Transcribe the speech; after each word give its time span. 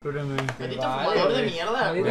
Maldito 0.00 0.80
fumador 0.80 1.32
de 1.34 1.42
mierda, 1.42 1.90
güey. 1.90 2.02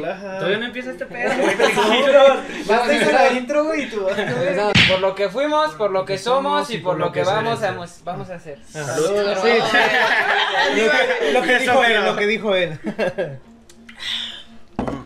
Todavía 0.00 0.56
no 0.56 0.64
empieza 0.64 0.90
este 0.92 1.04
pedo, 1.04 1.30
güey. 1.36 1.48
a 1.48 2.84
empezar. 2.90 3.12
la 3.12 3.32
intro, 3.32 3.64
güey, 3.64 3.82
y 3.82 3.90
tú. 3.90 4.06
Por 4.88 5.00
lo 5.00 5.14
que 5.14 5.28
fuimos, 5.28 5.74
por 5.74 5.90
lo 5.90 6.06
que 6.06 6.16
somos 6.16 6.70
y 6.70 6.78
por 6.78 6.96
lo 6.98 7.12
que 7.12 7.22
vamos 7.22 7.62
a, 7.62 7.72
vamos 8.02 8.30
a 8.30 8.34
hacer. 8.36 8.60
Salud. 8.66 9.10
Pero- 9.14 9.42
Sí. 9.42 9.50
Lo 11.34 11.42
que- 11.42 11.58
dijo 11.58 11.84
él, 11.84 12.04
lo 12.06 12.16
que 12.16 12.26
dijo 12.26 12.54
él. 12.54 12.78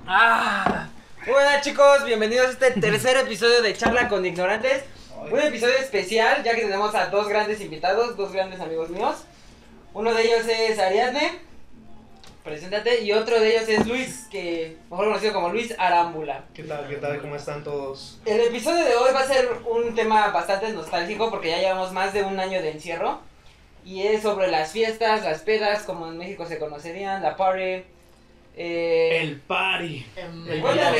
Ah. 0.06 0.86
Hola 1.26 1.60
chicos, 1.60 2.04
bienvenidos 2.04 2.46
a 2.46 2.50
este 2.52 2.70
tercer 2.80 3.16
episodio 3.16 3.62
de 3.62 3.74
Charla 3.74 4.08
con 4.08 4.24
Ignorantes. 4.24 4.84
Un 5.28 5.40
episodio 5.40 5.74
especial, 5.78 6.44
ya 6.44 6.54
que 6.54 6.62
tenemos 6.62 6.94
a 6.94 7.06
dos 7.06 7.26
grandes 7.28 7.60
invitados, 7.60 8.16
dos 8.16 8.32
grandes 8.32 8.60
amigos 8.60 8.90
míos. 8.90 9.24
Uno 9.92 10.14
de 10.14 10.22
ellos 10.22 10.46
es 10.48 10.78
Ariadne, 10.78 11.49
preséntate, 12.44 13.02
y 13.02 13.12
otro 13.12 13.38
de 13.40 13.56
ellos 13.56 13.68
es 13.68 13.86
Luis, 13.86 14.26
que 14.30 14.76
mejor 14.90 15.06
conocido 15.06 15.32
como 15.32 15.50
Luis 15.50 15.74
Arámbula. 15.78 16.44
¿Qué 16.54 16.62
tal, 16.62 16.88
qué 16.88 16.96
tal? 16.96 17.20
¿Cómo 17.20 17.36
están 17.36 17.62
todos? 17.62 18.18
El 18.24 18.40
episodio 18.40 18.84
de 18.84 18.94
hoy 18.96 19.12
va 19.12 19.20
a 19.20 19.26
ser 19.26 19.48
un 19.68 19.94
tema 19.94 20.28
bastante 20.28 20.70
nostálgico 20.72 21.30
porque 21.30 21.50
ya 21.50 21.58
llevamos 21.58 21.92
más 21.92 22.12
de 22.12 22.22
un 22.22 22.38
año 22.40 22.62
de 22.62 22.70
encierro. 22.70 23.20
Y 23.84 24.02
es 24.02 24.22
sobre 24.22 24.48
las 24.48 24.72
fiestas, 24.72 25.24
las 25.24 25.40
pedas, 25.40 25.84
como 25.84 26.06
en 26.06 26.18
México 26.18 26.44
se 26.46 26.58
conocerían, 26.58 27.22
la 27.22 27.36
party. 27.36 27.82
Eh, 28.56 29.18
El 29.22 29.40
party. 29.40 30.06
Em, 30.16 30.48
El 30.48 30.60
Cuéntame. 30.60 30.98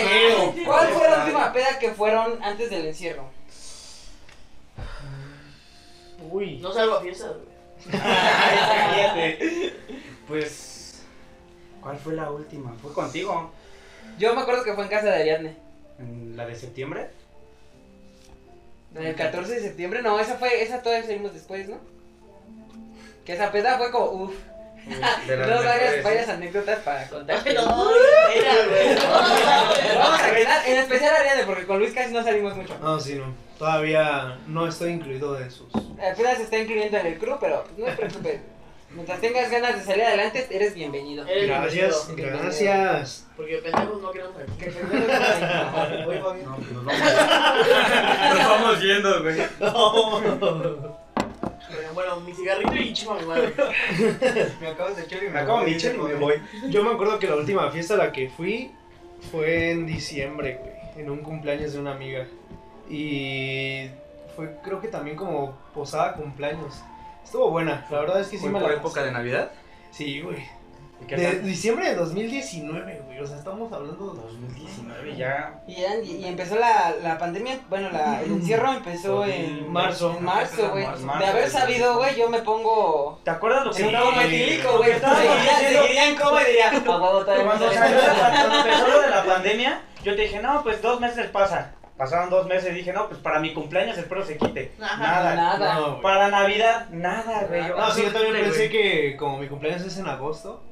¿cuál 0.64 0.88
fue 0.88 1.10
la 1.10 1.24
última 1.24 1.52
peda 1.52 1.78
que 1.78 1.90
fueron 1.90 2.42
antes 2.42 2.70
del 2.70 2.86
encierro? 2.86 3.28
Uy. 6.30 6.58
No 6.58 6.72
salgo 6.72 6.96
a 6.96 7.00
fiestas, 7.02 7.32
güey. 7.32 7.50
Pues. 10.28 10.79
¿Cuál 11.80 11.98
fue 11.98 12.14
la 12.14 12.30
última? 12.30 12.72
Fue 12.80 12.92
contigo. 12.92 13.50
Yo 14.18 14.34
me 14.34 14.42
acuerdo 14.42 14.64
que 14.64 14.74
fue 14.74 14.84
en 14.84 14.90
casa 14.90 15.06
de 15.06 15.14
Ariadne. 15.14 15.56
¿En 15.98 16.36
la 16.36 16.46
de 16.46 16.54
septiembre? 16.54 17.08
En 18.94 19.06
el 19.06 19.14
14 19.14 19.54
de 19.54 19.60
septiembre, 19.60 20.02
no, 20.02 20.18
esa 20.18 20.34
fue, 20.36 20.62
esa 20.62 20.82
todavía 20.82 21.06
salimos 21.06 21.32
después, 21.32 21.68
¿no? 21.68 21.78
Que 23.24 23.34
esa 23.34 23.52
peda 23.52 23.78
fue 23.78 23.90
como, 23.92 24.24
uff, 24.24 24.34
De 25.26 25.36
no 25.36 25.62
varias, 26.02 26.28
anécdotas 26.28 26.80
para 26.80 27.08
contar. 27.08 27.38
No, 27.54 27.84
güey. 27.84 28.96
Vamos 29.96 30.20
a 30.20 30.34
quedar, 30.34 30.68
en 30.68 30.78
especial 30.78 31.14
Ariadne, 31.14 31.44
porque 31.44 31.66
con 31.66 31.78
Luis 31.78 31.92
casi 31.92 32.12
no 32.12 32.24
salimos 32.24 32.56
mucho. 32.56 32.76
No, 32.78 32.98
sí, 32.98 33.14
no. 33.14 33.32
Todavía 33.58 34.38
no 34.46 34.66
estoy 34.66 34.92
incluido 34.92 35.38
en 35.38 35.50
sus. 35.50 35.68
Apenas 35.74 36.38
se 36.38 36.44
está 36.44 36.58
incluyendo 36.58 36.96
en 36.96 37.06
el 37.06 37.18
crew, 37.18 37.36
pero 37.38 37.64
no 37.76 37.84
te 37.84 37.92
preocupes. 37.92 38.40
Mientras 38.92 39.20
tengas 39.20 39.50
ganas 39.50 39.76
de 39.78 39.84
salir 39.84 40.02
adelante, 40.02 40.46
eres 40.50 40.74
bienvenido. 40.74 41.24
Eres 41.26 41.46
Gracias, 41.46 42.06
bienvenido. 42.08 42.42
gracias. 42.42 43.26
Porque 43.36 43.58
pendejos 43.58 44.02
no 44.02 44.10
queremos 44.10 44.34
aquí. 44.36 44.52
Que 44.58 44.70
voy. 46.06 46.42
No, 46.42 46.56
pues 46.56 46.72
nos 46.72 46.84
vamos. 46.84 47.00
nos 48.34 48.48
vamos 48.48 48.80
yendo, 48.82 49.22
güey. 49.22 49.36
Bueno, 51.70 51.94
bueno, 51.94 52.20
mi 52.20 52.34
cigarrito 52.34 52.74
y 52.74 52.92
chico 52.92 53.14
mi 53.14 53.26
madre. 53.26 53.54
Me 54.60 54.66
acabas 54.68 54.96
de 54.96 55.02
echar 55.04 55.22
y 55.22 55.28
Me 55.28 55.38
acabo 55.38 55.62
mi 55.62 55.76
chel 55.76 55.94
y 55.94 55.98
me 56.00 56.14
voy. 56.14 56.34
Yo 56.68 56.82
me 56.82 56.90
acuerdo 56.90 57.18
que 57.20 57.28
la 57.28 57.36
última 57.36 57.70
fiesta 57.70 57.94
a 57.94 57.98
la 57.98 58.10
que 58.12 58.28
fui 58.30 58.72
fue 59.30 59.70
en 59.70 59.86
diciembre, 59.86 60.58
güey. 60.60 60.72
En 61.04 61.10
un 61.10 61.18
cumpleaños 61.22 61.72
de 61.74 61.78
una 61.78 61.92
amiga. 61.92 62.26
Y 62.88 63.88
fue, 64.34 64.50
creo 64.64 64.80
que 64.80 64.88
también 64.88 65.16
como 65.16 65.56
posada 65.72 66.14
cumpleaños. 66.14 66.74
Estuvo 67.30 67.48
buena, 67.52 67.86
la 67.88 68.00
verdad 68.00 68.20
es 68.20 68.26
que 68.26 68.38
sí 68.38 68.42
¿Fue 68.42 68.50
me 68.50 68.58
por 68.58 68.70
la 68.70 68.76
época 68.78 69.04
de 69.04 69.12
Navidad? 69.12 69.52
Sí, 69.92 70.20
güey. 70.20 70.38
¿Y 71.00 71.06
qué 71.06 71.14
De 71.14 71.38
diciembre 71.42 71.88
de 71.90 71.94
2019, 71.94 73.02
güey. 73.06 73.20
O 73.20 73.24
sea, 73.24 73.36
estamos 73.36 73.72
hablando 73.72 74.12
de 74.14 74.20
2019 74.20 75.16
ya. 75.16 75.62
Y, 75.68 75.76
ya- 75.76 75.96
y 76.00 76.24
empezó 76.26 76.56
la, 76.56 76.92
la 77.00 77.18
pandemia, 77.18 77.60
bueno, 77.68 77.88
la, 77.90 78.20
el 78.20 78.32
encierro 78.32 78.72
empezó 78.72 79.24
en 79.24 79.72
Marzo. 79.72 80.16
En 80.18 80.24
marzo, 80.24 80.70
güey. 80.72 80.84
De 81.20 81.26
haber 81.26 81.48
sabido, 81.48 81.98
güey, 81.98 82.16
yo 82.16 82.28
me 82.28 82.40
pongo. 82.40 83.20
¿Te 83.22 83.30
acuerdas 83.30 83.64
lo 83.64 83.70
que 83.70 83.76
estaba 83.86 84.04
como 84.06 84.20
güey. 84.78 84.92
Seguiría, 85.68 86.08
en 86.08 86.16
coma 86.16 86.42
y 86.42 86.46
diría, 86.46 86.70
a 86.70 86.72
huevo, 87.00 87.20
todavía 87.24 87.44
Cuando, 87.44 87.66
no 87.66 87.72
salió- 87.72 88.00
sale". 88.00 88.36
cuando 88.48 88.56
empezó 88.58 88.88
lo 88.88 89.00
de 89.02 89.08
la 89.10 89.24
pandemia, 89.24 89.80
yo 90.02 90.16
te 90.16 90.22
dije, 90.22 90.42
no, 90.42 90.64
pues 90.64 90.82
dos 90.82 90.98
meses 91.00 91.28
pasa. 91.28 91.74
Pasaron 92.00 92.30
dos 92.30 92.46
meses 92.46 92.70
y 92.72 92.76
dije, 92.76 92.94
no, 92.94 93.08
pues 93.08 93.20
para 93.20 93.40
mi 93.40 93.52
cumpleaños 93.52 93.98
espero 93.98 94.24
se 94.24 94.38
quite. 94.38 94.72
Ajá. 94.80 94.96
Nada. 94.96 95.34
Nada. 95.34 95.74
No. 95.74 96.00
Para 96.00 96.28
Navidad, 96.30 96.88
nada, 96.88 97.44
güey. 97.46 97.68
No, 97.68 97.90
sí, 97.90 98.04
yo 98.04 98.10
también 98.10 98.32
Güey. 98.32 98.44
pensé 98.44 98.70
que 98.70 99.18
como 99.18 99.36
mi 99.36 99.48
cumpleaños 99.48 99.82
es 99.82 99.98
en 99.98 100.06
agosto, 100.08 100.62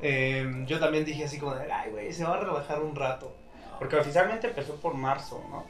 eh, 0.00 0.44
yo 0.66 0.80
también 0.80 1.04
dije 1.04 1.24
así 1.24 1.38
como 1.38 1.54
de, 1.54 1.70
ay, 1.70 1.92
güey, 1.92 2.12
se 2.12 2.24
va 2.24 2.34
a 2.34 2.40
relajar 2.40 2.80
un 2.80 2.96
rato. 2.96 3.32
Porque 3.78 3.94
oficialmente 3.94 4.48
empezó 4.48 4.74
por 4.80 4.94
marzo, 4.94 5.40
¿no? 5.50 5.64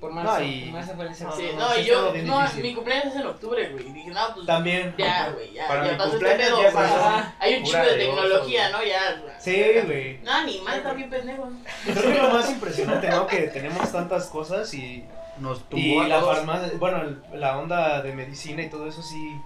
Por 0.00 0.12
marzo. 0.12 0.38
No, 0.38 0.44
y- 0.44 0.70
marzo 0.72 0.94
fue 0.94 1.04
el 1.04 1.10
encierro. 1.10 1.36
Sí, 1.36 1.50
no, 1.56 1.78
y 1.78 1.84
yo, 1.84 2.12
no, 2.24 2.40
difícil. 2.42 2.62
mi 2.62 2.74
cumpleaños 2.74 3.14
es 3.14 3.20
en 3.20 3.26
octubre, 3.26 3.68
güey. 3.70 3.88
Y 3.88 3.92
dije, 3.92 4.10
no, 4.10 4.20
pues 4.34 4.46
También. 4.46 4.94
ya, 4.98 5.30
güey, 5.30 5.52
ya. 5.52 5.68
Para 5.68 5.84
ya 5.86 5.92
mi 5.92 5.98
pasó 5.98 6.12
este 6.14 6.26
pedo. 6.36 6.58
Hay 7.38 7.54
un 7.56 7.64
chingo 7.64 7.82
de 7.84 7.94
tecnología, 7.96 8.68
oso, 8.68 8.78
¿no? 8.78 8.84
Ya. 8.84 9.22
Sí, 9.38 9.64
güey. 9.86 10.18
No, 10.22 10.44
ni 10.44 10.60
más, 10.60 10.76
está 10.76 10.92
bien 10.92 11.08
pendejo. 11.10 11.48
Creo 11.84 12.12
que 12.12 12.22
lo 12.22 12.28
más 12.30 12.50
impresionante, 12.50 13.08
¿no? 13.08 13.26
Que 13.26 13.38
tenemos 13.42 13.90
tantas 13.92 14.26
cosas 14.26 14.72
y, 14.74 15.04
Nos 15.38 15.58
y 15.58 15.62
tumbó 15.70 16.02
a 16.02 16.08
la 16.08 16.20
farmacia, 16.22 16.72
bueno, 16.78 17.00
el- 17.02 17.22
la 17.40 17.58
onda 17.58 18.02
de 18.02 18.12
medicina 18.12 18.62
y 18.62 18.68
todo 18.70 18.86
eso 18.88 19.02
sí. 19.02 19.40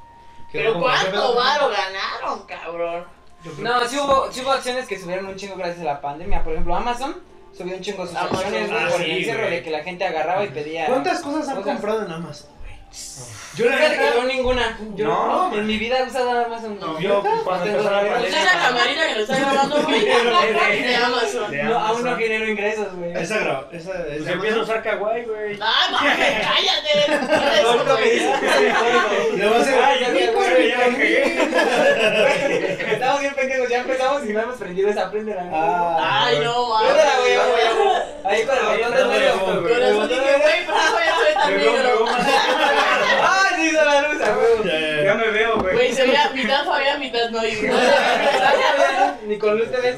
Pero 0.53 0.73
como, 0.75 0.87
¿qué 0.87 0.93
¿cuánto 1.11 1.35
varo 1.35 1.69
ganaron, 1.71 2.47
cabrón? 2.47 3.05
No, 3.59 3.87
sí 3.87 3.97
hubo, 3.99 4.33
sí 4.33 4.41
hubo 4.41 4.51
acciones 4.51 4.87
que 4.89 4.99
subieron 4.99 5.27
un 5.27 5.37
chingo 5.37 5.55
gracias 5.57 5.81
a 5.83 5.85
la 5.85 6.01
pandemia. 6.01 6.43
Por 6.43 6.55
ejemplo, 6.55 6.75
Amazon 6.75 7.17
subió 7.57 7.75
un 7.77 7.81
chingo 7.83 8.07
sus 8.07 8.17
acciones, 8.17 8.71
güey, 8.71 8.83
ah, 8.83 8.89
por 8.91 8.99
sí, 9.03 9.11
el 9.11 9.17
encierro 9.19 9.41
güey. 9.43 9.51
de 9.57 9.63
que 9.63 9.71
la 9.71 9.83
gente 9.83 10.05
agarraba 10.05 10.45
y 10.45 10.49
pedía. 10.49 10.87
¿Cuántas 10.87 11.21
cosas 11.21 11.49
han 11.49 11.57
Cosas. 11.57 11.73
comprado 11.73 12.05
en 12.07 12.13
Amazon, 12.13 12.51
güey? 12.61 12.69
Yo 13.57 13.65
la 13.69 13.77
Fíjate 13.77 13.99
que 13.99 14.05
yo 14.15 14.25
ninguna. 14.25 14.79
Yo 14.95 15.05
No, 15.07 15.55
en 15.55 15.67
mi 15.67 15.77
vida 15.79 15.99
he 15.99 16.05
usado 16.05 16.31
Amazon. 16.47 16.79
No. 16.81 16.99
Yo, 17.01 17.23
cuando 17.45 17.67
empezó 17.67 17.91
la 17.91 18.01
pandemia. 18.01 18.29
esa 18.29 18.59
camarita 18.61 19.09
que 19.09 19.15
lo 19.17 19.21
está 19.21 19.37
grabando, 19.39 19.83
güey. 19.83 20.05
De 20.83 20.97
Amazon. 20.97 21.51
De 21.51 21.63
No, 21.65 21.79
aún 21.79 22.05
no 22.05 22.17
genero 22.17 22.49
ingresos, 22.49 22.95
güey. 22.95 23.13
esa 23.15 23.41
gra- 23.41 23.67
esa 23.73 23.91
Pues 23.93 24.21
esa 24.23 24.33
empiezo 24.33 24.61
a 24.61 24.63
usar 24.63 24.83
Kawaii, 24.83 25.25
güey. 25.25 25.59
Ah, 25.61 25.89
no, 25.91 25.99
cállate. 25.99 27.63
Lo 27.63 27.73
único 27.75 27.97
que 27.97 28.11
dice 28.11 28.31
es 28.31 28.43
el 28.43 28.75
código. 28.75 29.37
Le 29.37 29.47
va 29.49 29.57
a 29.57 29.61
hacer- 29.61 29.83
Ay, 29.85 30.01
ya 30.01 30.09
me 30.11 30.25
acuerdo, 30.29 30.61
ya 30.61 30.79
me 30.79 30.97
cagué. 30.97 31.19
Estamos 32.99 33.21
bien 33.21 33.35
pendejos, 33.35 33.69
ya 33.69 33.79
empezamos 33.81 34.25
y 34.25 34.33
no 34.33 34.41
hemos 34.41 34.57
prendido 34.57 34.89
esa 34.91 35.11
prendera. 35.11 35.49
Ah, 35.53 36.25
Ay, 36.27 36.39
no, 36.43 36.69
mames. 36.69 36.93
Güey, 36.93 37.37
güey, 37.37 37.77
güey. 37.77 37.97
Ahí 38.25 38.45
con 38.45 38.57
el 38.59 38.67
Ahí 38.67 38.79
botón 38.83 38.93
está, 38.93 38.99
de 38.99 39.05
medio. 39.19 39.39
güey, 39.39 39.57
Con 39.75 39.83
eso 39.83 39.95
botón 39.95 40.09
de 40.09 40.15
dije, 40.15 40.39
medio. 40.39 40.45
güey, 40.93 41.09
soy 41.09 41.35
tan 41.35 41.55
Luego, 41.55 41.77
luego, 41.83 42.07
negro. 42.07 42.25
¡Ah, 43.23 43.45
sí 43.57 43.63
hizo 43.69 43.85
la 43.85 44.09
luz, 44.09 44.23
a 44.23 44.37
huevo! 44.37 44.65
Ya, 44.65 45.15
me 45.15 45.31
veo, 45.31 45.59
güey. 45.61 45.75
Güey, 45.75 45.93
se 45.95 46.03
veía 46.07 46.31
mitad 46.35 46.65
Fabián, 46.65 47.01
mitad 47.01 47.31
no. 47.31 47.41
Ni 49.27 49.39
con 49.39 49.59
luz 49.59 49.71
te 49.71 49.77
ves. 49.81 49.97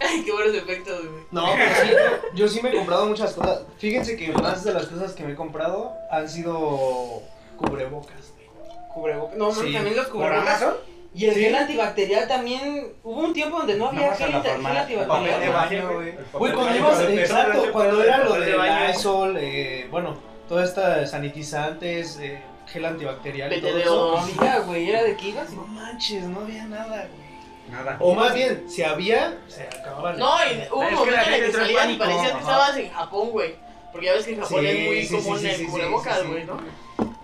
Ay, 0.00 0.22
qué 0.24 0.32
buenos 0.32 0.54
efectos, 0.54 0.98
güey. 1.06 1.22
No, 1.30 1.46
pero 1.56 1.74
sí, 1.76 1.90
yo 2.34 2.48
sí 2.48 2.60
me 2.60 2.70
he 2.70 2.74
comprado 2.76 3.06
muchas 3.06 3.32
cosas. 3.34 3.62
Fíjense 3.78 4.16
que 4.16 4.32
más 4.32 4.64
de 4.64 4.74
las 4.74 4.86
cosas 4.86 5.12
que 5.12 5.22
me 5.22 5.32
he 5.32 5.36
comprado 5.36 5.92
han 6.10 6.28
sido 6.28 7.22
cubrebocas. 7.56 8.32
güey. 8.34 8.48
Cubrebocas. 8.92 9.36
No, 9.38 9.52
Sí. 9.52 9.72
también 9.72 9.96
los 9.96 10.06
¿Por 10.06 10.14
cubrebocas. 10.22 10.64
Y 11.14 11.26
el 11.26 11.34
Sí. 11.34 11.40
gel 11.42 11.54
antibacterial 11.54 12.26
también. 12.26 12.94
Hubo 13.04 13.20
un 13.20 13.32
tiempo 13.34 13.58
donde 13.58 13.74
no 13.74 13.88
había 13.88 14.14
gel, 14.14 14.32
farmacia. 14.32 14.42
Papel 14.54 14.62
de 14.62 14.78
antibacterial. 15.34 15.52
baño, 15.52 15.92
güey. 15.94 16.14
Güey, 16.32 16.52
cuando 16.54 16.76
ibas, 16.76 16.98
baño. 17.04 17.18
exacto, 17.20 17.72
cuando 17.72 18.02
era 18.02 18.18
lo 18.24 18.32
de 18.34 18.54
baño. 18.54 18.86
Lysol, 18.88 19.36
eh, 19.38 19.86
bueno, 19.90 20.16
todas 20.48 20.68
estas 20.70 21.10
sanitizantes, 21.10 22.18
eh, 22.18 22.40
gel 22.66 22.84
antibacterial 22.86 23.52
y 23.52 23.60
todo 23.60 23.78
eso. 23.78 24.08
oro. 24.08 24.20
No 24.26 24.40
había, 24.40 24.58
güey, 24.60 24.88
era 24.88 25.02
de 25.02 25.16
que 25.16 25.28
ibas 25.28 25.52
y. 25.52 25.56
No 25.56 25.66
manches, 25.66 26.24
no 26.24 26.40
había 26.40 26.64
nada, 26.64 27.08
güey. 27.14 27.22
Nada. 27.70 27.96
O 28.00 28.14
más 28.14 28.34
bien, 28.34 28.64
si 28.68 28.82
había, 28.82 29.38
se 29.48 29.62
acababan. 29.64 30.18
No, 30.18 30.30
y 30.46 30.66
hubo 30.70 30.80
un 30.80 30.94
momento 30.94 31.12
en 31.14 31.18
el 31.18 31.24
gente 31.26 31.46
que 31.46 31.52
salías 31.52 31.70
y 31.70 31.76
pánico, 31.76 32.04
parecías 32.04 32.32
que 32.32 32.38
estabas 32.40 32.76
en 32.78 32.90
Japón, 32.90 33.30
güey. 33.30 33.54
Porque 33.92 34.06
ya 34.06 34.12
ves 34.14 34.24
que 34.24 34.32
en 34.32 34.40
Japón 34.40 34.60
Sí, 34.62 34.66
es 34.66 34.86
muy 34.86 35.06
sí, 35.06 35.16
común 35.16 35.38
sí, 35.38 35.48
el 35.50 35.66
cubrebocas, 35.66 36.16
sí, 36.16 36.22
sí. 36.24 36.30
güey, 36.32 36.44
¿no? 36.44 36.56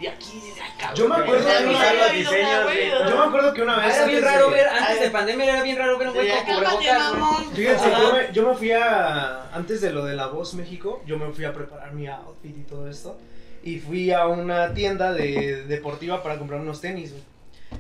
Y 0.00 0.06
aquí 0.06 0.40
ay, 0.62 0.70
cabrón. 0.78 0.96
Yo 0.96 1.08
me 1.08 1.14
acuerdo 1.16 1.46
que 1.46 1.64
una- 1.66 1.80
había 1.88 1.92
los 1.92 2.08
habido 2.10 2.30
diseños, 2.30 2.50
nada, 2.50 2.64
güey. 2.64 2.76
güey. 2.90 3.08
Yo 3.10 3.16
me 3.16 3.24
acuerdo 3.24 3.54
que 3.54 3.62
una 3.62 3.76
vez. 3.78 3.96
Era 3.96 4.06
bien 4.06 4.18
antes 4.18 4.32
raro 4.32 4.46
de- 4.50 4.54
ver, 4.54 4.68
antes 4.68 5.00
de 5.00 5.10
pandemia 5.10 5.44
era 5.52 5.62
bien 5.62 5.76
raro 5.76 5.98
ver 5.98 6.08
un 6.08 6.14
güey 6.14 6.28
con 6.30 6.44
cubrebocas. 6.44 7.46
Fíjense, 7.54 7.90
yo 7.90 8.12
me, 8.12 8.32
yo 8.32 8.48
me 8.48 8.54
fui 8.54 8.72
a. 8.72 9.50
Antes 9.52 9.80
de 9.80 9.90
lo 9.90 10.04
de 10.04 10.14
La 10.14 10.26
Voz 10.28 10.54
México, 10.54 11.02
yo 11.06 11.18
me 11.18 11.30
fui 11.32 11.44
a 11.44 11.52
preparar 11.52 11.92
mi 11.92 12.06
outfit 12.06 12.56
y 12.56 12.62
todo 12.62 12.88
esto. 12.88 13.18
Y 13.62 13.80
fui 13.80 14.12
a 14.12 14.26
una 14.26 14.72
tienda 14.72 15.12
de 15.12 15.64
deportiva 15.64 16.22
para 16.22 16.38
comprar 16.38 16.60
unos 16.60 16.80
tenis. 16.80 17.10
güey. 17.12 17.24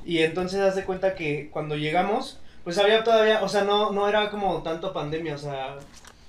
Y 0.04 0.22
entonces 0.22 0.60
haz 0.60 0.74
de 0.74 0.84
cuenta 0.84 1.14
que 1.14 1.48
cuando 1.50 1.76
llegamos, 1.76 2.40
pues 2.64 2.78
había 2.78 3.04
todavía. 3.04 3.42
O 3.42 3.48
sea, 3.48 3.62
no, 3.64 3.92
no 3.92 4.08
era 4.08 4.28
como 4.30 4.62
tanto 4.62 4.92
pandemia, 4.92 5.34
o 5.36 5.38
sea. 5.38 5.76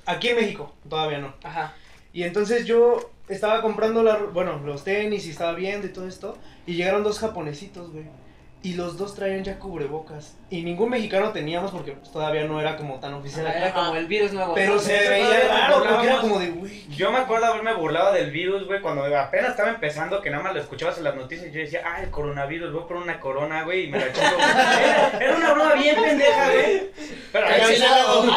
Aquí 0.06 0.30
en 0.30 0.36
México, 0.38 0.74
todavía 0.89 1.18
no. 1.19 1.33
Ajá. 1.44 1.74
Y 2.14 2.24
entonces 2.24 2.66
yo 2.66 3.12
estaba 3.28 3.62
comprando 3.62 4.04
la, 4.04 4.18
bueno, 4.18 4.60
los 4.66 4.84
tenis 4.84 5.28
y 5.28 5.32
estaba 5.32 5.54
viendo 5.54 5.88
y 5.88 5.92
todo 5.92 6.08
esto. 6.08 6.38
Y 6.66 6.74
llegaron 6.74 7.04
dos 7.04 7.20
japonesitos, 7.20 7.92
güey. 7.92 8.06
Y 8.62 8.74
los 8.74 8.98
dos 8.98 9.16
traían 9.16 9.42
ya 9.44 9.58
cubrebocas. 9.58 10.36
Y 10.50 10.64
ningún 10.64 10.90
mexicano 10.90 11.32
teníamos 11.32 11.72
porque 11.72 11.94
pues, 11.94 12.12
todavía 12.12 12.44
no 12.44 12.60
era 12.60 12.76
como 12.76 13.00
tan 13.00 13.14
oficial. 13.14 13.48
Era 13.48 13.68
acá. 13.68 13.74
como 13.74 13.96
el 13.96 14.06
virus 14.06 14.34
nuevo. 14.34 14.54
Pero 14.54 14.74
¿no? 14.74 14.80
se 14.80 15.10
veía 15.10 15.48
raro 15.48 15.84
porque 15.86 16.08
era 16.08 16.20
como 16.20 16.40
de, 16.40 16.50
güey. 16.50 16.84
Yo 16.90 17.10
me 17.12 17.20
acuerdo 17.20 17.46
haberme 17.46 17.74
burlado 17.74 18.12
del 18.12 18.32
virus, 18.32 18.68
güey, 18.68 18.82
cuando 18.82 19.06
apenas 19.18 19.52
estaba 19.52 19.70
empezando, 19.70 20.22
que 20.22 20.30
nada 20.30 20.44
más 20.44 20.54
lo 20.54 20.60
escuchabas 20.60 20.98
en 20.98 21.06
las 21.06 21.16
noticias. 21.16 21.54
Yo 21.54 21.62
decía, 21.62 21.84
ah, 21.86 22.04
el 22.04 22.10
coronavirus, 22.10 22.74
voy 22.74 22.84
por 22.86 22.98
una 22.98 23.22
corona, 23.22 23.64
güey, 23.64 23.86
y 23.86 23.88
me 23.88 24.00
la 24.00 24.12
chingo. 24.12 24.28
Era, 24.40 25.18
era 25.20 25.36
una 25.38 25.54
broma 25.54 25.74
bien 25.76 25.96
pendeja, 25.96 26.52
güey. 26.52 26.90
Pero, 27.32 27.48
pero, 27.48 27.48
güey, 27.66 27.80
no, 27.80 28.34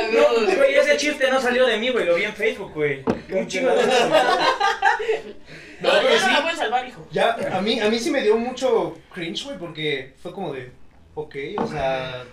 Amigos. 0.00 0.56
güey, 0.56 0.74
ese 0.74 0.96
chiste 0.96 1.30
no 1.30 1.40
salió 1.40 1.66
de 1.66 1.78
mí, 1.78 1.90
güey, 1.90 2.06
lo 2.06 2.14
vi 2.14 2.24
en 2.24 2.34
Facebook, 2.34 2.72
güey. 2.72 3.04
Un 3.30 3.46
chingo 3.46 3.70
de. 3.70 3.82
No, 5.80 5.92
No, 5.92 5.98
pero 6.00 6.14
ya 6.14 6.20
no 6.20 6.26
sí. 6.26 6.32
la 6.32 6.42
puedes 6.42 6.58
salvar, 6.58 6.88
hijo. 6.88 7.06
Ya, 7.10 7.36
a 7.52 7.60
mí, 7.60 7.80
a 7.80 7.88
mí 7.88 7.98
sí 7.98 8.10
me 8.10 8.22
dio 8.22 8.36
mucho 8.36 8.96
cringe, 9.12 9.44
güey, 9.44 9.58
porque 9.58 10.14
fue 10.22 10.32
como 10.32 10.52
de, 10.52 10.70
ok, 11.14 11.34
o 11.58 11.66
sea, 11.66 12.24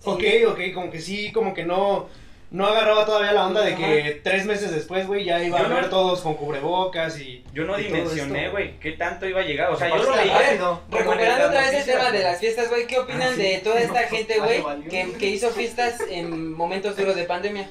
Sí. 0.00 0.10
ok, 0.10 0.22
ok, 0.52 0.60
como 0.74 0.90
que 0.90 1.00
sí, 1.00 1.32
como 1.32 1.54
que 1.54 1.64
no, 1.64 2.08
no 2.50 2.66
agarraba 2.66 3.06
todavía 3.06 3.32
la 3.32 3.46
onda 3.46 3.62
de 3.62 3.74
que 3.74 4.20
tres 4.22 4.44
meses 4.44 4.70
después, 4.70 5.06
güey, 5.06 5.24
ya 5.24 5.42
iba 5.42 5.58
Yo 5.58 5.64
a 5.64 5.68
no- 5.68 5.74
ver 5.76 5.88
todos 5.90 6.20
con 6.20 6.34
cubrebocas 6.34 7.18
y... 7.18 7.42
Yo 7.54 7.64
no 7.64 7.78
y 7.78 7.84
dimensioné, 7.84 8.50
güey, 8.50 8.78
qué 8.80 8.92
tanto 8.92 9.26
iba 9.26 9.40
a 9.40 9.44
llegar. 9.44 9.70
O 9.72 9.76
sea, 9.76 9.88
yo 9.88 9.96
lo 9.96 10.04
como 10.04 10.20
en 10.20 10.90
Recuperando 10.90 11.46
otra 11.46 11.60
vez 11.62 11.74
el 11.74 11.84
tema 11.86 12.10
de 12.12 12.22
las 12.22 12.38
fiestas, 12.38 12.68
güey, 12.68 12.86
¿qué 12.86 12.98
opinan 12.98 13.22
Ah, 13.32 13.34
sí. 13.34 13.42
de 13.42 13.58
toda 13.58 13.80
esta 13.80 14.00
gente, 14.08 14.38
güey, 14.38 14.62
que, 14.88 15.12
que 15.18 15.26
hizo 15.26 15.50
fiestas 15.50 15.98
en 16.10 16.52
momentos 16.52 16.96
duros 16.96 17.16
de 17.16 17.24
pandemia? 17.24 17.68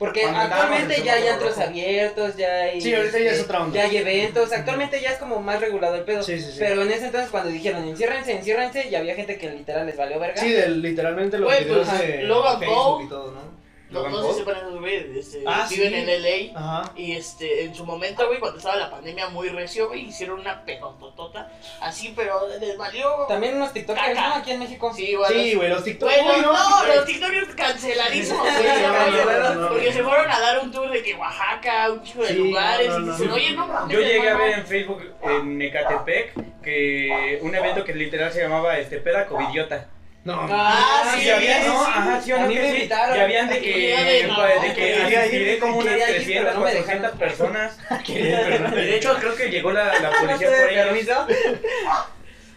Porque 0.00 0.22
Cuando 0.22 0.40
actualmente 0.40 1.02
ya 1.02 1.12
hay 1.12 1.28
antros 1.28 1.56
rojo. 1.56 1.68
abiertos, 1.68 2.34
ya 2.38 2.62
hay... 2.62 2.80
Sí, 2.80 2.94
ahorita 2.94 3.18
ya 3.18 3.24
es 3.26 3.32
este, 3.32 3.44
otra 3.44 3.62
onda. 3.62 3.74
Ya 3.76 3.82
hay 3.82 3.96
eventos, 3.98 4.50
actualmente 4.50 4.98
ya 4.98 5.10
es 5.10 5.18
como 5.18 5.40
más 5.40 5.60
regulado 5.60 5.94
el 5.96 6.04
pedo. 6.04 6.22
Sí, 6.22 6.40
sí, 6.40 6.52
sí. 6.52 6.56
Pero 6.58 6.80
en 6.82 6.90
ese 6.90 7.04
entonces 7.04 7.28
cuando 7.30 7.50
dijeron 7.50 7.86
enciérrense, 7.86 8.32
enciérrense, 8.32 8.88
y 8.88 8.94
había 8.94 9.14
gente 9.14 9.36
que 9.36 9.50
literal 9.50 9.84
les 9.84 9.98
valió 9.98 10.18
verga. 10.18 10.40
Sí, 10.40 10.50
del, 10.52 10.80
literalmente 10.80 11.36
los 11.36 11.50
Güey, 11.52 11.64
videos 11.64 11.86
pues, 11.86 12.00
de 12.00 12.22
Logan 12.22 12.58
Facebook 12.60 12.74
Paul. 12.82 13.04
y 13.04 13.08
todo, 13.10 13.30
¿no? 13.32 13.59
No, 13.90 14.00
Logan 14.00 14.12
no 14.12 14.18
sé 14.18 14.22
Paul. 14.24 14.34
si 14.34 14.38
sepan 14.40 14.56
esos 14.56 14.80
güeyes. 14.80 15.06
Este, 15.16 15.42
Ah, 15.46 15.66
viven 15.68 15.88
sí. 15.88 15.94
en 15.96 16.06
LA. 16.22 16.58
Ajá. 16.60 16.92
Y 16.96 17.12
este, 17.12 17.64
en 17.64 17.74
su 17.74 17.84
momento, 17.84 18.26
güey, 18.26 18.38
cuando 18.38 18.58
estaba 18.58 18.76
la 18.76 18.90
pandemia 18.90 19.28
muy 19.30 19.48
recio, 19.48 19.88
güey, 19.88 20.06
hicieron 20.06 20.40
una 20.40 20.64
pedototota. 20.64 21.50
Así, 21.80 22.12
pero 22.14 22.46
les 22.60 22.76
valió. 22.76 23.26
También 23.28 23.56
unos 23.56 23.72
TikTokers. 23.72 24.14
¿no? 24.14 24.34
Aquí 24.34 24.52
en 24.52 24.58
México. 24.60 24.92
Sí, 24.94 25.14
güey. 25.14 25.32
Sí, 25.50 25.54
güey, 25.56 25.68
los 25.70 25.82
TikTok. 25.84 26.08
Bueno, 26.08 26.52
no, 26.52 26.78
güey. 26.84 26.96
los 26.96 27.04
TikTokers 27.04 27.54
canceladísimos, 27.54 28.48
Sí, 28.48 28.62
güey. 28.62 28.82
no, 28.82 28.92
cancelados, 28.92 29.54
no, 29.56 29.62
no, 29.62 29.68
porque 29.70 29.86
no. 29.86 29.92
se 29.92 30.02
fueron 30.04 30.30
a 30.30 30.40
dar 30.40 30.58
un 30.60 30.70
tour 30.72 30.90
de 30.90 31.02
que 31.02 31.14
Oaxaca, 31.14 31.90
un 31.90 32.02
chico 32.02 32.22
de 32.22 32.28
Sí, 32.28 32.34
lugares. 32.34 32.88
no, 32.88 32.98
y 32.98 33.10
dicen, 33.10 33.28
no. 33.28 33.34
oye, 33.34 33.50
no 33.52 33.66
mames. 33.66 33.94
Yo 33.96 34.00
llegué 34.00 34.20
a 34.20 34.32
hermano". 34.32 34.44
ver 34.44 34.58
en 34.60 34.66
Facebook 34.66 35.02
en 35.22 35.62
Ecatepec 35.62 36.60
que 36.62 37.38
un 37.42 37.54
evento 37.54 37.84
que 37.84 37.94
literal 37.94 38.32
se 38.32 38.40
llamaba 38.42 38.78
este 38.78 38.98
peda 38.98 39.26
covidiota. 39.26 39.88
No, 40.22 40.46
Ah, 40.50 41.14
sí, 41.14 41.22
y 41.24 41.30
había, 41.30 41.62
sí, 41.62 41.68
no, 41.68 41.84
sí. 41.84 41.90
ajá, 41.94 42.20
sí 42.20 42.32
A 42.32 42.38
no 42.40 42.46
mí 42.48 42.54
me 42.54 42.60
sí, 42.70 42.76
invitaron. 42.76 43.20
habían 43.20 43.48
de 43.48 43.62
que, 43.62 43.70
de- 44.04 44.26
no, 44.28 44.42
de 44.42 44.74
que 44.74 44.94
asistiré 45.16 45.58
como 45.58 45.76
unas 45.78 45.88
quería 45.94 46.10
ir, 46.10 46.16
300, 46.16 46.44
pero 46.44 46.58
no 46.58 46.64
me 46.64 46.72
400 46.72 47.18
personas. 47.18 47.78
Quería, 48.06 48.40
De 48.70 48.96
hecho, 48.96 49.16
creo 49.18 49.34
que 49.34 49.48
llegó 49.48 49.72
la, 49.72 49.84
la 49.98 50.10
¿No 50.10 50.18
policía 50.20 50.48
por 50.48 50.68
ellos. 50.70 50.86
permiso? 50.86 51.26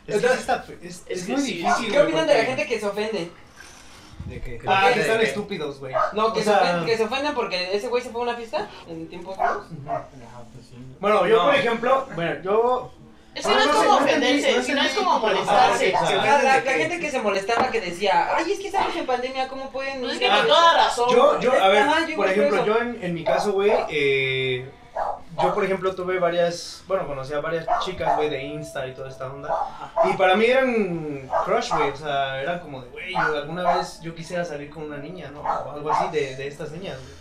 Es 0.06 0.20
sí 0.20 0.26
es, 0.82 0.84
Es 0.84 1.04
es 1.08 1.26
que 1.26 1.32
muy 1.32 1.42
sí, 1.42 1.54
difícil. 1.60 1.92
¿Qué 1.94 2.02
opinan 2.02 2.28
de 2.28 2.38
la 2.38 2.44
gente 2.44 2.66
que 2.68 2.78
se 2.78 2.86
ofende? 2.86 3.32
¿De 4.26 4.42
qué? 4.42 4.60
Ah, 4.68 4.90
que 4.90 5.00
¿De 5.00 5.06
están 5.06 5.22
estúpidos, 5.22 5.80
güey. 5.80 5.94
No, 6.12 6.34
que, 6.34 6.42
O 6.42 6.44
se 6.44 6.50
ofenden, 6.52 6.86
que 6.86 6.98
se 6.98 7.04
ofenden 7.06 7.34
porque 7.34 7.74
ese 7.74 7.88
güey 7.88 8.04
se 8.04 8.10
fue 8.10 8.20
a 8.20 8.24
una 8.26 8.36
fiesta 8.36 8.68
en 8.90 9.08
pues 10.54 10.66
sí. 10.68 10.76
Bueno, 11.00 11.26
yo 11.26 11.38
No. 11.38 11.46
por 11.46 11.56
ejemplo, 11.56 12.08
bueno, 12.16 12.42
yo 12.44 12.94
Es 13.36 13.46
que 13.46 13.52
no 13.54 13.60
es 13.60 13.66
Ah, 13.66 13.68
no 13.68 13.74
sé, 13.74 13.86
como 13.88 14.00
no 14.00 14.06
ofenderse, 14.06 14.58
no 14.58 14.64
sino 14.64 14.82
es 14.84 14.94
como 14.94 15.20
molestarse. 15.20 15.94
Ah, 15.96 16.02
La, 16.04 16.10
exacto. 16.12 16.26
la- 16.48 16.64
la 16.64 16.72
gente 16.74 17.00
que 17.00 17.10
se 17.12 17.20
molestaba 17.22 17.72
que 17.72 17.82
decía, 17.82 18.30
ay, 18.36 18.52
es 18.52 18.60
que 18.60 18.68
estamos 18.68 18.96
en 18.96 19.06
pandemia, 19.08 19.48
¿cómo 19.48 19.70
pueden? 19.72 20.02
Pues 20.02 20.14
es 20.14 20.20
que 20.20 20.28
con 20.28 20.48
toda 20.48 20.74
razón. 20.76 21.10
Yo, 21.12 21.40
yo, 21.40 21.52
a 21.54 21.68
ver, 21.68 21.82
Ajá, 21.84 22.08
yo 22.08 22.16
por 22.16 22.28
ejemplo, 22.30 22.58
eso. 22.58 22.66
yo 22.66 22.78
en, 22.78 23.00
en 23.04 23.14
mi 23.14 23.24
caso, 23.24 23.54
güey, 23.54 23.72
eh, 23.90 24.70
yo 25.42 25.52
por 25.56 25.66
ejemplo 25.66 25.96
tuve 25.96 26.20
varias, 26.20 26.84
bueno, 26.88 27.08
conocí 27.08 27.34
a 27.34 27.40
varias 27.40 27.66
chicas, 27.84 28.16
güey, 28.18 28.30
de 28.30 28.44
Insta 28.44 28.86
y 28.86 28.94
toda 28.94 29.10
esta 29.10 29.26
onda. 29.26 29.50
Y 30.04 30.14
para 30.16 30.36
mí 30.36 30.46
eran 30.46 31.28
crush, 31.46 31.72
güey, 31.74 31.90
o 31.90 31.96
sea, 31.96 32.40
eran 32.40 32.60
como 32.60 32.84
de, 32.84 32.90
güey, 32.90 33.16
alguna 33.16 33.78
vez 33.78 34.00
yo 34.02 34.14
quisiera 34.14 34.46
salir 34.46 34.70
con 34.70 34.84
una 34.84 34.98
niña, 34.98 35.32
¿no? 35.34 35.42
O 35.42 35.72
algo 35.72 35.90
así 35.92 36.08
de, 36.12 36.36
de 36.36 36.48
estas 36.48 36.70
niñas, 36.72 36.98
güey. 37.00 37.14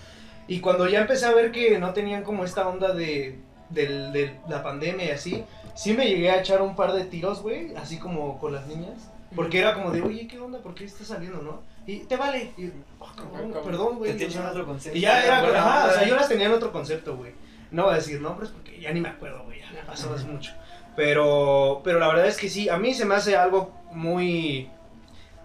Y 0.48 0.60
cuando 0.60 0.86
ya 0.88 0.98
empecé 1.00 1.24
a 1.24 1.32
ver 1.32 1.50
que 1.52 1.78
no 1.78 1.94
tenían 1.94 2.22
como 2.22 2.44
esta 2.44 2.68
onda 2.68 2.92
de, 2.92 3.38
del- 3.70 4.12
de 4.12 4.36
la 4.48 4.62
pandemia 4.62 5.06
y 5.06 5.10
así, 5.12 5.44
sí 5.74 5.92
me 5.94 6.06
llegué 6.06 6.30
a 6.30 6.40
echar 6.40 6.62
un 6.62 6.74
par 6.76 6.92
de 6.92 7.04
tiros, 7.04 7.42
güey, 7.42 7.74
así 7.76 7.98
como 7.98 8.38
con 8.38 8.52
las 8.52 8.66
niñas. 8.66 9.10
Porque 9.34 9.60
era 9.60 9.72
como 9.74 9.90
de, 9.90 10.02
oye, 10.02 10.26
¿qué 10.28 10.38
onda? 10.38 10.58
¿Por 10.58 10.74
qué 10.74 10.84
estás 10.84 11.06
saliendo, 11.06 11.40
no? 11.40 11.60
Y 11.86 12.00
te 12.00 12.16
vale. 12.16 12.52
Y, 12.58 12.66
"Ah, 13.00 13.12
cabrón, 13.16 13.54
perdón, 13.64 13.96
güey. 13.98 14.10
Te 14.16 14.16
o 14.16 14.18
sea, 14.18 14.28
tenían 14.28 14.50
otro 14.50 14.66
concepto. 14.66 14.98
y 14.98 15.00
ya 15.00 15.24
era, 15.24 15.42
Buena 15.42 15.58
ajá, 15.58 15.86
o 15.88 15.92
sea, 15.94 16.06
yo 16.06 16.16
las 16.16 16.28
tenía 16.28 16.46
en 16.46 16.52
otro 16.52 16.70
concepto, 16.70 17.16
güey. 17.16 17.32
No 17.70 17.84
voy 17.84 17.92
a 17.94 17.96
decir 17.96 18.20
nombres 18.20 18.50
porque 18.50 18.78
ya 18.78 18.92
ni 18.92 19.00
me 19.00 19.08
acuerdo, 19.08 19.42
güey, 19.44 19.60
ya 19.60 19.70
me 19.72 19.80
pasó 19.86 20.12
hace 20.12 20.26
mucho. 20.26 20.52
Pero, 20.94 21.80
pero 21.82 21.98
la 21.98 22.08
verdad 22.08 22.26
es 22.26 22.36
que 22.36 22.50
sí, 22.50 22.68
a 22.68 22.76
mí 22.76 22.92
se 22.92 23.06
me 23.06 23.14
hace 23.14 23.34
algo 23.36 23.72
muy 23.92 24.68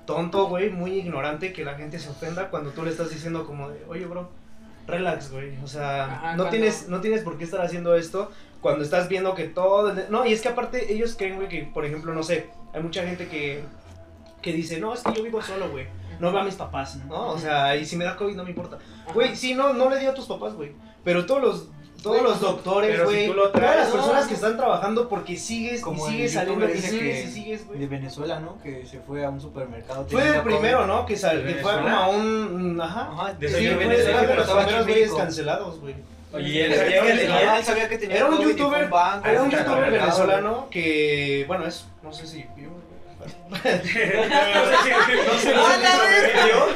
tonto, 0.06 0.48
güey, 0.48 0.70
muy 0.70 0.92
ignorante 0.92 1.54
que 1.54 1.64
la 1.66 1.76
gente 1.76 2.00
se 2.00 2.10
ofenda 2.10 2.50
cuando 2.50 2.72
tú 2.72 2.84
le 2.84 2.92
estás 2.92 3.10
diciendo 3.10 3.46
como 3.46 3.70
de, 3.70 3.84
oye, 3.88 4.06
bro, 4.06 4.30
relax, 4.86 5.32
güey. 5.32 5.58
O 5.64 5.68
sea, 5.68 6.06
Ajá, 6.06 6.16
no, 6.36 6.44
cuando- 6.44 6.50
tienes, 6.50 6.88
no 6.90 7.02
tienes 7.02 7.22
por 7.24 7.38
qué 7.38 7.46
estar 7.46 7.62
haciendo 7.62 7.96
esto 7.96 8.32
cuando 8.68 8.84
estás 8.84 9.08
viendo 9.08 9.34
que 9.34 9.46
todo... 9.46 9.94
No, 10.10 10.25
y 10.25 10.34
es 10.34 10.42
que 10.42 10.50
aparte 10.50 10.92
ellos 10.92 11.16
creen, 11.18 11.38
güey, 11.38 11.48
que, 11.48 11.64
por 11.74 11.86
ejemplo, 11.86 12.14
no 12.14 12.22
sé, 12.22 12.50
hay 12.74 12.84
mucha 12.84 13.02
gente 13.02 13.30
que, 13.30 13.64
que 14.42 14.52
dice, 14.52 14.78
no, 14.78 14.94
es 14.94 15.04
que 15.04 15.14
yo 15.14 15.24
vivo 15.24 15.42
solo, 15.42 15.69
güey. 15.69 15.88
No 16.19 16.34
veo 16.34 16.42
a 16.42 16.44
mis 16.44 16.56
papás, 16.56 16.98
¿no? 17.06 17.30
O 17.30 17.40
sea, 17.40 17.78
y 17.78 17.86
si 17.86 17.96
me 17.96 18.04
da 18.04 18.18
COVID 18.18 18.36
no 18.36 18.44
me 18.44 18.50
importa. 18.50 18.78
Güey, 19.14 19.38
sí, 19.38 19.54
no, 19.54 19.72
no 19.72 19.90
le 19.90 20.00
dio 20.00 20.10
a 20.10 20.14
tus 20.14 20.25
papás, 20.25 20.54
güey. 20.54 20.74
Pero 21.06 21.25
todos 21.25 21.42
los, 21.42 21.69
todos 22.04 22.22
los 22.22 22.42
doctores, 22.42 22.98
si 23.00 23.06
güey, 23.06 23.28
lo 23.28 23.52
todas 23.52 23.78
las 23.78 23.88
personas 23.88 24.24
no. 24.24 24.28
que 24.28 24.34
están 24.34 24.58
trabajando 24.58 25.08
porque 25.08 25.38
sigues 25.38 25.80
Como 25.80 26.06
y 26.10 26.12
sigues 26.12 26.34
saliendo 26.34 26.69
y 26.69 26.78
sigues 26.78 26.92
que- 27.00 27.24
y 27.24 27.31
sigues, 27.31 27.68
güey. 27.68 27.80
De 27.80 27.88
Venezuela, 27.88 28.42
¿no? 28.42 28.62
Que 28.62 28.86
se 28.86 29.00
fue 29.00 29.24
a 29.24 29.30
un 29.30 29.40
supermercado. 29.40 30.06
Fue 30.10 30.28
el 30.28 30.42
primero, 30.42 30.80
COVID. 30.80 30.88
¿no? 30.90 31.06
Que, 31.06 31.16
sal, 31.16 31.46
¿De 31.46 31.54
que 31.54 31.62
fue 31.62 31.72
como 31.72 31.86
Venezuela? 31.86 32.04
a 32.04 32.10
un... 32.10 32.81
Ajá. 32.81 33.12
Ajá, 33.14 33.34
De 33.36 33.48
Sí, 33.48 33.66
en 33.66 33.80
de 33.80 34.36
los 34.36 34.50
primeros 34.50 34.86
güeyes 34.86 35.14
cancelados, 35.14 35.80
güey. 35.80 35.96
Oye, 36.34 36.66
él 36.66 36.76
sabía 36.76 37.02
que 37.02 37.14
tenía. 37.14 37.58
él 37.58 37.64
sabía 37.64 37.90
que 37.90 37.98
tenía 37.98 38.18
Era 38.18 38.26
un 38.28 38.42
y 38.42 38.44
youtuber, 38.44 38.90
banco, 38.90 39.28
era 39.28 39.44
un 39.44 39.50
youtuber 39.50 39.92
venezolano 39.92 40.68
que, 40.70 41.46
bueno, 41.48 41.66
es, 41.66 41.86
no 42.04 42.12
sé 42.12 42.28
si 42.28 42.46
vivo. 42.56 42.76
No 43.50 43.56
sé, 43.58 45.54
Ah, 45.56 45.78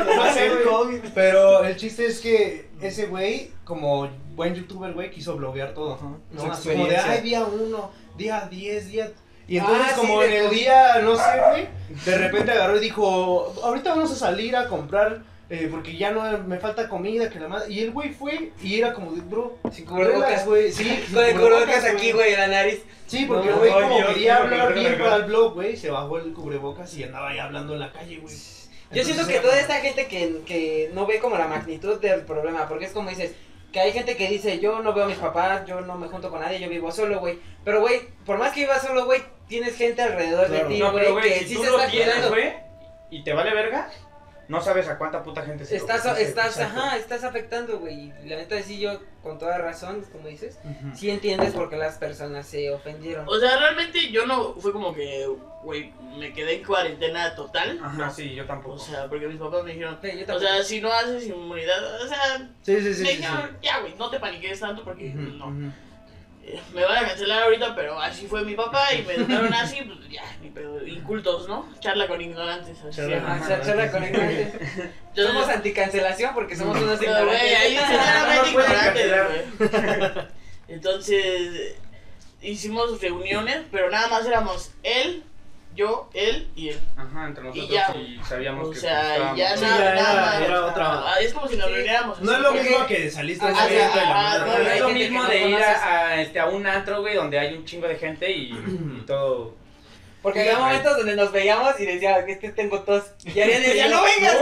la 0.06 0.16
No 0.16 0.34
sé. 0.34 0.52
COVID. 0.68 1.00
Pero 1.14 1.64
el 1.64 1.76
chiste 1.76 2.06
es 2.08 2.20
que 2.20 2.70
ese 2.82 3.08
güey, 3.08 3.52
como 3.64 4.10
buen 4.36 4.56
youtuber, 4.56 4.94
güey, 4.94 5.12
quiso 5.12 5.36
bloguear 5.36 5.74
todo. 5.74 6.00
¿no? 6.32 6.50
como 6.64 6.88
de, 6.88 6.98
ay, 6.98 7.22
día 7.22 7.44
uno, 7.44 7.92
día 8.18 8.48
10, 8.50 8.88
día... 8.90 9.12
Y 9.48 9.58
entonces 9.58 9.88
Ah, 9.92 9.96
como 9.98 10.24
en 10.24 10.32
el 10.32 10.50
día, 10.50 11.00
no 11.04 11.16
sé, 11.16 11.24
güey, 11.50 11.68
de 12.06 12.18
repente 12.18 12.52
agarró 12.52 12.78
y 12.78 12.80
dijo, 12.80 13.54
ahorita 13.64 13.90
vamos 13.92 14.12
a 14.12 14.16
salir 14.16 14.56
a 14.56 14.68
comprar, 14.68 15.24
eh, 15.54 15.68
porque 15.70 15.98
ya 15.98 16.12
no 16.12 16.38
me 16.40 16.58
falta 16.60 16.88
comida, 16.88 17.30
que 17.30 17.38
la 17.40 17.50
madre... 17.50 17.72
Y 17.74 17.82
el 17.82 17.92
güey 17.92 18.12
fue 18.14 18.52
y 18.64 18.80
era 18.80 18.94
como 18.94 19.12
de, 19.12 19.20
bro, 19.22 19.58
Sin 19.72 19.86
cubrebocas. 19.86 20.46
güey. 20.46 20.72
Sí, 20.72 21.04
Con 21.14 21.26
el 21.26 21.36
cubrebocas, 21.36 21.84
aquí, 21.84 22.14
güey, 22.14 22.34
en 22.34 22.40
la 22.40 22.48
nariz. 22.48 22.82
Sí, 23.06 23.26
porque 23.26 23.50
No, 23.50 23.54
el 23.56 23.60
güey 23.60 23.72
ay, 23.74 23.82
como 23.84 23.98
Dios, 23.98 24.08
quería 24.14 24.38
hablar 24.38 24.74
bien 24.74 24.98
para 24.98 25.16
el 25.18 25.24
blog, 25.24 25.54
güey, 25.56 25.76
se 25.76 25.92
bajó 25.92 26.18
el 26.20 26.32
cubrebocas 26.34 26.96
y 26.96 27.04
andaba 27.04 27.30
ahí 27.32 27.40
hablando 27.40 27.74
en 27.74 27.80
la 27.82 27.92
calle, 27.92 28.18
güey. 28.20 28.34
Yo 28.94 29.04
siento 29.04 29.28
que 29.28 29.40
toda 29.40 29.60
esta 29.60 29.76
gente 29.82 30.08
que, 30.08 30.42
que 30.46 30.90
no 30.94 31.06
ve 31.06 31.20
como 31.20 31.38
la 31.38 31.48
magnitud 31.48 32.00
del 32.00 32.22
problema, 32.22 32.68
porque 32.70 32.86
es 32.86 32.92
como 32.94 33.10
dices, 33.10 33.34
que 33.74 33.80
hay 33.82 33.92
gente 33.94 34.16
que 34.18 34.30
dice, 34.30 34.60
yo 34.60 34.82
no 34.82 34.94
veo 34.94 35.04
a 35.06 35.08
mis 35.08 35.18
papás, 35.18 35.66
yo 35.66 35.82
no 35.82 35.98
me 35.98 36.08
junto 36.08 36.30
con 36.30 36.40
nadie, 36.42 36.60
yo 36.60 36.70
vivo 36.70 36.92
solo, 36.92 37.20
güey. 37.20 37.40
Pero, 37.66 37.82
güey, 37.82 38.02
por 38.26 38.38
más 38.38 38.54
que 38.54 38.62
vivas 38.62 38.82
solo, 38.82 39.06
güey, 39.06 39.22
tienes 39.48 39.76
gente 39.78 40.02
alrededor 40.02 40.48
Claro. 40.48 40.68
de 40.70 40.74
ti, 40.74 40.80
No, 40.80 40.94
pero 40.94 41.12
güey, 41.14 41.24
güey, 41.28 41.34
que 41.34 41.40
si 41.40 41.48
sí 41.50 41.56
tú 41.56 41.64
se 41.64 41.70
lo 41.70 41.78
está 41.80 41.92
tienes, 41.92 42.30
güey, 42.30 42.54
y 43.12 43.24
te 43.24 43.34
vale 43.34 43.54
verga, 43.54 43.90
no 44.52 44.62
sabes 44.62 44.88
a 44.90 44.98
cuánta 44.98 45.24
puta 45.24 45.44
gente 45.44 45.64
se 45.66 45.78
Estás, 45.78 46.06
estás, 46.06 46.20
exacto. 46.58 46.62
ajá, 46.80 46.98
estás 46.98 47.24
afectando, 47.24 47.80
güey. 47.80 48.12
La 48.26 48.36
neta, 48.36 48.62
sí, 48.62 48.80
yo, 48.80 49.00
con 49.24 49.40
toda 49.40 49.58
razón, 49.58 50.04
como 50.12 50.28
dices, 50.28 50.60
sí 50.94 51.10
entiendes 51.10 51.54
por 51.54 51.70
qué 51.70 51.78
las 51.78 51.98
personas 51.98 52.46
se 52.46 52.70
ofendieron. 52.70 53.26
O 53.30 53.40
sea, 53.40 53.58
realmente 53.58 54.12
yo 54.12 54.26
no 54.26 54.54
fue 54.56 54.74
como 54.74 54.94
que, 54.94 55.26
güey, 55.64 55.94
me 56.18 56.34
quedé 56.34 56.56
en 56.58 56.66
cuarentena 56.66 57.34
total. 57.34 57.80
Ajá, 57.82 58.10
sí, 58.10 58.36
yo 58.36 58.46
tampoco. 58.46 58.76
O 58.76 58.80
sea, 58.80 59.08
porque 59.08 59.28
mis 59.28 59.40
papás 59.40 59.64
me 59.64 59.72
dijeron, 59.72 59.98
Sí, 60.02 60.26
yo 60.28 60.36
o 60.36 60.40
sea, 60.40 60.62
si 60.64 60.82
no 60.82 60.92
haces 60.92 61.28
inmunidad, 61.28 62.02
o 62.04 62.08
sea, 62.08 62.50
Sí, 62.62 62.76
sí, 62.82 62.94
sí. 62.94 63.04
me 63.04 63.08
sí, 63.10 63.16
sí. 63.16 63.18
dijeron, 63.22 63.58
ya, 63.62 63.80
güey, 63.80 63.96
no 63.96 64.10
te 64.10 64.20
paniques 64.20 64.60
tanto 64.60 64.84
porque 64.84 65.10
no. 65.14 65.72
Me 66.74 66.84
van 66.84 67.04
a 67.06 67.08
cancelar 67.08 67.44
ahorita, 67.44 67.76
pero 67.76 68.00
así 68.00 68.26
fue 68.28 68.44
mi 68.44 68.56
papá 68.56 68.94
y 68.94 69.04
me 69.04 69.14
educaron 69.14 69.54
así, 69.54 69.82
pues 69.84 70.10
ya, 70.10 70.24
ni 70.42 70.50
pedo. 70.50 70.86
Incultos, 70.86 71.48
¿no? 71.48 71.70
Charla 71.80 72.08
con 72.08 72.20
ignorantes, 72.20 72.78
así 72.84 72.96
Charla. 72.98 73.18
Ajá, 73.18 73.48
char- 73.48 73.66
charla 73.66 73.92
con 73.92 74.04
ignorantes. 74.04 74.54
Yo 75.16 75.28
Somos 75.28 75.48
anticancelación 75.50 76.34
porque 76.34 76.56
somos 76.56 76.78
unos 76.82 77.00
Pero, 77.00 77.26
güey, 77.26 77.38
ahí 77.56 77.74
ignorantes. 77.78 78.54
No 78.54 78.62
ignorantes, 78.62 80.08
güey. 80.10 80.26
Entonces, 80.68 81.76
hicimos 82.42 83.00
reuniones, 83.02 83.62
pero 83.72 83.90
nada 83.90 84.08
más 84.08 84.26
éramos 84.26 84.72
él, 84.84 85.24
yo, 85.76 86.10
él 86.14 86.48
y 86.56 86.70
él. 86.70 86.80
Ajá, 86.98 87.28
entre 87.28 87.44
nosotros 87.44 87.70
ya. 87.70 87.96
y 87.96 88.20
sabíamos 88.24 88.68
O 88.68 88.72
que 88.72 88.80
sea, 88.80 89.16
pues, 89.18 89.38
ya 89.38 89.56
Sí, 89.58 89.64
nada, 89.64 89.78
ya 89.78 89.92
era- 89.92 90.04
nada. 90.04 90.46
era 90.46 90.66
otra- 90.66 91.04
Ah, 91.06 91.16
Es 91.22 91.34
como 91.34 91.48
si 91.48 91.56
nos 91.58 91.68
Sí. 91.68 91.74
reuniéramos. 91.74 92.22
No 92.22 92.32
es 92.34 92.40
lo 92.40 92.52
mismo 92.54 92.86
que 92.88 93.10
saliste 93.10 93.46
Ah, 93.46 93.68
y 93.70 93.76
la 93.76 93.92
ah, 93.94 94.40
madre. 94.40 94.64
no, 94.64 94.70
es 94.72 94.80
lo 94.82 94.90
mismo 94.90 95.24
de 95.26 95.50
ir 95.50 95.56
a, 95.64 96.22
este, 96.22 96.40
a 96.40 96.48
un 96.48 96.66
antro, 96.68 97.02
güey, 97.02 97.16
donde 97.16 97.40
hay 97.40 97.54
un 97.54 97.66
chingo 97.66 97.88
de 97.88 97.96
gente 97.96 98.32
y, 98.32 98.52
y 98.52 99.04
todo. 99.08 99.56
Porque 100.22 100.42
había 100.42 100.60
momentos 100.60 100.98
donde 100.98 101.16
nos 101.16 101.32
veíamos 101.32 101.80
y 101.80 101.86
decía, 101.86 102.24
que 102.26 102.34
este 102.34 102.52
tengo 102.52 102.82
tos. 102.82 103.04
Y 103.26 103.40
Ariel 103.40 103.64
decía, 103.64 103.88
no 103.90 104.04
vengas, 104.04 104.36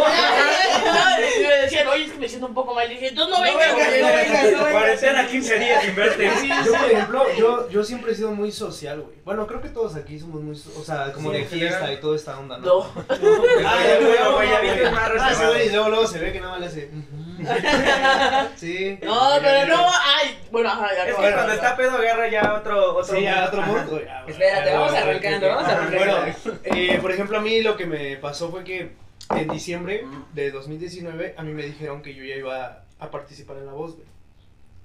y 1.37 1.41
me 1.41 1.55
decían, 1.61 1.87
oye, 1.87 2.03
es 2.05 2.11
que 2.11 2.19
me 2.19 2.27
siento 2.27 2.47
un 2.47 2.53
poco 2.53 2.73
mal. 2.75 2.91
Y 2.91 2.95
dije, 2.95 3.11
no 3.13 3.29
No 3.29 3.41
vengas, 3.41 3.71
no 3.71 3.77
vengas, 3.77 4.51
no 4.51 4.57
vengas. 4.57 4.71
Cuarentena 4.71 5.27
15 5.27 5.59
días 5.59 5.83
sin 5.83 5.95
verte. 5.95 6.31
Yo, 6.65 6.73
por 6.73 6.91
ejemplo, 6.91 7.23
yo, 7.37 7.69
yo 7.69 7.83
siempre 7.83 8.11
he 8.11 8.15
sido 8.15 8.31
muy 8.31 8.51
social, 8.51 9.01
güey. 9.01 9.17
Bueno, 9.23 9.47
creo 9.47 9.61
que 9.61 9.69
todos 9.69 9.95
aquí 9.95 10.19
somos 10.19 10.41
muy, 10.41 10.55
o 10.55 10.83
sea, 10.83 11.13
como 11.13 11.31
de 11.31 11.45
fiesta 11.45 11.91
y 11.93 11.97
toda 12.01 12.15
esta 12.17 12.37
onda, 12.37 12.57
¿no? 12.57 12.65
No. 12.65 12.89
Ah, 13.65 13.77
ya, 13.85 14.29
güey, 14.29 14.49
ya 14.49 14.59
viste 14.61 14.91
más 14.91 15.11
y 15.65 15.69
luego, 15.69 15.89
luego 15.89 16.07
se 16.07 16.19
ve 16.19 16.31
que 16.31 16.39
nada 16.39 16.53
más 16.53 16.61
le 16.61 16.65
hace. 16.67 16.89
Sí. 18.55 18.99
No, 19.01 19.31
pero 19.41 19.67
no, 19.67 19.87
ay, 19.87 20.37
bueno, 20.51 20.69
ajá, 20.69 20.87
ya 20.95 21.07
Es 21.07 21.15
que 21.15 21.33
cuando 21.33 21.53
está 21.53 21.75
pedo 21.75 21.91
agarra 21.97 22.27
ya 22.29 22.53
otro, 22.53 22.97
otro 22.97 23.15
Sí, 23.15 23.23
ya, 23.23 23.45
otro. 23.45 23.61
Ah, 23.61 24.25
Espérate, 24.27 24.73
vamos 24.73 24.93
arrancando, 24.93 25.47
vamos 25.47 25.63
arrancando. 25.69 25.97
Bueno, 25.97 26.59
eh, 26.63 26.99
por 27.01 27.11
ejemplo, 27.11 27.37
a 27.37 27.41
mí 27.41 27.61
lo 27.61 27.77
que 27.77 27.85
me 27.85 28.17
pasó 28.17 28.49
fue 28.49 28.63
que 28.63 28.91
en 29.35 29.47
diciembre 29.47 30.05
de 30.33 30.51
2019 30.51 31.35
a 31.37 31.43
mí 31.43 31.53
me 31.53 31.63
dijeron 31.63 32.01
que 32.01 32.13
yo 32.13 32.23
ya 32.23 32.35
iba 32.35 32.83
a 32.99 33.11
participar 33.11 33.57
en 33.57 33.67
La 33.67 33.73
Voz, 33.73 33.95
güey. 33.95 34.07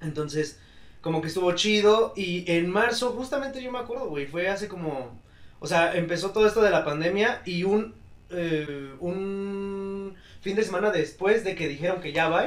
Entonces, 0.01 0.59
como 1.01 1.21
que 1.21 1.27
estuvo 1.27 1.51
chido 1.53 2.13
y 2.15 2.49
en 2.51 2.69
marzo, 2.69 3.11
justamente 3.11 3.61
yo 3.61 3.71
me 3.71 3.79
acuerdo, 3.79 4.07
güey, 4.07 4.25
fue 4.25 4.47
hace 4.49 4.67
como, 4.67 5.19
o 5.59 5.67
sea, 5.67 5.95
empezó 5.95 6.31
todo 6.31 6.47
esto 6.47 6.61
de 6.61 6.71
la 6.71 6.83
pandemia 6.83 7.41
y 7.45 7.63
un, 7.63 7.93
eh, 8.31 8.93
un 8.99 10.15
fin 10.45 10.55
de 10.55 10.63
semana 10.63 10.91
después 10.91 11.43
de 11.43 11.55
que 11.55 11.67
dijeron 11.67 11.99
que 12.01 12.13
ya 12.13 12.29
va, 12.29 12.45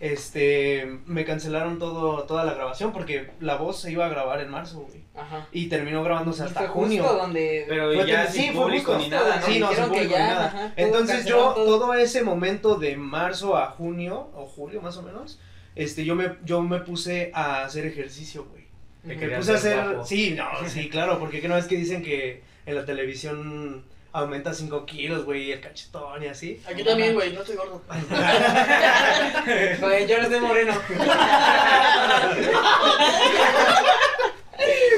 este, 0.00 0.98
me 1.06 1.24
cancelaron 1.24 1.78
todo, 1.78 2.24
toda 2.24 2.44
la 2.44 2.52
grabación 2.52 2.92
porque 2.92 3.30
La 3.40 3.56
Voz 3.56 3.80
se 3.80 3.90
iba 3.90 4.04
a 4.04 4.08
grabar 4.10 4.40
en 4.42 4.50
marzo, 4.50 4.80
güey. 4.80 5.00
Ajá. 5.14 5.46
Y 5.50 5.66
terminó 5.68 6.04
grabándose 6.04 6.42
Y 6.42 6.46
hasta 6.46 6.60
fue 6.60 6.68
junio. 6.68 7.02
justo 7.04 7.18
donde... 7.18 7.64
Pero 7.66 7.92
Fue 7.94 8.06
ya 8.06 8.26
sin 8.26 8.42
sí, 8.42 8.50
fue 8.50 8.64
público 8.64 8.92
justo. 8.92 8.98
ni 9.04 9.08
nada, 9.10 9.36
¿no? 9.40 9.46
Sí, 9.46 9.58
no, 9.60 9.72
sin 9.72 9.84
público 9.84 10.10
ya, 10.10 10.18
ni 10.18 10.26
nada. 10.28 10.46
ajá, 10.46 10.72
Entonces 10.76 11.24
yo, 11.24 11.36
todo. 11.54 11.78
todo 11.78 11.94
ese 11.94 12.22
momento 12.22 12.74
de 12.76 12.96
marzo 12.98 13.56
a 13.56 13.66
junio, 13.70 14.30
o 14.34 14.44
julio 14.46 14.82
más 14.82 14.98
o 14.98 15.02
menos, 15.02 15.40
este, 15.74 16.04
yo 16.04 16.14
me, 16.14 16.32
yo 16.44 16.60
me 16.60 16.80
puse 16.80 17.30
a 17.34 17.64
hacer 17.64 17.86
ejercicio, 17.86 18.44
güey. 18.50 18.62
Me 19.04 19.14
puse 19.36 19.52
a 19.52 19.54
hacer, 19.54 19.76
guapo. 19.84 20.04
sí, 20.04 20.34
no, 20.36 20.46
sí, 20.68 20.88
claro, 20.90 21.18
porque 21.18 21.40
que 21.40 21.48
no 21.48 21.56
es 21.56 21.66
que 21.66 21.76
dicen 21.76 22.02
que 22.02 22.42
en 22.66 22.74
la 22.74 22.84
televisión 22.84 23.84
aumenta 24.12 24.52
5 24.52 24.84
kilos, 24.86 25.24
güey, 25.24 25.52
el 25.52 25.60
cachetón 25.60 26.22
y 26.22 26.26
así. 26.28 26.62
Aquí 26.68 26.84
también, 26.84 27.14
güey, 27.14 27.32
no 27.32 27.40
estoy 27.40 27.56
gordo. 27.56 27.82
Güey, 29.80 30.06
yo 30.06 30.22
no 30.22 30.28
soy 30.28 30.40
moreno. 30.40 30.74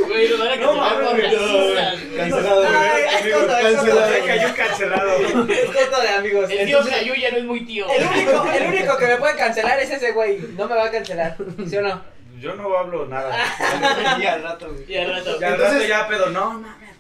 Güey, 0.06 0.28
nos 0.28 0.38
van 0.38 0.48
a 0.48 0.56
No 0.56 0.66
cancelar 0.74 0.94
por 0.94 1.04
mames, 1.04 1.32
racistas, 1.32 2.04
güey. 2.04 2.16
Cancelado, 2.16 2.60
güey. 2.60 2.74
Ay, 2.76 3.02
es 3.02 3.20
Amigo, 3.22 3.38
cosa, 3.40 3.60
es 3.60 3.74
cancelado. 3.76 4.12
Se 4.12 4.20
cayó 4.26 4.54
cancelado. 4.54 5.16
Es 5.16 5.64
coto 5.66 6.00
de 6.02 6.08
amigos. 6.08 6.50
El 6.50 6.66
tío 6.66 6.78
Entonces, 6.78 6.94
Cayu 6.94 7.14
ya 7.14 7.30
no 7.30 7.36
es 7.38 7.44
muy 7.44 7.64
tío. 7.66 7.86
el 7.90 8.04
único, 8.06 8.46
el 8.52 8.66
único 8.66 8.96
que 8.98 9.06
me 9.06 9.16
puede 9.16 9.36
cancelar 9.36 9.78
es 9.80 9.90
ese 9.90 10.12
güey. 10.12 10.38
No 10.56 10.68
me 10.68 10.74
va 10.74 10.84
a 10.86 10.90
cancelar. 10.90 11.36
¿Sí 11.68 11.76
o 11.76 11.82
no? 11.82 12.02
Yo 12.40 12.54
no 12.56 12.76
hablo 12.76 13.06
nada. 13.06 13.34
Y 14.20 14.26
al 14.26 14.42
rato, 14.42 14.68
güey. 14.70 14.84
Y 14.92 14.96
al 14.98 15.10
rato. 15.14 15.40
Ya 15.40 15.46
al 15.48 15.52
Entonces- 15.54 15.74
rato 15.76 15.86
ya 15.88 16.08
pedo, 16.08 16.30
no 16.30 16.50
mames. 16.60 16.90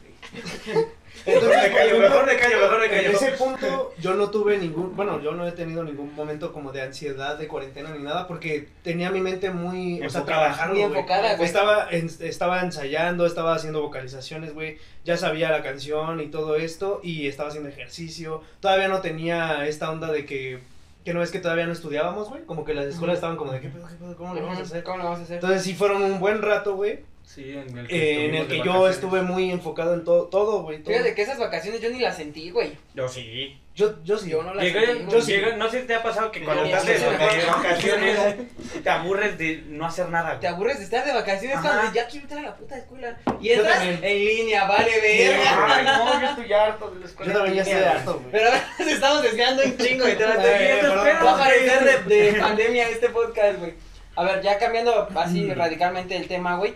Entonces, 1.26 1.62
me 1.62 1.76
callo, 1.76 1.98
mejor 2.00 2.26
me 2.26 2.36
callo, 2.36 2.58
mejor 2.60 2.80
me 2.80 3.06
En 3.06 3.10
ese 3.12 3.30
punto 3.32 3.94
yo 3.98 4.14
no 4.14 4.30
tuve 4.30 4.58
ningún, 4.58 4.94
bueno, 4.94 5.20
yo 5.22 5.32
no 5.32 5.46
he 5.46 5.52
tenido 5.52 5.82
ningún 5.82 6.14
momento 6.14 6.52
como 6.52 6.70
de 6.72 6.82
ansiedad, 6.82 7.38
de 7.38 7.48
cuarentena 7.48 7.90
ni 7.96 8.02
nada, 8.02 8.26
porque 8.28 8.68
tenía 8.82 9.10
mi 9.10 9.20
mente 9.20 9.50
muy, 9.50 10.02
o 10.04 10.10
sea, 10.10 10.24
trabajando, 10.24 10.74
Muy 10.74 10.82
enfocada, 10.82 11.36
güey. 11.36 11.46
Estaba, 11.46 11.88
en- 11.90 12.10
estaba 12.20 12.60
ensayando, 12.60 13.24
estaba 13.26 13.54
haciendo 13.54 13.80
vocalizaciones, 13.82 14.52
güey, 14.52 14.78
ya 15.04 15.16
sabía 15.16 15.50
la 15.50 15.62
canción 15.62 16.20
y 16.20 16.26
todo 16.26 16.56
esto, 16.56 17.00
y 17.02 17.26
estaba 17.26 17.48
haciendo 17.48 17.70
ejercicio, 17.70 18.42
todavía 18.60 18.88
no 18.88 19.00
tenía 19.00 19.66
esta 19.66 19.90
onda 19.90 20.12
de 20.12 20.26
que, 20.26 20.58
que 21.04 21.14
no 21.14 21.22
es 21.22 21.30
que 21.30 21.38
todavía 21.38 21.66
no 21.66 21.72
estudiábamos, 21.72 22.28
güey, 22.28 22.42
como 22.44 22.64
que 22.64 22.74
las 22.74 22.86
escuelas 22.86 23.16
estaban 23.16 23.36
como 23.36 23.52
de, 23.52 23.60
¿qué 23.60 23.68
pedo, 23.68 23.86
qué 23.88 23.94
pedo, 23.94 24.16
cómo 24.16 24.34
le 24.34 24.42
vamos 24.42 24.58
a 24.58 24.62
hacer? 24.62 24.82
¿Cómo 24.84 24.98
lo 24.98 25.04
vamos 25.04 25.20
a 25.20 25.22
hacer? 25.22 25.34
Entonces 25.36 25.62
sí 25.62 25.74
fueron 25.74 26.02
un 26.02 26.20
buen 26.20 26.42
rato, 26.42 26.74
güey, 26.76 27.00
Sí, 27.24 27.52
en 27.52 27.76
el 27.78 27.86
eh, 27.90 28.26
en 28.26 28.34
el 28.34 28.46
que 28.46 28.60
yo 28.62 28.88
estuve 28.88 29.22
muy 29.22 29.50
enfocado 29.50 29.94
en 29.94 30.04
todo, 30.04 30.26
todo, 30.26 30.62
güey. 30.62 30.78
todo. 30.82 30.92
Fíjate 30.92 31.14
que 31.14 31.22
esas 31.22 31.38
vacaciones 31.38 31.80
yo 31.80 31.90
ni 31.90 31.98
las 31.98 32.16
sentí, 32.16 32.50
güey. 32.50 32.76
Yo 32.94 33.08
sí. 33.08 33.58
Yo, 33.74 33.94
yo 34.04 34.16
sí. 34.18 34.30
Yo 34.30 34.42
no 34.44 34.54
las 34.54 34.64
Llegué- 34.64 34.86
sentí. 34.86 35.12
yo 35.12 35.20
sí. 35.20 35.32
llegué- 35.32 35.56
no 35.56 35.68
sé 35.68 35.80
si 35.80 35.86
te 35.88 35.94
ha 35.94 36.02
pasado 36.02 36.30
que 36.30 36.44
cuando 36.44 36.64
estás 36.64 36.86
de, 36.86 36.98
vacaciones 37.46 38.36
te 38.84 38.88
aburres 38.90 39.36
de 39.36 39.64
no 39.68 39.86
hacer 39.86 40.10
nada. 40.10 40.38
Te 40.38 40.46
aburres 40.46 40.78
de 40.78 40.84
estar 40.84 41.04
de 41.04 41.12
vacaciones 41.12 41.56
Ajá. 41.56 41.68
cuando 41.72 41.92
ya 41.94 42.06
quiero 42.06 42.24
entrar 42.24 42.44
a 42.44 42.48
la 42.50 42.56
puta 42.56 42.76
escuela. 42.78 43.18
Y 43.40 43.48
entras 43.50 43.82
en 43.82 44.00
línea, 44.02 44.66
vale, 44.66 44.92
verga. 45.00 45.74
Ay, 45.76 45.84
no, 45.86 46.20
yo 46.20 46.26
estoy 46.28 46.52
harto 46.52 46.90
de 46.92 47.00
la 47.00 47.06
escuela. 47.06 47.32
Yo 47.32 47.38
también 47.38 47.64
ya 47.64 47.70
estoy 47.72 47.88
harto, 47.88 48.12
güey. 48.20 48.30
Pero 48.30 48.46
ahora 48.46 48.68
nos 48.78 48.88
estamos 48.92 49.22
desviando 49.22 49.62
un 49.64 49.76
chingo 49.78 50.08
y 50.08 50.12
te 50.14 50.24
vas 50.24 50.38
a 50.38 50.62
Eh. 50.62 50.80
Va 51.24 51.34
a 51.34 51.38
parecer 51.38 52.04
de, 52.04 52.14
de 52.32 52.32
pandemia 52.40 52.88
este 52.90 53.08
podcast, 53.08 53.58
güey. 53.58 53.74
A 54.16 54.22
ver, 54.22 54.42
ya 54.42 54.56
cambiando 54.60 55.08
así 55.16 55.52
radicalmente 55.52 56.14
el 56.14 56.28
tema, 56.28 56.56
güey. 56.58 56.74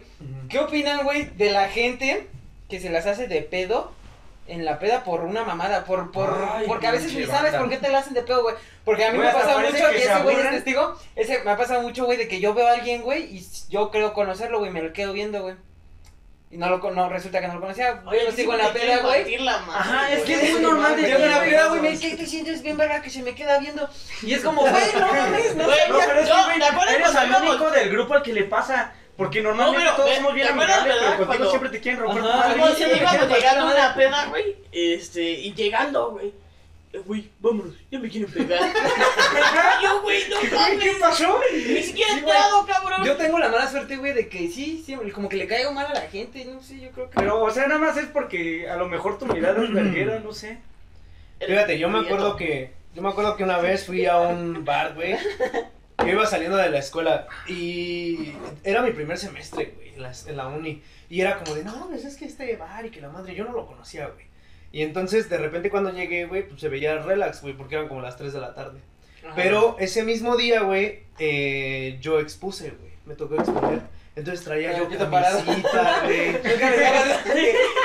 ¿Qué 0.48 0.58
opinan, 0.58 1.04
güey, 1.04 1.24
de 1.36 1.50
la 1.50 1.68
gente 1.68 2.28
que 2.68 2.80
se 2.80 2.90
las 2.90 3.06
hace 3.06 3.28
de 3.28 3.42
pedo 3.42 3.92
en 4.46 4.64
la 4.64 4.78
peda 4.78 5.04
por 5.04 5.20
una 5.24 5.44
mamada? 5.44 5.84
Por, 5.84 6.10
por, 6.10 6.48
Ay, 6.52 6.66
porque 6.66 6.86
a 6.86 6.92
veces 6.92 7.12
ni 7.12 7.24
sabes 7.26 7.54
por 7.54 7.68
qué 7.68 7.76
te 7.76 7.88
la 7.88 7.98
hacen 7.98 8.14
de 8.14 8.22
pedo, 8.22 8.42
güey. 8.42 8.54
Porque 8.84 9.04
a 9.04 9.10
mí 9.12 9.18
Güey, 9.18 9.28
me 9.28 9.34
pasa 9.34 9.58
mucho, 9.58 9.90
que 9.90 9.98
y 9.98 10.00
se 10.00 10.12
ese 10.12 10.22
güey 10.22 10.36
es 10.36 10.50
testigo, 10.50 10.98
ese 11.14 11.44
me 11.44 11.50
ha 11.50 11.56
pasado 11.56 11.82
mucho, 11.82 12.06
güey, 12.06 12.16
de 12.16 12.28
que 12.28 12.40
yo 12.40 12.54
veo 12.54 12.66
a 12.66 12.72
alguien, 12.72 13.02
güey, 13.02 13.24
y 13.36 13.46
yo 13.68 13.90
creo 13.90 14.14
conocerlo, 14.14 14.58
güey, 14.60 14.70
me 14.70 14.82
lo 14.82 14.92
quedo 14.92 15.12
viendo, 15.12 15.42
güey. 15.42 15.56
Y 16.50 16.56
no 16.56 16.70
lo 16.70 16.78
no, 16.92 17.10
resulta 17.10 17.42
que 17.42 17.48
no 17.48 17.54
lo 17.56 17.60
conocía, 17.60 18.02
Oye, 18.06 18.20
yo 18.20 18.30
lo 18.30 18.32
sigo 18.32 18.52
en 18.54 18.58
la 18.60 18.72
peda, 18.72 19.02
güey. 19.02 19.20
partir 19.20 19.40
la 19.42 19.58
madre, 19.58 19.80
Ajá, 19.80 20.12
es 20.12 20.22
que 20.22 20.32
es 20.32 20.52
muy 20.52 20.62
normal 20.62 20.96
de 20.96 21.02
Llego 21.02 21.24
en 21.24 21.30
la 21.30 21.40
peda, 21.42 21.68
güey, 21.68 21.80
me 21.82 21.90
dice, 21.90 22.08
¿qué 22.08 22.16
te 22.16 22.26
sientes 22.26 22.62
bien, 22.62 22.78
verga? 22.78 23.02
Que 23.02 23.10
se 23.10 23.22
me 23.22 23.34
queda 23.34 23.58
viendo. 23.58 23.86
Y 24.22 24.32
es 24.32 24.42
como, 24.42 24.62
güey, 24.62 24.84
no 24.98 25.06
mames, 25.12 25.54
no. 25.56 25.66
No, 25.66 25.72
pero 26.06 26.20
es 26.20 26.28
Yo, 26.28 26.34
que, 26.34 26.44
güey, 26.44 26.58
¿te 26.58 26.64
acuerdas 26.64 26.94
eres 26.94 27.14
el 27.14 27.42
único 27.42 27.70
del 27.70 27.90
grupo 27.90 28.14
al 28.14 28.22
que 28.22 28.32
le 28.32 28.44
pasa. 28.44 28.94
Porque 29.18 29.42
normalmente 29.42 29.82
pero, 29.84 29.96
todos 29.96 30.14
somos 30.14 30.32
bien 30.34 30.46
¿te 30.46 30.52
acuerdas, 30.52 30.78
amigables, 30.78 30.96
pero 31.02 31.08
contigo 31.10 31.26
cuando- 31.26 31.50
siempre 31.50 31.70
te 31.70 31.80
quieren 31.80 32.00
romper 32.00 32.22
tu 32.22 32.28
Ajá, 32.28 32.38
madre. 32.38 32.60
Como 32.60 32.66
sí, 32.68 32.74
si 32.76 32.84
sí, 32.84 32.96
íbamos 33.00 33.26
sí, 33.26 33.34
llegando 33.34 33.60
a 33.60 33.74
una 33.74 33.94
peda, 33.94 34.26
güey, 34.26 34.56
este, 34.72 35.22
y 35.32 35.54
llegando, 35.54 36.10
güey, 36.12 36.32
eh, 36.92 37.02
güey, 37.04 37.28
vámonos, 37.40 37.74
ya 37.90 37.98
me 37.98 38.08
quieren 38.08 38.30
pegar. 38.32 38.60
yo, 39.82 40.02
güey, 40.02 40.22
no 40.30 40.40
¿Qué, 40.40 40.50
mames, 40.54 40.78
¿Qué 40.84 40.92
pasó? 41.00 41.40
ni 41.52 41.82
siquiera 41.82 42.12
he 42.14 42.18
entrado, 42.18 42.64
cabrón. 42.64 43.04
Yo 43.04 43.16
tengo 43.16 43.38
la 43.40 43.48
mala 43.48 43.68
suerte, 43.68 43.96
güey, 43.96 44.12
de 44.12 44.28
que 44.28 44.48
sí, 44.48 44.82
sí, 44.86 44.96
como 45.12 45.28
que 45.28 45.36
le 45.36 45.48
caigo 45.48 45.72
mal 45.72 45.86
a 45.86 45.94
la 45.94 46.02
gente, 46.02 46.44
no 46.44 46.62
sé, 46.62 46.78
yo 46.78 46.90
creo 46.92 47.10
que... 47.10 47.16
Pero, 47.16 47.42
o 47.42 47.50
sea, 47.50 47.66
nada 47.66 47.80
más 47.80 47.96
es 47.96 48.06
porque 48.06 48.70
a 48.70 48.76
lo 48.76 48.88
mejor 48.88 49.18
tu 49.18 49.26
mirada 49.26 49.62
es 49.64 49.72
verguera, 49.72 50.20
no 50.20 50.32
sé. 50.32 50.60
Fíjate, 51.44 51.76
yo 51.78 51.88
me 51.88 51.98
acuerdo 51.98 52.36
que 52.36 52.72
yo 52.94 53.02
me 53.02 53.08
acuerdo 53.10 53.36
que 53.36 53.44
una 53.44 53.58
vez 53.58 53.84
fui 53.84 54.06
a 54.06 54.18
un 54.18 54.64
bar, 54.64 54.94
güey. 54.94 55.16
Yo 55.98 56.12
iba 56.12 56.26
saliendo 56.26 56.56
de 56.56 56.70
la 56.70 56.78
escuela 56.78 57.26
y 57.48 58.32
era 58.62 58.82
mi 58.82 58.92
primer 58.92 59.18
semestre, 59.18 59.72
güey, 59.76 59.94
en 59.94 60.02
la, 60.02 60.12
en 60.26 60.36
la 60.36 60.46
uni. 60.48 60.82
Y 61.10 61.20
era 61.20 61.38
como 61.38 61.54
de, 61.54 61.64
no, 61.64 61.88
pues 61.88 62.04
es 62.04 62.16
que 62.16 62.24
este 62.24 62.56
bar 62.56 62.86
y 62.86 62.90
que 62.90 63.00
la 63.00 63.08
madre, 63.08 63.34
yo 63.34 63.44
no 63.44 63.52
lo 63.52 63.66
conocía, 63.66 64.06
güey. 64.06 64.26
Y 64.70 64.82
entonces, 64.82 65.28
de 65.28 65.38
repente, 65.38 65.70
cuando 65.70 65.90
llegué, 65.90 66.26
güey, 66.26 66.46
pues 66.46 66.60
se 66.60 66.68
veía 66.68 66.98
relax, 66.98 67.42
güey, 67.42 67.54
porque 67.54 67.74
eran 67.74 67.88
como 67.88 68.00
las 68.02 68.16
3 68.16 68.32
de 68.32 68.40
la 68.40 68.54
tarde. 68.54 68.80
Ajá. 69.24 69.34
Pero 69.34 69.76
ese 69.78 70.04
mismo 70.04 70.36
día, 70.36 70.60
güey, 70.62 71.00
eh, 71.18 71.98
yo 72.00 72.20
expuse, 72.20 72.70
güey. 72.70 72.92
Me 73.06 73.14
tocó 73.14 73.36
exponer. 73.36 73.80
Entonces 74.18 74.44
traía 74.44 74.76
yo 74.76 74.88
camisita, 74.88 75.44
güey. 76.02 76.42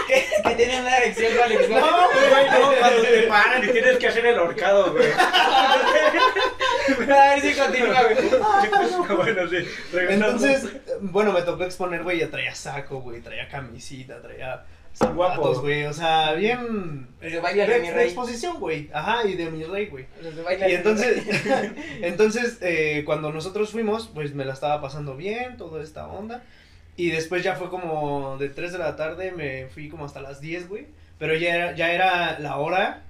Que, 0.08 0.26
que, 0.44 0.56
tienen 0.56 0.82
una 0.82 0.98
erección 0.98 1.34
con 1.34 1.44
Alex, 1.44 1.70
¿no? 1.70 1.80
No, 1.80 2.10
Güey, 2.10 2.50
no, 2.50 2.80
cuando 2.80 3.02
te 3.04 3.24
paran 3.30 3.64
y 3.64 3.68
tienes 3.72 3.98
que 3.98 4.08
hacer 4.08 4.26
el 4.26 4.40
horcado, 4.40 4.92
güey. 4.94 5.12
A 7.10 7.36
ver 7.36 7.42
si 7.42 7.54
continúa, 7.54 8.04
güey. 8.04 9.16
bueno, 9.18 9.48
sí. 9.48 9.68
Entonces, 9.94 10.66
bueno, 11.02 11.32
me 11.32 11.44
tocó 11.44 11.64
exponer, 11.64 12.04
güey, 12.04 12.20
ya 12.20 12.30
traía 12.30 12.56
saco, 12.56 13.00
güey, 13.02 13.22
traía 13.22 13.48
camisita, 13.48 14.20
traía 14.22 14.64
zapatos, 14.94 15.16
Guapo. 15.16 15.62
güey, 15.62 15.86
o 15.86 15.94
sea, 15.94 16.34
bien... 16.34 17.08
De 17.20 17.40
baile 17.40 17.66
De, 17.66 17.74
de 17.74 17.80
mi 17.80 17.88
de 17.88 17.94
rey. 17.94 18.06
exposición, 18.06 18.60
güey, 18.60 18.90
ajá, 18.94 19.26
y 19.28 19.36
de 19.36 19.50
mi 19.50 19.64
rey, 19.64 19.88
güey. 19.88 20.06
De 20.22 20.42
baile 20.42 20.70
Y 20.70 20.76
entonces, 20.76 21.24
entonces 22.02 22.58
eh, 22.62 23.04
cuando 23.06 23.32
nosotros 23.32 23.72
fuimos, 23.72 24.08
pues 24.14 24.34
me 24.34 24.46
la 24.46 24.54
estaba 24.54 24.82
pasando 24.82 25.16
bien, 25.16 25.58
toda 25.58 25.82
esta 25.84 26.08
onda. 26.08 26.44
Y 26.96 27.10
después 27.10 27.44
ya 27.44 27.56
fue 27.56 27.70
como 27.70 28.38
de 28.38 28.50
3 28.50 28.74
de 28.74 28.78
la 28.78 28.96
tarde, 28.96 29.32
me 29.32 29.68
fui 29.68 29.90
como 29.90 30.06
hasta 30.06 30.22
las 30.22 30.42
10, 30.42 30.70
güey. 30.70 30.88
Pero 31.18 31.36
ya 31.36 31.56
era, 31.56 31.76
ya 31.76 31.92
era 31.92 32.40
la 32.40 32.58
hora 32.58 33.04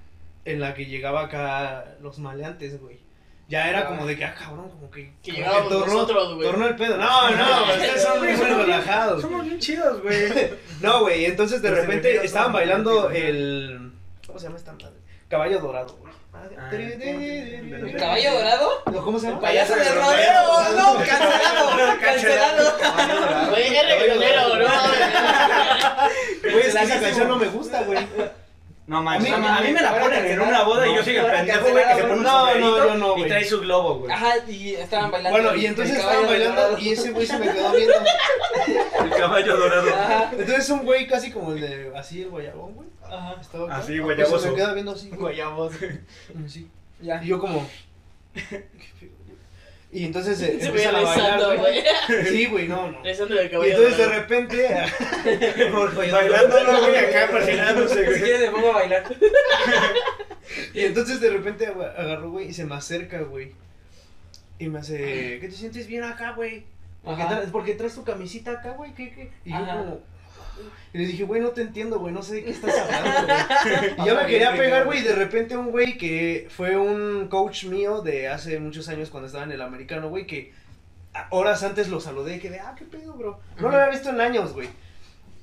en 0.46 0.60
la 0.60 0.74
que 0.74 0.86
llegaba 0.86 1.24
acá 1.26 1.96
los 2.02 2.20
maleantes, 2.20 2.80
güey. 2.80 3.00
Ya 3.48 3.70
era 3.70 3.86
como 3.86 4.06
de 4.06 4.18
que, 4.18 4.26
ah, 4.26 4.36
cabrón, 4.38 4.70
como 4.70 4.90
que. 4.90 5.14
Que 5.22 5.32
llegábamos 5.32 5.72
nosotros, 5.72 6.36
güey. 6.36 6.48
Tornó 6.48 6.68
el 6.68 6.76
pedo. 6.76 6.98
No, 6.98 7.30
no, 7.32 7.64
ustedes 7.74 8.02
son 8.02 8.20
muy 8.20 8.34
relajados. 8.34 9.22
Somos 9.22 9.46
bien 9.46 9.60
chidos, 9.60 10.02
güey. 10.02 10.52
No, 10.82 11.02
güey, 11.02 11.26
entonces 11.26 11.62
de 11.62 11.72
repente 11.72 12.26
estaban 12.26 12.54
bailando 12.54 13.10
el. 13.10 13.92
¿Cómo 14.26 14.40
se 14.40 14.46
llama 14.46 14.58
esta 14.58 14.72
madre? 14.74 14.98
Caballo 15.28 15.60
dorado, 15.60 15.96
güey. 16.00 16.14
Ah, 16.36 16.70
¿El 16.72 17.96
caballo 17.98 18.34
dorado? 18.34 18.84
¿Cómo 19.04 19.20
se 19.20 19.28
llama? 19.28 19.40
Payaso 19.40 19.76
de 19.76 19.84
de 19.84 19.92
rodeo, 19.92 20.04
rodeo. 20.04 20.78
no, 20.78 21.06
cancelado, 21.06 22.78
cancelado. 22.80 23.50
Güey, 23.52 23.76
es 23.76 23.86
reggaetonero, 23.86 24.56
¿no? 24.56 24.66
Güey, 26.42 26.68
es 26.68 26.76
que 26.76 26.84
esa 26.84 27.00
canción 27.00 27.28
no 27.28 27.38
me 27.38 27.48
gusta, 27.48 27.84
güey. 27.84 28.00
No 28.86 29.02
manches, 29.02 29.32
a 29.32 29.36
A 29.36 29.40
mí, 29.40 29.48
a 29.48 29.62
mí 29.62 29.72
me 29.72 29.82
la 29.82 29.98
ponen 29.98 30.26
en 30.26 30.42
una 30.42 30.64
boda 30.64 30.86
y 30.86 30.92
yo 30.92 30.98
No, 30.98 31.04
soy 31.06 31.16
el 31.16 31.22
no, 31.24 31.30
pendejo, 31.32 31.70
güey, 31.72 31.88
que 31.88 31.96
se 31.96 32.02
pone 32.02 32.14
un 32.16 32.24
no, 32.24 32.56
no, 32.56 32.78
yo 32.78 32.96
no, 32.96 33.18
y 33.18 33.28
trae 33.30 33.44
su 33.46 33.62
globo, 33.62 34.00
güey. 34.00 34.12
Ajá, 34.12 34.34
y 34.46 34.76
estaban 34.76 35.10
bailando. 35.10 35.40
Bueno, 35.40 35.56
y 35.56 35.66
entonces 35.68 35.98
estaban 35.98 36.26
bailando 36.26 36.62
dorado. 36.62 36.78
y 36.80 36.90
ese 36.90 37.12
güey 37.12 37.26
se 37.26 37.40
me 37.40 37.46
quedó 37.54 37.72
viendo. 37.72 37.94
El 39.06 39.10
caballo 39.12 39.56
dorado. 39.58 39.90
Ajá, 39.90 40.30
Entonces 40.32 40.70
un 40.70 40.84
güey 40.84 41.08
casi 41.08 41.32
como 41.32 41.54
el 41.54 41.62
de 41.62 41.92
así 41.96 42.24
el 42.24 42.30
guayabón, 42.30 42.74
güey. 42.74 42.90
ajá, 43.06 43.38
Estaba. 43.40 43.74
Así, 43.74 44.00
Pues 44.02 44.18
guayaboso. 44.18 44.40
se 44.40 44.50
me 44.50 44.56
queda 44.58 44.74
viendo 44.74 44.92
así. 44.92 45.10
Guayabos. 45.12 45.74
Sí. 46.48 46.70
ya. 47.00 47.24
Y 47.24 47.28
yo 47.28 47.40
como. 47.40 47.66
Y 49.96 50.06
entonces 50.06 50.42
eh, 50.42 50.58
Se 50.60 50.68
empiezan 50.68 50.96
a 50.96 51.02
bailar, 51.02 51.16
besando, 51.40 51.58
güey. 51.62 51.84
güey. 52.10 52.26
Sí, 52.26 52.46
güey, 52.48 52.68
no, 52.68 52.92
no. 52.92 53.02
Besando 53.04 53.40
el 53.40 53.46
Y 53.46 53.50
caballo. 53.50 53.72
entonces 53.72 53.98
de 53.98 54.08
repente. 54.08 54.68
Bailándolo, 56.12 56.80
güey, 56.88 56.98
acá 56.98 57.28
persinándose, 57.32 57.96
Si 58.00 58.06
güey. 58.06 58.22
quieres 58.22 58.42
me 58.42 58.50
pongo 58.50 58.70
a 58.72 58.74
bailar. 58.74 59.04
Y 60.74 60.82
entonces 60.82 61.20
de 61.22 61.30
repente 61.30 61.66
agarró, 61.68 62.32
güey, 62.32 62.50
y 62.50 62.54
se 62.54 62.66
me 62.66 62.76
acerca, 62.76 63.22
güey. 63.22 63.54
Y 64.60 64.68
me 64.68 64.80
hace, 64.80 65.40
¿qué 65.40 65.48
te 65.50 65.52
sientes 65.56 65.88
bien 65.88 66.04
acá, 66.04 66.34
güey? 66.34 66.64
¿Por 67.04 67.16
qué 67.16 67.22
Ajá. 67.24 67.42
tra- 67.44 67.52
¿Por 67.52 67.64
qué 67.64 67.74
traes 67.74 67.96
tu 67.96 68.04
camisita 68.04 68.52
acá, 68.52 68.72
güey? 68.72 68.94
¿Qué, 68.94 69.12
qué? 69.14 69.32
Y 69.46 69.52
yo 69.52 69.58
como... 69.66 70.00
Y 70.94 70.98
le 71.00 71.06
dije, 71.08 71.24
güey, 71.24 71.42
no 71.42 71.50
te 71.50 71.62
entiendo, 71.62 72.00
güey, 72.00 72.14
no 72.14 72.22
sé 72.22 72.36
de 72.36 72.44
qué 72.44 72.52
estás 72.52 72.78
hablando, 72.80 73.28
güey. 73.28 73.94
Y 73.98 74.06
ya 74.06 74.14
me 74.14 74.28
quería 74.28 74.56
pegar, 74.56 74.86
güey, 74.86 75.00
y 75.00 75.04
de 75.04 75.16
repente 75.16 75.58
un 75.58 75.72
güey 75.72 75.98
que 75.98 76.48
fue 76.50 76.78
un 76.78 77.28
coach 77.30 77.66
mío 77.66 78.02
de 78.02 78.28
hace 78.28 78.60
muchos 78.60 78.90
años 78.90 79.10
cuando 79.10 79.28
estaba 79.28 79.44
en 79.44 79.52
el 79.52 79.62
americano, 79.62 80.10
güey, 80.10 80.28
que 80.28 80.54
horas 81.32 81.64
antes 81.64 81.90
lo 81.90 82.00
saludé 82.00 82.38
y 82.38 82.40
quedé, 82.40 82.60
ah, 82.60 82.76
qué 82.78 82.86
pedo, 82.86 83.14
bro. 83.14 83.40
No 83.60 83.70
lo 83.70 83.78
había 83.78 83.90
visto 83.90 84.10
en 84.10 84.22
años, 84.22 84.54
güey. 84.54 84.70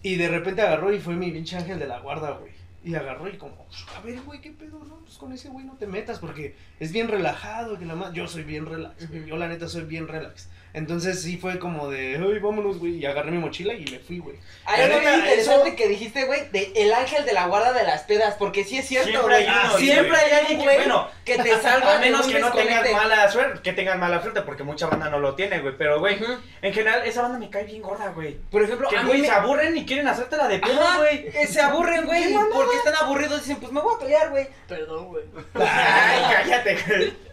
Y 0.02 0.16
de 0.16 0.28
repente 0.28 0.62
agarró 0.62 0.92
y 0.92 1.00
fue 1.00 1.14
mi 1.14 1.30
pinche 1.30 1.56
ángel 1.56 1.78
de 1.78 1.86
la 1.86 2.00
guarda, 2.00 2.30
güey. 2.32 2.52
Y 2.82 2.94
agarró 2.94 3.28
y 3.28 3.36
como, 3.36 3.66
a 3.94 4.00
ver, 4.00 4.22
güey, 4.22 4.40
qué 4.40 4.52
pedo, 4.52 4.82
no, 4.84 5.00
pues 5.00 5.18
con 5.18 5.32
ese 5.32 5.50
güey 5.50 5.66
no 5.66 5.74
te 5.74 5.86
metas 5.86 6.18
porque 6.18 6.56
es 6.78 6.92
bien 6.92 7.08
relajado, 7.08 7.78
que 7.78 7.84
la 7.84 8.10
yo 8.12 8.26
soy 8.26 8.42
bien 8.42 8.64
relax, 8.64 9.08
güey. 9.10 9.26
Yo 9.26 9.36
la 9.36 9.48
neta 9.48 9.68
soy 9.68 9.82
bien 9.82 10.08
relax. 10.08 10.48
Entonces 10.72 11.20
sí 11.22 11.36
fue 11.36 11.58
como 11.58 11.88
de, 11.90 12.16
ay, 12.16 12.38
vámonos, 12.38 12.78
güey, 12.78 12.96
y 12.98 13.06
agarré 13.06 13.30
mi 13.32 13.38
mochila 13.38 13.74
y 13.74 13.84
me 13.90 13.98
fui, 13.98 14.18
güey. 14.20 14.36
Hay 14.64 14.82
algo 14.82 15.00
bien 15.00 15.10
neta, 15.12 15.24
interesante 15.26 15.68
eso- 15.68 15.76
que 15.76 15.88
dijiste, 15.88 16.24
güey, 16.26 16.48
de 16.50 16.72
el 16.76 16.92
ángel 16.92 17.24
de 17.24 17.32
la 17.32 17.46
guarda 17.46 17.72
de 17.72 17.82
las 17.82 18.02
pedas, 18.04 18.36
porque 18.38 18.62
sí 18.64 18.78
es 18.78 18.86
cierto, 18.86 19.08
Siempre 19.10 19.34
hay 19.34 19.44
güey. 19.46 19.82
Siempre 19.84 20.08
güey. 20.10 20.20
hay 20.20 20.32
alguien, 20.38 20.58
güey, 20.62 20.76
Bueno, 20.76 21.08
que 21.24 21.38
te 21.38 21.56
salva 21.60 21.96
A 21.96 21.98
menos 21.98 22.26
que 22.26 22.38
no 22.38 22.52
tengas 22.52 22.90
mala 22.92 23.28
suerte, 23.30 23.60
que 23.62 23.72
tengan 23.72 23.98
mala 23.98 24.20
suerte, 24.22 24.42
porque 24.42 24.62
mucha 24.62 24.86
banda 24.86 25.10
no 25.10 25.18
lo 25.18 25.34
tiene, 25.34 25.58
güey. 25.60 25.74
Pero, 25.76 25.98
güey, 25.98 26.18
en 26.62 26.72
general, 26.72 27.02
esa 27.04 27.22
banda 27.22 27.38
me 27.38 27.50
cae 27.50 27.64
bien 27.64 27.82
gorda, 27.82 28.08
güey. 28.10 28.36
Por 28.50 28.62
ejemplo, 28.62 28.88
Que, 28.88 28.96
a 28.96 29.02
mí 29.02 29.08
güey, 29.08 29.20
me... 29.22 29.26
se 29.26 29.32
aburren 29.32 29.76
y 29.76 29.84
quieren 29.84 30.06
hacértela 30.06 30.46
de 30.46 30.58
pedo, 30.60 30.80
güey. 30.98 31.26
eh, 31.34 31.46
se 31.48 31.60
aburren, 31.60 32.06
güey, 32.06 32.32
porque 32.52 32.76
están 32.76 32.94
aburridos 32.94 33.40
dicen, 33.40 33.56
pues 33.56 33.72
me 33.72 33.80
voy 33.80 33.94
a 33.96 33.98
pelear, 33.98 34.30
güey. 34.30 34.46
Perdón, 34.68 35.06
güey. 35.08 35.24
Ay, 35.54 36.22
cállate. 36.32 36.76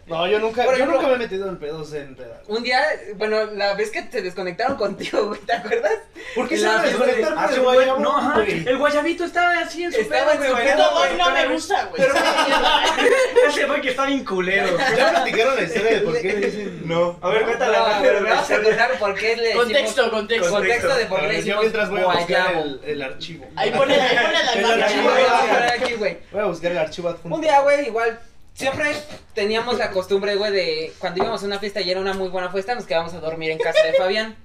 No, 0.07 0.25
yo 0.25 0.39
nunca, 0.39 0.63
yo 0.77 0.85
nunca 0.85 1.05
me 1.07 1.13
he 1.15 1.17
metido 1.17 1.49
en 1.49 1.57
pedos 1.57 1.93
en 1.93 2.15
pedas. 2.15 2.39
Un 2.47 2.63
día, 2.63 2.81
bueno, 3.17 3.43
la 3.55 3.73
vez 3.73 3.91
que 3.91 4.03
se 4.09 4.21
desconectaron 4.21 4.77
contigo, 4.77 5.25
güey, 5.27 5.39
¿te 5.41 5.51
acuerdas? 5.53 5.93
¿Por 6.33 6.47
qué 6.47 6.55
se 6.57 6.63
la 6.63 6.69
van 6.75 6.79
a 6.79 6.83
fiesta 6.83 7.03
de- 7.05 7.11
desconectar 7.11 7.35
por 7.35 7.43
Hace 7.43 7.55
el 7.55 7.61
guayabo, 7.61 7.99
No, 7.99 8.17
ajá. 8.17 8.43
El 8.45 8.77
guayabito 8.77 9.25
estaba 9.25 9.59
así 9.59 9.83
en 9.83 9.91
su 9.91 9.99
Estaba 9.99 10.31
en 10.33 10.39
pedo, 10.39 10.47
su 10.49 10.55
güey, 10.55 11.11
hoy 11.11 11.17
no 11.17 11.31
me 11.31 11.47
gusta, 11.47 11.85
güey. 11.85 12.01
Pero- 12.01 12.13
Ese 13.49 13.65
güey 13.65 13.81
que 13.81 13.89
está 13.89 14.05
bien 14.05 14.23
culero. 14.25 14.77
¿Ya 14.97 15.09
platicaron 15.09 15.55
la 15.55 15.61
historia 15.63 15.91
de 15.91 15.99
por 16.01 16.21
qué 16.21 16.33
le 16.33 16.45
dicen? 16.47 16.81
No. 16.87 17.19
A 17.21 17.29
ver, 17.29 17.43
cuéntala. 17.43 17.99
Pero 18.01 18.23
vamos 18.23 18.49
a 18.51 18.61
contar 18.63 18.91
por 18.99 19.13
qué 19.15 19.35
le 19.35 19.53
Contexto, 19.53 20.01
decimos- 20.03 20.09
contexto. 20.09 20.49
Contexto 20.51 20.95
de 20.95 21.05
por 21.05 21.19
qué 21.21 21.27
le 21.27 21.43
yo 21.43 21.59
mientras 21.59 21.89
voy 21.89 22.01
a 22.01 22.05
buscar 22.05 22.53
el, 22.85 23.01
archivo. 23.01 23.45
Ahí 23.55 23.71
pone, 23.71 23.93
ahí 23.99 24.15
pone 24.15 24.33
las 24.43 24.55
El 24.55 24.61
Sí, 24.63 24.67
marcas. 24.67 24.83
archivo, 24.83 25.03
güey, 25.03 25.13
güey. 25.17 25.27
vamos 25.27 25.43
a 25.43 25.53
poner 25.53 25.71
aquí, 25.71 25.93
güey. 25.95 26.17
Voy 26.31 26.41
a 26.41 26.45
buscar 26.45 26.71
el 26.71 26.77
archivo 26.77 27.09
adjunto. 27.09 27.35
Un 27.35 27.41
día, 27.41 27.59
güey, 27.61 27.87
igual, 27.87 28.19
siempre 28.57 28.91
teníamos 29.33 29.77
la 29.77 29.91
costumbre, 29.91 30.35
güey, 30.35 30.51
de 30.51 30.93
cuando 30.99 31.21
íbamos 31.21 31.43
a 31.43 31.45
una 31.45 31.59
fiesta 31.59 31.79
y 31.81 31.91
era 31.91 31.99
una 31.99 32.13
muy 32.13 32.29
buena 32.29 32.49
fiesta, 32.51 32.75
nos 32.75 32.85
quedábamos 32.85 33.13
a 33.13 33.19
dormir 33.19 33.51
en 33.51 33.59
casa 33.59 33.83
de 33.83 33.93
Fabián. 33.93 34.35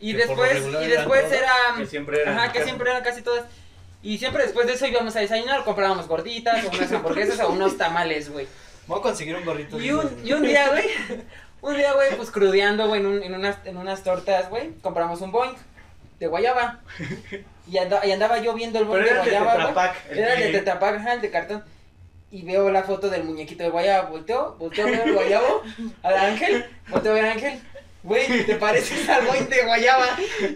Y 0.00 0.12
Que 0.16 0.18
después, 0.26 0.62
y 0.64 0.68
eran 0.76 0.88
después 0.88 1.30
era... 1.32 1.52
Que 1.76 1.86
siempre 1.86 2.22
eran 2.22 2.38
Ajá, 2.38 2.46
que 2.52 2.58
casi- 2.58 2.64
siempre 2.70 2.90
eran 2.90 3.02
casi 3.04 3.22
todas. 3.22 3.44
Y 4.02 4.18
siempre 4.18 4.42
después 4.42 4.66
de 4.66 4.74
eso 4.74 4.86
íbamos 4.86 5.14
a 5.16 5.20
desayunar, 5.20 5.64
comprábamos 5.64 6.08
gorditas, 6.08 6.64
o 6.64 6.70
unas 6.76 6.92
hamburguesas, 6.92 7.40
o 7.40 7.48
unos 7.50 7.76
tamales, 7.78 8.30
güey. 8.30 8.46
Voy 8.86 8.98
a 8.98 9.02
conseguir 9.02 9.34
un 9.36 9.44
gorrito. 9.44 9.80
Y 9.80 9.88
de 9.88 9.94
un, 9.94 10.20
y 10.26 10.32
un 10.32 10.42
día, 10.42 10.68
güey, 10.68 10.84
un 11.62 11.76
día, 11.76 11.92
güey, 11.94 12.14
pues 12.16 12.30
crudeando, 12.30 12.86
güey, 12.88 13.00
en, 13.00 13.06
un- 13.06 13.22
en, 13.22 13.34
unas, 13.34 13.56
en 13.64 13.76
unas 13.78 14.02
tortas, 14.02 14.50
güey, 14.50 14.72
compramos 14.82 15.20
un 15.22 15.32
boing 15.32 15.54
de 16.18 16.26
guayaba. 16.26 16.80
Y, 17.66 17.78
anda- 17.78 18.04
y 18.04 18.12
andaba 18.12 18.36
yo 18.40 18.52
viendo 18.52 18.78
el 18.78 18.84
boing 18.84 19.04
Pero 19.04 19.06
de 19.06 19.10
era 19.10 19.20
el 19.24 19.30
de 19.30 19.52
guayaba, 19.54 19.94
Era 20.10 20.34
el 20.34 20.40
de 20.40 20.46
que- 20.52 20.58
Tetra 20.58 20.78
Pak, 20.78 20.96
ajá, 20.96 21.14
el 21.14 21.22
de 21.22 21.30
cartón. 21.30 21.64
Y 22.34 22.42
veo 22.42 22.68
la 22.68 22.82
foto 22.82 23.08
del 23.10 23.22
muñequito 23.22 23.62
de 23.62 23.70
guayaba, 23.70 24.08
volteo, 24.10 24.56
volteo 24.58 24.88
a 24.88 24.90
ver 24.90 25.02
al 25.02 25.12
guayabo, 25.14 25.62
al 26.02 26.14
ángel, 26.16 26.66
volteo 26.88 27.12
a 27.12 27.14
ver 27.14 27.24
al 27.26 27.30
ángel. 27.30 27.60
Güey, 28.02 28.44
¿te 28.44 28.56
pareces 28.56 29.08
al 29.08 29.24
boing 29.24 29.48
de 29.48 29.62
guayaba? 29.62 30.06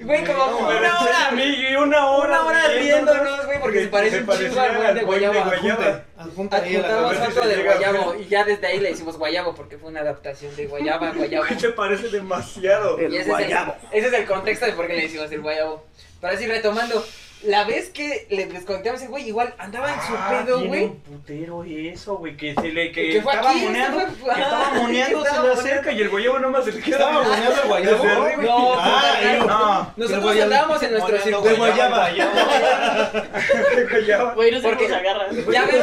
Güey, 0.02 0.24
como 0.24 0.38
No, 0.38 0.58
una 0.58 0.76
güey, 0.76 0.90
hora, 0.90 1.44
y 1.44 1.76
una 1.76 2.06
hora. 2.10 2.42
una 2.42 2.44
hora 2.46 2.68
riéndonos, 2.68 3.46
güey, 3.46 3.60
porque 3.60 3.80
se 3.82 3.88
parece 3.88 4.20
un 4.22 4.28
chingo 4.28 4.60
al 4.60 4.76
boing 4.76 4.94
de 4.94 5.00
guayaba. 5.04 6.04
Adjuntamos 6.18 7.16
foto 7.16 7.48
de 7.48 7.62
guayabo 7.62 8.14
y 8.16 8.26
ya 8.26 8.44
desde 8.44 8.66
ahí 8.66 8.80
le 8.80 8.90
hicimos 8.90 9.16
guayabo 9.16 9.54
porque 9.54 9.78
fue 9.78 9.88
una 9.90 10.00
adaptación 10.00 10.54
de 10.56 10.66
guayaba 10.66 11.12
guayabo. 11.16 11.46
Güey, 11.46 11.60
se 11.60 11.68
parece 11.70 12.08
demasiado. 12.08 13.00
Y 13.00 13.16
ese 13.16 13.30
es, 13.30 13.38
el, 13.38 13.52
ese 13.92 14.06
es 14.08 14.12
el 14.12 14.26
contexto 14.26 14.66
de 14.66 14.72
por 14.72 14.86
qué 14.88 14.94
le 14.94 15.02
decimos 15.02 15.30
el 15.30 15.40
guayabo. 15.40 15.86
Pero 16.20 16.34
así 16.34 16.46
retomando, 16.46 17.04
la 17.44 17.64
vez 17.64 17.90
que 17.90 18.26
le 18.30 18.46
desconectamos 18.46 19.00
ese 19.00 19.08
güey, 19.08 19.28
igual 19.28 19.54
andaba 19.58 19.92
en 19.94 20.00
su 20.02 20.12
Ah, 20.16 20.28
pedo, 20.44 20.64
güey. 20.64 20.84
un 20.84 20.96
putero 21.00 21.62
eso, 21.64 22.16
güey, 22.16 22.36
que 22.36 22.54
se 22.54 22.68
le 22.72 22.90
que, 22.90 23.10
Que 23.12 23.22
fue 23.22 23.32
estaba 23.32 23.50
aquí, 23.50 23.60
moneando, 23.64 24.00
este 24.00 24.12
fue- 24.16 24.34
que 24.34 24.40
estaba 24.42 24.60
Ajá, 24.66 24.74
moneando, 24.80 25.24
se 25.24 25.40
le 25.42 25.52
acerca 25.52 25.92
y 25.92 26.00
el 26.00 26.08
guayabo 26.08 26.38
nomás 26.40 26.64
se 26.64 26.72
le 26.72 26.80
queda 26.80 26.96
¿Estaba 26.98 27.22
moneando 27.22 27.62
el 27.62 27.68
guayabo? 27.68 28.04
No, 28.42 28.74
Ah, 28.78 29.14
no, 29.22 29.32
yo- 29.38 29.46
No, 29.46 29.92
Nosotros 29.96 30.24
guayabo- 30.24 30.42
andábamos 30.44 30.82
en 30.82 30.90
nuestro 30.92 31.16
circuito. 31.20 31.48
De 31.48 31.54
guayaba. 31.54 32.10
de 32.10 33.84
guayaba. 33.90 34.34
Güey, 34.34 34.50
no 34.50 34.56
sé 34.60 34.68
Porque- 34.68 34.84
cómo 34.84 34.88
se 34.88 35.00
agarra. 35.08 35.26
Ya 35.52 35.64
ves, 35.64 35.82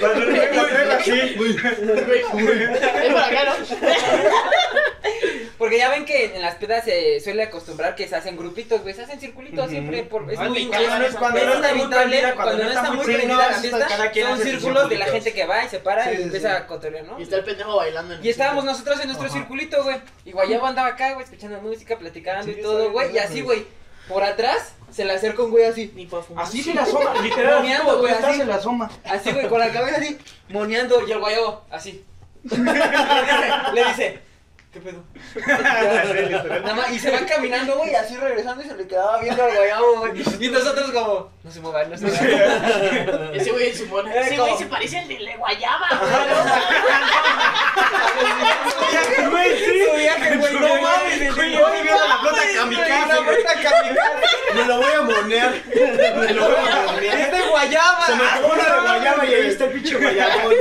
Para 0.00 0.14
arriba, 0.16 0.94
así. 0.98 1.34
Güey, 1.36 1.56
Es 1.56 3.12
por 3.12 3.20
acá, 3.22 3.44
¿no? 3.46 3.52
porque 5.62 5.78
ya 5.78 5.90
ven 5.90 6.04
que 6.04 6.34
en 6.34 6.42
las 6.42 6.56
pedas 6.56 6.84
se 6.84 7.20
suele 7.20 7.44
acostumbrar 7.44 7.94
que 7.94 8.08
se 8.08 8.16
hacen 8.16 8.36
grupitos, 8.36 8.82
güey, 8.82 8.94
se 8.94 9.02
hacen 9.02 9.20
circulitos 9.20 9.60
Ujú. 9.60 9.70
siempre 9.70 10.02
por 10.02 10.28
es 10.28 10.36
Ay, 10.36 10.48
muy 10.48 10.66
cuando 10.66 10.98
no 10.98 11.04
es- 11.06 11.14
cuando 11.14 11.38
es 11.38 11.44
no 11.46 11.52
está 11.54 11.68
muy 11.68 11.78
inevitable, 11.82 12.08
prendida, 12.10 12.34
cuando 12.34 12.64
no 12.64 12.70
está 12.70 12.90
muy 12.90 13.04
prendida, 13.04 13.36
la 13.36 13.54
fiesta, 13.58 13.86
cada 13.86 14.10
quien 14.10 14.26
son 14.26 14.38
círculos 14.40 14.88
de 14.88 14.96
la 14.98 15.06
gente 15.06 15.32
que 15.32 15.44
va 15.46 15.64
y 15.64 15.68
se 15.68 15.78
para 15.78 16.04
Sí, 16.04 16.16
y 16.18 16.22
empieza 16.22 16.48
sí. 16.48 16.54
a 16.56 16.66
cotorrear, 16.66 17.04
¿no? 17.04 17.20
Y 17.20 17.22
está 17.22 17.36
el 17.36 17.44
pendejo 17.44 17.76
bailando 17.76 18.14
en 18.14 18.18
el 18.18 18.26
Y 18.26 18.30
estábamos 18.30 18.62
sitio. 18.64 18.72
nosotros 18.72 19.00
en 19.02 19.06
nuestro 19.06 19.26
Ajá. 19.28 19.36
circulito, 19.38 19.84
güey. 19.84 19.96
Y 20.24 20.32
Guayabo 20.32 20.66
andaba 20.66 20.88
acá, 20.88 21.12
güey, 21.12 21.22
escuchando 21.24 21.60
música, 21.60 21.96
platicando 21.96 22.42
Sí, 22.42 22.50
y 22.50 22.52
está 22.54 22.62
todo, 22.64 22.90
güey. 22.90 23.12
Y 23.12 23.18
está 23.18 23.28
así, 23.28 23.40
güey, 23.42 23.64
por 24.08 24.24
atrás 24.24 24.74
se 24.90 25.04
le 25.04 25.12
acerca 25.12 25.42
un 25.44 25.52
güey 25.52 25.64
así. 25.66 25.92
Ni 25.94 26.06
para 26.06 26.24
fumar. 26.24 26.44
Así 26.44 26.60
se 26.60 26.74
la 26.74 26.82
asoma, 26.82 27.14
literal, 27.22 27.52
así 27.54 27.62
Moneando, 27.62 27.98
güey, 28.00 28.12
así. 28.12 28.40
en 28.40 28.48
la 28.48 28.54
asoma. 28.56 28.90
Así, 29.04 29.30
güey, 29.30 29.48
con 29.48 29.60
la 29.60 29.70
cabeza 29.70 29.98
así, 29.98 30.18
moneando. 30.48 31.06
Y 31.06 31.12
el 31.12 31.20
Guayabo, 31.20 31.62
así. 31.70 32.04
le, 32.50 32.56
dice, 32.72 33.72
le 33.74 33.84
dice, 33.84 34.18
¿qué 34.72 34.80
pedo? 34.80 35.02
Nada 36.62 36.74
más, 36.74 36.90
y 36.92 36.98
se 36.98 37.10
van 37.10 37.24
caminando, 37.26 37.76
güey, 37.76 37.94
así 37.94 38.16
regresando 38.16 38.62
y 38.64 38.68
se 38.68 38.74
le 38.74 38.86
quedaba 38.86 39.18
viendo 39.20 39.44
al 39.44 39.54
Guayabo, 39.54 39.98
güey. 40.00 40.22
Y 40.40 40.48
nosotros 40.48 40.90
como, 40.92 41.30
no 41.42 41.50
se 41.50 41.60
muevan, 41.60 41.90
no 41.90 41.98
se 41.98 42.06
muevan. 42.06 43.30
Ese 43.34 43.50
güey 43.50 43.68
en 43.70 43.76
su 43.76 43.86
mono. 43.86 44.10
Era 44.10 44.26
Ese 44.26 44.38
güey 44.38 44.56
se 44.56 44.66
parece 44.66 44.98
al 44.98 45.08
de 45.08 45.18
la 45.20 45.36
guayaba, 45.36 45.88
Güey, 49.30 49.58
sí. 49.58 49.84
Su 49.84 49.96
viaje, 49.96 50.36
güey, 50.36 50.52
no 50.54 50.60
mames. 50.82 51.20
el 51.20 51.34
Güey, 51.34 51.50
de- 51.50 51.56
yo 51.56 51.66
viviendo 51.72 52.08
la 52.08 52.18
flota 52.18 52.36
mames, 52.36 52.56
kamikaze, 52.56 52.88
güey, 52.88 53.08
La 53.08 53.16
güey. 53.22 53.36
flota 53.36 53.54
kamikaze. 53.62 54.26
Me 54.54 54.64
lo 54.66 54.76
voy 54.76 54.92
a 54.92 55.00
monear. 55.02 55.52
Me 55.74 56.32
lo 56.34 56.42
voy 56.44 56.54
a 56.56 56.92
monear. 56.92 57.20
Es 57.20 57.32
de 57.32 57.40
guayaba. 57.48 58.06
Se 58.06 58.14
me 58.16 58.24
acabó 58.24 58.48
una 58.52 58.64
de 58.64 58.80
guayaba 58.80 59.26
y 59.26 59.34
ahí 59.34 59.46
está 59.48 59.64
el 59.64 59.70
pinche 59.72 59.96
guayabón. 59.96 60.54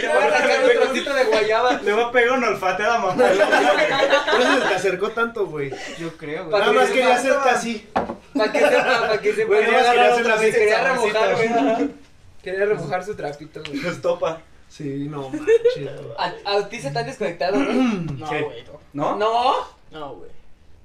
Le 0.00 0.08
voy 0.08 0.22
a 0.24 0.30
sacar 0.30 0.64
un 0.64 0.70
trocito 0.70 1.14
de 1.14 1.24
guayaba. 1.24 1.72
Le 1.82 1.92
va 1.92 2.02
a 2.06 2.12
pegar 2.12 2.38
una 2.38 2.48
olfateada, 2.48 2.98
mamá. 2.98 3.24
Por 3.50 4.40
eso 4.40 4.54
se 4.62 4.68
te 4.68 4.74
acercó 4.74 5.10
tanto, 5.10 5.46
güey. 5.46 5.70
Yo 5.98 6.16
creo, 6.16 6.46
güey. 6.46 6.60
Nada 6.60 6.72
más 6.72 6.88
quería 6.90 7.14
hacerte 7.14 7.48
así. 7.48 7.88
Para 8.36 8.52
que 8.52 8.60
sepa, 8.60 9.00
para 9.00 9.20
que 9.20 9.46
más 9.46 10.40
quería 10.40 10.84
remojar, 10.84 11.34
güey. 11.36 11.90
Quería 12.42 12.64
remojar 12.64 13.04
su 13.04 13.14
trapito, 13.14 13.60
güey. 13.62 13.86
Estopa. 13.86 14.40
Sí, 14.68 15.06
no 15.10 15.28
manches. 15.28 15.90
¿A, 16.16 16.32
a 16.56 16.68
ti 16.68 16.80
se 16.80 16.90
te 16.90 16.98
han 16.98 17.06
desconectado, 17.06 17.54
güey? 17.56 17.68
No, 18.18 18.26
güey, 18.26 18.64
no. 18.64 18.80
¿No? 18.92 19.16
No. 19.16 19.54
No, 19.90 20.14
güey. 20.14 20.30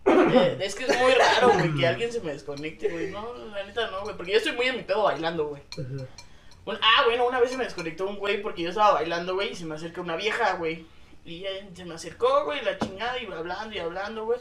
Eh, 0.08 0.58
es 0.60 0.76
que 0.76 0.86
es 0.86 1.00
muy 1.00 1.14
raro, 1.14 1.52
güey, 1.54 1.74
que 1.76 1.88
alguien 1.88 2.12
se 2.12 2.20
me 2.22 2.34
desconecte, 2.34 2.90
güey. 2.90 3.12
No, 3.12 3.28
la 3.54 3.64
neta 3.64 3.90
no, 3.90 4.02
güey. 4.02 4.16
Porque 4.18 4.34
yo 4.34 4.38
estoy 4.40 4.52
muy 4.54 4.66
en 4.68 4.76
mi 4.78 4.84
pedo 4.84 5.04
bailando, 5.04 5.48
güey. 5.48 5.62
Un- 6.66 6.78
ah, 6.82 7.04
bueno, 7.06 7.28
una 7.28 7.40
vez 7.40 7.52
se 7.52 7.58
me 7.58 7.64
desconectó 7.64 8.06
un 8.08 8.18
güey 8.18 8.42
porque 8.42 8.64
yo 8.64 8.70
estaba 8.70 8.94
bailando, 8.94 9.36
güey, 9.36 9.52
y 9.52 9.56
se 9.56 9.66
me 9.66 9.76
acerca 9.76 10.02
una 10.02 10.16
vieja, 10.16 10.54
güey. 10.54 10.86
Y 11.26 11.46
ella 11.46 11.68
se 11.74 11.86
me 11.86 11.96
acercó, 11.96 12.46
güey, 12.46 12.64
la 12.64 12.78
chingada, 12.78 13.20
iba 13.20 13.38
hablando 13.38 13.76
y 13.76 13.80
hablando, 13.80 14.26
güey. 14.26 14.40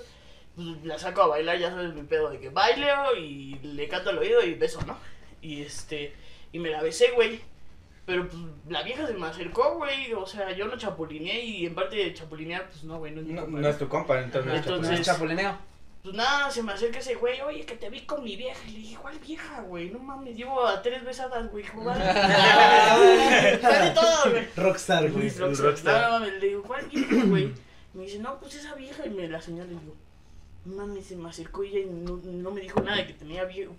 Pues 0.55 0.69
la 0.85 0.99
saco 0.99 1.23
a 1.23 1.27
bailar, 1.29 1.59
ya 1.59 1.71
sabes 1.71 1.95
mi 1.95 2.03
pedo 2.03 2.31
de 2.31 2.39
que 2.39 2.51
baileo 2.51 3.17
y 3.17 3.59
le 3.63 3.89
canto 3.89 4.11
al 4.11 4.19
oído 4.19 4.43
y 4.45 4.55
beso, 4.55 4.81
¿no? 4.87 4.97
Y 5.43 5.63
este, 5.63 6.15
y 6.53 6.59
me 6.59 6.71
la 6.71 6.83
besé, 6.83 7.11
güey. 7.13 7.41
Pero 8.07 8.29
pues 8.29 8.41
la 8.69 8.83
vieja 8.83 9.07
se 9.07 9.15
me 9.15 9.27
acercó, 9.27 9.77
güey. 9.77 10.13
O 10.13 10.27
sea, 10.27 10.53
yo 10.53 10.67
no 10.67 10.77
chapulineé 10.77 11.43
y 11.43 11.67
en 11.67 11.75
parte 11.75 11.97
de 11.97 12.13
chapulinear, 12.15 12.69
pues 12.69 12.85
no, 12.85 12.99
güey, 12.99 13.13
no 13.13 13.23
es 13.23 13.27
mi 13.27 13.33
No, 13.33 13.43
compa, 13.43 13.61
no 13.61 13.69
es 13.69 13.79
tu 13.79 13.89
compa, 13.89 14.21
entonces. 14.21 14.53
no 14.53 14.59
es 14.59 14.63
tu 14.65 14.69
Entonces- 14.69 14.93
No 14.93 14.99
es 15.01 15.07
chapulineo. 15.07 15.59
Pues 16.05 16.15
nada, 16.15 16.51
se 16.51 16.63
me 16.63 16.71
acerca 16.73 16.99
ese 16.99 17.15
güey, 17.15 17.41
oye, 17.41 17.65
que 17.65 17.77
te 17.77 17.89
vi 17.89 18.03
con 18.03 18.23
mi 18.23 18.37
vieja. 18.37 18.61
Y 18.69 18.73
le 18.73 18.79
dije, 18.81 18.97
¿cuál 19.01 19.19
vieja, 19.19 19.63
güey? 19.63 19.89
No 19.89 19.99
mames, 20.01 20.37
llevo 20.37 20.67
a 20.67 20.83
tres 20.83 21.03
besadas, 21.03 21.51
güey. 21.51 21.65
¿Cuál? 21.65 21.99
Todo, 23.95 24.31
güey. 24.31 24.47
Rockstar, 24.55 25.11
güey. 25.11 25.31
Luis 25.39 25.59
Rockstar. 25.59 26.03
No, 26.03 26.07
no 26.07 26.13
mames, 26.21 26.35
le 26.43 26.47
digo, 26.49 26.63
¿cuál 26.63 26.87
vieja, 26.89 27.25
güey? 27.25 27.55
Me 27.95 28.03
dice, 28.05 28.19
no, 28.19 28.39
pues 28.39 28.55
esa 28.55 28.75
vieja. 28.75 29.07
Y 29.07 29.11
me 29.11 29.27
la 29.29 29.41
señala 29.41 29.73
y 29.73 29.77
digo, 29.77 29.95
no 30.67 30.77
mames, 30.77 31.07
se 31.07 31.17
me 31.17 31.31
acercó 31.31 31.65
y 31.65 31.69
ella 31.69 31.79
y 31.81 31.87
no, 31.87 32.21
no 32.23 32.51
me 32.51 32.61
dijo 32.61 32.81
nada 32.83 32.99
de 32.99 33.07
que 33.07 33.15
tenía 33.15 33.45
viejo. 33.45 33.75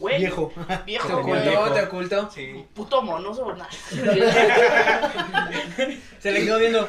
Güey, 0.00 0.18
Viejo. 0.18 0.52
Te 0.66 0.76
Viejo, 0.86 1.22
güey. 1.22 1.38
ocultó, 1.38 1.50
viejo. 1.50 1.70
te 1.72 1.82
ocultó. 1.82 2.28
Sí. 2.34 2.64
Puto 2.74 3.00
monoso, 3.02 3.54
nada. 3.54 3.68
Se 6.18 6.32
le 6.32 6.44
quedó 6.44 6.58
viendo. 6.58 6.88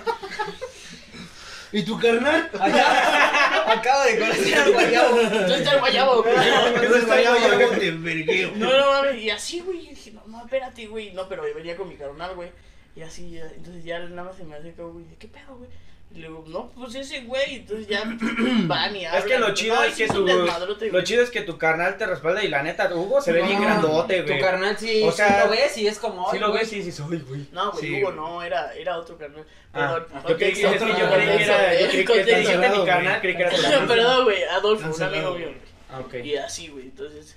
¿Y 1.72 1.84
tu 1.84 2.00
carnal? 2.00 2.50
Acabo 2.54 4.04
de 4.04 4.20
conocer 4.20 4.58
al 4.58 4.72
guayabo. 4.74 5.20
Entonces 5.20 5.58
está 5.60 5.74
el 5.74 5.80
guayabo, 5.80 6.24
güey. 6.24 6.36
Eso 6.36 6.96
está 6.98 7.22
ya 7.22 7.70
te 7.78 7.92
vergueo. 7.92 8.52
No, 8.56 8.76
no 8.76 8.92
mames, 8.92 9.22
y 9.22 9.30
así, 9.30 9.60
güey, 9.60 9.86
y 9.86 9.90
dije, 9.90 10.12
no, 10.12 10.24
no, 10.28 10.44
espérate, 10.44 10.88
güey, 10.88 11.14
no, 11.14 11.28
pero 11.30 11.44
venía 11.44 11.76
con 11.76 11.88
mi 11.88 11.96
carnal, 11.96 12.36
güey, 12.36 12.50
y 12.96 13.02
así, 13.02 13.32
ya, 13.32 13.46
entonces 13.56 13.84
ya 13.84 14.00
nada 14.00 14.24
más 14.30 14.38
se 14.38 14.44
me 14.44 14.56
acerca, 14.56 14.84
güey, 14.84 15.06
¿de 15.06 15.16
qué 15.16 15.28
pedo, 15.28 15.58
güey? 15.58 15.70
Y 16.12 16.22
le 16.22 16.28
digo, 16.28 16.44
no, 16.48 16.70
pues 16.72 16.96
ese 16.96 17.22
güey, 17.22 17.58
entonces 17.58 17.88
ya 17.88 18.04
van 18.66 18.96
y 18.96 19.06
hablan. 19.06 19.22
Es 19.22 19.28
que 19.28 19.38
lo 19.38 19.54
chido 19.54 19.76
no, 19.76 19.84
es 19.84 19.94
sí 19.94 20.04
que 20.08 20.12
tu, 20.12 20.26
desmadrote, 20.26 20.92
lo 20.92 21.04
chido 21.04 21.22
es 21.24 21.30
que 21.30 21.42
tu 21.42 21.58
carnal 21.60 21.98
te 21.98 22.08
respalda 22.08 22.44
y 22.44 22.48
la 22.48 22.64
neta, 22.64 22.92
Hugo 22.96 23.22
se 23.22 23.32
ve 23.32 23.44
bien 23.44 23.60
No, 23.60 23.66
grandote, 23.66 24.24
güey. 24.24 24.40
Tu 24.40 24.44
carnal 24.44 24.76
sí, 24.76 25.04
O 25.04 25.12
sí 25.12 25.18
sea, 25.18 25.46
lo 25.46 25.52
ves 25.52 25.78
y 25.78 25.88
es 25.88 26.00
como. 26.00 26.28
Si 26.32 26.38
ay, 26.38 26.42
lo 26.42 26.50
güey. 26.50 26.62
ves 26.62 26.74
y 26.74 26.76
dices, 26.82 27.00
ay, 27.00 27.20
güey. 27.20 27.48
No, 27.52 27.72
güey, 27.72 27.84
Sí, 27.86 27.94
Hugo 28.02 28.06
güey. 28.06 28.16
no, 28.16 28.42
era, 28.42 28.74
era 28.74 28.98
otro 28.98 29.18
carnal. 29.20 29.46
Ah, 29.72 30.00
Perdón, 30.08 30.24
yo 30.30 30.38
creí 30.38 30.54
que, 30.54 30.62
es 30.62 30.82
que 30.82 30.90
yo 30.90 31.12
creí 31.12 31.38
que 31.38 31.44
era, 31.44 31.80
yo 31.80 31.88
creí 31.90 32.06
que 32.06 32.58
mi 32.70 32.86
carnal, 32.86 33.20
güey. 33.20 33.22
creí 33.22 33.36
que 33.36 33.42
era 33.44 33.52
tu 33.56 33.62
carnal. 33.62 33.88
Perdón, 33.88 34.24
güey, 34.26 34.44
Adolfo, 34.46 34.90
un 34.96 35.04
amigo 35.04 35.36
mío, 35.36 35.48
Ah, 35.92 36.02
güey. 36.10 36.28
Y 36.28 36.38
así, 36.38 36.68
güey, 36.70 36.86
entonces, 36.86 37.36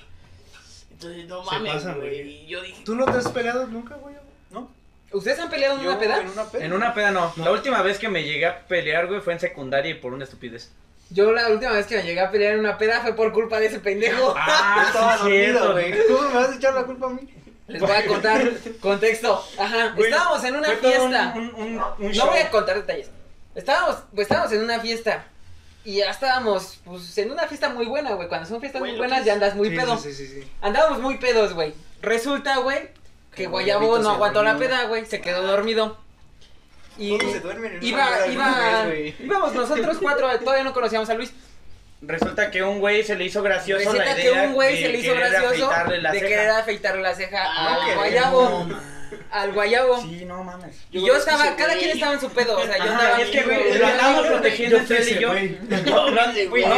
entonces 0.91 1.27
no 1.27 1.43
mames, 1.45 1.95
güey, 1.97 2.47
yo 2.47 2.63
dije, 2.63 2.83
¿Tú 2.87 2.95
no 2.95 3.05
te 3.05 3.19
has 3.19 3.29
peleado 3.29 3.67
nunca, 3.67 3.97
güey? 3.97 4.15
¿Ustedes 5.13 5.39
han 5.39 5.51
peleado 5.51 5.77
en 5.77 5.83
Yo 5.85 5.91
una 5.91 5.99
peda? 5.99 6.21
en 6.21 6.29
una 6.29 6.45
peda. 6.45 6.65
En 6.65 6.73
una 6.73 6.95
peda 6.95 7.11
no. 7.11 7.33
No. 7.37 7.45
La 7.45 7.51
última 7.53 7.83
vez 7.83 7.99
que 7.99 8.09
me 8.09 8.25
llegué 8.25 8.47
a 8.47 8.61
pelear, 8.67 9.07
güey, 9.07 9.21
fue 9.21 9.33
en 9.33 9.41
secundaria 9.41 9.91
y 9.91 9.95
por 9.95 10.13
una 10.13 10.25
estupidez. 10.25 10.71
Yo 11.11 11.31
la 11.33 11.49
última 11.49 11.73
vez 11.73 11.87
que 11.87 11.97
me 11.97 12.03
llegué 12.05 12.21
a 12.21 12.31
pelear 12.31 12.55
en 12.55 12.61
una 12.61 12.79
peda 12.79 13.01
fue 13.03 13.15
por 13.15 13.33
culpa 13.33 13.61
de 13.61 13.67
ese 13.67 13.81
pendejo. 13.81 14.35
Ah, 14.37 14.85
Estaba 14.89 15.17
dormido, 15.19 15.73
güey. 15.73 15.95
¿Cómo 16.09 16.29
me 16.29 16.35
vas 16.35 16.51
a 16.51 16.55
echar 16.55 16.75
la 16.75 16.85
culpa 16.85 17.07
a 17.07 17.11
mí? 17.11 17.29
Les 17.69 17.81
voy 17.81 17.91
a 17.91 18.07
contar 18.07 18.51
contexto. 18.81 19.45
Ajá, 19.59 19.93
Güey, 19.95 20.11
estábamos 20.11 20.45
en 20.45 20.57
una 20.57 20.69
fiesta. 20.71 21.33
Un, 21.37 21.43
un, 21.43 21.55
un, 21.55 21.73
un 21.73 22.07
No 22.09 22.13
show. 22.13 22.27
voy 22.29 22.39
a 22.39 22.51
contar 22.51 22.77
detalles. 22.77 23.11
Estábamos, 23.55 23.99
pues 24.15 24.23
estábamos 24.27 24.53
en 24.53 24.63
una 24.65 24.81
fiesta. 24.81 25.27
Y 25.85 25.97
ya 25.97 26.11
estábamos, 26.11 26.81
pues, 26.85 27.17
en 27.19 27.31
una 27.31 27.47
fiesta 27.49 27.69
muy 27.69 27.87
buena, 27.87 28.13
güey. 28.15 28.29
Cuando 28.29 28.47
son 28.49 28.61
fiestas 28.61 28.81
Güey, 28.81 28.93
muy 28.93 28.99
buenas, 28.99 29.25
ya 29.25 29.33
andas 29.35 29.55
muy 29.55 29.69
Sí, 29.71 29.77
pedo. 29.77 29.97
Sí, 29.99 30.13
sí, 30.15 30.27
sí. 30.27 30.41
sí. 30.43 30.49
Andábamos 30.61 31.01
muy 31.01 31.19
pedos, 31.19 31.55
güey. 31.55 31.75
Resulta, 32.01 32.57
güey, 32.59 32.89
que 33.33 33.43
Que 33.43 33.47
Guayabo 33.47 33.99
no 33.99 34.11
aguantó 34.11 34.43
la 34.43 34.57
peda, 34.57 34.85
güey. 34.85 35.07
Se 35.07 35.21
quedó 35.21 35.43
dormido. 35.43 35.99
Y 36.99 37.19
se 37.19 37.41
duermen 37.41 37.73
en 37.77 37.83
iba, 37.83 38.27
iba, 38.27 38.85
vez, 38.85 39.15
íbamos 39.19 39.55
nosotros 39.55 39.97
cuatro, 40.01 40.29
todavía 40.41 40.63
no 40.63 40.75
conocíamos 40.75 41.09
a 41.09 41.15
Luis. 41.15 41.33
Resulta 42.03 42.51
que 42.51 42.63
un 42.63 42.81
güey 42.81 43.03
se 43.03 43.15
le 43.15 43.25
hizo 43.25 43.43
gracioso 43.43 43.85
Resulta 43.85 44.05
la 44.05 44.15
que 44.17 44.23
idea 44.23 44.43
un 44.43 44.53
güey 44.55 44.75
de 44.77 44.83
se 44.83 44.89
le 44.89 44.99
hizo 44.99 45.13
querer 45.15 45.31
gracioso 45.31 45.71
afeitarle 45.71 46.03
la 46.03 46.13
de 46.13 46.19
ceja. 46.19 46.29
querer 46.29 46.51
afeitarle 46.51 47.03
la 47.03 47.15
ceja 47.15 47.43
Ah, 47.47 47.79
qué 47.87 47.95
Guayabo. 47.95 48.69
Al 49.31 49.53
Guayabo. 49.53 50.01
Sí, 50.01 50.25
no 50.25 50.43
mames. 50.45 50.77
Y 50.91 51.05
yo 51.05 51.17
estaba, 51.17 51.47
ese 51.47 51.57
cada 51.57 51.69
güey. 51.71 51.79
quien 51.79 51.91
estaba 51.97 52.13
en 52.15 52.21
su 52.21 52.31
pedo, 52.31 52.59
o 52.59 52.65
sea, 52.65 52.77
yo 52.77 52.85
Ajá, 52.85 52.93
andaba 52.93 53.19
y 53.19 53.23
es 53.23 53.31
que, 53.31 53.43
güey, 53.43 53.79
lo 53.79 53.87
andamos 53.87 54.27
protegiendo 54.27 54.77
entre 54.77 54.97
él 54.99 55.09
y 55.09 55.19
yo. 55.19 55.29
güey. 55.31 55.59
No, 55.93 56.11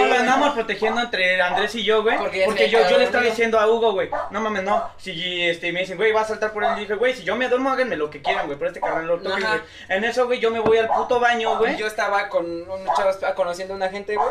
lo, 0.07 0.15
andamos 0.15 0.55
protegiendo 0.55 1.01
entre 1.01 1.41
Andrés 1.41 1.75
y 1.75 1.85
yo, 1.85 2.03
güey. 2.03 2.17
Porque 2.19 2.71
yo, 2.71 2.89
yo 2.89 2.99
le 2.99 3.05
estaba 3.05 3.25
diciendo 3.25 3.59
a 3.59 3.67
Hugo, 3.67 3.93
güey, 3.93 4.11
no 4.31 4.41
mames, 4.41 4.63
no. 4.63 4.91
Si 4.97 5.43
este, 5.43 5.73
me 5.73 5.81
dicen, 5.81 5.97
güey, 5.97 6.13
va 6.13 6.23
a 6.23 6.25
saltar 6.25 6.53
por 6.53 6.65
él. 6.65 6.71
Y 6.77 6.81
dije, 6.81 6.95
güey, 6.95 7.15
si 7.15 7.25
yo 7.25 7.37
me 7.37 7.49
duermo, 7.49 7.71
háganme 7.71 7.97
lo 7.97 8.11
que 8.11 8.23
quieran, 8.23 8.47
güey. 8.47 8.59
Pero 8.59 8.69
este 8.71 8.81
carnal 8.81 9.07
lo 9.07 9.19
toque, 9.19 9.41
güey. 9.41 9.61
En 9.89 10.05
eso, 10.05 10.27
güey, 10.27 10.41
yo 10.41 10.51
me 10.51 10.61
voy 10.61 10.79
al 10.79 10.89
puto 10.89 11.21
baño, 11.21 11.55
Y 11.55 11.57
güey. 11.57 11.77
yo 11.77 11.87
estaba 11.87 12.29
con 12.29 12.47
un 12.47 12.87
chavo, 12.97 13.11
estaba 13.11 13.35
conociendo 13.35 13.75
a 13.75 13.77
una 13.77 13.89
gente, 13.89 14.17
güey. 14.17 14.29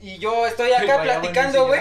Y 0.00 0.18
yo 0.18 0.46
estoy 0.46 0.72
acá 0.72 1.02
platicando, 1.02 1.66
güey. 1.66 1.80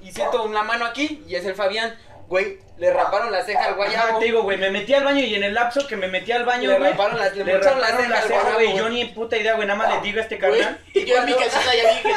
Y 0.00 0.12
siento 0.12 0.42
una 0.44 0.62
mano 0.62 0.86
aquí 0.86 1.22
y 1.28 1.34
es 1.34 1.44
el 1.44 1.54
Fabián. 1.54 1.94
Güey, 2.28 2.58
le 2.80 2.92
raparon 2.94 3.30
la 3.30 3.44
ceja 3.44 3.60
al 3.60 3.64
Ajá, 3.66 3.74
guayabo. 3.76 4.18
te 4.18 4.24
digo, 4.24 4.42
güey, 4.42 4.56
me 4.56 4.70
metí 4.70 4.94
al 4.94 5.04
baño 5.04 5.20
y 5.22 5.34
en 5.34 5.44
el 5.44 5.52
lapso 5.54 5.86
que 5.86 5.96
me 5.96 6.08
metí 6.08 6.32
al 6.32 6.44
baño, 6.44 6.70
Le 6.70 6.78
güey. 6.78 6.90
raparon 6.92 7.18
la- 7.18 7.28
le 7.28 7.44
le 7.44 7.54
mocharon 7.56 7.78
la 7.80 7.86
raparon 7.88 8.06
ceja 8.10 8.20
la 8.20 8.22
ceja, 8.26 8.54
güey. 8.54 8.76
Yo 8.76 8.88
ni 8.88 9.04
puta 9.04 9.36
idea, 9.36 9.54
güey, 9.54 9.68
nada 9.68 9.78
más 9.78 9.94
le 9.94 10.00
digo 10.00 10.18
a 10.18 10.22
este 10.22 10.38
carnal. 10.38 10.78
y 10.94 11.04
yo 11.04 11.16
en 11.18 11.24
mi 11.26 11.34
casita 11.34 11.74
ya 11.74 11.92
vi 12.02 12.02
que 12.02 12.14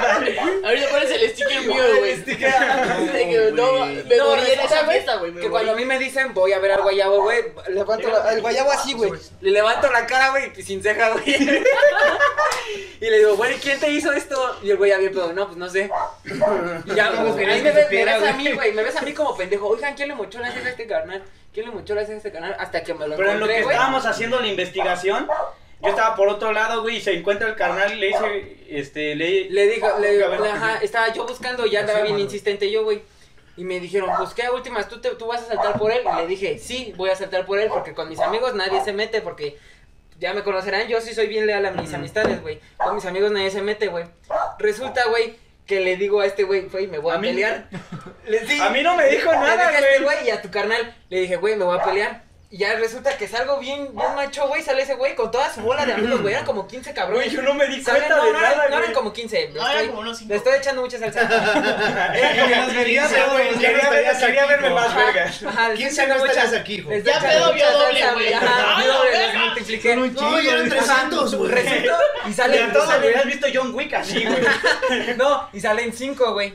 dale. 0.00 0.40
Ahorita 0.64 0.88
pones 0.90 1.10
el 1.10 1.30
sticker 1.30 1.60
mío, 1.62 1.82
güey. 1.98 2.14
No, 3.54 3.72
me 3.86 4.16
No, 4.16 4.26
morí 4.30 4.50
en 4.50 4.60
esa 4.60 4.84
fiesta, 4.86 5.16
güey. 5.16 5.34
Que 5.34 5.48
cuando 5.50 5.72
a 5.72 5.74
mí 5.74 5.84
me 5.84 5.98
dicen, 5.98 6.32
voy 6.34 6.52
a 6.52 6.58
ver 6.58 6.72
al 6.72 6.82
guayabo, 6.82 7.22
güey, 7.22 7.42
levanto 7.68 8.08
la- 8.08 8.22
al 8.28 8.40
guayabo 8.40 8.70
así, 8.72 8.92
güey. 8.92 9.10
Le 9.40 9.50
levanto 9.50 9.90
la 9.90 10.06
cara, 10.06 10.30
güey, 10.30 10.52
y 10.56 10.62
sin 10.62 10.82
ceja, 10.82 11.10
güey. 11.10 11.24
y 13.00 13.10
le 13.10 13.18
digo, 13.18 13.36
güey, 13.36 13.54
¿quién 13.56 13.78
te 13.80 13.90
hizo 13.90 14.12
esto? 14.12 14.58
Y 14.62 14.70
el 14.70 14.76
güey 14.76 14.90
ya 14.90 14.98
bien 14.98 15.12
pedo, 15.12 15.32
no, 15.32 15.46
pues 15.46 15.56
no 15.58 15.68
sé. 15.68 15.90
Y 16.24 16.94
ya, 16.94 17.10
pues, 17.12 17.34
me, 17.34 17.46
ves- 17.46 17.62
me 17.62 17.82
supiera, 17.82 18.18
ves 18.18 18.28
a 18.30 18.32
mí, 18.34 18.52
güey, 18.52 18.72
me 18.72 18.83
ves 18.84 18.96
a 18.96 19.02
mí 19.02 19.12
como 19.12 19.36
pendejo. 19.36 19.66
Oigan, 19.68 19.94
¿quién 19.94 20.08
le 20.08 20.14
mochó 20.14 20.38
la 20.40 20.52
ceja 20.52 20.66
a 20.66 20.70
este 20.70 20.86
carnal? 20.86 21.22
¿Quién 21.52 21.66
le 21.66 21.72
mochó 21.72 21.94
la 21.94 22.02
ceja 22.02 22.14
a 22.14 22.16
este 22.18 22.32
carnal? 22.32 22.56
Hasta 22.58 22.82
que 22.82 22.94
me 22.94 23.08
lo 23.08 23.16
Pero 23.16 23.30
en 23.32 23.40
lo 23.40 23.46
que 23.48 23.62
güey. 23.62 23.74
estábamos 23.74 24.06
haciendo 24.06 24.40
la 24.40 24.46
investigación, 24.46 25.28
yo 25.82 25.88
estaba 25.88 26.14
por 26.16 26.28
otro 26.28 26.52
lado, 26.52 26.82
güey, 26.82 26.96
y 26.96 27.00
se 27.00 27.12
encuentra 27.12 27.48
el 27.48 27.56
carnal 27.56 27.92
y 27.92 27.96
le 27.96 28.06
dice, 28.08 28.56
este, 28.70 29.14
le... 29.14 29.50
Le 29.50 29.66
dijo, 29.68 29.88
le, 29.98 30.24
ajá, 30.24 30.78
estaba 30.82 31.12
yo 31.12 31.26
buscando 31.26 31.66
y 31.66 31.70
ya 31.70 31.80
andaba 31.80 32.00
bien 32.02 32.18
insistente 32.18 32.70
yo, 32.70 32.84
güey. 32.84 33.02
Y 33.56 33.64
me 33.64 33.78
dijeron, 33.78 34.10
pues 34.18 34.34
qué 34.34 34.48
últimas, 34.50 34.88
¿Tú, 34.88 35.00
te- 35.00 35.14
tú 35.14 35.26
vas 35.26 35.42
a 35.42 35.46
saltar 35.46 35.78
por 35.78 35.92
él. 35.92 36.02
Y 36.12 36.16
le 36.22 36.26
dije, 36.26 36.58
sí, 36.58 36.92
voy 36.96 37.10
a 37.10 37.16
saltar 37.16 37.46
por 37.46 37.58
él 37.60 37.68
porque 37.72 37.94
con 37.94 38.08
mis 38.08 38.18
amigos 38.18 38.54
nadie 38.54 38.82
se 38.82 38.92
mete 38.92 39.20
porque 39.20 39.56
ya 40.18 40.32
me 40.34 40.42
conocerán, 40.42 40.88
yo 40.88 41.00
sí 41.00 41.14
soy 41.14 41.26
bien 41.28 41.46
leal 41.46 41.64
a 41.66 41.70
mis 41.70 41.92
amistades, 41.94 42.40
güey. 42.42 42.58
Con 42.78 42.96
mis 42.96 43.04
amigos 43.04 43.30
nadie 43.30 43.50
se 43.50 43.62
mete, 43.62 43.86
güey. 43.88 44.06
Resulta, 44.58 45.04
güey, 45.08 45.36
que 45.66 45.80
le 45.80 45.96
digo 45.96 46.20
a 46.20 46.26
este 46.26 46.44
güey, 46.44 46.62
güey, 46.68 46.86
me 46.88 46.98
voy 46.98 47.12
a, 47.12 47.14
A 47.16 47.18
mí- 47.18 47.28
pelear. 47.28 47.68
Le- 48.26 48.46
sí, 48.46 48.60
A 48.60 48.70
mí 48.70 48.82
no 48.82 48.96
me 48.96 49.06
dijo 49.08 49.30
le 49.30 49.38
nada, 49.38 49.54
dije 49.70 49.76
a 49.76 49.80
este 49.88 50.02
güey. 50.02 50.16
güey 50.16 50.28
y 50.28 50.30
a 50.30 50.42
tu 50.42 50.50
carnal 50.50 50.94
le 51.08 51.20
dije, 51.20 51.36
güey, 51.36 51.56
me 51.56 51.64
voy 51.64 51.78
a 51.78 51.82
pelear. 51.82 52.22
Y 52.54 52.58
ya 52.58 52.76
resulta 52.76 53.18
que 53.18 53.26
salgo 53.26 53.58
bien, 53.58 53.88
bien 53.96 54.14
macho, 54.14 54.46
güey, 54.46 54.62
sale 54.62 54.82
ese 54.82 54.94
güey 54.94 55.16
con 55.16 55.28
toda 55.28 55.52
su 55.52 55.60
bola 55.60 55.84
de 55.84 55.94
amigos, 55.94 56.22
güey, 56.22 56.34
eran 56.34 56.46
como 56.46 56.68
15 56.68 56.94
cabrones. 56.94 57.24
Güey, 57.24 57.34
yo 57.36 57.42
no 57.42 57.52
me 57.52 57.66
di 57.66 57.82
cuenta 57.82 58.08
No, 58.10 58.24
de 58.26 58.32
no, 58.32 58.40
nada, 58.40 58.52
eran, 58.52 58.58
no 58.58 58.68
güey. 58.68 58.82
eran 58.84 58.94
como 58.94 59.12
15. 59.12 59.48
Le 59.48 59.58
No, 59.60 59.68
eran 59.68 59.86
como 59.88 60.00
unos 60.02 60.18
cinco. 60.18 60.28
le 60.32 60.36
estoy 60.36 60.54
echando 60.58 60.82
mucha 60.82 60.98
salsa. 61.00 61.20
Güey, 62.14 62.22
ya 62.22 62.72
quería 62.72 63.08
no 64.12 64.20
quería 64.20 64.46
verme 64.46 64.70
más 64.70 64.94
vergas. 64.94 65.42
ajá, 65.42 65.68
le 65.70 65.74
¿Quién 65.74 65.88
estoy 65.88 66.04
se 66.04 66.08
no 66.08 66.14
echando 66.14 66.26
estarías 66.32 66.60
aquí, 66.60 66.76
estoy 66.88 67.02
Ya 67.12 67.18
pedo 67.20 67.52
vio 67.54 67.72
doble, 67.72 68.12
güey. 68.12 68.32
Ajá, 68.32 68.46
¡Ah, 68.56 68.80
vi 68.80 68.86
la 68.86 68.94
doble, 68.94 69.38
multipliqué. 69.46 69.92
Un 69.98 70.14
chingo, 70.14 70.38
eran 70.38 70.68
300, 70.68 71.34
güey. 71.34 71.50
Resulta, 71.50 71.98
y 72.28 72.32
sale, 72.32 72.56
Ya 72.58 72.72
todos 72.72 72.98
hubieras 73.00 73.24
visto 73.26 73.46
John 73.52 73.74
Wick 73.74 73.94
así, 73.94 74.24
güey. 74.24 75.16
no, 75.16 75.48
y 75.52 75.60
salen 75.60 75.92
5, 75.92 76.32
güey. 76.34 76.54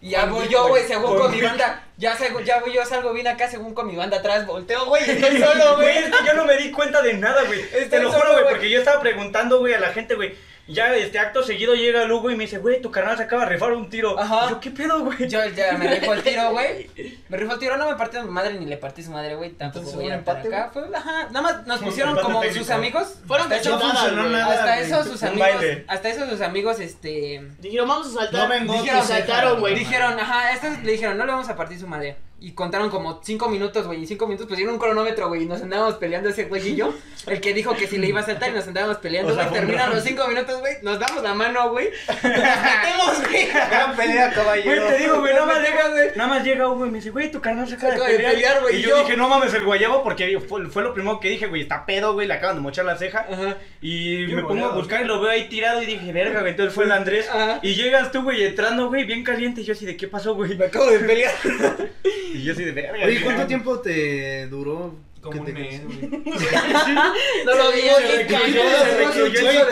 Y 0.00 0.10
ya 0.10 0.26
voy 0.26 0.46
yo, 0.48 0.68
güey, 0.68 0.86
según 0.86 1.18
Con 1.18 1.30
mi 1.32 1.40
banda. 1.40 1.84
Ya, 1.96 2.16
segu- 2.16 2.44
ya 2.44 2.60
voy 2.60 2.72
yo, 2.72 2.84
salgo 2.84 3.12
bien 3.12 3.26
acá, 3.26 3.48
según 3.50 3.74
con 3.74 3.86
mi 3.88 3.96
banda 3.96 4.18
atrás. 4.18 4.46
Volteo, 4.46 4.86
güey, 4.86 5.02
estoy 5.10 5.38
solo, 5.42 5.74
Güey, 5.76 5.92
güey. 5.94 6.04
es 6.04 6.16
que 6.16 6.26
yo 6.26 6.34
no 6.34 6.44
me 6.44 6.56
di 6.56 6.70
cuenta 6.70 7.02
de 7.02 7.14
nada, 7.14 7.42
güey. 7.44 7.60
Te 7.88 7.98
lo 8.00 8.12
juro, 8.12 8.32
güey. 8.34 8.44
porque 8.48 8.70
yo 8.70 8.78
estaba 8.78 9.00
preguntando, 9.00 9.58
güey, 9.58 9.74
a 9.74 9.80
la 9.80 9.88
gente, 9.88 10.14
güey. 10.14 10.36
Ya, 10.68 10.94
este 10.94 11.18
acto 11.18 11.42
seguido 11.42 11.74
llega 11.74 12.04
Lugo 12.04 12.30
y 12.30 12.36
me 12.36 12.44
dice, 12.44 12.58
güey, 12.58 12.82
tu 12.82 12.90
carnal 12.90 13.16
se 13.16 13.22
acaba 13.22 13.44
de 13.44 13.50
rifar 13.52 13.72
un 13.72 13.88
tiro. 13.88 14.18
Ajá. 14.18 14.50
Yo, 14.50 14.60
¿qué 14.60 14.70
pedo, 14.70 15.02
güey? 15.02 15.26
Yo 15.26 15.42
ya 15.46 15.78
me 15.78 15.88
rifo 15.88 16.12
el 16.12 16.22
tiro, 16.22 16.50
güey. 16.50 16.90
Me 17.28 17.36
rifo 17.36 17.52
el 17.54 17.58
tiro, 17.58 17.76
no 17.76 17.86
me 17.90 17.94
partió 17.96 18.22
mi 18.22 18.30
madre 18.30 18.54
ni 18.54 18.64
le 18.64 18.78
partí 18.78 19.02
su 19.02 19.10
madre, 19.10 19.34
güey. 19.34 19.50
Tampoco 19.50 19.84
voy 19.92 20.04
¿fue 20.04 20.12
a 20.12 20.14
empate, 20.14 20.48
acá. 20.48 20.70
Fue, 20.72 20.84
ajá, 20.94 21.28
nada 21.30 21.42
más 21.42 21.66
nos 21.66 21.80
pusieron 21.80 22.16
como 22.16 22.40
técnico. 22.40 22.64
sus 22.64 22.70
amigos. 22.70 23.18
Fueron 23.26 23.52
Hasta 23.52 23.78
funcionó 23.78 24.22
güey. 24.22 24.32
nada. 24.32 24.54
hasta 24.54 24.80
eso 24.80 25.04
sus 25.04 25.22
amigos, 25.22 25.48
baile. 25.48 25.84
hasta 25.88 26.08
eso 26.08 26.26
sus 26.30 26.40
amigos, 26.40 26.80
este... 26.80 27.42
Dijeron, 27.58 27.86
vamos 27.88 28.08
a 28.08 28.20
saltar. 28.20 28.48
No 28.48 28.48
vengo, 28.48 28.72
Dijeron, 28.72 29.06
saltaron, 29.06 29.60
güey. 29.60 29.74
Dijeron, 29.74 30.18
ajá, 30.18 30.52
estos 30.52 30.82
le 30.82 30.92
dijeron, 30.92 31.18
no 31.18 31.26
le 31.26 31.32
vamos 31.32 31.48
a 31.50 31.56
partir 31.56 31.78
su 31.78 31.86
madre. 31.86 32.16
Y 32.40 32.52
contaron 32.52 32.88
como 32.88 33.20
cinco 33.24 33.48
minutos, 33.48 33.84
güey. 33.86 34.02
Y 34.02 34.06
cinco 34.06 34.26
minutos 34.28 34.46
pusieron 34.46 34.74
un 34.74 34.78
cronómetro, 34.80 35.26
güey. 35.26 35.42
Y 35.42 35.46
nos 35.46 35.60
andábamos 35.60 35.94
peleando 35.96 36.28
ese 36.28 36.44
güey 36.44 36.68
y 36.68 36.76
yo. 36.76 36.94
El 37.26 37.40
que 37.40 37.52
dijo 37.52 37.74
que 37.74 37.88
si 37.88 37.98
le 37.98 38.06
iba 38.06 38.20
a 38.20 38.22
saltar 38.22 38.50
y 38.50 38.52
nos 38.52 38.66
andábamos 38.68 38.98
peleando, 38.98 39.32
O 39.32 39.34
sea, 39.34 39.48
güey. 39.48 39.60
un 39.60 39.66
Terminan 39.66 39.90
los 39.90 40.04
cinco 40.04 40.28
minutos, 40.28 40.60
güey. 40.60 40.74
Nos 40.82 41.00
damos 41.00 41.20
la 41.24 41.34
mano, 41.34 41.70
güey. 41.70 41.88
Nos 42.06 42.22
metemos, 42.22 43.28
güey. 43.28 43.48
Gran 43.48 43.96
pelea, 43.96 44.30
caballero. 44.32 44.84
Güey, 44.84 44.96
te 44.96 45.02
digo, 45.02 45.18
güey, 45.20 45.34
nada 45.34 45.46
más 45.46 45.58
llega, 45.62 45.88
güey. 45.88 46.08
nada 46.14 46.28
más 46.30 46.44
llega 46.44 46.68
Hugo 46.68 46.86
y 46.86 46.90
me 46.90 46.98
dice, 46.98 47.10
güey, 47.10 47.28
tu 47.32 47.40
carnal 47.40 47.66
se 47.68 47.74
acaba 47.74 47.88
de 47.90 47.96
acaba 47.96 48.08
de 48.10 48.16
pelear. 48.18 48.34
pelear, 48.34 48.60
güey, 48.62 48.76
y 48.76 48.78
y 48.78 48.82
yo, 48.82 48.88
yo- 48.90 48.98
dije, 49.02 49.16
no 49.16 49.28
mames, 49.28 49.52
el 49.54 49.64
guayabo, 49.64 50.04
porque 50.04 50.38
fue, 50.48 50.64
fue 50.68 50.82
lo 50.84 50.94
primero 50.94 51.18
que 51.18 51.30
dije, 51.30 51.48
güey, 51.48 51.62
está 51.62 51.84
pedo, 51.86 52.12
güey, 52.12 52.28
le 52.28 52.34
acaban 52.34 52.54
de 52.54 52.62
mochar 52.62 52.84
la 52.84 52.96
ceja. 52.96 53.26
Ajá. 53.28 53.56
Y 53.80 54.28
Qué 54.28 54.34
me 54.36 54.42
pongo 54.44 54.64
a 54.66 54.74
buscar 54.74 55.00
y 55.00 55.04
lo 55.06 55.20
veo 55.20 55.30
ahí 55.32 55.48
tirado 55.48 55.82
y 55.82 55.86
dije, 55.86 56.12
verga, 56.12 56.38
güey, 56.40 56.52
entonces 56.52 56.72
fue 56.72 56.84
el 56.84 56.92
Andrés. 56.92 57.28
Ajá. 57.28 57.58
Y 57.62 57.74
llegas 57.74 58.12
tú, 58.12 58.22
güey, 58.22 58.44
entrando, 58.44 58.86
güey, 58.88 59.04
bien 59.04 59.24
caliente. 59.24 59.60
Y 59.62 59.64
yo 59.64 59.72
así, 59.72 59.84
¿de 59.86 59.96
qué 59.96 60.06
pasó, 60.06 60.34
güey? 60.36 60.56
Me 60.56 60.66
acabo 60.66 60.86
de 60.86 61.00
pelear. 61.00 61.32
Y 62.34 62.42
yo 62.44 62.52
así 62.52 62.64
de 62.64 62.72
verga. 62.72 62.92
Oye, 62.92 63.04
güey. 63.14 63.22
¿cuánto 63.24 63.46
tiempo 63.46 63.78
te 63.80 64.46
duró? 64.48 64.94
Como 65.20 65.32
que 65.32 65.38
un 65.40 65.46
te 65.46 65.52
mes, 65.52 65.80
conociste? 65.80 66.06
No 67.44 67.54
lo 67.54 67.72
vi, 67.72 67.80
güey. 67.80 67.92
güey, 68.04 68.20
en 68.20 68.26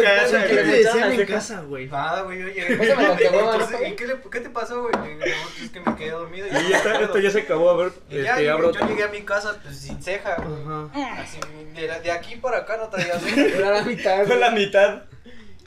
casa, 0.02 0.46
¿Qué 0.46 0.54
güey. 0.54 0.64
te 0.64 0.76
decían 0.82 1.12
en 1.12 1.26
casa, 1.26 1.60
güey? 1.62 1.86
Nada, 1.86 2.22
güey, 2.22 2.40
yo 2.40 2.48
llegué. 2.48 2.76
Pásame 2.76 3.02
la 3.08 3.16
caguama, 3.16 3.52
Entonces, 3.52 3.80
¿no? 3.80 3.86
¿y 3.86 3.92
qué, 3.94 4.06
le- 4.08 4.16
qué 4.32 4.40
te 4.40 4.50
pasó, 4.50 4.82
güey? 4.82 4.92
No, 4.94 5.24
es 5.24 5.70
que 5.70 5.80
me 5.80 5.94
quedé 5.96 6.10
dormido. 6.10 6.48
Y 6.48 6.70
ya 6.70 6.76
está, 6.78 7.00
esto 7.00 7.18
ya 7.18 7.30
se 7.30 7.40
acabó, 7.42 7.70
a 7.70 7.76
ver, 7.76 7.92
este, 8.10 8.44
yo, 8.44 8.52
abro. 8.52 8.72
yo 8.72 8.88
llegué 8.88 9.04
a 9.04 9.08
mi 9.08 9.22
casa 9.22 9.56
pues, 9.62 9.78
sin 9.78 10.02
ceja, 10.02 10.34
güey. 10.36 10.62
Ajá. 10.62 11.22
Así, 11.22 11.38
de, 11.76 11.86
la- 11.86 12.00
de 12.00 12.10
aquí 12.10 12.36
para 12.36 12.58
acá 12.58 12.76
no 12.78 12.88
traía 12.88 13.18
ceja. 13.20 13.40
Era 13.56 13.70
la 13.70 13.82
mitad. 13.82 14.16
Fue 14.16 14.26
güey. 14.26 14.40
la 14.40 14.50
mitad. 14.50 15.02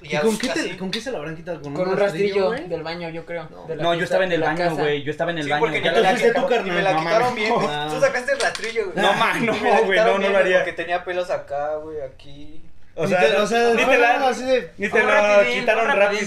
¿Y 0.01 0.15
con 0.17 0.37
qué, 0.37 0.49
así- 0.51 0.69
te, 0.69 0.77
con 0.77 0.91
qué 0.91 1.01
se 1.01 1.11
lo 1.11 1.17
habrán 1.17 1.35
quitado? 1.35 1.61
¿Con, 1.61 1.73
Con 1.73 1.89
un 1.89 1.97
rastrillo 1.97 2.51
del 2.51 2.83
baño, 2.83 3.09
yo 3.09 3.25
creo. 3.25 3.47
No, 3.79 3.93
yo 3.95 4.03
estaba 4.03 4.23
en 4.23 4.31
el 4.31 4.41
baño, 4.41 4.75
güey. 4.75 5.03
Yo 5.03 5.11
estaba 5.11 5.31
en 5.31 5.39
el 5.39 5.43
Sí, 5.45 5.49
baño. 5.49 5.59
porque 5.61 5.81
Ya 5.81 5.91
la, 5.91 6.09
fuiste 6.11 6.33
tú, 6.33 6.47
carnal. 6.47 6.75
me 6.75 6.81
la 6.81 6.93
No 6.93 6.99
quitaron 6.99 7.35
bien. 7.35 7.53
Tú 7.53 7.99
sacaste 7.99 8.31
el 8.33 8.39
rastrillo, 8.39 8.91
güey. 8.91 9.05
No, 9.05 9.13
man, 9.13 9.45
no, 9.45 9.53
güey, 9.85 9.99
no, 9.99 10.17
no 10.19 10.29
lo 10.29 10.37
haría. 10.37 10.57
Porque 10.59 10.73
tenía 10.73 11.03
pelos 11.03 11.29
acá, 11.29 11.75
güey, 11.77 12.01
aquí. 12.01 12.61
O 12.95 13.03
Ni 13.03 13.09
sea, 13.11 13.19
te- 13.21 13.35
o 13.37 13.47
sea, 13.47 13.69
ni 13.75 13.77
te 13.77 13.83
algo 13.83 14.01
la, 14.25 14.27
así 14.29 14.43
de... 14.43 14.71
ni 14.77 14.87
te 14.87 14.89
Fue 14.89 15.03
la 15.03 15.37
rapidín, 15.37 15.59
quitaron 15.61 15.87
rápido. 15.87 16.21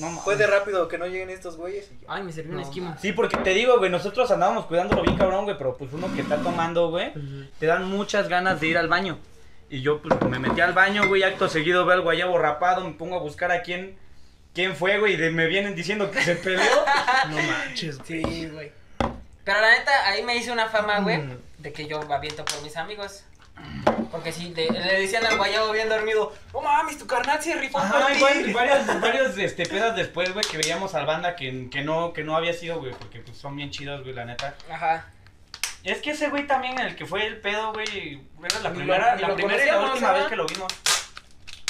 No. 0.00 0.10
Fue 0.20 0.36
de 0.36 0.46
rápido 0.46 0.86
que 0.88 0.98
no 0.98 1.06
lleguen 1.06 1.30
estos 1.30 1.56
güeyes. 1.56 1.90
Ay, 2.06 2.22
me 2.22 2.32
sirvió 2.32 2.50
un 2.52 2.56
No, 2.58 2.62
esquimo. 2.64 2.94
Sí, 3.00 3.12
porque 3.12 3.38
te 3.38 3.50
digo, 3.50 3.78
güey, 3.78 3.90
nosotros 3.90 4.30
andábamos 4.30 4.66
cuidándolo 4.66 5.02
bien 5.02 5.16
cabrón, 5.16 5.44
güey, 5.44 5.56
pero 5.56 5.76
pues 5.78 5.90
uno 5.94 6.12
que 6.14 6.20
está 6.20 6.36
tomando, 6.36 6.90
güey, 6.90 7.12
te 7.58 7.64
dan 7.64 7.84
muchas 7.88 8.28
ganas 8.28 8.60
de 8.60 8.66
ir 8.66 8.76
al 8.76 8.88
baño. 8.88 9.18
Y 9.70 9.82
yo 9.82 10.00
pues 10.00 10.20
me 10.22 10.38
metí 10.38 10.60
al 10.60 10.72
baño, 10.72 11.06
güey, 11.08 11.22
acto 11.22 11.48
seguido 11.48 11.84
veo 11.84 11.94
al 11.96 12.02
guayabo 12.02 12.38
rapado, 12.38 12.84
me 12.84 12.92
pongo 12.94 13.16
a 13.16 13.20
buscar 13.20 13.52
a 13.52 13.62
quién, 13.62 13.98
quién 14.54 14.74
fue, 14.74 14.98
güey, 14.98 15.14
y 15.14 15.16
de- 15.16 15.30
me 15.30 15.46
vienen 15.46 15.74
diciendo 15.74 16.10
que 16.10 16.22
se 16.22 16.36
peleó. 16.36 16.62
No 17.28 17.36
manches, 17.36 17.98
güey. 17.98 18.24
Sí, 18.24 18.46
güey. 18.48 18.72
Pero 19.44 19.60
la 19.60 19.70
neta, 19.78 20.06
ahí 20.08 20.22
me 20.22 20.36
hice 20.36 20.52
una 20.52 20.68
fama, 20.68 21.00
güey, 21.00 21.18
Mm. 21.18 21.38
de 21.58 21.72
que 21.72 21.86
yo 21.86 22.00
aviento 22.12 22.44
por 22.44 22.62
mis 22.62 22.76
amigos. 22.76 23.24
Porque 24.12 24.30
sí, 24.32 24.52
le, 24.54 24.70
le 24.70 25.00
decían 25.00 25.26
al 25.26 25.36
guayabo 25.36 25.72
bien 25.72 25.88
dormido, 25.88 26.32
oh 26.52 26.62
mames, 26.62 26.96
tu 26.96 27.06
carnal 27.06 27.42
se 27.42 27.54
rifó 27.56 27.78
por 27.78 27.86
Ajá, 27.86 28.06
ti". 28.06 28.14
igual, 28.18 28.52
varios, 28.54 29.00
varios 29.00 29.36
este, 29.36 29.66
pedas 29.66 29.96
después, 29.96 30.32
güey, 30.32 30.44
que 30.48 30.56
veíamos 30.58 30.94
al 30.94 31.04
banda 31.06 31.34
que, 31.34 31.68
que, 31.68 31.82
no, 31.82 32.12
que 32.12 32.22
no 32.22 32.36
había 32.36 32.52
sido, 32.52 32.78
güey, 32.78 32.92
porque 32.92 33.18
pues 33.18 33.36
son 33.36 33.56
bien 33.56 33.70
chidos, 33.70 34.02
güey, 34.02 34.14
la 34.14 34.24
neta. 34.24 34.54
Ajá. 34.70 35.06
Es 35.90 36.02
que 36.02 36.10
ese 36.10 36.28
güey 36.28 36.46
también, 36.46 36.78
el 36.78 36.94
que 36.96 37.06
fue 37.06 37.26
el 37.26 37.40
pedo, 37.40 37.72
güey, 37.72 38.20
era 38.44 38.60
la 38.60 38.72
primera, 38.72 39.16
la 39.16 39.34
primera 39.34 39.62
y 39.62 39.66
la 39.66 39.80
última 39.80 40.12
vez 40.12 40.26
que 40.26 40.36
lo 40.36 40.46
vimos. 40.46 40.72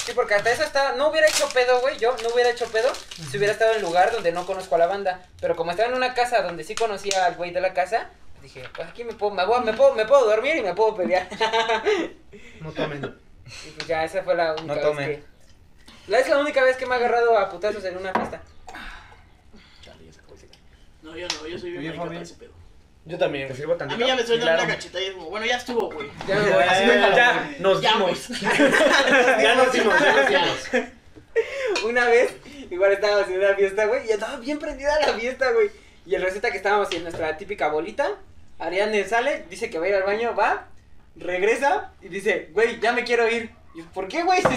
Sí, 0.05 0.13
porque 0.15 0.35
hasta 0.35 0.51
eso 0.51 0.63
está, 0.65 0.93
no 0.97 1.09
hubiera 1.09 1.27
hecho 1.29 1.47
pedo, 1.51 1.81
güey, 1.81 1.99
yo 1.99 2.17
no 2.23 2.31
hubiera 2.31 2.49
hecho 2.51 2.67
pedo 2.71 2.91
si 2.95 3.37
hubiera 3.37 3.53
estado 3.53 3.73
en 3.73 3.79
un 3.79 3.83
lugar 3.85 4.11
donde 4.11 4.33
no 4.33 4.47
conozco 4.47 4.75
a 4.75 4.79
la 4.79 4.87
banda. 4.87 5.27
Pero 5.41 5.55
como 5.55 5.71
estaba 5.71 5.89
en 5.91 5.95
una 5.97 6.15
casa 6.15 6.41
donde 6.43 6.65
sí 6.65 6.75
conocía 6.75 7.27
al 7.27 7.35
güey 7.35 7.51
de 7.51 7.61
la 7.61 7.75
casa, 7.75 8.09
dije, 8.43 8.65
pues 8.75 8.89
aquí 8.89 9.05
me 9.05 9.13
puedo, 9.13 9.35
me, 9.35 9.45
voy- 9.45 9.63
me 9.65 9.75
puedo, 9.75 9.95
me 9.95 10.07
puedo 10.07 10.25
dormir 10.27 10.57
y 10.57 10.63
me 10.63 10.75
puedo 10.75 10.95
pelear. 10.97 11.29
No 12.61 12.73
tomen. 12.73 13.19
Y 13.67 13.71
pues 13.71 13.87
ya, 13.87 14.05
esa 14.05 14.23
fue 14.23 14.35
la 14.35 14.53
única 14.53 14.67
No 14.67 14.75
vez 14.75 14.83
tomen. 14.83 15.07
que... 15.09 15.25
La, 16.09 16.19
es 16.21 16.29
la 16.29 16.39
única 16.39 16.63
vez 16.65 16.77
que 16.77 16.87
me 16.87 16.95
ha 16.95 16.99
agarrado 16.99 17.37
a 17.39 17.51
putazos 17.51 17.85
en 17.85 17.97
una 17.99 18.13
fiesta. 18.13 18.41
Chale, 19.83 20.05
ya 20.07 20.13
se 20.13 20.21
acabó 20.21 20.35
ese 20.37 20.49
cara. 20.49 20.61
No, 21.03 21.17
yo 21.17 21.27
no, 21.29 21.47
yo 21.47 21.59
soy 21.59 21.71
bien 21.73 21.95
Fabián. 21.97 22.23
ese 22.23 22.35
pedo. 22.35 22.53
Yo 23.05 23.17
también. 23.19 23.49
¿Te 23.49 23.55
sirvo 23.55 23.73
A 23.75 23.79
tantito? 23.79 23.99
mí 24.01 24.07
ya 24.07 24.17
me 24.17 24.27
suena 24.27 24.43
Claro. 24.43 24.65
una 24.65 24.75
cacheta 24.75 25.01
y 25.01 25.05
es 25.07 25.11
como, 25.13 25.31
bueno, 25.31 25.47
ya 25.47 25.57
estuvo, 25.57 25.91
güey. 25.91 26.09
Ya 26.27 26.39
voy. 26.41 26.49
Ya, 26.51 26.87
ya, 26.87 27.15
ya, 27.17 27.51
nos 27.61 27.81
Ya, 27.81 27.93
dimos. 27.95 28.29
Ya 29.43 29.55
nos 29.55 29.73
dimos, 29.73 29.95
ya 30.01 30.13
nos 30.13 30.29
dimos. 30.29 30.89
Una 31.85 32.05
vez, 32.07 32.35
igual 32.71 32.93
estábamos 32.93 33.29
en 33.29 33.39
una 33.39 33.55
fiesta, 33.55 33.87
güey, 33.87 34.07
y 34.09 34.13
andaba 34.13 34.37
bien 34.39 34.59
prendida 34.59 34.99
la 35.01 35.15
fiesta, 35.15 35.53
güey. 35.53 35.71
Y 36.05 36.15
el 36.15 36.23
receta 36.23 36.51
que 36.51 36.57
estábamos 36.57 36.91
en 36.93 37.03
nuestra 37.05 37.37
típica 37.37 37.69
bolita, 37.69 38.17
Ariane 38.59 39.05
sale, 39.05 39.45
dice 39.49 39.71
que 39.71 39.79
va 39.79 39.87
a 39.87 39.89
ir 39.89 39.95
al 39.95 40.03
baño, 40.03 40.35
va, 40.35 40.67
regresa 41.17 41.93
y 42.03 42.09
dice, 42.09 42.49
güey, 42.53 42.81
ya 42.81 42.93
me 42.93 43.05
quiero 43.05 43.29
ir. 43.29 43.51
¿Por 43.95 44.09
qué, 44.09 44.23
güey? 44.23 44.41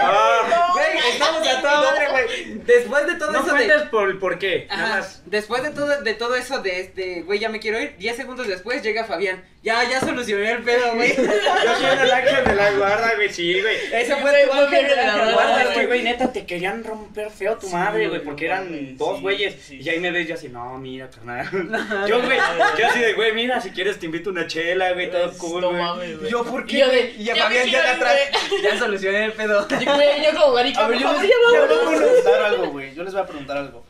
Ah, 0.00 0.70
Güey, 0.72 0.98
estamos 1.12 1.46
a 1.46 1.60
toda 1.60 1.80
madre, 1.80 2.08
güey. 2.10 2.58
Después 2.64 3.06
de 3.06 3.14
todo 3.14 3.32
no 3.32 3.38
eso 3.40 3.46
de... 3.54 3.66
cuentes 3.66 3.82
por, 3.88 4.18
por 4.18 4.38
qué, 4.38 4.66
nada 4.68 4.84
Ajá, 4.84 4.96
más. 4.98 5.22
después 5.26 5.62
de 5.62 5.70
todo, 5.70 6.02
de 6.02 6.14
todo 6.14 6.34
eso 6.36 6.60
de, 6.60 6.88
de, 6.94 7.22
güey, 7.22 7.38
ya 7.38 7.48
me 7.48 7.60
quiero 7.60 7.80
ir, 7.80 7.96
10 7.96 8.16
segundos 8.16 8.46
después 8.46 8.82
llega 8.82 9.04
Fabián. 9.04 9.44
Ya, 9.66 9.82
ya 9.90 9.98
solucioné 9.98 10.52
el 10.52 10.62
pedo, 10.62 10.94
güey. 10.94 11.16
Yo 11.16 11.24
soy 11.24 11.98
el 12.00 12.10
ángel 12.12 12.44
de 12.44 12.54
la 12.54 12.70
guarda, 12.70 13.14
güey, 13.16 13.28
sí, 13.32 13.60
güey. 13.60 13.74
Ese 13.92 14.14
Sí, 14.14 14.20
fue 14.22 14.46
tu 14.46 14.52
ángel 14.52 14.86
de 14.86 14.94
la 14.96 15.32
guarda, 15.32 15.74
es 15.74 15.86
güey. 15.88 16.02
neta, 16.04 16.32
te 16.32 16.46
querían 16.46 16.84
romper 16.84 17.30
feo 17.30 17.56
tu 17.58 17.66
Sí, 17.66 17.72
madre, 17.72 18.08
güey, 18.08 18.22
porque 18.22 18.46
no 18.46 18.54
eran 18.54 18.96
dos 18.96 19.20
güeyes. 19.20 19.56
sí, 19.60 19.80
y 19.82 19.88
ahí 19.88 19.98
me 19.98 20.12
ves 20.12 20.28
yo 20.28 20.34
así, 20.34 20.48
no, 20.48 20.78
mira, 20.78 21.10
carnal. 21.10 21.48
Yo, 22.08 22.22
güey, 22.22 22.38
yo 22.78 22.86
así 22.86 23.00
de, 23.00 23.14
güey, 23.14 23.32
mira, 23.32 23.60
si 23.60 23.70
quieres 23.70 23.98
te 23.98 24.06
invito 24.06 24.30
una 24.30 24.46
chela, 24.46 24.92
güey, 24.92 25.10
todo 25.10 25.32
cool, 25.38 25.60
No 25.62 25.70
güey. 25.70 25.82
mames, 25.82 26.18
güey. 26.20 26.30
Yo, 26.30 26.44
¿por 26.44 26.62
Y 26.62 26.66
qué, 26.66 26.78
yo 26.78 26.88
de, 26.88 26.98
güey? 27.00 27.22
Y 27.22 27.30
a 27.30 27.34
Fabián 27.36 27.68
ya 27.68 27.82
de 27.82 27.88
atrás. 27.88 28.14
Ya 28.62 28.78
solucioné 28.78 29.24
el 29.24 29.32
pedo. 29.32 29.66
Güey, 29.68 30.24
yo 30.24 30.40
como 30.40 30.54
marica, 30.54 30.84
A 30.84 30.88
ver, 30.88 30.98
yo 31.00 31.12
les, 31.12 31.20
voy 31.22 31.56
a 31.56 31.66
preguntar 31.98 32.42
algo, 32.42 32.66
güey. 32.68 32.94
Yo 32.94 33.02
les 33.02 33.12
voy 33.12 33.22
a 33.22 33.26
preguntar 33.26 33.56
algo. 33.56 33.84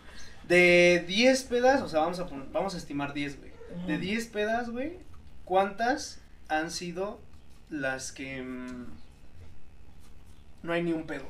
De 0.45 1.05
10 1.07 1.43
pedas, 1.45 1.83
o 1.83 1.89
sea, 1.91 2.01
vamos 2.01 2.19
a, 2.19 2.27
vamos 2.51 2.75
a 2.75 2.79
estimar 2.79 3.13
10, 3.13 3.39
güey. 3.41 3.51
De 3.87 3.99
10 3.99 4.27
pedas, 4.29 4.71
güey, 4.71 4.95
¿cuántas 5.47 6.19
han 6.49 6.71
sido 6.71 7.19
las 7.71 8.13
que 8.13 8.43
mm, 8.43 8.87
no 10.63 10.73
hay 10.75 10.83
ni 10.83 10.93
un 10.93 11.07
pedo? 11.07 11.25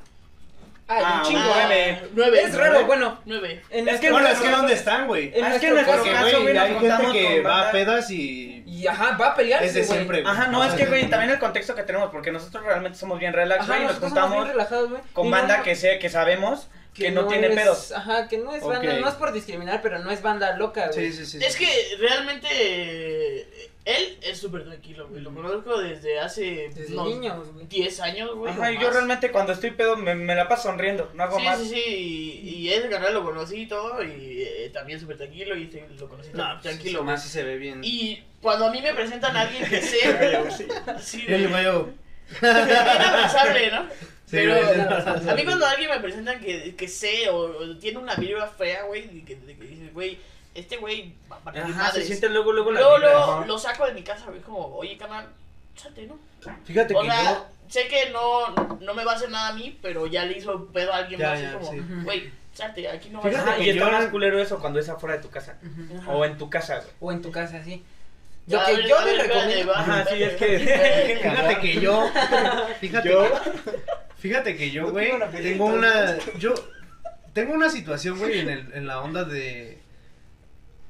Ay, 0.88 1.02
Ah, 1.04 1.18
un 1.22 1.28
chingo, 1.28 1.42
nueve. 1.44 2.08
Nueve. 2.14 2.42
Es 2.42 2.54
raro, 2.54 2.86
bueno. 2.86 3.18
Nueve. 3.24 3.60
En 3.70 3.88
Es 3.88 3.98
que 4.00 4.10
bueno, 4.12 4.28
es 4.28 4.38
que 4.38 4.48
¿dónde 4.50 4.72
están, 4.72 5.08
güey? 5.08 5.32
Ah, 5.42 5.54
es 5.54 5.60
que 5.60 5.66
en 5.68 5.74
nuestro 5.74 5.94
caso- 5.94 6.04
Porque, 6.04 6.24
caso, 6.24 6.42
güey, 6.42 6.56
hay 6.58 6.74
gente 6.78 7.12
que 7.12 7.42
va 7.42 7.68
a 7.68 7.72
pedas 7.72 8.10
y 8.12 8.62
Y 8.66 8.86
ajá, 8.86 9.16
va 9.16 9.28
a 9.28 9.34
pelear. 9.34 9.62
es 9.64 9.74
de 9.74 9.82
siempre, 9.84 10.22
güey. 10.22 10.32
Ajá, 10.32 10.46
no, 10.48 10.62
es 10.64 10.74
que, 10.74 10.86
güey, 10.86 11.10
también 11.10 11.32
el 11.32 11.38
contexto 11.40 11.74
que 11.74 11.82
tenemos, 11.82 12.10
porque 12.10 12.30
nosotros 12.30 12.64
realmente 12.64 12.98
somos 12.98 13.18
bien 13.18 13.32
relax, 13.32 13.66
güey, 13.66 13.82
y 13.82 13.86
nos 13.86 13.98
juntamos 13.98 14.48
con 15.12 15.30
banda 15.30 15.58
no- 15.58 15.62
que 15.64 15.74
sé, 15.74 15.98
que 15.98 16.08
sabemos 16.08 16.68
que, 16.94 17.10
no, 17.10 17.26
tiene 17.26 17.48
es- 17.48 17.54
pedos. 17.56 17.90
Ajá, 17.92 18.28
que 18.28 18.38
no 18.38 18.54
es 18.54 18.62
banda, 18.62 18.92
no 19.00 19.08
es 19.08 19.14
por 19.16 19.32
discriminar, 19.32 19.82
pero 19.82 19.98
no 19.98 20.10
es 20.12 20.22
banda 20.22 20.56
loca, 20.56 20.88
güey. 20.94 21.10
Sí, 21.12 21.24
sí, 21.24 21.26
sí. 21.38 21.44
Es 21.44 21.54
sí. 21.54 21.64
que 21.66 21.96
realmente 21.98 23.70
él 23.86 24.18
es 24.20 24.38
súper 24.38 24.64
tranquilo, 24.64 25.08
güey. 25.08 25.22
Lo 25.22 25.32
conozco 25.32 25.78
desde 25.80 26.18
hace 26.18 26.68
Desde 26.74 26.92
unos 26.94 27.08
niños, 27.08 27.52
güey. 27.54 27.66
10 27.66 28.00
años, 28.00 28.34
güey. 28.34 28.52
Ajá, 28.52 28.68
o 28.68 28.72
y 28.72 28.74
yo 28.78 28.86
más. 28.88 28.92
realmente 28.94 29.30
cuando 29.30 29.52
estoy 29.52 29.70
pedo 29.70 29.96
me, 29.96 30.14
me 30.14 30.34
la 30.34 30.46
paso 30.48 30.64
sonriendo, 30.64 31.10
no 31.14 31.22
hago 31.22 31.38
Sí, 31.38 31.44
más. 31.44 31.58
sí, 31.60 31.68
sí, 31.68 32.40
y, 32.42 32.48
y 32.66 32.72
ese 32.72 32.88
canal 32.90 33.14
lo 33.14 33.24
conocí 33.24 33.62
y 33.62 33.66
todo, 33.68 34.02
y 34.02 34.42
eh, 34.42 34.70
también 34.74 35.00
súper 35.00 35.16
tranquilo, 35.16 35.56
y 35.56 35.62
este 35.64 35.86
lo 35.98 36.08
conocí 36.08 36.28
No, 36.32 36.38
también 36.38 36.58
pues, 36.60 36.74
tranquilo, 36.74 37.04
más 37.04 37.22
si 37.22 37.28
se 37.30 37.44
ve 37.44 37.56
bien. 37.56 37.80
Y 37.82 38.22
cuando 38.42 38.66
a 38.66 38.70
mí 38.70 38.82
me 38.82 38.92
presentan 38.92 39.36
a 39.36 39.42
alguien 39.42 39.64
que 39.68 39.80
sé, 39.82 39.98
sí, 41.00 41.24
Y 41.28 41.32
el 41.32 41.42
de- 41.44 41.48
güey, 41.48 41.64
bien 42.42 42.76
abrazable, 43.00 43.70
¿no? 43.70 43.82
Sí, 44.26 44.32
Pero 44.32 44.54
güey, 44.56 44.74
sí. 45.22 45.28
a 45.30 45.34
mí 45.36 45.44
cuando 45.44 45.66
alguien 45.66 45.88
me 45.90 46.00
presentan 46.00 46.40
que, 46.40 46.74
que 46.74 46.88
sé 46.88 47.28
o, 47.30 47.36
o 47.36 47.76
tiene 47.78 47.98
una 47.98 48.16
vibra 48.16 48.48
fea, 48.48 48.82
güey, 48.84 49.06
de 49.06 49.24
que, 49.24 49.36
de 49.36 49.56
que 49.56 49.64
dices, 49.64 49.92
güey, 49.94 50.18
este 50.56 50.76
güey 50.78 51.14
va 51.30 51.36
a 51.36 51.40
partir 51.40 51.62
Ajá, 51.62 51.92
se 51.92 52.02
siente 52.02 52.28
luego, 52.28 52.52
luego 52.52 52.72
la 52.72 52.80
Luego, 52.80 52.96
vibra, 52.96 53.12
luego 53.12 53.44
lo 53.46 53.58
saco 53.58 53.86
de 53.86 53.92
mi 53.94 54.02
casa, 54.02 54.24
güey, 54.26 54.40
como, 54.40 54.66
oye, 54.76 54.96
canal, 54.96 55.26
chate, 55.76 56.06
¿no? 56.06 56.18
Fíjate 56.64 56.94
O 56.94 57.00
que 57.02 57.08
sea, 57.10 57.24
yo. 57.34 57.46
sé 57.68 57.88
que 57.88 58.10
no, 58.10 58.54
no 58.80 58.94
me 58.94 59.04
va 59.04 59.12
a 59.12 59.14
hacer 59.16 59.30
nada 59.30 59.48
a 59.48 59.52
mí, 59.54 59.78
pero 59.82 60.06
ya 60.06 60.24
le 60.24 60.38
hizo 60.38 60.66
pedo 60.72 60.92
a 60.92 60.96
alguien 60.98 61.20
Ya, 61.20 61.30
más, 61.30 61.40
ya, 61.40 61.48
así 61.48 61.56
como, 61.58 61.72
sí. 61.72 61.82
güey, 62.04 62.30
chate, 62.54 62.88
aquí 62.88 63.10
no 63.10 63.20
va 63.20 63.26
a 63.26 63.28
Fíjate 63.28 63.44
ser 63.44 63.52
Ajá, 63.54 63.58
que 63.58 63.66
y 63.66 63.70
está 63.70 63.84
yo- 63.86 63.92
más 63.92 64.06
culero 64.06 64.38
eso 64.40 64.58
cuando 64.60 64.78
es 64.80 64.88
afuera 64.88 65.16
de 65.16 65.22
tu 65.22 65.30
casa. 65.30 65.58
Ajá. 66.00 66.10
O 66.12 66.24
en 66.24 66.38
tu 66.38 66.48
casa, 66.50 66.76
güey. 66.76 66.90
O 67.00 67.12
en 67.12 67.22
tu 67.22 67.30
casa, 67.30 67.62
sí. 67.64 67.84
Ya, 68.46 68.58
Lo 68.58 68.62
a 68.62 68.66
que 68.66 68.76
ver, 68.76 68.86
yo 68.86 68.98
a 68.98 69.04
les 69.04 69.12
ver, 69.12 69.20
espérate, 69.22 69.44
recomiendo. 69.46 69.72
va, 69.72 69.80
Ajá, 69.80 70.04
sí, 70.06 70.22
es 70.22 70.34
que. 70.36 71.18
Fíjate 71.20 71.60
que 71.60 71.80
yo. 71.80 72.10
Fíjate, 72.80 73.08
Yo- 73.08 73.40
fíjate 74.18 74.56
que 74.56 74.70
yo, 74.70 74.82
No 74.82 74.90
güey, 74.92 75.06
tengo 75.06 75.16
una 75.16 75.26
pelea, 75.32 75.52
tengo 75.52 75.74
entonces. 75.74 76.26
una. 76.28 76.38
Yo 76.38 76.54
tengo 77.32 77.54
una 77.54 77.68
situación, 77.70 78.18
güey, 78.18 78.38
en, 78.40 78.48
el, 78.48 78.72
en 78.72 78.86
la 78.86 79.00
onda 79.02 79.24
de. 79.24 79.78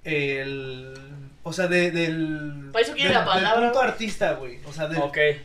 El. 0.06 0.94
O 1.42 1.52
sea, 1.52 1.68
de, 1.68 1.90
del. 1.90 2.70
Para 2.72 2.84
eso 2.84 2.94
quiere 2.94 3.10
del, 3.10 3.18
la 3.18 3.24
palabra, 3.24 3.60
Del 3.60 3.70
punto 3.70 3.80
artista, 3.82 4.32
güey. 4.32 4.58
O 4.66 4.72
sea, 4.72 4.88
del, 4.88 5.00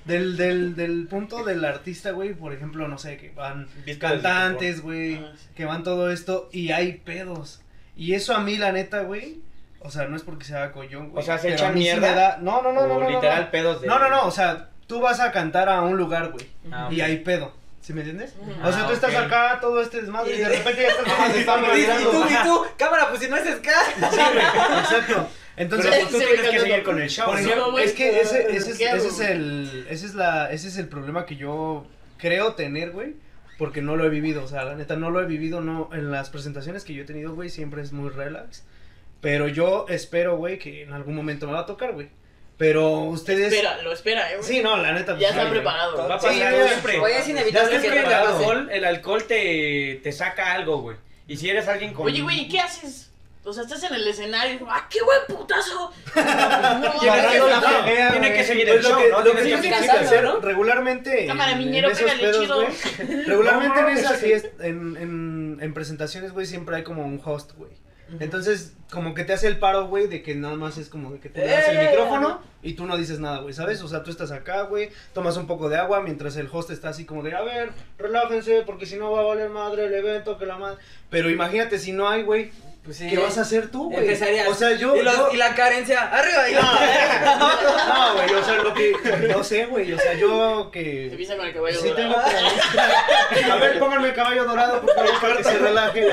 del, 0.05 0.37
del, 0.37 0.75
del 0.75 1.07
punto 1.07 1.43
del 1.43 1.63
artista, 1.63 2.11
güey. 2.11 2.33
Por 2.33 2.53
ejemplo, 2.53 2.87
no 2.87 2.97
sé, 2.97 3.17
que 3.17 3.29
van 3.31 3.67
Vista 3.85 4.09
cantantes, 4.09 4.81
güey. 4.81 5.15
Ah, 5.15 5.33
sí. 5.37 5.47
Que 5.55 5.65
van 5.65 5.83
todo 5.83 6.11
esto 6.11 6.49
y 6.51 6.71
hay 6.71 6.93
pedos. 6.93 7.61
Y 7.95 8.13
eso 8.13 8.35
a 8.35 8.39
mí, 8.41 8.57
la 8.57 8.71
neta, 8.71 9.01
güey. 9.01 9.39
O 9.79 9.89
sea, 9.91 10.07
no 10.07 10.15
es 10.15 10.23
porque 10.23 10.45
sea 10.45 10.71
collón, 10.71 11.09
güey. 11.09 11.21
O 11.23 11.25
sea, 11.25 11.37
¿se 11.37 11.43
pero 11.49 11.55
echan 11.55 11.71
a 11.71 11.73
mí 11.73 11.83
sí 11.83 11.89
mierda? 11.91 12.13
da- 12.15 12.37
No, 12.41 12.61
no, 12.61 12.71
no, 12.71 12.87
no, 12.87 12.99
no, 12.99 12.99
no, 13.01 13.09
literal 13.09 13.43
no. 13.45 13.51
pedos 13.51 13.81
de. 13.81 13.87
No, 13.87 13.99
no, 13.99 14.09
no, 14.09 14.25
o 14.25 14.31
sea, 14.31 14.69
tú 14.87 15.01
vas 15.01 15.19
a 15.19 15.31
cantar 15.31 15.69
a 15.69 15.81
un 15.81 15.97
lugar, 15.97 16.31
güey. 16.31 16.47
Ah, 16.71 16.89
Y 16.91 17.01
hay 17.01 17.17
pedo. 17.17 17.53
¿Sí 17.81 17.93
me 17.93 18.01
entiendes? 18.01 18.33
O 18.63 18.71
sea, 18.71 18.83
Ah, 18.83 18.87
tú 18.87 18.93
estás 18.93 19.11
ok. 19.13 19.19
acá, 19.21 19.57
todo 19.59 19.81
este 19.81 20.01
desmadre, 20.01 20.35
y 20.35 20.39
de 20.39 20.49
repente 20.49 20.81
ya 20.83 20.87
estás 20.89 21.07
nomás 21.07 21.35
están 21.35 21.59
Y, 21.63 21.65
y 21.65 21.67
bailando. 21.69 22.11
tú, 22.11 22.23
y 22.29 22.43
tú, 22.43 22.65
cámara, 22.77 23.09
pues 23.09 23.21
si 23.21 23.27
no 23.29 23.37
es 23.37 23.57
ska. 23.57 23.71
Sí, 23.85 24.17
güey, 24.17 24.79
exacto. 24.79 25.27
Entonces, 25.57 25.91
Pero 25.91 26.07
tú 26.07 26.17
tienes 26.17 26.49
que 26.49 26.59
seguir 26.59 26.83
con 26.83 27.01
el 27.01 27.09
show. 27.09 27.25
por 27.25 27.81
es 27.81 27.93
que 27.93 28.21
ese, 28.21 28.55
ese, 28.55 28.71
es, 28.71 28.77
¿qué 28.77 28.89
hago, 28.89 28.97
ese 29.03 29.07
es 29.09 29.19
el, 29.29 29.85
ese 29.89 30.05
es 30.05 30.13
la, 30.15 30.51
ese 30.51 30.67
es 30.69 30.77
el 30.77 30.87
problema 30.87 31.25
que 31.25 31.35
yo 31.35 31.85
creo 32.17 32.53
tener, 32.53 32.91
güey, 32.91 33.15
porque 33.57 33.81
no 33.81 33.95
lo 33.95 34.05
he 34.05 34.09
vivido, 34.09 34.43
o 34.43 34.47
sea, 34.47 34.63
la 34.63 34.75
neta 34.75 34.95
no 34.95 35.09
lo 35.09 35.21
he 35.21 35.25
vivido, 35.25 35.59
no, 35.61 35.89
en 35.91 36.09
las 36.11 36.29
presentaciones 36.29 36.83
que 36.83 36.93
yo 36.93 37.03
he 37.03 37.05
tenido, 37.05 37.33
güey, 37.35 37.49
siempre 37.49 37.81
es 37.81 37.91
muy 37.91 38.09
relax, 38.09 38.63
pero 39.21 39.47
yo 39.47 39.85
espero, 39.89 40.37
güey, 40.37 40.57
que 40.57 40.83
en 40.83 40.93
algún 40.93 41.15
momento 41.15 41.47
me 41.47 41.53
va 41.53 41.61
a 41.61 41.65
tocar, 41.65 41.91
güey, 41.93 42.09
pero 42.61 42.91
ustedes, 43.05 43.51
Espera, 43.51 43.81
lo 43.81 43.91
espera, 43.91 44.31
eh, 44.31 44.37
güey. 44.37 44.47
sí, 44.47 44.61
no, 44.61 44.77
la 44.77 44.91
neta, 44.91 45.13
Ya 45.13 45.17
pues, 45.17 45.29
está 45.31 45.43
sí, 45.45 45.49
preparado. 45.49 45.97
Va 46.07 46.15
a 46.15 46.19
Sí, 46.19 46.27
pasar 46.27 46.53
ya, 46.53 46.67
siempre. 46.67 46.99
Güey, 46.99 47.13
es 47.15 47.25
Ya 47.25 47.31
inevitable 47.31 47.75
es 47.75 47.81
que 47.81 47.87
el 47.87 48.05
alcohol, 48.05 48.69
el 48.71 48.85
alcohol 48.85 49.23
te, 49.23 49.99
te 50.03 50.11
saca 50.11 50.53
algo, 50.53 50.77
güey. 50.81 50.97
Y 51.27 51.37
si 51.37 51.49
eres 51.49 51.67
alguien 51.67 51.91
con. 51.91 52.05
Oye, 52.05 52.21
güey, 52.21 52.41
¿y 52.41 52.47
qué 52.49 52.59
haces? 52.59 53.09
O 53.43 53.51
sea, 53.51 53.63
estás 53.63 53.81
en 53.85 53.95
el 53.95 54.07
escenario 54.07 54.53
y 54.53 54.59
¡ah, 54.69 54.87
qué 54.91 54.99
buen 55.01 55.21
putazo! 55.27 55.91
No, 56.15 56.91
Tienes 56.99 57.25
que, 57.31 57.37
no, 57.39 57.49
no. 57.49 58.11
tiene 58.11 58.33
que 58.33 58.43
seguir 58.43 58.67
Pues 58.67 58.77
el 58.77 58.83
show, 58.91 58.99
que, 59.01 59.09
¿no? 59.09 59.21
lo 59.23 59.35
que 59.35 59.41
Tienes 59.41 59.61
que 59.61 59.73
hacer 59.73 60.23
¿no? 60.23 60.39
regularmente 60.39 61.25
Cámara, 61.25 61.55
miñero, 61.55 61.89
pégale 61.91 62.31
chido. 62.31 62.63
regularmente 63.25 63.79
en 63.79 63.87
esas 63.97 64.19
sí. 64.19 64.25
fiestas, 64.27 64.51
en, 64.59 64.95
en, 64.97 65.57
en 65.59 65.73
presentaciones, 65.73 66.31
güey, 66.33 66.45
siempre 66.45 66.75
hay 66.75 66.83
como 66.83 67.03
un 67.03 67.19
host, 67.25 67.53
güey. 67.53 67.71
Entonces, 68.19 68.73
como 68.91 69.13
que 69.13 69.23
te 69.23 69.31
hace 69.31 69.47
el 69.47 69.57
paro, 69.57 69.87
güey, 69.87 70.07
de 70.07 70.21
que 70.21 70.35
nada 70.35 70.55
más 70.55 70.77
es 70.77 70.89
como 70.89 71.17
que 71.19 71.29
tú 71.29 71.39
le 71.39 71.47
das 71.47 71.69
el 71.69 71.77
¡Eh! 71.77 71.87
micrófono 71.89 72.41
y 72.61 72.73
tú 72.73 72.85
no 72.85 72.97
dices 72.97 73.19
nada, 73.19 73.39
güey, 73.39 73.53
¿sabes? 73.53 73.81
O 73.81 73.87
sea, 73.87 74.03
tú 74.03 74.11
estás 74.11 74.31
acá, 74.31 74.63
güey, 74.63 74.89
tomas 75.13 75.37
un 75.37 75.47
poco 75.47 75.69
de 75.69 75.77
agua 75.77 76.01
mientras 76.01 76.35
el 76.35 76.49
host 76.51 76.71
está 76.71 76.89
así 76.89 77.05
como 77.05 77.23
de, 77.23 77.33
a 77.33 77.41
ver, 77.41 77.69
relájense, 77.97 78.63
porque 78.65 78.85
si 78.85 78.97
no 78.97 79.09
va 79.11 79.21
a 79.21 79.23
valer 79.23 79.49
madre 79.49 79.85
el 79.85 79.93
evento, 79.93 80.37
que 80.37 80.45
la 80.45 80.57
madre. 80.57 80.77
Pero 81.09 81.29
imagínate 81.29 81.79
si 81.79 81.93
no 81.93 82.09
hay, 82.09 82.23
güey, 82.23 82.51
Pues 82.83 82.97
sí. 82.97 83.07
¿qué 83.07 83.17
vas 83.19 83.37
a 83.37 83.41
hacer 83.41 83.69
tú, 83.69 83.91
güey? 83.91 83.99
Empezarías. 84.05 84.47
O 84.47 84.55
sea, 84.55 84.71
yo. 84.75 84.95
y, 84.95 85.03
los- 85.03 85.15
yo- 85.15 85.29
y 85.33 85.37
la 85.37 85.53
carencia, 85.53 86.01
arriba. 86.01 86.49
Y 86.49 86.53
No, 86.55 88.13
güey, 88.15 88.33
o 88.33 88.43
sea, 88.43 88.55
lo 88.63 88.73
que. 88.73 88.93
No 89.29 89.43
sé, 89.43 89.65
güey, 89.67 89.93
o 89.93 89.99
sea, 89.99 90.13
yo 90.15 90.69
Te 90.73 90.79
que. 90.83 91.07
empieza 91.11 91.37
con 91.37 91.45
el 91.45 91.53
caballo 91.53 91.79
Sí, 91.79 91.91
tengo 91.95 92.13
dorado. 92.13 92.31
que- 93.33 93.43
A 93.51 93.55
ver, 93.57 93.79
pónganme 93.79 94.07
el 94.09 94.13
caballo 94.15 94.45
dorado, 94.45 94.81
por 94.81 94.95
favor, 94.95 95.21
para 95.21 95.37
que 95.37 95.43
se 95.43 95.57
relaje. 95.59 96.07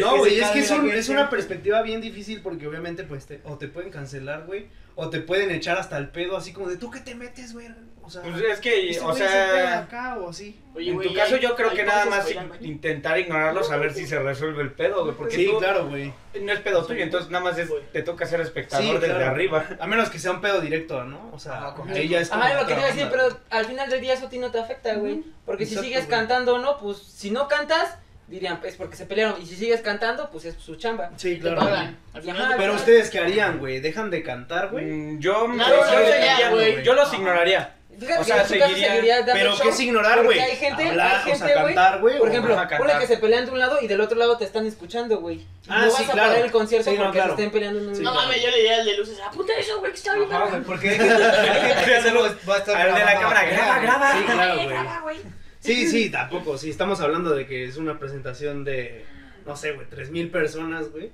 No, 0.00 0.18
güey, 0.18 0.38
es 0.40 0.48
que 0.50 0.60
es, 0.60 0.70
un- 0.70 0.90
es 0.90 1.08
una 1.08 1.28
perspectiva 1.30 1.82
bien 1.82 2.00
difícil 2.00 2.42
porque 2.42 2.66
obviamente, 2.68 3.02
pues, 3.04 3.26
te, 3.26 3.40
o 3.44 3.56
te 3.58 3.66
pueden 3.68 3.90
cancelar, 3.90 4.44
güey, 4.46 4.66
o 5.00 5.10
te 5.10 5.20
pueden 5.20 5.52
echar 5.52 5.78
hasta 5.78 5.96
el 5.96 6.08
pedo, 6.08 6.36
así 6.36 6.52
como 6.52 6.66
de, 6.68 6.76
¿tú 6.76 6.90
qué 6.90 6.98
te 6.98 7.14
metes, 7.14 7.52
güey? 7.52 7.68
O 8.02 8.10
sea, 8.10 8.22
Pues 8.22 8.34
es 8.42 8.58
que, 8.58 8.90
este 8.90 9.04
o 9.04 9.14
sea. 9.14 9.78
acá 9.80 10.18
o 10.18 10.30
así. 10.30 10.58
Oye, 10.74 10.88
en 10.90 10.96
güey, 10.96 11.08
tu 11.08 11.14
caso, 11.14 11.36
hay- 11.36 11.40
yo 11.40 11.54
creo 11.54 11.70
que 11.70 11.84
nada 11.84 12.06
más 12.06 12.26
intentar 12.62 13.16
ignorarlo, 13.20 13.62
saber 13.62 13.94
si 13.94 14.06
se 14.08 14.18
resuelve 14.18 14.62
el 14.62 14.72
pedo, 14.72 15.04
güey. 15.04 15.14
Porque 15.14 15.36
Sí, 15.36 15.46
tú- 15.46 15.58
claro, 15.58 15.86
güey. 15.88 16.12
no 16.40 16.52
es 16.52 16.58
pedo 16.60 16.84
tuyo, 16.84 17.02
entonces 17.04 17.30
nada 17.30 17.44
más 17.44 17.58
es- 17.58 17.70
te 17.92 18.02
toca 18.02 18.26
ser 18.26 18.40
espectador 18.40 18.84
Sí, 18.86 18.92
desde 18.94 19.06
claro. 19.14 19.26
arriba. 19.26 19.66
A 19.78 19.86
menos 19.86 20.10
que 20.10 20.18
sea 20.18 20.32
un 20.32 20.40
pedo 20.40 20.60
directo, 20.60 21.04
¿no? 21.04 21.30
O 21.32 21.38
sea, 21.38 21.68
Ah, 21.68 21.74
con- 21.76 21.88
ahí 21.90 22.08
ya 22.08 22.20
es 22.20 22.30
como 22.30 22.42
Ajá, 22.42 22.54
lo 22.54 22.66
que 22.66 22.72
te 22.74 22.80
iba 22.80 22.88
a 22.88 22.92
decir, 22.92 23.08
pero 23.10 23.28
al 23.50 23.64
final 23.66 23.90
del 23.90 24.00
día 24.00 24.14
eso 24.14 24.26
a 24.26 24.30
ti 24.30 24.38
no 24.38 24.50
te 24.50 24.58
afecta, 24.58 24.94
güey. 24.94 25.22
Porque 25.46 25.64
si 25.66 25.76
sigues 25.76 26.06
güey. 26.06 26.18
cantando 26.18 26.54
o 26.56 26.58
no, 26.58 26.78
pues 26.78 26.98
si 26.98 27.30
no 27.30 27.46
cantas, 27.46 27.98
dirían, 28.28 28.60
es 28.64 28.76
porque 28.76 28.96
se 28.96 29.06
pelearon. 29.06 29.40
Y 29.42 29.46
si 29.46 29.56
sigues 29.56 29.80
cantando, 29.80 30.30
pues 30.30 30.44
es 30.44 30.54
su 30.56 30.76
chamba. 30.76 31.10
Sí, 31.16 31.34
Te 31.36 31.40
claro. 31.40 31.60
pagan. 31.60 31.96
Ajá, 32.14 32.54
Pero 32.56 32.74
ustedes, 32.74 33.10
¿qué 33.10 33.18
harían, 33.18 33.58
güey? 33.58 33.80
¿Dejan 33.80 34.10
de 34.10 34.22
cantar, 34.22 34.68
güey? 34.68 34.84
Mm, 34.84 35.18
Yo, 35.20 35.48
No, 35.48 35.68
yo, 35.68 35.84
seguiría, 35.84 36.50
güey. 36.50 36.82
yo 36.82 36.94
los 36.94 37.12
ignoraría. 37.14 37.74
Fíjate 37.98 38.20
O 38.20 38.24
sea, 38.24 38.42
que 38.44 38.48
seguiría- 38.50 38.90
seguirías 38.90 39.18
dando 39.26 39.32
Pero 39.32 39.52
show, 39.56 39.62
¿qué 39.64 39.68
es 39.70 39.80
ignorar, 39.80 40.22
güey? 40.22 40.38
hay 40.38 40.54
gente, 40.54 40.88
Hablar, 40.88 41.16
hay 41.16 41.22
gente, 41.32 41.44
o 41.44 41.48
sea, 41.48 41.62
güey, 41.62 41.74
cantar, 41.74 42.00
güey. 42.00 42.18
Por 42.18 42.28
ejemplo, 42.28 42.54
cantar. 42.54 42.98
que 43.00 43.06
se 43.08 43.16
pelean 43.16 43.44
de 43.46 43.50
un 43.50 43.58
lado 43.58 43.78
y 43.82 43.88
del 43.88 44.00
otro 44.00 44.16
lado 44.16 44.36
te 44.38 44.44
están 44.44 44.66
escuchando, 44.66 45.18
güey. 45.18 45.44
Ah, 45.68 45.86
no 45.86 45.90
sí, 45.90 46.02
vas 46.02 46.10
a 46.10 46.12
claro. 46.12 46.28
parar 46.28 46.44
el 46.44 46.52
concierto 46.52 46.90
Sí, 46.92 46.96
no, 46.96 47.02
porque 47.06 47.18
claro. 47.18 47.34
se 47.34 47.42
estén 47.42 47.50
peleando 47.52 47.80
en 47.80 47.88
un 47.88 47.96
Sí, 47.96 48.02
No 48.02 48.14
mames, 48.14 48.40
yo 48.40 48.50
le 48.50 48.56
diría 48.56 48.76
al 48.76 48.84
de 48.84 48.96
luces, 48.98 49.18
apunta 49.20 49.52
eso, 49.58 49.80
güey, 49.80 49.90
que 49.90 49.98
está 49.98 50.14
bien. 50.14 50.28
Ajá, 50.32 50.38
verga". 50.44 50.50
güey, 50.52 50.62
porque 50.62 50.90
hay 50.90 51.84
que 51.84 52.02
solo 52.02 52.22
va 52.48 52.54
a 52.54 52.58
estar 52.58 52.76
Al 52.76 52.94
de 52.94 53.04
la 53.04 53.14
cámara, 53.20 53.44
graba, 53.44 53.78
graba. 53.80 54.12
Sí, 54.12 54.24
claro, 54.26 54.54
güey. 55.02 55.16
Sí, 55.60 55.86
sí, 55.86 56.10
tampoco. 56.10 56.56
Sí, 56.58 56.70
estamos 56.70 57.00
hablando 57.00 57.34
de 57.34 57.46
que 57.46 57.64
es 57.64 57.76
una 57.76 57.98
presentación 57.98 58.64
de, 58.64 59.04
no 59.46 59.56
sé, 59.56 59.72
güey, 59.72 59.86
tres 59.88 60.10
mil 60.10 60.30
personas, 60.30 60.90
güey. 60.90 61.10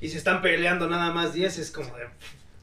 Y 0.00 0.08
se 0.08 0.18
están 0.18 0.42
peleando 0.42 0.88
nada 0.88 1.12
más 1.12 1.32
10, 1.32 1.58
es 1.58 1.70
como 1.70 1.96
de... 1.96 2.04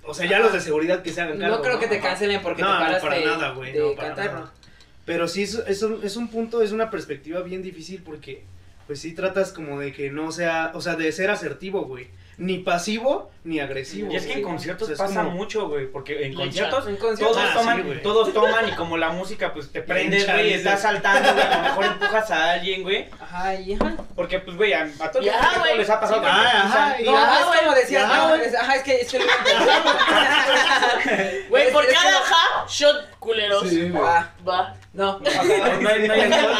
O 0.03 0.13
sea, 0.13 0.25
ya 0.25 0.39
los 0.39 0.53
de 0.53 0.61
seguridad 0.61 1.01
que 1.01 1.11
se 1.11 1.21
hagan 1.21 1.39
cargo, 1.39 1.57
No 1.57 1.61
creo 1.61 1.79
que 1.79 1.87
te 1.87 1.99
cancelen 1.99 2.41
porque 2.41 2.61
No, 2.61 2.69
te 2.69 2.73
no, 2.73 2.79
paraste 2.79 3.07
para 3.07 3.25
nada, 3.25 3.49
güey, 3.51 3.77
no, 3.77 3.95
para 3.95 4.15
nada. 4.15 4.39
¿no? 4.39 4.51
Pero 5.03 5.27
sí, 5.27 5.43
es, 5.43 5.55
es, 5.67 5.81
un, 5.83 5.99
es 6.03 6.15
un 6.15 6.29
punto, 6.29 6.61
es 6.61 6.71
una 6.71 6.89
perspectiva 6.89 7.41
bien 7.41 7.61
difícil 7.61 8.01
porque, 8.03 8.43
pues 8.87 8.99
sí 8.99 9.13
tratas 9.13 9.51
como 9.51 9.79
de 9.79 9.91
que 9.91 10.11
no 10.11 10.31
sea, 10.31 10.71
o 10.75 10.81
sea, 10.81 10.95
de 10.95 11.11
ser 11.11 11.29
asertivo, 11.29 11.85
güey. 11.85 12.07
Ni 12.37 12.57
pasivo, 12.57 13.31
ni 13.45 13.61
agresivo. 13.61 14.11
Y 14.11 14.17
es 14.17 14.25
que 14.25 14.33
en 14.33 14.41
conciertos 14.41 14.89
O 14.89 14.95
sea, 14.95 15.05
pasa 15.05 15.23
como- 15.23 15.37
mucho, 15.37 15.69
güey, 15.69 15.85
porque 15.89 16.25
en 16.25 16.33
conciertos 16.33 16.85
En 16.87 16.97
conciertos, 16.97 17.37
todos 17.37 17.49
Ah, 17.49 17.53
toman, 17.53 17.83
sí, 17.83 17.99
todos 18.03 18.33
toman 18.33 18.67
y 18.67 18.71
como 18.73 18.97
la 18.97 19.09
música 19.09 19.53
pues 19.53 19.71
te 19.71 19.81
prendes, 19.81 20.25
güey, 20.29 20.53
estás 20.53 20.81
saltando, 20.81 21.31
güey, 21.33 21.45
a 21.45 21.57
lo 21.57 21.63
mejor 21.63 21.85
empujas 21.85 22.31
a 22.31 22.51
alguien, 22.51 22.83
güey, 22.83 23.07
Ajá, 23.21 23.55
y 23.55 23.73
ajá. 23.75 23.95
porque 24.15 24.39
pues 24.39 24.57
güey, 24.57 24.73
a, 24.73 24.83
a 24.99 25.11
todos 25.11 25.25
güey. 25.59 25.77
les 25.77 25.89
ha 25.89 25.99
pasado 25.99 26.21
Ah, 26.25 26.43
pisan. 26.43 26.71
ajá, 26.71 27.01
y- 27.01 27.05
No, 27.05 27.17
Ajá, 27.17 27.39
es 27.39 27.45
güey. 27.45 27.59
como 27.59 27.75
decías, 27.75 28.03
Ajá, 28.03 28.27
no, 28.27 28.35
es, 28.35 28.55
ajá, 28.55 28.75
es 28.75 28.83
que 28.83 28.95
es 29.01 29.11
que 29.11 29.19
Güey, 31.49 31.67
Es- 31.67 31.73
por 31.73 31.85
es 31.85 31.93
cada 31.93 32.19
ja, 32.21 32.65
shot 32.67 33.09
culeros. 33.19 33.69
Sí, 33.69 33.89
güey. 33.89 34.03
Ah, 34.05 34.29
Va. 34.47 34.75
no. 34.93 35.19
No 35.19 35.89
hay, 35.89 36.07
no 36.07 36.13
hay 36.13 36.21
alcohol. 36.21 36.55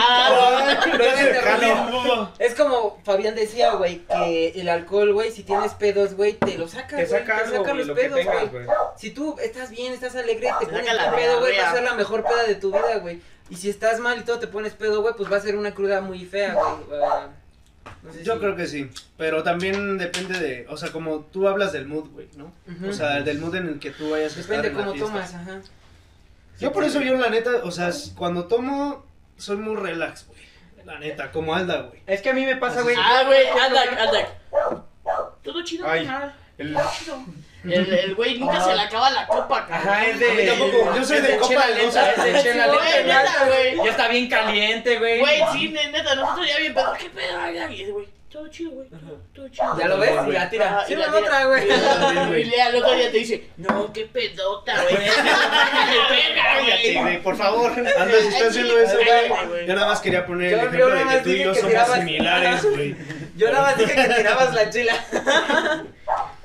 No 2.07 2.31
es 2.39 2.55
como 2.55 2.99
Fabián 3.03 3.35
decía, 3.35 3.71
güey, 3.73 3.99
que 4.05 4.49
el 4.55 4.69
alcohol, 4.69 5.13
güey, 5.13 5.31
si 5.31 5.43
tienes 5.69 5.95
pedos, 5.95 6.13
güey, 6.15 6.34
te 6.34 6.58
lo 6.58 6.67
saca, 6.67 6.97
Te 6.97 7.06
güey, 7.06 7.08
saca 7.08 7.38
algo, 7.38 7.63
güey, 7.63 7.78
los 7.78 7.88
lo 7.88 7.95
pedos, 7.95 8.25
güey. 8.25 8.65
Si 8.97 9.12
tú 9.12 9.36
estás 9.41 9.69
bien, 9.71 9.93
estás 9.93 10.15
alegre, 10.15 10.49
te 10.60 10.65
Te 10.65 10.71
pones 10.71 10.86
saca 10.88 10.93
la 11.04 11.10
un 11.10 11.15
pedo, 11.15 11.39
güey, 11.39 11.58
va 11.58 11.69
a 11.69 11.73
ser 11.73 11.84
la 11.84 11.93
mejor 11.93 12.23
peda 12.23 12.43
de 12.45 12.56
tu 12.56 12.71
vida, 12.71 12.97
güey. 12.99 13.21
Y 13.49 13.56
si 13.56 13.69
estás 13.69 13.99
mal 13.99 14.17
y 14.19 14.23
todo 14.23 14.39
te 14.39 14.47
pones 14.47 14.73
pedo, 14.73 15.01
güey, 15.01 15.13
pues 15.15 15.32
va 15.32 15.38
a 15.38 15.41
ser 15.41 15.56
una 15.56 15.73
cruda 15.73 16.01
muy 16.01 16.25
fea, 16.25 16.54
güey. 16.54 17.01
Ah, 17.04 17.28
no 18.01 18.13
sé 18.13 18.23
Yo 18.23 18.34
si- 18.34 18.39
creo 18.39 18.56
que 18.56 18.67
sí, 18.67 18.89
pero 19.17 19.43
también 19.43 19.97
depende 19.97 20.39
de, 20.39 20.65
o 20.69 20.78
sea, 20.78 20.91
como 20.91 21.21
tú 21.21 21.47
hablas 21.47 21.71
del 21.71 21.86
mood, 21.88 22.10
güey, 22.12 22.28
¿no? 22.36 22.51
O 22.88 22.93
sea, 22.93 23.21
del 23.21 23.39
mood 23.39 23.56
en 23.56 23.67
el 23.67 23.80
que 23.80 23.91
tú 23.91 24.12
vayas 24.12 24.36
a 24.38 24.39
estar 24.39 24.58
Depende 24.62 24.80
en 24.80 24.86
la 24.88 24.91
cómo 24.93 25.06
tomas, 25.06 25.34
ajá. 25.34 25.62
Yo 26.60 26.71
por 26.71 26.84
eso 26.84 27.01
yo 27.01 27.15
la 27.15 27.30
neta, 27.30 27.51
o 27.63 27.71
sea, 27.71 27.91
cuando 28.17 28.45
tomo 28.45 29.06
soy 29.38 29.58
muy 29.58 29.75
relax, 29.75 30.25
güey. 30.28 30.36
La 30.86 30.99
neta, 30.99 31.32
como 31.32 31.56
Alda, 31.56 31.82
güey. 31.82 31.99
Es 32.06 32.21
que 32.21 32.30
a 32.30 32.34
mí 32.34 32.45
me 32.45 32.58
pasa, 32.58 32.82
güey. 32.84 32.95
Ah, 32.97 33.23
güey, 33.25 33.47
anda, 33.47 33.82
anda. 33.82 34.28
Todo 35.43 35.63
chido. 35.63 35.87
Ay, 35.87 36.05
nada. 36.05 36.35
el- 36.57 36.73
Todo 36.73 36.91
chido. 36.97 37.19
El, 37.65 37.91
el 37.93 38.13
güey 38.13 38.37
nunca 38.37 38.61
se 38.63 38.75
le 38.75 38.81
acaba 38.81 39.09
la 39.09 39.25
copa, 39.25 39.65
cabrón. 39.67 39.89
Ajá, 39.89 40.05
es 40.05 40.19
de. 40.19 40.45
Tampoco, 40.47 40.95
yo 40.95 41.03
soy 41.03 41.19
de 41.21 41.37
copa 41.37 41.47
chela 41.47 41.67
de 41.67 41.75
lenta, 41.75 42.11
es 42.11 42.23
de 42.33 42.43
chela 42.43 42.67
Güey, 42.67 42.79
lenta, 43.03 43.23
neta, 43.23 43.45
güey. 43.47 43.75
Ya 43.77 43.89
está 43.91 44.07
bien 44.07 44.29
caliente, 44.29 44.99
güey. 44.99 45.19
Güey, 45.19 45.41
sí, 45.51 45.69
ne- 45.69 45.91
neta, 45.91 46.13
nosotros 46.13 46.47
ya 46.47 46.57
bien 46.59 46.73
pedo. 46.75 46.93
¿Qué 46.93 47.09
pedo? 47.09 47.71
Y 47.71 47.81
ese 47.81 47.91
güey, 47.91 48.07
todo 48.31 48.47
chido, 48.49 48.69
güey. 48.69 48.87
Todo, 48.89 49.19
todo 49.33 49.49
chido. 49.49 49.79
Ya 49.79 49.87
lo 49.87 49.97
ves 49.97 50.11
y 50.27 50.31
la 50.31 50.47
tira. 50.47 50.83
Sí, 50.85 50.93
y 50.93 50.95
la 50.95 51.15
otra, 51.15 51.45
güey. 51.45 52.41
Y 52.41 52.43
Lea 52.45 52.67
el 52.69 52.75
otro 52.75 52.93
día 52.93 53.11
te 53.11 53.17
dice, 53.17 53.49
no, 53.57 53.91
qué 53.91 54.05
pedota, 54.05 54.83
güey. 54.83 54.95
Cállate, 56.35 57.01
güey. 57.01 57.21
por 57.23 57.35
favor. 57.35 57.71
Anda, 57.71 58.21
si 58.21 58.27
está 58.27 58.47
haciendo 58.47 58.77
eso, 58.79 58.95
güey. 59.47 59.65
Yo 59.67 59.73
nada 59.75 59.87
más 59.87 60.01
quería 60.01 60.25
poner 60.25 60.53
el 60.53 60.59
ejemplo 60.59 60.87
de 60.89 61.03
que 61.03 61.17
tú 61.23 61.29
y 61.29 61.43
yo 61.43 61.55
somos 61.55 61.93
similares, 61.95 62.63
güey. 62.71 62.95
Yo 63.36 63.52
nada 63.52 63.63
más 63.63 63.78
dije 63.78 63.93
que 63.95 64.13
tirabas 64.13 64.54
la 64.54 64.69
chela. 64.69 64.93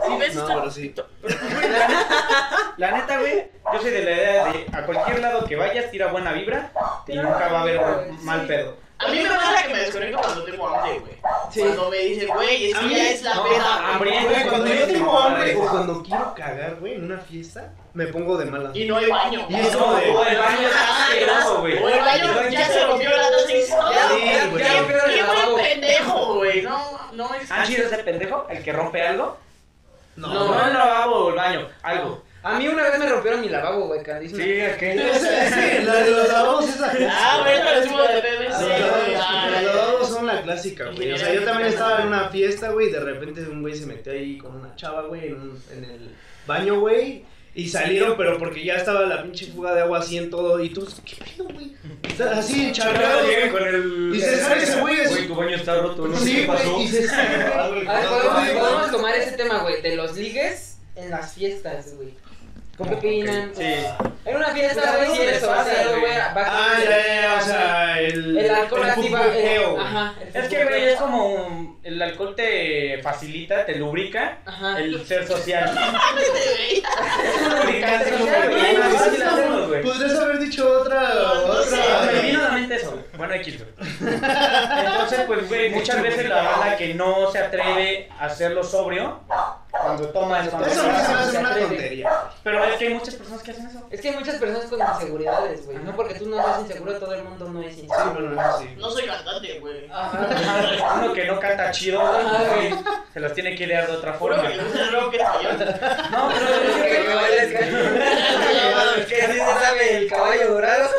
Si 0.07 0.17
ves 0.17 0.35
No, 0.35 0.41
esta- 0.43 0.55
pero 0.55 0.71
sí. 0.71 0.95
La 2.79 2.91
neta, 2.93 3.19
güey, 3.19 3.51
yo 3.73 3.81
soy 3.81 3.91
de 3.91 4.03
la 4.03 4.11
idea 4.11 4.45
de 4.47 4.67
a 4.73 4.87
cualquier 4.87 5.21
lado 5.21 5.45
que 5.45 5.57
vayas, 5.57 5.91
tira 5.91 6.07
buena 6.07 6.33
vibra 6.33 6.73
y 7.07 7.17
nunca 7.17 7.49
va 7.49 7.59
a 7.59 7.63
haber 7.63 7.81
mal 8.23 8.47
pedo. 8.47 8.77
A 8.99 9.09
mí 9.09 9.19
me 9.23 9.29
pasa 9.29 9.63
que 9.63 9.73
me 9.75 9.79
desconecto 9.81 10.19
cuando 10.19 10.43
tengo 10.45 10.69
hambre, 10.69 10.99
güey. 11.01 11.13
Sí. 11.51 11.61
Cuando 11.61 11.91
me 11.91 11.99
dicen, 11.99 12.29
güey, 12.29 12.71
es 12.71 12.77
A 12.77 12.81
que 12.81 12.87
mí- 12.87 12.95
ya 12.97 13.11
es 13.11 13.23
la 13.23 13.35
no, 13.35 13.45
peda. 13.45 13.93
hambre, 13.93 14.11
güey. 14.25 14.49
Cuando 14.49 14.67
yo 14.75 14.87
tengo 14.87 15.19
hambre 15.21 15.57
o 15.57 15.61
cuando 15.71 16.03
quiero 16.03 16.35
cagar, 16.35 16.75
güey, 16.77 16.95
en 16.95 17.05
una 17.05 17.19
fiesta, 17.19 17.73
me 17.95 18.07
pongo 18.07 18.37
de 18.39 18.45
malas. 18.47 18.75
Y 18.77 18.85
no 18.87 18.97
hay 18.97 19.07
baño. 19.11 19.47
Y 19.49 19.55
es 19.57 19.77
como 19.77 19.95
de- 19.97 20.11
O 20.11 20.25
el 20.25 20.39
baño 20.39 20.69
está 20.69 21.05
asqueroso, 21.07 21.61
güey. 21.61 21.79
O 21.83 21.89
el 21.89 21.99
baño 22.01 22.51
ya 22.51 22.67
se 22.67 22.87
rompió 22.87 23.11
la 23.11 23.31
taza 23.31 23.53
y 23.55 23.67
Ya, 23.67 24.09
"Ah, 24.09 24.87
qué 25.57 25.63
pendejo, 25.63 26.35
güey. 26.35 26.63
No, 26.63 27.01
no 27.13 27.35
es. 27.35 27.51
¿Han 27.51 27.67
sido 27.67 27.87
ese 27.87 27.99
pendejo? 27.99 28.47
¿El 28.51 28.63
que 28.63 28.73
rompe 28.73 29.07
algo? 29.07 29.39
No, 30.17 30.29
No, 30.29 30.55
no 30.55 30.67
el 30.67 30.73
lavabo 30.75 31.17
o 31.17 31.29
el 31.31 31.37
baño, 31.37 31.69
algo. 31.83 32.23
A 32.43 32.59
mí 32.59 32.67
una 32.69 32.83
vez 32.85 32.99
me 32.99 33.07
rompieron 33.07 33.41
mi 33.43 33.49
lavabo, 33.51 33.87
güey, 33.87 34.03
carísimo. 34.03 34.43
Sí, 34.43 34.51
es 34.51 34.77
que. 34.77 34.93
Sí, 34.95 35.85
la 35.85 35.95
de 35.95 36.11
los 36.11 36.29
lavabos 36.29 36.69
es 36.69 36.81
la 36.81 36.89
Ah, 37.13 37.39
güey, 37.43 37.63
lo 37.63 37.81
decimos 37.81 38.09
de 38.09 38.15
PVC, 38.23 38.49
Los 38.49 38.81
lavabos- 38.81 39.25
Ah, 39.27 39.49
los 39.63 39.75
lavabos 39.75 40.09
son 40.09 40.27
la 40.27 40.43
clásica, 40.43 40.85
güey. 40.87 41.13
O 41.13 41.19
sea, 41.19 41.33
yo 41.35 41.45
también 41.45 41.69
estaba 41.69 42.01
en 42.01 42.09
una 42.09 42.29
fiesta, 42.31 42.71
güey, 42.71 42.89
y 42.89 42.93
de 42.93 43.01
repente 43.01 43.43
un 43.43 43.61
güey 43.63 43.75
se 43.75 43.87
metió 43.87 44.13
ahí 44.13 44.39
con 44.39 44.57
una 44.57 44.75
chava, 44.75 45.03
güey, 45.03 45.27
en, 45.29 45.35
un- 45.35 45.63
en 45.71 45.85
el 45.85 46.17
baño, 46.47 46.81
güey. 46.81 47.25
Y 47.55 47.69
salieron, 47.69 48.17
pero 48.17 48.39
porque 48.39 48.65
ya 48.65 48.75
estaba 48.77 49.03
la 49.03 49.23
pinche 49.23 49.47
fuga 49.47 49.75
de 49.75 49.81
agua 49.83 49.99
así 49.99 50.17
en 50.17 50.31
todo. 50.31 50.63
Y 50.63 50.71
tú, 50.71 50.87
¿qué 51.05 51.17
pedo, 51.17 51.49
güey? 51.49 51.73
Está 52.05 52.39
Así 52.39 52.67
encharcado. 52.67 53.27
Llega 53.27 53.51
con 53.51 53.67
el. 53.67 54.13
Y 54.15 54.21
se 54.21 54.37
sale 54.41 54.63
ese 54.63 54.81
güey. 54.81 55.07
Güey, 55.07 55.27
tu 55.27 55.35
baño 55.35 55.57
está 55.57 55.81
roto, 55.81 56.07
¿no? 56.07 56.17
Sí, 56.17 56.37
¿Qué 56.37 56.47
pasó? 56.47 56.75
güey, 56.75 56.85
y 56.85 56.89
se 56.89 57.09
sale. 57.09 57.45
A 57.45 57.69
ver, 57.71 57.85
podemos, 57.87 58.49
podemos 58.61 58.91
tomar 58.93 59.15
ese 59.17 59.33
tema, 59.33 59.63
güey, 59.63 59.83
de 59.83 59.97
los 59.97 60.17
ligues 60.17 60.79
en 60.95 61.11
las 61.11 61.35
fiestas, 61.35 61.95
güey. 61.97 62.15
¿Cómo 62.81 62.97
opinan? 62.97 63.53
Sí. 63.55 63.75
En 64.25 64.37
una 64.37 64.49
fiesta, 64.55 64.97
güey, 64.97 65.11
¿a 65.11 65.15
si 65.15 65.23
eres 65.23 65.41
soltero, 65.41 66.01
güey? 66.01 66.13
va 66.17 66.33
Ah, 66.37 66.73
ya, 66.83 67.23
ya, 67.23 67.39
o 67.39 67.45
sea, 67.45 68.01
el. 68.01 68.39
El 68.39 68.51
alcohol 68.51 68.83
el 68.85 68.91
activa. 68.91 69.27
el-. 69.27 69.81
Ajá. 69.81 70.15
el 70.23 70.37
Es 70.43 70.49
que, 70.49 70.65
güey, 70.65 70.85
es 70.85 70.97
como. 70.99 71.27
un- 71.27 71.79
El 71.83 72.01
alcohol 72.01 72.35
te 72.35 73.01
facilita, 73.03 73.65
te 73.67 73.75
lubrica 73.77 74.39
Ajá. 74.47 74.79
el 74.79 75.05
ser 75.07 75.27
social. 75.27 75.71
Es 77.25 77.43
un 77.47 77.59
lubricante 77.61 78.19
social, 78.19 78.51
güey. 79.69 79.83
Podrías 79.83 80.19
haber 80.19 80.39
dicho 80.39 80.81
otra. 80.81 81.03
Otra. 81.47 82.13
Me 82.13 82.21
vino 82.23 82.41
a 82.41 82.49
la 82.49 82.51
mente 82.55 82.77
eso, 82.77 82.91
güey. 82.93 83.05
Bueno, 83.17 83.35
X, 83.35 83.59
güey. 83.59 83.71
Entonces, 84.11 85.21
pues, 85.27 85.49
güey, 85.49 85.71
muchas 85.71 86.03
veces 86.03 86.29
la 86.29 86.43
banda 86.43 86.77
que 86.77 86.95
no 86.95 87.31
se 87.31 87.39
atreve 87.39 88.09
a 88.19 88.27
hacerlo 88.27 88.63
sobrio, 88.65 89.21
cuando 89.71 90.09
toma 90.09 90.41
es 90.45 90.49
cuando 90.51 90.69
Eso 90.69 90.83
no 90.83 90.99
se 90.99 91.13
hace 91.13 91.39
una 91.39 91.55
tontería. 91.57 92.11
Pero 92.43 92.59
es 92.71 92.77
que 92.79 92.87
hay 92.89 92.95
muchas 92.95 93.15
personas 93.15 93.43
que 93.43 93.51
hacen 93.51 93.67
eso. 93.67 93.87
Es 93.91 94.01
que 94.01 94.09
hay 94.11 94.15
muchas 94.17 94.35
personas 94.37 94.65
con 94.67 94.81
inseguridades, 94.81 95.67
güey. 95.67 95.79
No 95.79 95.97
porque 95.97 96.15
tú 96.15 96.29
no 96.29 96.37
seas 96.43 96.61
inseguro, 96.61 96.99
todo 96.99 97.15
el 97.15 97.25
mundo 97.25 97.49
no 97.49 97.63
es 97.63 97.75
Sí, 97.75 97.81
inseguro. 97.83 98.13
bueno, 98.13 98.31
no, 98.43 98.59
sí. 98.59 98.69
No 98.77 98.91
soy 98.91 99.07
cantante, 99.07 99.59
güey. 99.61 99.89
Ajá. 99.91 100.95
Uno 101.03 101.13
que 101.13 101.25
no 101.27 101.39
canta 101.41 101.71
chido, 101.71 102.01
güey, 102.01 102.75
se 103.13 103.21
los 103.21 103.33
tiene 103.35 103.55
que 103.57 103.65
idear 103.65 103.87
de 103.87 103.97
otra 103.97 104.15
forma. 104.15 104.43
que 104.49 104.57
no 104.57 105.11
que. 105.11 105.19
No, 106.11 106.29
pero 106.33 106.61
es 108.97 109.07
que, 109.07 109.23
así 109.23 109.33
se 109.33 109.39
sabe 109.39 109.97
el 109.99 110.09
caballo 110.09 110.55
dorado. 110.55 110.91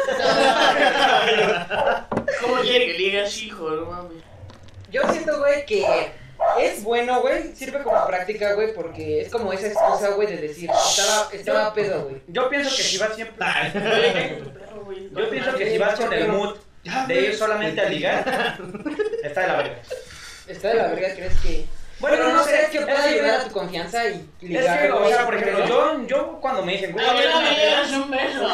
¿Cómo 2.42 2.56
quiere 2.62 2.86
que 2.88 2.94
le 2.94 2.98
digas 2.98 3.38
hijo? 3.38 3.70
No 3.70 3.86
mames. 3.86 4.24
Yo 4.92 5.02
siento, 5.12 5.40
güey, 5.40 5.66
que 5.66 6.12
es 6.60 6.84
bueno, 6.84 7.22
güey. 7.22 7.56
Sirve 7.56 7.84
como 7.84 8.06
práctica, 8.08 8.54
güey, 8.54 8.74
porque 8.74 9.22
es 9.22 9.30
como 9.30 9.54
esa 9.54 9.68
excusa, 9.68 10.10
güey, 10.10 10.28
de 10.28 10.38
decir, 10.38 10.70
estaba, 10.70 11.30
estaba 11.32 11.74
pedo, 11.74 12.04
güey. 12.04 12.22
yo 12.28 12.50
pienso 12.50 12.70
que 12.76 12.84
si 12.84 12.98
vas 12.98 13.16
siempre. 13.16 13.46
Güey. 13.74 14.62
Yo 15.16 15.30
pienso 15.30 15.56
que 15.56 15.70
si 15.70 15.78
vas 15.78 16.00
con 16.00 16.12
el 16.12 16.28
mood 16.28 16.58
de 17.08 17.22
ir 17.22 17.38
solamente 17.38 17.80
a 17.82 17.90
ligar, 17.90 18.58
está 19.24 19.42
de 19.42 19.48
la 19.48 19.56
verga. 19.56 19.82
Está 20.48 20.68
de 20.70 20.76
la 20.76 20.88
verga, 20.88 21.16
¿crees 21.16 21.34
que...? 21.40 21.66
Bueno, 22.02 22.18
Bueno, 22.18 22.32
no 22.32 22.38
no 22.40 22.44
sé, 22.44 22.50
crees 22.50 22.70
que 22.72 22.78
es 22.80 22.84
pueda 22.84 23.04
que- 23.04 23.10
ayudar 23.10 23.40
a 23.40 23.44
tu 23.46 23.52
confianza 23.52 24.06
y 24.08 24.12
Es 24.42 24.50
ligar, 24.50 24.82
que, 24.82 24.92
o 24.92 25.08
sea, 25.08 25.26
por 25.26 25.36
ejemplo, 25.36 25.66
yo, 25.68 26.08
yo 26.08 26.40
cuando 26.42 26.66
me 26.66 26.72
dicen, 26.74 26.92
güey, 26.94 27.06
A 27.08 27.14
mí 27.14 27.20
ver 27.20 27.30
no 27.30 27.38
una 27.40 27.50
me 27.50 27.56
peda. 27.56 27.66
dieras 27.68 27.92
un 27.92 28.12
beso. 28.12 28.48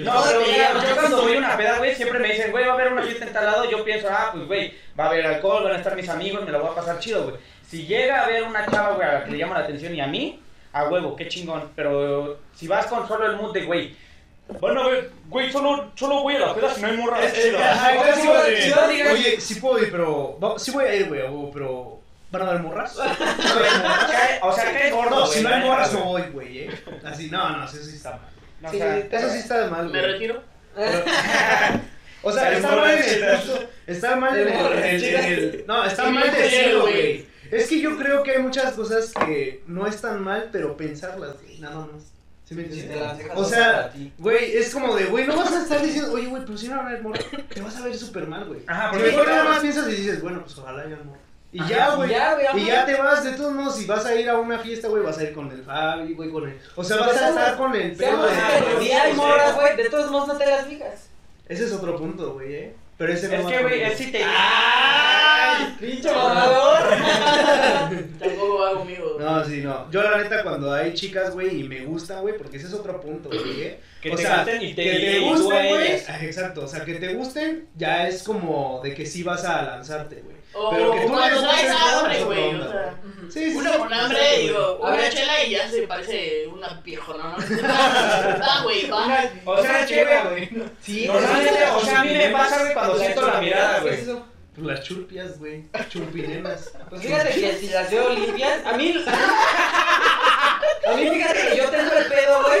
No, 0.00 0.22
pero 0.26 0.40
mira, 0.46 0.72
yo 0.88 0.96
cuando 0.96 1.22
voy 1.22 1.34
a 1.34 1.38
una 1.38 1.56
peda, 1.56 1.78
güey, 1.78 1.94
siempre 1.94 2.18
me 2.18 2.28
dicen, 2.28 2.50
güey, 2.50 2.64
va 2.64 2.72
a 2.72 2.74
haber 2.74 2.92
una 2.92 3.02
fiesta 3.02 3.26
en 3.26 3.32
tal 3.32 3.44
lado. 3.46 3.70
Yo 3.70 3.84
pienso, 3.84 4.08
ah, 4.10 4.30
pues, 4.32 4.46
güey, 4.46 4.74
va 4.98 5.04
a 5.04 5.06
haber 5.08 5.26
alcohol, 5.26 5.64
van 5.64 5.74
a 5.74 5.76
estar 5.76 5.94
mis 5.94 6.08
amigos, 6.08 6.44
me 6.44 6.50
lo 6.50 6.60
voy 6.60 6.70
a 6.70 6.74
pasar 6.74 6.98
chido, 6.98 7.24
güey. 7.24 7.36
Si 7.68 7.86
llega 7.86 8.20
a 8.20 8.24
haber 8.24 8.42
una 8.44 8.66
chava, 8.66 8.94
güey, 8.94 9.06
a 9.08 9.12
la 9.12 9.24
que 9.24 9.30
le 9.32 9.38
llama 9.38 9.58
la 9.58 9.64
atención 9.64 9.94
y 9.94 10.00
a 10.00 10.06
mí, 10.06 10.40
a 10.72 10.84
huevo, 10.84 11.14
qué 11.16 11.28
chingón. 11.28 11.70
Pero 11.76 12.38
si 12.54 12.66
vas 12.66 12.86
con 12.86 13.06
solo 13.06 13.26
el 13.26 13.36
mood 13.36 13.52
de, 13.52 13.64
güey, 13.64 13.94
bueno, 14.60 14.82
güey, 15.28 15.52
solo, 15.52 15.90
solo 15.94 16.22
voy 16.22 16.36
a 16.36 16.40
la 16.40 16.54
peda 16.54 16.74
si 16.74 16.80
no 16.82 16.88
hay 16.88 16.96
morra. 16.96 17.20
De, 17.20 19.10
Oye, 19.12 19.40
sí 19.40 19.54
puedo 19.56 19.78
ir, 19.82 19.90
pero. 19.90 20.38
va- 20.40 20.58
Sí 20.58 20.70
voy 20.70 20.84
a 20.84 20.94
ir, 20.94 21.08
güey, 21.08 21.22
o- 21.28 21.50
pero. 21.52 22.00
¿Van 22.32 22.42
a 22.42 22.44
dar 22.46 22.62
morras? 22.62 22.96
O 24.42 24.52
sea, 24.52 24.64
cae 24.72 24.90
gordo, 24.92 25.10
No, 25.20 25.26
si 25.26 25.42
no 25.42 25.48
hay 25.48 25.62
morras, 25.64 25.92
no 25.92 26.04
voy, 26.04 26.22
güey, 26.32 26.58
eh. 26.60 26.70
Así, 27.04 27.28
no, 27.30 27.56
no, 27.56 27.64
eso 27.64 27.76
sí 27.82 27.96
está 27.96 28.10
mal. 28.10 28.20
O 28.64 28.70
Sí, 28.70 28.78
sea, 28.78 28.98
Eso 28.98 29.30
sí 29.30 29.38
está 29.38 29.66
mal, 29.68 29.88
Me 29.90 29.98
güey. 30.00 30.12
retiro. 30.12 30.42
O 32.22 32.30
sea, 32.30 32.52
está 32.52 32.76
mal. 32.76 32.98
Está 33.86 34.16
mal 34.16 34.38
en 34.38 35.04
el. 35.04 35.64
No, 35.66 35.84
está 35.84 36.10
mal 36.10 36.30
decirlo, 36.30 36.82
güey. 36.82 37.26
Es 37.50 37.66
que 37.68 37.80
yo 37.80 37.96
creo 37.96 38.22
que 38.22 38.32
hay 38.32 38.38
muchas 38.42 38.74
cosas 38.74 39.12
que 39.26 39.62
no 39.66 39.86
están 39.86 40.22
mal, 40.22 40.50
pero 40.52 40.76
pensarlas, 40.76 41.42
güey, 41.42 41.58
nada 41.58 41.86
más. 41.92 42.12
¿Sí 42.50 42.56
me 42.56 42.64
Si 42.64 42.80
entiendes? 42.80 42.98
te 42.98 43.04
las 43.04 43.18
dejas 43.18 43.38
O 43.38 43.44
sea, 43.44 43.92
güey, 44.18 44.56
es 44.56 44.74
como 44.74 44.96
de, 44.96 45.04
güey, 45.04 45.24
no 45.24 45.36
vas 45.36 45.52
a 45.52 45.62
estar 45.62 45.80
diciendo, 45.80 46.12
oye, 46.12 46.26
güey, 46.26 46.44
pero 46.44 46.58
si 46.58 46.66
no 46.66 46.78
va 46.78 46.82
a 46.82 46.86
haber 46.88 47.00
morra, 47.00 47.20
te 47.48 47.60
vas 47.60 47.76
a 47.76 47.84
ver 47.84 47.96
súper 47.96 48.26
mal, 48.26 48.44
güey. 48.46 48.62
Ajá, 48.66 48.90
porque 48.90 49.06
mejor 49.06 49.28
nada 49.28 49.44
más 49.44 49.60
piensas 49.60 49.86
y 49.88 49.92
dices, 49.92 50.20
bueno, 50.20 50.40
pues 50.42 50.58
ojalá 50.58 50.82
haya 50.82 50.96
amor. 50.96 51.16
Y 51.52 51.60
Ajá, 51.60 51.70
ya, 51.70 51.94
güey. 51.94 52.10
Y 52.56 52.66
ya 52.66 52.84
te 52.86 52.96
vas, 52.96 53.22
de 53.22 53.32
todos 53.34 53.52
modos, 53.52 53.76
si 53.76 53.86
vas 53.86 54.04
a 54.04 54.16
ir 54.16 54.28
a 54.28 54.36
una 54.36 54.58
fiesta, 54.58 54.88
güey, 54.88 55.00
vas 55.00 55.18
a 55.18 55.22
ir 55.22 55.32
con 55.32 55.48
el 55.52 55.62
Fabi, 55.62 56.12
güey, 56.14 56.28
con 56.32 56.48
el. 56.48 56.58
O 56.74 56.82
sea, 56.82 56.96
vas 56.96 57.16
a 57.16 57.28
estar 57.28 57.56
con 57.56 57.72
el 57.76 57.92
pedo 57.92 58.28
si 58.80 58.90
hay 58.90 59.14
morras, 59.14 59.54
güey, 59.54 59.76
de 59.76 59.88
todos 59.88 60.10
modos 60.10 60.26
no 60.26 60.36
te 60.36 60.46
las 60.46 60.68
digas. 60.68 61.08
Ese 61.46 61.66
es 61.66 61.72
otro 61.72 61.96
punto, 61.96 62.34
güey, 62.34 62.52
eh. 62.52 62.76
Pero 63.00 63.12
ese 63.14 63.34
Es 63.34 63.46
que, 63.46 63.62
güey, 63.62 63.80
es 63.82 63.96
si 63.96 64.12
te. 64.12 64.22
¡Ay! 64.22 65.74
Pinche 65.80 66.12
mamador. 66.12 66.78
Tampoco 68.18 68.58
va 68.58 68.74
conmigo. 68.74 69.16
No, 69.18 69.42
sí, 69.44 69.62
no. 69.62 69.90
Yo, 69.90 70.02
la 70.02 70.18
neta, 70.18 70.42
cuando 70.42 70.70
hay 70.72 70.92
chicas, 70.92 71.32
güey, 71.32 71.60
y 71.60 71.64
me 71.68 71.80
gustan, 71.86 72.20
güey, 72.20 72.36
porque 72.36 72.58
ese 72.58 72.66
es 72.66 72.74
otro 72.74 73.00
punto, 73.00 73.30
güey, 73.30 73.62
eh. 73.62 73.80
Que 74.02 74.10
o 74.12 74.16
te 74.16 74.22
sea, 74.22 74.36
gusten 74.44 74.62
y 74.62 74.74
te- 74.74 74.84
que 74.84 74.90
te 74.98 75.20
gusten, 75.20 75.68
güey. 75.68 75.92
Exacto, 76.22 76.64
o 76.64 76.68
sea, 76.68 76.84
que 76.84 76.94
te 76.96 77.14
gusten, 77.14 77.68
ya 77.74 78.06
es 78.06 78.22
como 78.22 78.82
de 78.84 78.92
que 78.94 79.06
sí 79.06 79.22
vas 79.22 79.44
a 79.46 79.62
lanzarte, 79.62 80.16
güey. 80.22 80.36
Pero 80.52 80.92
que 80.92 81.00
tú 81.02 81.08
cuando 81.08 81.36
les 81.36 81.40
traes 81.40 81.62
gustes, 81.62 81.80
hambre, 81.94 82.16
es 82.18 82.22
otra 82.24 82.36
güey. 82.36 82.48
onda, 82.50 82.66
O 82.66 83.30
sea, 83.30 83.48
Sí, 83.96 84.04
hambre, 84.04 84.38
digo, 84.40 84.78
una 84.80 84.90
ver. 84.96 85.12
chela 85.12 85.44
y 85.44 85.50
ya 85.50 85.68
se 85.70 85.82
parece 85.82 86.46
una 86.48 86.82
piejona, 86.82 87.36
¿no? 87.36 87.36
Va, 88.40 88.62
güey, 88.62 88.88
va. 88.90 89.24
O 89.44 89.62
sea, 89.62 89.86
que, 89.86 90.04
güey, 90.04 90.50
Sí, 90.80 91.06
Normalmente, 91.06 91.64
o 91.74 91.80
sea, 91.80 92.00
a 92.00 92.04
mí 92.04 92.12
me 92.14 92.28
pasa, 92.30 92.60
güey, 92.60 92.74
cuando 92.74 92.98
siento 92.98 93.26
la 93.26 93.40
mirada, 93.40 93.74
¿Qué 93.76 93.80
güey. 93.82 93.94
es 93.94 94.00
eso? 94.02 94.26
Pues 94.54 94.66
las 94.66 94.82
churpias, 94.82 95.38
güey. 95.38 95.64
Churpinenas. 95.88 96.72
Pues 96.88 97.02
fíjate 97.02 97.30
que 97.40 97.52
si 97.56 97.68
las 97.68 97.90
veo 97.90 98.10
limpias, 98.10 98.66
a 98.66 98.72
mí. 98.76 98.94
A 100.86 100.94
mí 100.94 101.10
fíjate 101.10 101.48
que 101.48 101.56
yo 101.56 101.64
tengo 101.70 101.92
el 101.92 102.04
pedo, 102.06 102.42
güey. 102.42 102.60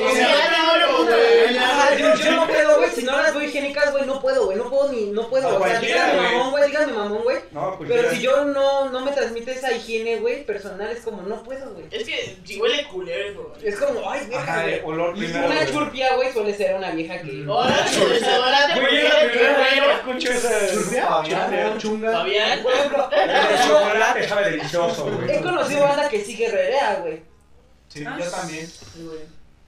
O 0.00 0.10
sea, 0.14 0.26
sea, 0.26 0.78
no, 0.88 1.04
güey. 1.04 1.56
Ajá, 1.56 1.94
yo, 1.96 2.32
no 2.32 2.46
puedo, 2.46 2.78
güey. 2.78 2.90
Si 2.90 3.02
no 3.04 3.16
las 3.16 3.32
veo 3.32 3.44
higiénicas, 3.44 3.92
güey, 3.92 4.06
no 4.06 4.20
puedo, 4.20 4.46
güey. 4.46 4.56
No 4.58 4.68
puedo 4.68 4.92
ni, 4.92 5.06
no 5.06 5.28
puedo. 5.28 5.56
O 5.56 5.64
sea, 5.64 5.78
güey. 5.78 5.94
mamón, 6.16 6.50
güey, 6.50 6.66
díganme 6.66 6.92
mamón, 6.92 7.22
güey. 7.22 7.38
No, 7.52 7.76
pues 7.78 7.90
Pero 7.90 8.02
ya. 8.02 8.10
si 8.10 8.20
yo 8.20 8.44
no, 8.44 8.90
no 8.90 9.00
me 9.00 9.12
transmite 9.12 9.52
esa 9.52 9.72
higiene, 9.72 10.16
güey, 10.16 10.44
personal, 10.44 10.90
es 10.90 11.00
como, 11.02 11.22
no 11.22 11.42
puedo, 11.44 11.72
güey. 11.74 11.86
Es 11.90 12.04
que 12.04 12.36
si 12.44 12.60
huele 12.60 12.84
culero, 12.88 13.54
güey. 13.54 13.68
Es 13.68 13.78
como, 13.78 14.10
ay, 14.10 14.26
güey. 14.28 14.80
olor 14.84 15.14
primero. 15.16 15.46
una 15.46 15.66
churpia, 15.66 16.16
güey, 16.16 16.32
suele 16.32 16.54
ser 16.54 16.74
una 16.74 16.90
vieja 16.90 17.20
que. 17.22 17.44
Ahora 17.48 17.86
su 17.86 18.08
desodorante, 18.08 18.80
Güey, 18.80 19.02
la 19.02 19.20
primera 19.20 19.58
vez 19.58 19.68
que 19.80 19.92
escucho 19.92 20.32
esa. 20.32 20.72
¿Churpia? 20.72 21.08
Churpia. 21.22 21.78
Chunga. 21.78 22.12
Fabián. 22.12 22.62
Por 22.62 22.72
ejemplo, 22.72 23.10
El 23.12 23.68
chocolate 23.68 24.28
sabe 24.28 24.50
delicioso, 24.50 25.08
he 25.08 25.26
güey. 25.26 25.42
conocido 25.42 25.82
banda 25.82 26.08
que 26.08 26.20
sí 26.24 26.36
guerrerea, 26.36 26.96
güey. 26.96 27.29
Sí, 27.90 28.04
yo 28.04 28.30
también. 28.30 28.70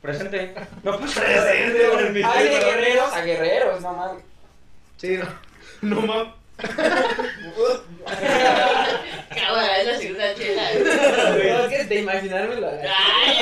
Presente. 0.00 0.54
No, 0.82 0.98
pues 0.98 1.12
presente, 1.12 1.88
güey. 1.88 2.22
Hay 2.24 2.48
de 2.48 2.58
guerreros 2.58 3.12
a 3.12 3.20
guerreros, 3.22 3.80
no 3.82 3.92
mames. 3.92 4.24
Sí, 4.96 5.18
no. 5.18 5.26
No 5.82 6.00
mames. 6.00 6.32
Cámara, 9.34 9.78
es 9.80 9.86
la 9.86 9.98
segunda 9.98 10.34
chela. 10.34 10.62
No, 10.74 11.64
es 11.64 11.68
que 11.68 11.84
de 11.84 11.94
imaginármelo. 12.00 12.68
güey. 12.70 12.86
Ay, 12.86 13.38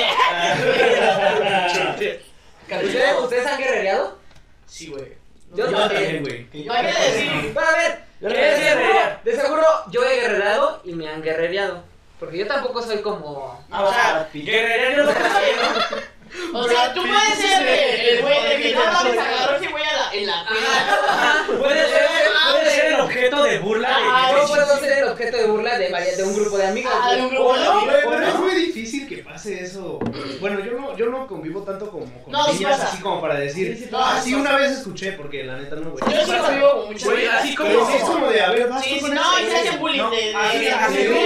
¿Ustedes, 2.83 3.15
¿Ustedes 3.21 3.45
han 3.47 3.59
guerrereado? 3.59 4.17
Sí, 4.65 4.87
güey. 4.87 5.13
Yo 5.53 5.69
Yo 5.69 5.77
también. 5.77 6.23
güey. 6.23 6.67
Va 6.67 6.79
a 6.79 6.81
ver, 6.83 7.99
de 9.23 9.35
seguro 9.35 9.63
yo 9.91 10.03
he 10.05 10.15
guerrereado 10.21 10.81
y 10.85 10.93
me 10.93 11.09
han 11.09 11.21
guerrereado. 11.21 11.83
Porque 12.21 12.37
yo 12.37 12.45
tampoco 12.45 12.83
soy 12.83 13.01
como. 13.01 13.59
Ah, 13.71 13.83
o 13.83 13.91
sea, 13.91 14.29
guerrero 14.31 15.05
no 15.05 15.11
O 16.53 16.63
sea, 16.67 16.93
tú 16.93 17.01
puedes 17.01 17.37
ser 17.39 17.67
el 17.67 18.21
güey 18.21 18.43
de 18.49 18.61
que 18.61 18.75
no 18.75 18.85
mames, 18.85 19.17
agarró 19.19 19.55
ese 19.57 19.67
güey 19.67 19.83
a 19.83 19.93
la- 19.93 20.13
en 20.13 20.27
la 20.27 20.45
pena. 20.47 21.45
Puede 21.59 21.87
ser, 21.87 22.07
puede 22.51 22.69
ser 22.71 22.85
el 22.93 22.99
objeto 22.99 23.43
de 23.43 23.59
burla 23.59 23.89
Ah, 23.91 24.31
Yo 24.35 24.47
puedo 24.47 24.77
ser 24.79 24.97
el 24.99 25.03
objeto 25.09 25.37
de 25.37 25.45
burla 25.45 25.77
de, 25.77 25.89
varias- 25.89 26.17
de 26.17 26.23
un 26.23 26.35
grupo 26.35 26.57
de 26.57 26.67
amigos. 26.67 26.91
Ah, 27.01 27.13
de 27.13 27.21
un 27.21 27.29
grupo 27.29 27.43
¿O 27.45 27.53
de 27.57 27.63
no? 27.65 27.71
amigos. 27.71 27.93
Güey, 28.03 28.05
¿O 28.05 28.09
pero 28.17 28.27
es 28.27 28.35
muy 28.35 28.55
difícil 28.55 29.07
que 29.07 29.17
pase 29.17 29.63
eso. 29.63 29.99
Bueno, 30.39 30.59
yo 30.63 30.71
no, 30.73 30.97
yo 30.97 31.05
no 31.07 31.27
convivo 31.27 31.61
tanto 31.63 31.89
como 31.91 32.05
con 32.23 32.33
niñas 32.53 32.71
pasa. 32.79 32.87
así 32.89 33.01
como 33.01 33.21
para 33.21 33.35
decir. 33.35 33.75
Sí, 33.77 33.83
sí 33.83 33.89
ah, 33.93 33.97
pasa. 33.97 34.21
sí, 34.23 34.33
una 34.33 34.55
vez 34.57 34.71
escuché, 34.71 35.11
porque 35.13 35.43
la 35.43 35.57
neta 35.57 35.75
no, 35.77 35.91
güey. 35.91 36.03
Yo 36.15 36.25
sí 36.25 36.31
convivo 36.37 36.71
con 36.71 36.85
muchas 36.87 37.03
Güey, 37.03 37.17
amigas. 37.25 37.43
así 37.43 37.55
como- 37.55 37.87
sí 37.87 37.93
es 37.97 38.03
como 38.03 38.27
de, 38.31 38.41
a 38.41 38.49
ver, 38.51 38.67
vas 38.69 38.83
tú 38.85 38.99
con 39.01 39.15
no, 39.15 39.37
se 39.37 39.55
hacen 39.57 39.79
bullying 39.79 40.09
de, 40.09 40.35
así- 40.35 40.67
así 40.67 41.05
como 41.07 41.21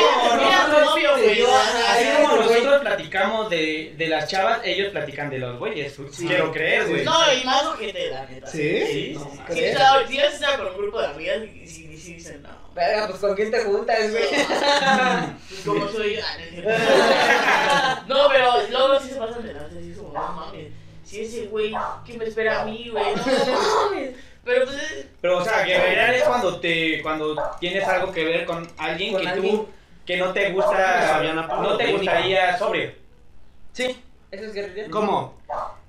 nosotros, 2.38 2.74
Así 2.76 2.82
platicamos 2.82 3.50
de, 3.50 3.94
de 3.98 4.08
las 4.08 4.28
chavas, 4.30 4.60
ellos 4.64 4.92
platican 4.96 5.30
de 5.30 5.40
los 5.40 5.60
güeyes. 5.60 5.94
Sí. 6.12 6.26
Quiero 6.28 6.52
creer, 6.52 6.88
güey. 6.88 7.04
No, 7.04 7.34
y 7.34 7.44
más 7.44 7.66
ojete, 7.66 8.10
la 8.10 8.26
neta. 8.26 8.48
¿Sí? 8.48 8.86
Sí, 8.88 9.12
No, 9.16 9.30
sí, 9.54 9.62
mames. 9.78 10.08
Si 10.10 10.16
ya 10.18 10.26
estaba 10.26 10.58
con 10.58 10.68
un 10.68 10.78
grupo 10.78 11.02
de 11.02 11.08
amigas 11.08 11.38
y 11.44 11.68
si 11.68 11.88
dicen 11.88 12.42
no. 12.42 12.50
Verga, 12.74 13.08
pues 13.08 13.20
con 13.20 13.36
quién 13.36 13.52
te 13.52 13.60
juntas, 13.64 14.12
güey. 14.12 14.24
Como 15.66 15.88
soy. 15.90 16.18
ah, 16.68 18.04
no 18.08 18.30
pero 18.30 18.52
luego 18.70 19.00
sí 19.00 19.10
se 19.10 19.16
pasan 19.16 19.44
de 19.46 19.54
lanza, 19.54 19.78
así 19.78 19.92
es 19.92 19.98
como, 19.98 20.14
no 20.14 20.34
mames. 20.34 20.68
Si 21.04 21.22
ese 21.22 21.46
güey, 21.48 21.74
¿qué 22.06 22.18
me 22.18 22.26
espera 22.26 22.62
a 22.62 22.66
mí, 22.66 22.90
güey? 22.90 23.16
No 23.16 23.92
mames. 23.92 24.16
Pero 24.44 24.66
pues. 24.66 25.08
Pero, 25.22 25.38
o 25.40 25.44
sea, 25.44 25.64
guerrerar 25.64 26.14
es 26.14 26.24
cuando 26.24 26.60
te 26.60 27.02
cuando 27.02 27.36
tienes 27.60 27.84
algo 27.88 28.12
que 28.12 28.24
ver 28.24 28.46
con 28.46 28.68
alguien 28.78 29.14
Con 29.14 29.22
que 29.24 29.28
alguien. 29.30 29.56
tú 29.56 29.70
que 30.06 30.18
no 30.18 30.32
te 30.34 30.52
gusta, 30.52 31.22
no 31.62 31.78
te 31.78 31.92
gustaría 31.94 32.58
sobre. 32.58 32.96
Sí. 33.74 34.02
¿Eso 34.32 34.46
es 34.46 34.54
guerrilla? 34.54 34.90
¿Cómo? 34.92 35.34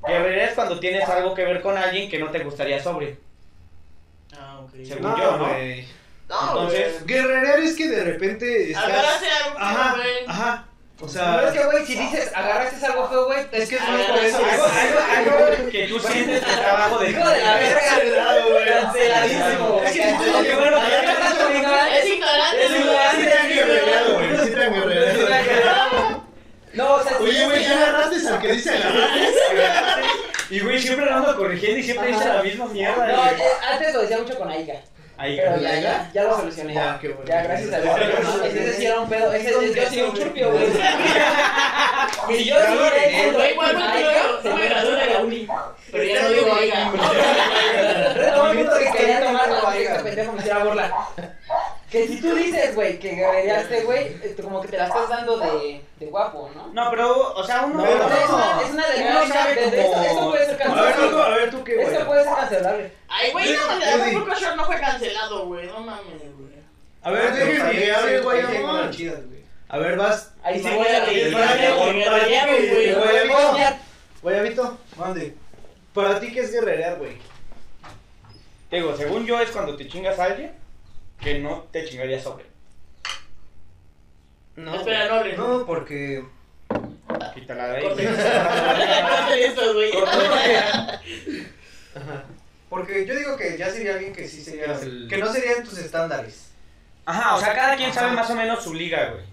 Guerrerar 0.07 0.49
es 0.49 0.55
cuando 0.55 0.79
tienes 0.79 1.09
algo 1.09 1.35
que 1.35 1.45
ver 1.45 1.61
con 1.63 1.77
alguien 1.77 2.09
que 2.11 2.19
no 2.19 2.31
te 2.31 2.41
gustaría 2.41 2.83
sobre. 2.83 3.19
Ah, 4.39 4.61
ok. 4.63 4.71
Según 4.85 5.17
yo, 5.17 5.37
¿no? 5.37 5.47
güey. 5.49 5.87
No, 6.29 6.41
Entonces, 6.49 7.03
güey. 7.05 7.07
Guerrerear 7.15 7.59
es 7.61 7.77
que 7.77 7.89
de 7.89 8.05
repente 8.05 8.71
estás. 8.71 8.85
Agarrarse 8.85 9.27
a 9.31 9.45
algo 9.47 9.59
Ajá, 9.59 9.93
feo, 9.95 10.03
güey. 10.03 10.25
ajá. 10.27 10.65
O 10.99 11.03
No, 11.03 11.07
es 11.07 11.13
sea, 11.13 11.53
que, 11.53 11.65
güey, 11.67 11.85
si 11.87 11.95
dices 11.95 12.31
agarraste 12.35 12.87
algo 12.87 13.09
feo, 13.09 13.27
güey, 13.27 13.41
es 13.53 13.69
que 13.69 13.75
es 13.77 13.89
muy 13.89 14.01
Ah, 14.03 14.07
por 14.09 14.19
eso. 14.25 14.39
Algo, 14.39 14.65
algo, 14.65 15.45
algo 15.55 15.71
que 15.71 15.87
tú 15.89 16.01
sientes 16.01 16.43
que 16.45 16.51
está 16.51 16.71
abajo 16.73 16.99
de 17.01 17.11
Hijo 17.11 17.29
de 17.29 17.43
la 17.43 17.55
verga. 17.57 17.81
Cancelado, 17.81 18.51
güey. 18.51 18.67
Canceladísimo. 18.67 19.83
Es 19.85 19.93
que 19.93 20.03
sí 20.03 20.09
te- 20.19 20.47
Qué 20.49 20.55
bueno, 20.57 20.79
ya 20.89 21.01
que 21.01 21.11
estás 21.13 21.35
con 21.35 21.57
ignorancia. 21.57 21.99
Es 21.99 22.07
ignorante, 22.07 22.65
Es 22.65 22.71
güey. 22.71 22.81
ignorante. 22.81 24.57
No, 26.77 26.95
o 26.95 27.03
sea, 27.03 27.17
Oye, 27.19 27.45
güey, 27.47 27.63
¿ya 27.65 27.73
agarraste 27.73 28.29
al 28.29 28.39
que 28.41 28.53
dice 28.53 28.71
agarraste? 28.71 30.07
Y 30.51 30.61
güey, 30.61 30.79
siempre 30.81 31.07
lo 31.07 31.17
ando 31.17 31.37
corrigiendo 31.37 31.79
y 31.79 31.83
siempre 31.83 32.07
dice 32.07 32.29
la 32.29 32.41
misma 32.43 32.67
mierda. 32.67 33.05
No, 33.09 33.23
güey. 33.23 33.35
eh, 33.35 33.45
antes 33.73 33.93
lo 33.95 34.03
decía 34.03 34.19
mucho 34.19 34.39
con 34.39 34.49
Aiga. 34.49 34.75
Ahí, 35.19 35.37
Pero 35.39 35.57
ya, 35.61 35.81
ya, 35.81 36.11
ya 36.13 36.23
lo 36.25 36.37
solucioné. 36.37 36.75
Ya, 36.75 36.99
qué 37.01 37.09
bueno. 37.09 37.25
Ya, 37.27 37.43
gracias 37.43 37.73
a 37.73 37.81
Dios. 37.81 37.97
Ese 38.45 38.73
sí 38.75 38.87
era 38.87 39.01
un 39.01 39.09
pedo. 39.09 39.33
Ese 39.33 39.51
yo 39.51 39.91
sí 39.91 40.03
un 40.03 40.15
churpio, 40.15 40.53
güey. 40.53 40.67
Si 40.67 40.75
yo 42.45 42.61
lo 42.61 42.67
sí 42.67 42.79
era 43.17 43.33
Güey, 43.33 43.55
¿cuál 43.55 43.71
fue 43.71 43.81
tu 43.81 43.85
Aiga, 43.87 44.09
novio? 44.13 44.43
se 44.43 44.49
No 44.51 44.57
me 44.57 44.69
gradué 44.69 44.97
de 44.97 45.07
la 45.07 45.19
uni. 45.21 45.49
Pero 45.91 46.05
ya 46.05 46.23
no 46.23 46.29
digo, 46.29 46.53
oiga. 46.53 46.93
Todo 48.35 48.51
el 48.51 48.59
mundo 48.59 48.73
que 48.79 48.99
quería 48.99 49.25
tomar 49.25 49.49
la 49.49 49.77
este 49.77 50.03
pendejo 50.05 50.33
me 50.33 50.39
hiciera 50.41 50.65
burla. 50.65 51.09
Que 51.97 52.09
si 52.09 52.21
tú 52.21 52.35
dices, 52.35 52.75
güey, 52.75 52.99
que 52.99 53.11
guerrereaste, 53.15 53.85
güey, 53.85 54.05
eh, 54.23 54.37
como 54.43 54.61
que 54.61 54.69
te 54.69 54.77
la 54.77 54.87
estás 54.87 55.09
dando 55.09 55.39
de, 55.39 55.81
de 55.99 56.07
guapo, 56.07 56.51
¿no? 56.55 56.69
No, 56.73 56.91
pero, 56.91 57.33
o 57.35 57.45
sea, 57.45 57.65
uno. 57.65 57.75
No, 57.75 57.85
no. 57.85 58.07
es 58.17 58.29
una, 58.31 58.61
es 58.63 58.71
una 58.71 58.87
delgada 58.89 59.27
sabe 59.29 59.55
de- 59.55 59.81
esto, 59.81 59.93
como- 59.93 60.05
esto 60.05 60.31
puede 60.31 60.47
ser 60.47 60.63
A 60.63 60.75
ver, 60.75 60.95
tú, 60.95 61.01
cancelable. 61.01 61.23
a 61.23 61.29
ver, 61.37 61.51
tú 61.51 61.65
qué, 61.65 61.75
güey. 61.75 61.87
Esto 61.87 62.07
puede 62.07 62.25
ser 62.25 62.35
cancelable. 62.35 62.93
Ay, 63.09 63.33
güey, 63.33 63.53
no, 63.53 63.73
el 63.73 63.83
Acapulco 63.83 64.35
Shore 64.35 64.57
no 64.57 64.65
fue 64.67 64.81
cancelado, 64.81 65.47
güey. 65.47 65.67
No 65.67 65.81
mames, 65.81 66.21
güey. 66.39 66.47
A 67.03 67.11
ver, 67.11 67.33
déjenme 67.35 67.71
que 67.79 67.93
hable, 67.93 68.21
güey. 68.21 68.41
A 69.69 69.79
ver, 69.79 69.97
vas. 69.97 70.33
Ahí 70.43 70.63
sí 70.63 70.69
voy 70.71 70.87
a 70.87 71.05
güey. 71.05 72.95
Guayabito, 74.23 74.79
Mande. 74.97 75.35
para 75.93 76.19
ti, 76.21 76.33
¿qué 76.33 76.41
es 76.41 76.53
guerrerear, 76.53 76.97
güey? 76.99 77.17
Digo, 78.71 78.97
según 78.97 79.25
yo 79.27 79.41
es 79.41 79.51
cuando 79.51 79.77
te 79.77 79.87
chingas 79.87 80.19
a 80.19 80.25
alguien 80.25 80.53
que 81.21 81.39
no 81.39 81.63
te 81.71 81.85
chingaría 81.85 82.21
sobre. 82.21 82.45
No. 84.57 84.75
Espera, 84.75 85.09
no 85.09 85.15
hables. 85.17 85.39
No, 85.39 85.67
porque. 85.67 86.25
Quítala 87.35 87.69
de 87.69 87.77
ahí. 87.77 87.83
Corte. 87.83 88.07
güey. 89.75 89.93
Ajá. 91.95 92.25
Porque 92.69 93.07
yo 93.07 93.15
digo 93.15 93.37
que 93.37 93.57
ya 93.57 93.71
sería 93.71 93.95
alguien 93.95 94.13
que 94.13 94.27
sí 94.27 94.43
sería. 94.43 94.65
El- 94.81 95.07
Que 95.09 95.19
no 95.19 95.33
sería 95.33 95.53
en 95.53 95.65
tus 95.65 95.79
estándares. 95.79 96.51
Ajá, 97.05 97.37
o 97.37 97.41
sea, 97.41 97.55
cada 97.55 97.77
quien 97.77 97.93
sabe 97.93 98.13
más 98.13 98.29
o 98.31 98.35
menos 98.35 98.65
su 98.65 98.75
liga, 98.75 99.11
güey. 99.11 99.25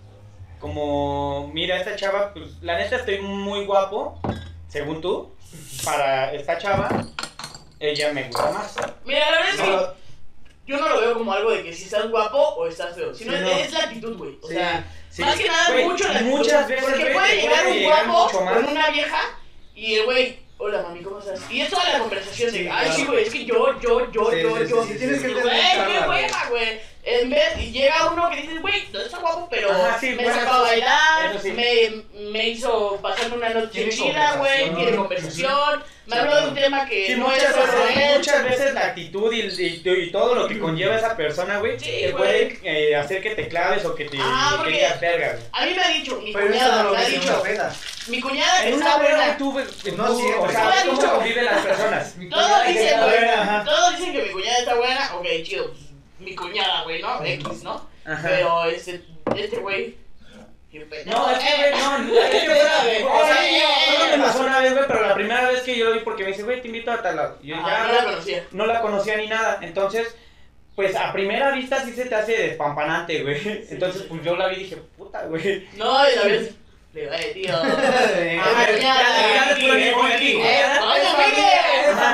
Como, 0.59 1.49
mira, 1.53 1.77
esta 1.77 1.95
chava, 1.95 2.33
pues, 2.33 2.61
la 2.61 2.77
neta 2.77 2.97
estoy 2.97 3.19
muy 3.19 3.65
guapo, 3.65 4.19
según 4.69 5.01
tú, 5.01 5.33
para 5.83 6.31
esta 6.33 6.57
chava, 6.57 6.87
ella 7.79 8.13
me 8.13 8.23
gusta 8.25 8.51
más. 8.51 8.75
Mira, 9.03 9.29
la 9.31 9.37
verdad 9.37 9.53
es 9.55 9.61
que 9.61 9.67
No, 9.71 10.02
yo 10.65 10.77
no 10.77 10.87
lo 10.89 11.01
veo 11.01 11.13
como 11.15 11.33
algo 11.33 11.51
de 11.51 11.63
que 11.63 11.73
si 11.73 11.83
estás 11.85 12.09
guapo 12.09 12.37
o 12.37 12.67
estás 12.67 12.95
feo. 12.95 13.13
Sino 13.13 13.33
Sí, 13.33 13.39
no. 13.41 13.47
es 13.49 13.71
la 13.71 13.79
actitud, 13.79 14.17
güey. 14.17 14.37
O 14.41 14.47
Sí. 14.47 14.53
sea, 14.55 14.85
Sí. 15.09 15.21
más 15.21 15.35
que 15.37 15.47
nada 15.47 15.69
mucho 15.83 16.03
la 16.07 16.11
actitud. 16.19 16.29
muchas 16.37 16.67
veces, 16.67 16.85
Porque 16.85 17.05
puede 17.07 17.41
llegar 17.41 17.67
un 17.67 17.73
llegar 17.73 18.07
guapo 18.07 18.31
con 18.39 18.65
una 18.67 18.89
vieja 18.89 19.21
y 19.75 19.95
el 19.95 20.05
güey, 20.05 20.39
hola 20.57 20.81
mami, 20.83 21.01
¿cómo 21.01 21.19
estás? 21.19 21.39
Y 21.51 21.61
es 21.61 21.69
toda 21.69 21.83
la 21.91 21.99
conversación 21.99 22.51
de, 22.53 22.59
ay, 22.59 22.65
claro. 22.85 22.93
sí, 22.93 23.05
güey, 23.05 23.23
es 23.23 23.29
que 23.33 23.45
yo, 23.45 23.79
yo, 23.81 24.11
yo, 24.11 24.31
yo, 24.33 24.63
yo. 24.63 24.83
sí, 24.85 24.95
tienes 24.97 25.21
que 25.21 25.27
Güey, 25.33 25.43
qué 25.43 25.99
hueva, 26.07 26.45
güey. 26.49 26.93
En 27.05 27.29
vez, 27.29 27.57
y 27.59 27.71
llega 27.73 28.07
uno 28.13 28.29
que 28.29 28.37
dice, 28.43 28.59
güey, 28.59 28.87
no 28.93 29.01
está 29.01 29.17
guapo, 29.17 29.47
pero 29.51 29.69
Ajá, 29.71 29.99
me 30.01 30.25
sacó 30.25 30.53
a 30.53 30.61
bailar, 30.61 31.43
me, 31.43 32.03
me 32.31 32.47
hizo 32.47 32.97
pasar 33.01 33.33
una 33.33 33.49
noche 33.49 33.89
chida, 33.89 34.37
güey, 34.37 34.73
tiene 34.73 34.95
conversación, 34.95 35.83
me 36.05 36.15
habló 36.17 36.35
de 36.41 36.47
un 36.49 36.53
tema 36.55 36.85
que 36.85 37.07
Sí, 37.07 37.15
no 37.15 37.31
es 37.31 37.37
muchas 37.43 37.55
solo 37.55 37.85
veces, 37.85 38.17
muchas 38.17 38.43
veces 38.43 38.73
la 38.73 38.81
actitud 38.87 39.31
y, 39.33 39.39
y- 39.41 39.81
y 39.85 40.11
todo 40.11 40.35
lo 40.35 40.47
que 40.47 40.59
conlleva 40.59 40.95
esa 40.97 41.15
persona, 41.15 41.59
güey, 41.59 41.79
Sí, 41.79 41.85
te 42.05 42.09
puede 42.11 42.59
eh, 42.63 42.95
hacer 42.95 43.21
que 43.21 43.31
te 43.35 43.47
claves 43.47 43.85
o 43.85 43.95
que 43.95 44.05
te, 44.05 44.17
Ah, 44.21 44.61
que 44.65 44.71
digas 44.71 44.99
verga, 44.99 45.31
güey. 45.33 45.43
A 45.53 45.65
mí 45.65 45.73
me 45.75 45.81
ha 45.81 45.87
dicho, 45.89 46.19
mi 46.21 46.33
Pero 46.33 46.47
cuñada, 46.47 46.83
no 46.83 46.91
me 46.91 46.97
ha 46.97 47.05
dicho, 47.07 47.43
mi 48.07 48.19
cuñada 48.19 48.65
En 48.67 48.73
está 48.73 48.95
una 48.95 48.97
buena. 49.07 49.37
tú, 49.37 49.53
No 49.95 50.15
siempre. 50.15 50.39
o 50.39 50.51
sea, 50.51 50.73
¿cómo 50.85 50.91
dicho- 51.01 51.13
conviven 51.15 51.45
las 51.45 51.65
personas? 51.65 52.15
Todos 52.29 52.67
dicen, 52.67 52.99
todos 53.65 53.97
dicen 53.97 54.13
que 54.13 54.21
mi 54.23 54.29
cuñada 54.31 54.57
está 54.59 54.75
buena, 54.75 55.15
ok, 55.15 55.25
chido, 55.43 55.67
pues, 55.71 55.79
mi 56.19 56.35
cuñada, 56.35 56.83
güey, 56.83 57.01
¿no? 57.01 57.23
X, 57.23 57.63
¿no? 57.63 57.89
Ajá. 58.05 58.21
Pero 58.27 58.65
este, 58.65 59.01
este 59.37 59.57
güey, 59.57 59.95
pendejo, 60.79 61.17
No, 61.17 61.31
es 61.31 61.39
que, 61.39 61.47
eh, 61.47 61.55
güey, 61.57 61.71
no, 61.81 61.97
no, 61.99 62.19
es 62.19 62.29
que, 62.29 62.47
güey, 62.47 62.59
Espérame, 62.59 63.05
o 63.05 63.25
sea, 63.25 63.97
solo 63.97 64.17
me 64.17 64.23
pasó 64.23 64.39
una 64.41 64.59
vez, 64.59 64.73
güey, 64.73 64.85
pero 64.87 65.07
la 65.07 65.15
primera 65.15 65.49
vez 65.49 65.61
que 65.61 65.77
yo 65.77 65.85
lo 65.85 65.93
vi 65.93 65.99
porque 65.99 66.23
me 66.23 66.29
dice, 66.29 66.43
güey, 66.43 66.61
te 66.61 66.67
invito 66.67 66.91
a 66.91 67.01
tal 67.01 67.15
lado. 67.15 67.37
Y 67.41 67.47
yo 67.47 67.55
ya 67.55 67.83
no 67.87 67.93
la 67.93 68.03
conocía. 68.03 68.43
no 68.51 68.65
la 68.65 68.81
conocía 68.81 69.17
ni 69.17 69.27
nada, 69.27 69.59
entonces, 69.61 70.15
pues 70.75 70.95
a 70.95 71.13
primera 71.13 71.51
vista 71.51 71.83
sí 71.83 71.93
se 71.93 72.05
te 72.05 72.15
hace 72.15 72.31
despampanante, 72.37 73.21
güey. 73.21 73.65
Entonces, 73.69 74.03
pues 74.03 74.23
yo 74.23 74.35
la 74.35 74.47
vi 74.47 74.55
y 74.55 74.59
dije, 74.59 74.77
puta, 74.97 75.23
güey. 75.25 75.67
No, 75.77 76.09
y 76.09 76.15
la 76.15 76.23
vez, 76.23 76.55
le 76.93 77.07
va 77.07 77.17
de 77.17 77.25
tío. 77.25 77.53
Eh, 77.53 78.39
Ah. 78.41 78.65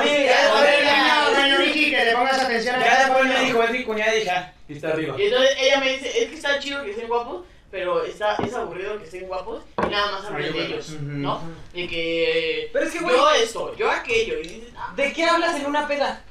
Eh, 0.04 1.90
que 1.90 2.04
le 2.04 2.12
pongas 2.12 2.38
atención 2.38 2.76
Ya 2.80 3.06
después 3.06 3.24
me 3.24 3.40
dijo, 3.40 3.62
es 3.62 3.70
mi 3.70 3.84
cuñada 3.84 4.14
y 4.14 4.18
dije, 4.20 4.30
ah, 4.30 4.52
está 4.68 4.88
arriba. 4.88 5.16
Y 5.18 5.24
entonces 5.24 5.56
ella 5.60 5.80
me 5.80 5.88
dice, 5.90 6.08
es 6.22 6.28
que 6.28 6.34
está 6.36 6.58
chido 6.58 6.84
que 6.84 6.90
estén 6.90 7.08
guapos, 7.08 7.44
pero 7.70 8.04
está, 8.04 8.36
es 8.36 8.54
aburrido 8.54 8.98
que 8.98 9.04
estén 9.04 9.26
guapos 9.26 9.62
y 9.86 9.90
nada 9.90 10.12
más 10.12 10.24
hablan 10.24 10.52
de 10.52 10.66
ellos, 10.66 10.90
¿no? 11.00 11.40
De 11.72 11.86
que 11.86 12.70
Pero 12.72 12.84
es 12.86 12.92
que, 12.92 12.98
güey, 12.98 13.16
yo 13.16 13.30
esto, 13.32 13.76
yo 13.76 13.90
aquello, 13.90 14.38
y 14.40 14.42
dices, 14.42 14.72
ah, 14.76 14.92
¿de 14.96 15.12
qué 15.12 15.24
hablas 15.24 15.56
en 15.56 15.66
una 15.66 15.86
peda? 15.86 16.24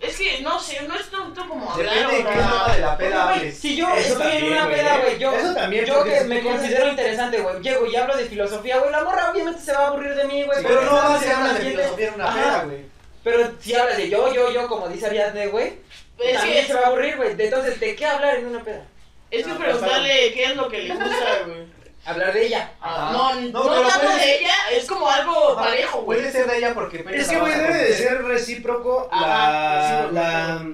es 0.00 0.16
que 0.16 0.40
no 0.42 0.60
sé, 0.60 0.80
no 0.86 0.94
es 0.94 1.10
tanto 1.10 1.48
como 1.48 1.72
hablar, 1.72 1.92
Depende 1.92 2.16
de 2.18 2.22
qué 2.22 2.30
tema 2.30 2.72
de 2.72 2.80
la 2.80 2.96
peda 2.96 3.34
hables. 3.34 3.58
si 3.58 3.76
yo 3.76 3.88
Eso 3.96 4.12
estoy 4.12 4.36
en 4.36 4.52
una 4.52 4.64
güey. 4.66 4.76
peda, 4.76 4.98
güey, 4.98 5.18
yo, 5.18 5.32
Eso 5.32 5.54
también, 5.54 5.84
yo 5.86 5.94
porque 5.96 6.18
que 6.18 6.24
me 6.24 6.42
considero 6.42 6.88
interesante, 6.88 7.40
güey, 7.40 7.60
llego 7.60 7.86
y 7.86 7.96
hablo 7.96 8.16
de 8.16 8.24
filosofía, 8.26 8.78
güey, 8.78 8.92
la 8.92 9.02
morra 9.02 9.30
obviamente 9.32 9.60
se 9.60 9.72
va 9.72 9.78
a 9.78 9.86
aburrir 9.88 10.14
de 10.14 10.24
mí, 10.26 10.44
güey. 10.44 10.62
Pero 10.62 10.82
no 10.82 10.92
vas 10.92 11.26
a 11.26 11.36
hablar 11.38 11.58
de 11.58 11.70
filosofía 11.70 12.08
en 12.08 12.14
una 12.14 12.28
Ajá. 12.28 12.34
peda, 12.38 12.64
güey. 12.64 12.84
Pero 13.24 13.50
si 13.60 13.74
hablas 13.74 13.96
de 13.96 14.08
yo, 14.08 14.32
yo, 14.32 14.52
yo, 14.52 14.68
como 14.68 14.88
dice 14.88 15.06
Ariadne, 15.06 15.48
güey, 15.48 15.80
es 16.18 16.38
también 16.38 16.60
que, 16.60 16.66
se 16.66 16.74
va 16.74 16.80
a 16.82 16.86
aburrir, 16.86 17.16
güey. 17.16 17.34
Entonces, 17.36 17.80
¿de 17.80 17.96
qué 17.96 18.06
hablar 18.06 18.36
en 18.36 18.46
una 18.46 18.62
peda? 18.62 18.84
Es 19.30 19.44
que 19.44 19.52
No, 19.52 19.58
preguntarle 19.58 20.32
qué 20.32 20.44
es 20.44 20.56
lo 20.56 20.68
que 20.68 20.82
le 20.82 20.94
gusta, 20.94 21.42
güey. 21.46 21.78
Hablar 22.04 22.32
de 22.32 22.46
ella. 22.46 22.72
Ah, 22.80 23.10
Ajá. 23.10 23.12
No, 23.12 23.34
No, 23.34 23.64
no, 23.82 23.88
tanto 23.88 24.06
puede- 24.06 24.18
de 24.24 24.38
ella, 24.38 24.54
es 24.72 24.86
como 24.86 25.08
algo 25.10 25.52
Ajá, 25.58 25.64
parejo, 25.68 26.02
güey. 26.02 26.20
Puede 26.20 26.32
ser 26.32 26.46
de 26.46 26.58
ella 26.58 26.72
porque 26.74 27.04
Es 27.12 27.28
que, 27.28 27.38
güey, 27.38 27.52
debe 27.54 27.74
de 27.76 27.92
ser 27.94 28.22
recíproco 28.24 29.08
Ajá, 29.12 29.26
la, 29.26 30.06
recíproco. 30.06 30.14
la, 30.14 30.66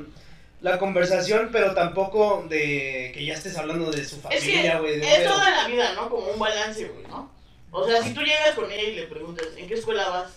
la 0.72 0.78
conversación, 0.78 1.48
pero 1.50 1.74
tampoco 1.74 2.44
de 2.48 3.10
que 3.14 3.24
ya 3.24 3.34
estés 3.34 3.56
hablando 3.58 3.90
de 3.90 4.04
su 4.04 4.16
Es 4.16 4.22
familia, 4.22 4.78
güey. 4.78 5.00
que 5.00 5.06
de 5.06 5.16
es 5.16 5.28
toda 5.28 5.50
la 5.50 5.66
vida, 5.66 5.92
¿no? 5.94 6.08
Como 6.08 6.28
un 6.28 6.38
balance, 6.38 6.84
güey, 6.86 7.06
¿no? 7.08 7.30
O 7.72 7.84
sea, 7.84 8.00
si 8.02 8.14
tú 8.14 8.20
llegas 8.20 8.54
con 8.54 8.70
ella 8.70 8.82
y 8.84 8.94
le 8.94 9.02
preguntas, 9.08 9.46
¿en 9.56 9.66
qué 9.66 9.74
escuela 9.74 10.08
vas? 10.10 10.30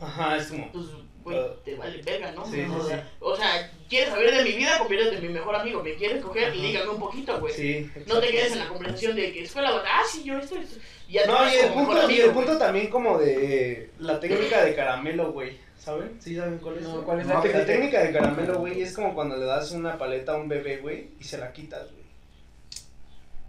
Ajá, 0.00 0.36
es 0.36 0.48
como... 0.48 0.70
Pues, 0.72 0.84
güey, 1.28 1.38
Ah. 1.38 1.54
te 1.64 1.74
vale 1.74 2.02
verga, 2.02 2.32
¿no? 2.32 2.46
Sí, 2.46 2.60
o, 2.62 2.82
sí, 2.82 2.88
sea, 2.88 3.10
o 3.20 3.36
sea, 3.36 3.70
quieres 3.88 4.08
saber 4.10 4.34
de 4.34 4.44
mi 4.44 4.52
vida, 4.52 4.78
conviértete 4.78 5.16
en 5.16 5.22
mi 5.22 5.28
mejor 5.28 5.54
amigo. 5.56 5.82
Me 5.82 5.94
quieres 5.94 6.22
coger, 6.22 6.54
lígame 6.56 6.90
un 6.90 6.98
poquito, 6.98 7.38
güey. 7.40 7.54
Sí. 7.54 7.90
No 8.06 8.18
te 8.20 8.28
quedes 8.28 8.52
en 8.52 8.58
la 8.60 8.68
conversación 8.68 9.16
de 9.16 9.32
que 9.32 9.44
escuela, 9.44 9.82
ah, 9.86 10.02
sí, 10.10 10.24
yo 10.24 10.38
esto, 10.38 10.56
esto. 10.56 10.78
Y 11.08 11.12
ya 11.14 11.26
No, 11.26 11.48
y 11.48 11.56
el 11.56 11.72
punto, 11.72 11.96
y 11.96 12.04
amigo, 12.04 12.24
el 12.24 12.30
punto 12.32 12.58
también 12.58 12.88
como 12.88 13.18
de 13.18 13.90
la 13.98 14.18
técnica 14.20 14.64
de 14.64 14.74
caramelo, 14.74 15.32
güey. 15.32 15.56
¿Saben? 15.78 16.20
¿Sí 16.20 16.36
saben 16.36 16.58
cuál 16.58 16.78
es? 16.78 16.82
No, 16.82 17.02
¿cuál 17.02 17.20
es 17.20 17.26
No, 17.26 17.34
la 17.34 17.40
técnica? 17.40 17.58
La 17.60 17.66
técnica 17.66 18.02
de 18.02 18.12
caramelo, 18.12 18.58
güey, 18.58 18.82
es 18.82 18.94
como 18.94 19.14
cuando 19.14 19.36
le 19.36 19.46
das 19.46 19.70
una 19.70 19.96
paleta 19.96 20.32
a 20.32 20.36
un 20.36 20.48
bebé, 20.48 20.78
güey, 20.78 21.08
y 21.18 21.24
se 21.24 21.38
la 21.38 21.52
quitas, 21.52 21.90
güey. 21.92 22.04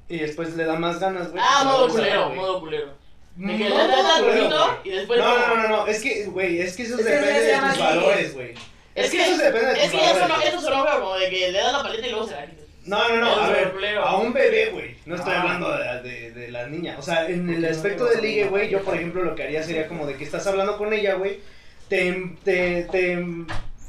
Y 0.07 0.19
después 0.19 0.55
le 0.55 0.63
da 0.65 0.77
más 0.80 0.99
ganas, 0.99 1.32
güey. 1.32 1.43
Ah, 1.45 1.63
modo 1.65 1.89
culero, 1.89 2.25
güey. 2.27 2.36
modo 2.38 2.59
culero. 2.59 2.99
De 3.39 3.57
que 3.57 3.69
No, 3.69 4.23
güey. 4.25 4.77
y 4.83 4.89
después. 4.89 5.19
No, 5.19 5.37
no, 5.47 5.55
no, 5.55 5.67
no, 5.69 5.87
es 5.87 6.01
que, 6.01 6.25
güey, 6.25 6.59
es 6.61 6.75
que 6.75 6.83
eso 6.83 6.99
Es 6.99 7.05
que 7.05 7.11
depende 7.11 7.39
de 7.41 7.57
tus 7.57 7.79
valores, 7.79 8.33
güey. 8.33 8.53
Es 8.95 9.11
que, 9.11 9.21
eso 9.21 9.37
depende 9.43 9.67
de 9.67 9.73
tus 9.75 9.83
es 9.85 9.91
que 9.91 9.97
valores, 9.97 10.19
sonó, 10.21 10.35
güey. 10.35 10.47
eso 10.47 10.61
sonó 10.61 10.85
como 10.99 11.15
de 11.15 11.29
que 11.29 11.51
le 11.51 11.57
das 11.59 11.71
la 11.73 11.83
paleta 11.83 12.07
y 12.07 12.11
luego 12.11 12.27
se 12.27 12.35
la 12.35 12.45
quitas. 12.45 12.65
No, 12.85 13.07
no, 13.09 13.15
no, 13.17 13.39
a 13.41 13.47
es 13.47 13.73
ver, 13.75 13.97
a 13.97 14.15
un 14.17 14.33
bebé, 14.33 14.71
güey. 14.71 14.95
No 15.05 15.15
estoy 15.15 15.33
Ah. 15.33 15.41
hablando 15.41 15.77
de, 15.77 16.01
de, 16.09 16.31
de 16.31 16.51
la 16.51 16.67
niña. 16.67 16.95
O 16.97 17.01
sea, 17.01 17.27
en 17.29 17.49
el 17.49 17.61
no 17.61 17.69
aspecto 17.69 18.07
a 18.09 18.19
ligue, 18.19 18.45
güey, 18.45 18.69
yo, 18.69 18.81
por 18.83 18.95
ejemplo, 18.95 19.23
lo 19.23 19.35
que 19.35 19.43
haría 19.43 19.63
sería 19.63 19.87
como 19.87 20.05
de 20.07 20.15
que 20.15 20.23
estás 20.23 20.45
hablando 20.47 20.77
con 20.77 20.91
ella, 20.93 21.13
güey. 21.15 21.39
Te, 21.87 22.11
te, 22.43 22.83
te, 22.91 23.17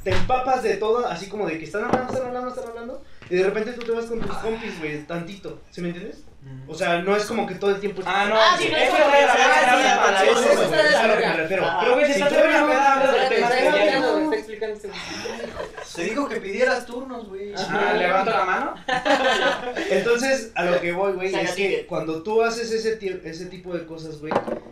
te 0.03 0.11
empapas 0.11 0.63
de 0.63 0.77
todo, 0.77 1.05
así 1.07 1.27
como 1.29 1.47
de 1.47 1.57
que 1.59 1.65
están 1.65 1.83
hablando, 1.85 2.13
están 2.13 2.27
hablando, 2.27 2.49
están 2.49 2.67
hablando. 2.69 3.03
Y 3.29 3.35
de 3.35 3.43
repente 3.43 3.73
tú 3.73 3.81
te 3.85 3.91
vas 3.91 4.05
con 4.05 4.19
tus 4.21 4.35
compis, 4.37 4.79
güey, 4.79 5.03
tantito. 5.03 5.61
¿Sí 5.71 5.81
me 5.81 5.89
entiendes? 5.89 6.23
O 6.67 6.73
sea, 6.73 6.99
no 6.99 7.15
es 7.15 7.25
como 7.25 7.45
que 7.45 7.55
todo 7.55 7.71
el 7.71 7.79
tiempo. 7.79 8.01
Ah, 8.05 8.25
no, 8.29 8.35
Ah, 8.35 8.55
sí, 8.57 8.69
no, 8.71 8.77
eso 8.77 8.95
es 8.95 9.03
ah, 9.27 11.03
a 11.03 11.07
lo 11.07 11.17
que 11.17 11.27
me 11.27 11.33
refiero. 11.35 11.67
Pero, 11.79 11.93
güey, 11.93 12.05
si 12.05 12.11
estás 12.13 12.29
tú 12.29 12.35
en 12.35 12.47
una 12.47 12.67
peda, 12.67 13.29
Se 15.83 16.03
dijo 16.03 16.29
que 16.29 16.37
pidieras 16.37 16.85
turnos, 16.85 17.27
güey. 17.27 17.53
Ah, 17.57 17.93
levanto 17.97 18.31
la 18.31 18.45
mano. 18.45 18.75
Entonces, 19.89 20.51
a 20.55 20.63
lo 20.63 20.79
que 20.79 20.93
voy, 20.93 21.13
güey, 21.13 21.35
es 21.35 21.51
que 21.51 21.85
cuando 21.87 22.23
tú 22.23 22.41
haces 22.41 22.71
ese, 22.71 22.97
ese 23.25 23.45
tipo 23.47 23.73
de 23.73 23.85
cosas, 23.85 24.19
güey, 24.19 24.31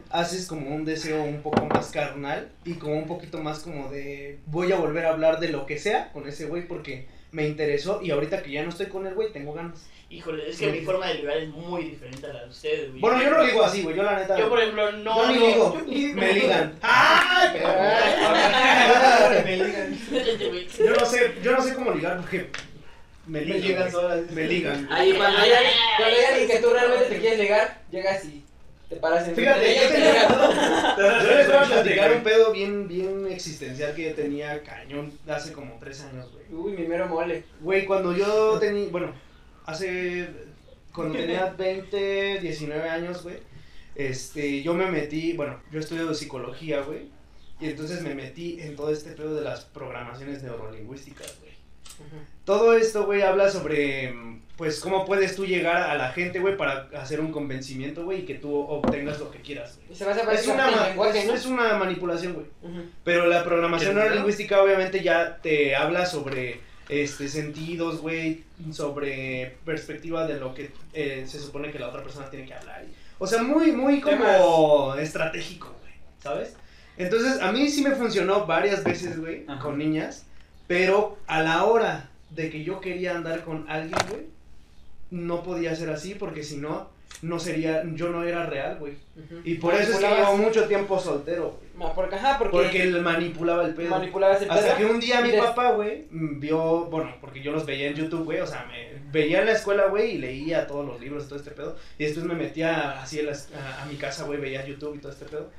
haces 0.10 0.48
como 0.48 0.74
un 0.74 0.86
deseo 0.86 1.22
un 1.24 1.42
poco 1.42 1.66
más 1.66 1.92
carnal 1.92 2.50
y 2.66 2.76
como 2.76 2.96
un 2.96 3.08
poquito 3.08 3.40
más 3.40 3.60
como 3.60 3.90
de 3.92 4.40
voy 4.46 4.72
a 4.72 4.78
volver 4.78 5.06
a 5.06 5.10
hablar 5.10 5.40
de 5.40 5.50
lo 5.50 5.66
que 5.66 5.78
sea 5.78 6.12
con 6.14 6.28
ese 6.28 6.46
güey 6.46 6.68
porque 6.68 7.08
me 7.32 7.48
interesó 7.48 8.02
y 8.02 8.12
ahorita 8.12 8.42
que 8.42 8.52
ya 8.52 8.64
no 8.64 8.70
estoy 8.70 8.88
con 8.88 9.06
el 9.06 9.14
güey, 9.14 9.32
tengo 9.32 9.54
ganas. 9.54 9.88
Híjole, 10.12 10.50
es 10.50 10.58
que 10.58 10.72
mi 10.72 10.80
forma 10.80 11.06
de 11.08 11.14
ligar 11.16 11.38
es 11.38 11.50
muy 11.50 11.84
diferente 11.84 12.26
a 12.26 12.34
la 12.34 12.44
de 12.44 12.50
ustedes, 12.50 12.90
güey. 12.90 13.00
Bueno, 13.00 13.22
yo 13.22 13.30
no 13.30 13.38
lo 13.38 13.46
digo 13.46 13.64
así, 13.64 13.84
güey, 13.84 13.96
yo 13.96 14.02
la 14.04 14.18
neta. 14.18 14.40
Yo, 14.40 14.50
por 14.50 14.60
ejemplo, 14.60 14.92
no. 14.92 15.22
yo 15.24 15.32
ni 15.32 15.40
no- 15.40 15.48
ligo, 15.86 16.16
me 16.16 16.34
ligan. 16.34 16.74
¡Ay! 16.82 17.60
Me 19.46 19.58
ligan. 19.58 20.00
Yo 20.80 20.90
no 20.96 21.06
sé, 21.06 21.34
yo 21.44 21.52
no 21.52 21.62
sé 21.62 21.74
cómo 21.76 21.92
ligar 21.92 22.18
porque 22.18 22.50
me 23.28 23.40
Me 23.42 23.46
ligan. 23.46 23.62
ligan 23.62 23.82
güey. 23.82 23.92
solas. 23.92 24.32
Me 24.32 24.48
ligan. 24.48 24.88
Ahí 24.92 25.14
cuando 25.14 25.38
hay 25.38 25.52
alguien, 25.52 25.74
cuando 25.98 26.16
hay 26.18 26.24
alguien 26.26 26.48
que 26.50 26.58
tú 26.60 26.70
realmente 26.74 27.06
te 27.06 27.20
quieres 27.20 27.40
ligar, 27.40 27.82
llegas 27.92 28.26
y 28.26 28.44
te 28.90 28.96
paras 28.96 29.28
en 29.28 29.36
Fíjate, 29.36 29.76
yo 29.76 29.88
tenía-. 29.90 30.96
Yo 30.98 31.38
les 31.38 31.48
voy 31.48 31.56
a 31.58 31.64
platicar 31.64 32.12
un 32.14 32.24
pedo 32.24 32.52
bien, 32.52 32.88
bien 32.88 33.28
existencial 33.30 33.94
que 33.96 34.10
yo 34.10 34.16
tenía 34.16 34.62
cañón 34.64 35.12
hace 35.28 35.54
como 35.54 35.78
tres 35.80 36.02
años, 36.02 36.32
güey. 36.32 36.46
Uy, 36.52 36.72
mi 36.82 36.88
mero 36.88 37.08
mole. 37.08 37.44
Güey, 37.62 37.86
cuando 37.86 38.14
yo 38.16 38.58
tenía, 38.60 38.88
bueno, 38.90 39.14
hace, 39.70 40.30
cuando 40.94 41.18
tenía 41.18 41.54
20, 41.58 42.40
19 42.40 42.90
años, 42.90 43.24
güey, 43.24 43.38
este, 43.96 44.64
yo 44.64 44.74
me 44.74 44.90
metí, 44.90 45.34
bueno, 45.34 45.62
yo 45.72 45.80
estudio 45.80 46.14
psicología, 46.14 46.82
güey, 46.82 47.10
y 47.60 47.68
entonces 47.68 48.02
me 48.02 48.16
metí 48.16 48.60
en 48.62 48.76
todo 48.76 48.92
este 48.92 49.12
pedo 49.12 49.36
de 49.36 49.42
las 49.42 49.66
programaciones 49.66 50.42
neurolingüísticas, 50.44 51.40
güey. 51.40 51.50
Todo 52.46 52.74
esto, 52.74 53.06
güey, 53.06 53.22
habla 53.22 53.50
sobre, 53.52 54.16
pues, 54.56 54.80
cómo 54.80 55.06
puedes 55.06 55.36
tú 55.36 55.46
llegar 55.46 55.84
a 55.84 55.96
la 55.96 56.12
gente, 56.14 56.40
güey, 56.40 56.56
para 56.56 56.90
hacer 56.96 57.20
un 57.20 57.32
convencimiento, 57.32 58.06
güey, 58.06 58.22
y 58.22 58.26
que 58.26 58.36
tú 58.36 58.58
obtengas 58.58 59.20
lo 59.20 59.30
que 59.32 59.42
quieras, 59.42 59.78
güey. 59.78 59.92
Es 59.92 60.02
¿no? 61.26 61.34
es 61.34 61.46
una 61.46 61.78
manipulación, 61.78 62.34
güey. 62.34 62.48
Pero 63.04 63.28
la 63.28 63.44
programación 63.44 63.92
¿Quieres 63.92 64.12
neurolingüística 64.12 64.64
obviamente 64.64 65.04
ya 65.04 65.42
te 65.42 65.76
habla 65.76 66.06
sobre 66.06 66.69
este 66.90 67.30
sentidos, 67.30 68.02
güey, 68.02 68.44
sobre 68.72 69.58
perspectiva 69.64 70.26
de 70.28 70.40
lo 70.40 70.54
que 70.54 70.72
eh, 70.94 71.26
se 71.28 71.40
supone 71.40 71.72
que 71.72 71.80
la 71.80 71.88
otra 71.88 72.04
persona 72.04 72.30
tiene 72.30 72.46
que 72.46 72.56
hablar. 72.56 72.84
O 73.20 73.28
sea, 73.28 73.44
muy, 73.44 73.72
muy 73.72 74.02
como 74.02 74.96
estratégico, 74.96 75.74
güey, 75.82 75.94
¿sabes? 76.22 76.56
Entonces, 76.98 77.42
a 77.42 77.52
mí 77.52 77.70
sí 77.70 77.82
me 77.82 77.96
funcionó 77.96 78.46
varias 78.46 78.84
veces, 78.84 79.20
güey, 79.20 79.46
con 79.62 79.78
niñas, 79.78 80.26
pero 80.68 81.18
a 81.28 81.42
la 81.42 81.64
hora 81.64 82.10
de 82.32 82.50
que 82.50 82.64
yo 82.64 82.82
quería 82.82 83.16
andar 83.16 83.44
con 83.44 83.70
alguien, 83.70 84.00
güey, 84.10 84.26
no 85.12 85.44
podía 85.44 85.76
ser 85.76 85.90
así 85.92 86.16
porque 86.16 86.44
si 86.44 86.58
no, 86.58 86.90
no 87.22 87.38
sería, 87.40 87.84
yo 87.96 88.10
no 88.10 88.24
era 88.24 88.46
real, 88.46 88.78
güey. 88.80 88.94
Y 89.44 89.56
por 89.56 89.74
eso 89.74 89.92
es 89.92 89.98
que 90.00 90.08
llevo 90.08 90.38
mucho 90.38 90.66
tiempo 90.68 90.98
soltero, 91.00 91.60
güey. 91.78 91.94
Porque, 91.94 92.16
ajá, 92.16 92.38
porque, 92.38 92.52
Porque 92.58 92.82
él 92.84 93.02
manipulaba 93.02 93.66
el 93.66 93.74
pedo. 93.76 93.90
manipulabas 93.92 94.42
el 94.42 94.50
Hasta 94.52 94.76
pedo. 94.76 94.78
que 94.78 94.94
un 94.94 95.00
día 95.00 95.22
mi 95.22 95.32
Des- 95.32 95.42
papá, 95.42 95.72
güey, 95.72 96.06
vio, 96.12 96.86
bueno, 96.86 97.16
porque 97.22 97.42
yo 97.42 97.52
los 97.52 97.66
veía 97.66 97.88
en 97.90 97.96
YouTube, 97.96 98.24
güey, 98.26 98.40
o 98.40 98.48
sea, 98.48 98.66
me 98.66 99.00
veía 99.12 99.40
en 99.40 99.46
la 99.48 99.52
escuela, 99.54 99.86
güey, 99.88 100.12
y 100.12 100.18
leía 100.18 100.68
todos 100.68 100.86
los 100.86 101.00
libros 101.00 101.26
y 101.26 101.28
todo 101.28 101.40
este 101.40 101.52
pedo. 101.52 101.76
Y 101.98 102.04
después 102.06 102.26
me 102.26 102.36
metía 102.36 103.02
así 103.02 103.20
a, 103.20 103.24
las- 103.24 103.50
a- 103.54 103.84
a 103.84 103.86
mi 103.86 103.96
casa, 103.96 104.24
güey, 104.26 104.40
veía 104.40 104.66
YouTube 104.66 104.96
y 104.96 105.00
todo 105.00 105.12
este 105.12 105.26
pedo. 105.26 105.50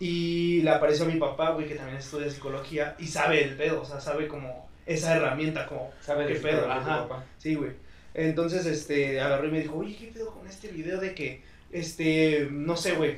Y 0.00 0.62
le 0.62 0.70
apareció 0.70 1.04
a 1.04 1.08
mi 1.08 1.18
papá, 1.18 1.50
güey, 1.50 1.66
que 1.66 1.74
también 1.74 1.98
estudia 1.98 2.30
psicología 2.30 2.94
y 2.98 3.06
sabe 3.08 3.42
el 3.42 3.56
pedo, 3.56 3.82
o 3.82 3.84
sea, 3.84 4.00
sabe 4.00 4.28
como 4.28 4.68
esa 4.86 5.16
herramienta, 5.16 5.66
como, 5.66 5.90
Sabe 6.00 6.26
qué 6.26 6.36
pedo, 6.36 6.70
ajá. 6.70 7.06
Sí, 7.38 7.54
güey. 7.56 7.72
Entonces, 8.14 8.66
este, 8.66 9.20
agarró 9.20 9.48
y 9.48 9.50
me 9.52 9.60
dijo, 9.60 9.76
oye, 9.76 9.96
¿qué 9.96 10.06
pedo 10.08 10.32
con 10.32 10.46
este 10.48 10.68
video 10.68 11.00
de 11.00 11.14
que, 11.14 11.42
este, 11.72 12.48
no 12.50 12.76
sé, 12.76 12.92
güey. 12.92 13.16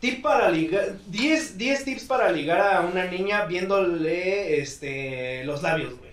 Tip 0.00 0.20
para 0.22 0.50
ligar, 0.50 0.96
10, 1.06 1.58
10 1.58 1.84
tips 1.84 2.04
para 2.04 2.32
ligar 2.32 2.60
a 2.60 2.80
una 2.80 3.04
niña 3.06 3.44
viéndole, 3.44 4.60
este, 4.60 5.44
los 5.44 5.62
labios, 5.62 5.96
güey. 5.98 6.10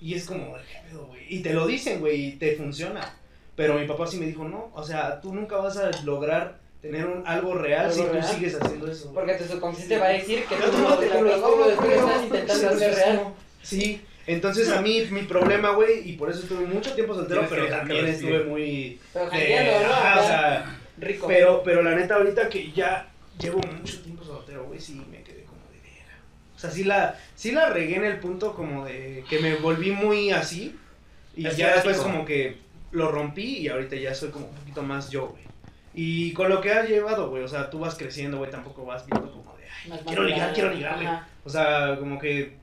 Y 0.00 0.14
es 0.14 0.26
como, 0.26 0.54
¿qué 0.54 0.88
pedo, 0.88 1.06
güey? 1.06 1.22
Y 1.28 1.40
te 1.40 1.52
lo 1.52 1.66
dicen, 1.66 1.98
güey, 2.00 2.26
y 2.26 2.32
te 2.32 2.54
funciona. 2.56 3.16
Pero 3.56 3.74
mi 3.74 3.86
papá 3.86 4.06
sí 4.06 4.16
me 4.18 4.26
dijo, 4.26 4.44
no, 4.44 4.70
o 4.74 4.84
sea, 4.84 5.20
tú 5.20 5.34
nunca 5.34 5.56
vas 5.56 5.76
a 5.76 5.90
lograr 6.04 6.60
tener 6.80 7.06
un, 7.06 7.26
algo 7.26 7.54
real 7.54 7.86
Algo 7.86 7.96
si 7.96 8.08
real. 8.10 8.26
tú 8.26 8.34
sigues 8.34 8.58
haciendo 8.60 8.90
eso. 8.90 9.10
güey. 9.10 9.14
Porque 9.14 9.44
tu 9.44 9.52
subconsciente 9.52 9.98
va 9.98 10.06
a 10.06 10.10
decir 10.10 10.44
que 10.44 10.54
Yo 10.56 10.70
tú 10.70 10.78
no 10.78 10.98
te 10.98 11.08
lo, 11.08 11.22
lo 11.22 11.70
estás 11.70 12.22
intentando 12.24 12.68
hacer 12.70 12.94
real. 12.94 13.34
Sí, 13.62 14.00
entonces 14.26 14.70
a 14.70 14.80
mí 14.80 15.06
mi 15.10 15.22
problema, 15.22 15.70
güey, 15.70 16.08
y 16.08 16.14
por 16.14 16.30
eso 16.30 16.40
estuve 16.40 16.66
mucho 16.66 16.92
tiempo 16.94 17.14
soltero, 17.14 17.46
pero 17.48 17.68
también 17.68 18.06
estuve 18.06 18.44
muy... 18.44 19.00
Pero 19.12 19.28
eh, 19.32 19.82
¿no? 19.82 20.20
o 20.20 20.26
sea, 20.26 20.78
rico. 20.98 21.26
pero, 21.26 21.62
pero 21.64 21.82
la 21.82 21.94
neta 21.94 22.16
ahorita 22.16 22.48
que 22.48 22.72
ya 22.72 23.08
llevo 23.38 23.60
mucho 23.60 24.00
tiempo 24.02 24.24
soltero, 24.24 24.64
güey, 24.64 24.80
sí 24.80 24.94
me 24.94 25.22
quedé 25.22 25.44
como 25.44 25.60
de 25.72 25.80
vera. 25.80 26.18
O 26.54 26.58
sea, 26.58 26.70
sí 26.70 26.84
la, 26.84 27.18
sí 27.34 27.52
la 27.52 27.70
regué 27.70 27.96
en 27.96 28.04
el 28.04 28.18
punto 28.20 28.54
como 28.54 28.84
de 28.84 29.24
que 29.28 29.40
me 29.40 29.56
volví 29.56 29.90
muy 29.90 30.30
así. 30.30 30.76
Y 31.34 31.46
Es 31.46 31.56
ya 31.56 31.74
después 31.74 31.96
como 31.98 32.24
que 32.24 32.58
lo 32.92 33.10
rompí 33.10 33.58
y 33.58 33.68
ahorita 33.68 33.96
ya 33.96 34.14
soy 34.14 34.30
como 34.30 34.46
un 34.46 34.54
poquito 34.54 34.82
más 34.82 35.10
yo, 35.10 35.28
güey. 35.28 35.42
Y 35.94 36.32
con 36.32 36.48
lo 36.48 36.60
que 36.60 36.70
has 36.72 36.88
llevado, 36.88 37.28
güey, 37.28 37.42
o 37.42 37.48
sea, 37.48 37.68
tú 37.68 37.78
vas 37.78 37.94
creciendo, 37.96 38.38
güey, 38.38 38.50
tampoco 38.50 38.84
vas 38.84 39.04
viendo 39.06 39.30
como 39.30 39.56
de, 39.56 39.61
Quiero 40.06 40.22
ligar, 40.24 40.52
quiero 40.52 40.70
ligar, 40.70 40.96
güey. 40.96 41.08
O 41.44 41.50
sea, 41.50 41.96
como 41.98 42.18
que 42.18 42.56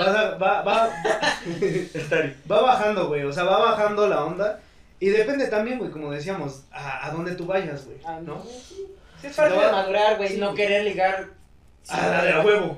va, 0.00 0.36
va, 0.36 0.62
va, 0.62 0.90
va 2.50 2.62
bajando, 2.62 3.06
güey. 3.08 3.22
O 3.22 3.32
sea, 3.32 3.44
va 3.44 3.58
bajando 3.58 4.08
la 4.08 4.24
onda. 4.24 4.60
Y 4.98 5.08
depende 5.10 5.46
también, 5.48 5.78
güey, 5.78 5.90
como 5.90 6.10
decíamos, 6.10 6.64
a, 6.72 7.06
a 7.06 7.10
dónde 7.10 7.34
tú 7.34 7.46
vayas, 7.46 7.84
güey. 7.84 7.98
¿No? 8.22 8.42
Sí, 8.42 8.86
es 9.22 9.36
parte 9.36 9.58
de 9.58 9.70
madurar, 9.70 10.16
güey. 10.16 10.30
Sí, 10.30 10.36
no 10.38 10.48
wey. 10.48 10.56
querer 10.56 10.84
ligar. 10.84 11.28
A 11.88 12.08
la 12.08 12.24
de 12.24 12.32
a 12.32 12.40
huevo. 12.40 12.76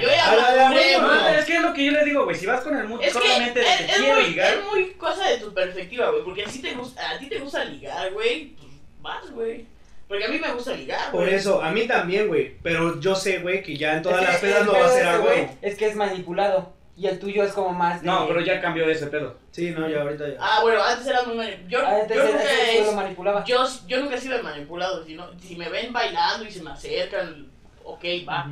Yo 0.00 0.08
ya 0.08 0.30
a 0.30 0.36
la 0.36 0.52
de 0.52 0.60
a 0.62 0.70
huevo. 0.70 1.12
Es 1.38 1.44
que 1.44 1.56
es 1.56 1.62
lo 1.62 1.72
que 1.72 1.84
yo 1.84 1.92
les 1.92 2.04
digo, 2.04 2.24
güey. 2.24 2.36
Si 2.36 2.46
vas 2.46 2.60
con 2.60 2.76
el 2.76 2.88
mood 2.88 3.00
solamente 3.12 3.60
que 3.60 3.82
de 3.82 3.86
que 3.86 3.92
quiero 3.94 4.20
ligar. 4.20 4.54
Es 4.54 4.64
muy 4.64 4.92
cosa 4.94 5.28
de 5.28 5.38
tu 5.38 5.54
perspectiva, 5.54 6.10
güey. 6.10 6.24
Porque 6.24 6.48
si 6.48 6.60
te 6.60 6.74
gusta, 6.74 7.10
a 7.10 7.18
ti 7.18 7.28
te 7.28 7.38
gusta 7.38 7.64
ligar, 7.64 8.12
güey. 8.12 8.56
Pues 8.56 8.72
vas, 9.00 9.30
güey. 9.30 9.66
Porque 10.08 10.24
a 10.24 10.28
mí 10.28 10.38
me 10.38 10.52
gusta 10.52 10.72
ligar, 10.74 11.10
güey. 11.10 11.24
Por 11.24 11.34
eso, 11.34 11.60
a 11.62 11.70
mí 11.72 11.86
también, 11.86 12.28
güey, 12.28 12.56
pero 12.62 13.00
yo 13.00 13.14
sé, 13.14 13.38
güey, 13.40 13.62
que 13.62 13.76
ya 13.76 13.96
en 13.96 14.02
todas 14.02 14.22
Es 14.22 14.28
las 14.28 14.36
pedas 14.40 14.66
no 14.66 14.72
va 14.72 14.86
a 14.86 14.90
de 14.90 14.96
ser 14.98 15.08
a 15.08 15.18
güey. 15.18 15.48
Es 15.62 15.76
que 15.76 15.86
es 15.88 15.96
manipulado. 15.96 16.74
Y 16.98 17.06
el 17.08 17.18
tuyo 17.18 17.42
es 17.42 17.52
como 17.52 17.70
más. 17.74 18.00
de- 18.00 18.06
No, 18.06 18.26
pero 18.26 18.40
ya 18.40 18.58
cambió 18.60 18.88
ese 18.88 19.08
pedo. 19.08 19.36
Sí, 19.50 19.70
no, 19.70 19.86
ya 19.88 20.00
ahorita 20.02 20.28
ya. 20.28 20.36
Ah, 20.40 20.60
bueno, 20.62 20.82
antes 20.82 21.06
era 21.06 21.22
muy 21.24 21.44
Yo, 21.68 21.86
Antes 21.86 22.16
yo 22.16 22.22
era- 22.22 22.32
nunca 22.32 22.86
lo 22.86 22.92
manipulaba. 22.92 23.44
yo, 23.44 23.66
yo 23.86 24.00
nunca 24.00 24.14
he 24.14 24.18
sido 24.20 24.42
manipulado. 24.42 25.04
Sino, 25.04 25.28
si 25.38 25.56
me 25.56 25.68
ven 25.68 25.92
bailando 25.92 26.46
y 26.46 26.50
se 26.50 26.62
me 26.62 26.70
acercan, 26.70 27.48
ok, 27.84 28.02
va. 28.26 28.50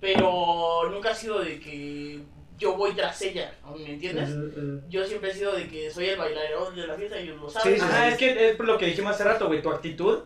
Pero 0.00 0.88
nunca 0.90 1.10
ha 1.10 1.14
sido 1.14 1.40
de 1.40 1.58
que 1.60 2.20
yo 2.58 2.76
voy 2.76 2.92
tras 2.94 3.20
ella, 3.22 3.52
¿no? 3.64 3.74
¿me 3.76 3.90
entiendes? 3.90 4.30
Yo 4.88 5.04
siempre 5.04 5.30
he 5.30 5.34
sido 5.34 5.52
de 5.52 5.66
que 5.68 5.90
soy 5.90 6.06
el 6.10 6.18
bailarín 6.18 6.74
de 6.76 6.86
la 6.86 6.94
fiesta 6.94 7.18
y 7.20 7.24
ellos 7.24 7.40
lo 7.40 7.50
saben. 7.50 7.74
Sí, 7.74 7.80
sí, 7.80 7.86
Ajá, 7.86 8.08
es 8.08 8.16
que 8.16 8.50
es 8.50 8.56
por 8.56 8.66
lo 8.66 8.78
que 8.78 8.86
dijimos 8.86 9.12
hace 9.12 9.24
rato, 9.24 9.46
güey. 9.48 9.62
Tu 9.62 9.70
actitud 9.70 10.20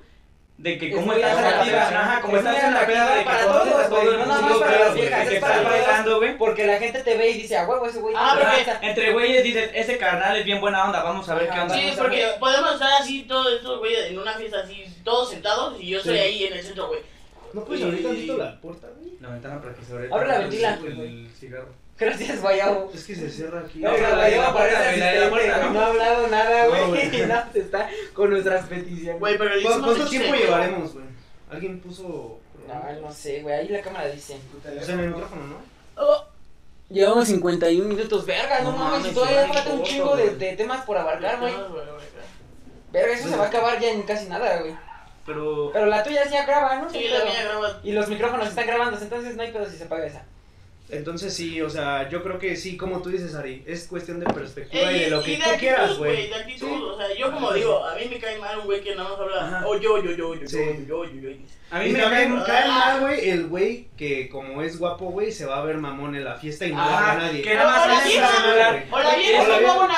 de 0.57 0.79
que 0.79 0.95
muy 0.95 1.17
estás 1.17 1.37
en 1.37 1.43
la 1.43 1.49
atractiva, 1.49 1.89
peda, 1.89 2.01
ajá, 2.01 2.21
como 2.23 2.37
estás 2.37 2.65
en 2.65 2.75
la 2.75 2.87
peda 2.87 3.15
de 3.17 3.25
que 3.25 3.31
todos, 3.31 3.75
a 3.75 3.89
todo 3.89 4.01
güey, 4.01 4.09
el 4.09 4.19
no 4.21 4.27
nada 4.27 4.41
mundo, 4.41 4.59
más 4.61 4.69
para 4.69 4.85
las 4.85 4.95
viejas, 4.95 5.29
que 5.29 5.35
es 5.35 5.41
para 5.41 5.55
estás 5.57 5.69
todos. 5.75 5.87
bailando, 5.87 6.17
güey. 6.19 6.39
Porque 6.39 6.67
la 6.67 6.79
gente 6.79 7.03
te 7.03 7.17
ve 7.17 7.31
y 7.31 7.35
dice, 7.35 7.57
a 7.59 7.67
huevo, 7.67 7.87
ese 7.87 7.99
güey. 7.99 8.15
Ah, 8.17 8.35
te 8.39 8.45
porque- 8.45 8.57
lanza". 8.71 8.79
Entre 8.87 9.13
güeyes 9.13 9.43
dices, 9.45 9.71
ese 9.75 9.99
carnal 9.99 10.37
es 10.37 10.45
bien 10.45 10.61
buena 10.61 10.85
onda, 10.85 11.03
vamos 11.03 11.29
a 11.29 11.35
ver 11.35 11.51
Ajá, 11.51 11.55
qué 11.55 11.61
onda. 11.63 11.75
Sí, 11.75 11.93
porque 11.99 12.27
podemos 12.39 12.73
estar 12.75 12.93
así 13.03 13.23
todos 13.25 13.53
estos 13.53 13.79
güeyes 13.81 14.07
en 14.11 14.19
una 14.19 14.35
fiesta 14.35 14.61
así, 14.61 14.85
todos 15.03 15.31
sentados 15.31 15.81
y 15.81 15.89
yo 15.91 15.99
estoy 15.99 16.17
Sí. 16.19 16.23
ahí 16.23 16.45
en 16.45 16.53
el 16.55 16.63
centro, 16.65 16.87
güey. 16.89 17.01
¿No 17.53 17.65
puedes 17.65 17.85
abrir 17.85 18.03
tantito 18.05 18.37
la 18.39 18.61
puerta, 18.61 18.87
güey? 18.97 19.13
La 19.21 19.29
ventana 19.31 19.61
para 19.61 19.75
que 19.75 19.85
se 19.85 19.93
abra. 19.93 20.09
Abre 20.13 20.29
la 20.29 20.39
ventila. 20.39 20.79
El 20.87 21.29
cigarro. 21.39 21.84
Gracias, 21.99 22.41
Guayabo. 22.43 22.91
Es 22.93 23.05
que 23.05 23.15
se 23.15 23.31
cierra 23.31 23.61
aquí. 23.61 23.79
No, 23.79 23.91
No, 23.91 23.95
pero 23.97 24.09
la- 24.09 24.15
Guayabo 24.17 24.55
parece 24.59 25.29
güey, 25.31 25.49
¿no? 25.49 25.71
no 25.71 25.81
ha 25.81 25.87
hablado 25.87 26.27
nada, 26.29 26.65
No, 26.65 26.71
güey. 26.71 26.89
güey. 27.11 27.17
Y 27.23 27.27
no, 27.27 27.43
está 27.55 27.89
con 28.13 28.31
nuestras 28.31 28.67
peticiones. 28.67 29.21
Güey, 29.21 29.39
pero 29.39 29.55
le 29.55 29.63
¿Cu- 29.63 29.69
hicimos 29.71 29.87
¿Cuánto 29.89 30.11
tiempo 30.11 30.35
llevaremos, 30.35 30.93
güey? 30.95 31.05
¿Alguien 31.51 31.81
puso...? 31.81 32.41
No, 32.67 33.01
no 33.01 33.13
sé, 33.13 33.43
güey, 33.43 33.55
ahí 33.55 33.69
la 33.69 33.81
cámara 33.83 34.09
dice. 34.09 34.39
O 34.59 34.63
sea, 34.85 34.95
en 34.95 35.01
el 35.01 35.09
micrófono, 35.11 35.47
¿no? 35.47 35.57
Oh, 35.97 36.25
Llevamos 36.91 37.27
51 37.29 37.89
minutos, 37.89 38.27
verga, 38.27 38.61
no, 38.61 38.73
No 38.73 38.77
mames, 38.79 39.15
todavía 39.15 39.47
falta 39.47 39.71
un 39.71 39.79
corto, 39.79 39.85
chingo 39.85 40.17
de, 40.17 40.25
güey. 40.25 40.37
de 40.39 40.53
temas 40.57 40.85
por 40.85 40.97
abarcar, 40.99 41.39
güey. 41.41 41.53
no, 41.53 41.69
güey, 41.71 41.85
güey, 41.87 41.97
Verga, 42.93 43.13
eso 43.15 43.29
se 43.29 43.37
va 43.37 43.45
a 43.45 43.49
acabar 43.49 43.79
ya 43.81 43.91
en 43.91 44.03
casi 44.03 44.27
nada, 44.29 44.61
güey. 44.61 44.75
Pero. 45.27 45.71
Pero 45.73 45.87
la 45.87 46.03
tuya 46.03 46.25
sí 46.25 46.33
ya 46.33 46.45
graba, 46.47 46.77
¿no? 46.77 46.91
Sí, 46.91 47.09
la 47.09 47.25
mía 47.25 47.43
graba. 47.45 47.81
Y 47.83 47.93
los 47.93 48.09
micrófonos 48.09 48.49
están 48.49 48.67
grabando, 48.67 48.99
entonces 49.01 49.35
no 49.37 49.43
hay 49.43 49.53
pedo 49.53 49.69
si 49.69 49.77
se 49.77 49.85
apaga 49.85 50.07
esa. 50.07 50.25
Entonces 50.91 51.33
sí, 51.35 51.61
o 51.63 51.71
sea, 51.71 52.09
yo 52.11 52.23
creo 52.23 52.39
que 52.39 52.57
sí, 52.57 52.77
como 52.77 53.01
tú 53.01 53.09
dices, 53.09 53.35
Ari, 53.35 53.65
es 53.67 53.87
cuestión 53.89 54.21
de 54.21 54.27
perspectiva 54.27 54.93
y 54.93 54.97
Ey, 54.97 55.01
de 55.05 55.11
lo 55.11 55.23
que 55.23 55.33
y 55.33 55.37
tú 55.37 55.41
de 55.41 55.45
actitud, 55.47 55.61
quieras, 55.61 55.99
güey. 55.99 56.29
De 56.29 56.35
actitud, 56.35 56.67
Sí. 56.69 56.83
o 56.83 56.97
sea, 56.99 57.15
yo 57.17 57.33
como 57.33 57.53
digo, 57.55 57.85
a 57.85 57.95
mí 57.97 58.03
me 58.11 58.19
cae 58.19 58.39
mal 58.39 58.59
un 58.59 58.67
güey 58.67 58.83
que 58.83 58.95
nada 58.95 59.09
más 59.09 59.19
habla, 59.19 59.47
Ajá. 59.59 59.67
o 59.67 59.77
yo, 59.81 60.03
yo, 60.03 60.11
yo, 60.13 60.35
yo, 60.35 60.47
Sí. 60.47 60.59
yo, 60.87 61.05
yo, 61.07 61.11
yo, 61.11 61.31
yo. 61.31 61.37
A 61.71 61.79
mí 61.81 61.87
y 61.87 61.93
me 61.93 61.99
cae. 62.01 62.29
cae 62.47 62.65
Ah. 62.67 62.69
mal, 62.69 63.01
güey, 63.01 63.31
el 63.31 63.47
güey 63.47 63.89
que 63.97 64.29
como 64.29 64.61
es 64.63 64.79
guapo, 64.79 65.07
güey, 65.07 65.33
se 65.33 65.47
va 65.47 65.59
a 65.59 65.65
ver 65.65 65.79
mamón 65.79 66.15
en 66.17 66.25
la 66.25 66.35
fiesta 66.37 66.67
y 66.67 66.73
no 66.73 66.81
habla 66.83 67.13
a 67.13 67.15
nadie. 67.17 67.41
que 67.43 67.55
nada 67.55 67.87
más 67.89 68.03
celular. 68.05 68.85
güey. 68.89 68.93
O 68.93 68.99
la 68.99 69.05
la 69.05 69.15
es 69.15 69.25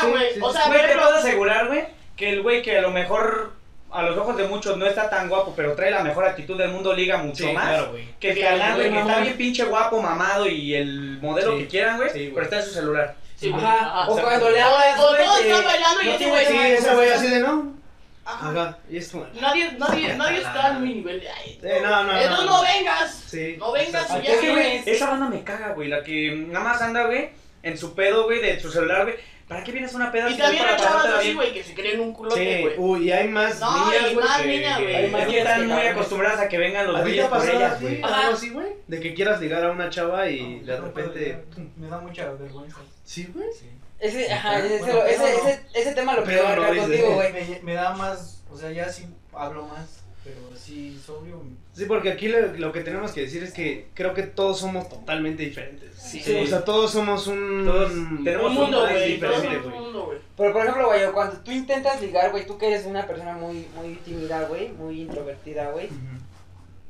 sí, 0.00 0.06
güey. 0.10 0.32
sí, 0.34 0.40
O 0.40 0.52
sea, 0.52 0.66
Güey, 0.68 0.80
te 0.82 0.86
pero- 0.86 1.02
puedo 1.02 1.14
asegurar, 1.16 1.66
güey, 1.66 1.84
que 2.16 2.30
el 2.30 2.42
güey 2.42 2.62
que 2.62 2.78
a 2.78 2.80
lo 2.80 2.90
mejor 2.92 3.52
a 3.96 4.02
los 4.02 4.16
ojos 4.18 4.36
de 4.36 4.46
muchos 4.46 4.76
no 4.76 4.86
está 4.86 5.08
tan 5.10 5.28
guapo, 5.28 5.52
pero 5.56 5.74
trae 5.74 5.90
la 5.90 6.02
mejor 6.02 6.24
actitud 6.24 6.56
del 6.58 6.70
mundo, 6.70 6.92
liga 6.92 7.16
mucho 7.18 7.46
Sí, 7.46 7.52
más. 7.52 7.68
claro. 7.68 7.94
Que 8.20 8.30
el 8.32 8.40
canal, 8.40 8.76
güey, 8.76 8.90
que 8.92 8.98
está 9.00 9.20
bien 9.20 9.36
pinche 9.36 9.64
guapo, 9.64 10.00
mamado 10.02 10.46
y 10.48 10.74
el 10.74 11.18
modelo 11.20 11.52
Sí. 11.56 11.58
que 11.62 11.68
quieran, 11.68 11.96
güey, 11.96 12.30
pero 12.30 12.42
está 12.42 12.56
en 12.58 12.62
su 12.64 12.70
celular. 12.70 13.14
Sí, 13.36 13.50
güey. 13.50 13.62
Ajá, 13.64 14.02
Ajá. 14.02 14.10
o 14.10 14.18
cuando 14.20 14.50
le 14.50 14.60
hablas, 14.60 14.98
O 15.00 15.08
güey, 15.10 15.24
todos 15.24 15.40
están 15.40 15.64
bailando 15.64 16.02
y 16.02 16.08
ese 16.10 16.28
güey 16.28 16.46
Sí, 16.46 16.56
ese 16.58 16.94
güey 16.94 17.08
así 17.10 17.28
de 17.28 17.40
no. 17.40 17.76
Ajá. 18.24 18.48
Ajá, 18.50 18.78
y 18.90 18.96
es 18.96 19.08
como. 19.08 19.24
Nadie, 19.40 19.70
nadie, 19.78 20.14
nadie 20.16 20.38
está 20.38 20.70
en 20.70 20.82
mi 20.82 20.94
nivel 20.94 21.20
de 21.20 21.28
ahí. 21.30 21.58
Sí, 21.62 21.68
no, 21.82 22.02
no, 22.04 22.12
Entonces 22.18 22.46
no. 22.46 22.56
no 22.56 22.62
vengas. 22.62 23.22
Sí. 23.26 23.56
No 23.58 23.70
vengas 23.72 24.08
y 24.10 24.26
ya, 24.26 24.32
Es 24.32 24.40
que, 24.40 24.50
güey. 24.50 24.80
güey, 24.80 24.82
Esa 24.86 25.10
banda 25.10 25.28
me 25.28 25.44
caga, 25.44 25.68
güey, 25.74 25.88
la 25.88 26.02
que 26.02 26.32
nada 26.48 26.64
más 26.64 26.82
anda, 26.82 27.04
güey, 27.06 27.28
en 27.62 27.78
su 27.78 27.94
pedo, 27.94 28.24
güey, 28.24 28.40
de 28.40 28.58
su 28.58 28.70
celular, 28.72 29.04
güey. 29.04 29.16
¿Para 29.48 29.62
qué 29.62 29.70
vienes 29.70 29.92
a 29.94 29.96
una 29.96 30.10
peda 30.10 30.28
Y 30.28 30.36
también 30.36 30.64
hay 30.64 30.76
chavas 30.76 31.06
así, 31.06 31.34
güey, 31.34 31.52
que 31.54 31.62
se 31.62 31.72
creen 31.74 32.00
un 32.00 32.12
culote, 32.12 32.34
Sí, 32.56 32.62
güey. 32.62 32.74
uy, 32.78 33.08
y 33.08 33.12
hay 33.12 33.28
más 33.28 33.60
No, 33.60 33.86
niñas, 33.86 34.10
y 34.10 34.14
güey. 34.14 34.26
más 34.26 34.46
niñas, 34.46 34.80
güey. 34.80 34.94
Hay 34.96 35.10
más 35.10 35.20
Es 35.20 35.26
que 35.26 35.32
niñas 35.32 35.46
están 35.46 35.60
que 35.68 35.74
muy 35.74 35.82
acostumbradas 35.86 36.40
a 36.40 36.48
que 36.48 36.58
vengan 36.58 36.86
los 36.88 36.96
¿A 36.96 37.04
ti 37.04 37.04
te 37.04 37.10
güeyes 37.22 37.26
por 37.28 37.48
ellas, 37.48 37.80
güey. 37.80 38.02
Ajá. 38.02 38.20
algo 38.22 38.32
así, 38.34 38.50
güey? 38.50 38.66
De 38.88 39.00
que 39.00 39.14
quieras 39.14 39.40
ligar 39.40 39.64
a 39.64 39.70
una 39.70 39.88
chava 39.88 40.28
y 40.28 40.60
de 40.60 40.76
repente. 40.80 41.44
Me 41.76 41.86
da 41.88 41.98
mucha 41.98 42.28
vergüenza. 42.32 42.78
Sí, 43.04 43.30
güey. 43.32 43.46
Sí. 43.52 43.70
Ese, 44.00 44.30
ajá, 44.32 44.58
ese, 44.58 44.78
bueno, 44.80 45.02
ese, 45.04 45.34
ese, 45.36 45.62
ese 45.74 45.92
tema 45.94 46.14
lo 46.16 46.24
quiero 46.24 46.42
dice. 46.72 46.80
contigo, 46.80 47.14
güey. 47.14 47.32
Me 47.62 47.74
da 47.74 47.94
más, 47.94 48.42
o 48.50 48.56
sea, 48.58 48.70
ya 48.72 48.88
sí 48.90 49.06
hablo 49.32 49.64
más, 49.66 50.02
pero 50.26 50.56
sí 50.56 51.00
sobrio. 51.04 51.40
Sí, 51.72 51.84
porque 51.84 52.10
aquí 52.10 52.26
lo, 52.26 52.54
lo 52.54 52.72
que 52.72 52.80
tenemos 52.80 53.12
que 53.12 53.20
decir 53.20 53.44
es 53.44 53.52
que 53.52 53.86
creo 53.94 54.12
que 54.12 54.24
todos 54.24 54.58
somos 54.58 54.88
totalmente 54.88 55.44
diferentes. 55.44 55.94
Sí. 55.94 56.20
O 56.42 56.46
sea, 56.46 56.64
todos 56.64 56.90
somos 56.90 57.26
un. 57.28 57.64
Todos 57.64 57.92
tenemos 58.24 58.50
Un 58.50 58.54
mundo, 58.54 58.80
güey. 58.80 59.20
Todos 59.20 59.42
diferente, 59.42 59.68
güey. 59.68 59.80
mundo, 59.80 60.06
güey. 60.06 60.18
Pero 60.36 60.52
por 60.52 60.62
ejemplo, 60.62 60.86
güey, 60.88 61.12
cuando 61.12 61.36
tú 61.38 61.52
intentas 61.52 62.02
ligar, 62.02 62.30
güey, 62.32 62.46
tú 62.46 62.58
que 62.58 62.66
eres 62.66 62.84
una 62.86 63.06
persona 63.06 63.34
muy, 63.34 63.66
muy 63.76 63.94
tímida, 64.04 64.46
güey, 64.48 64.68
muy 64.72 65.02
introvertida, 65.02 65.70
güey. 65.70 65.88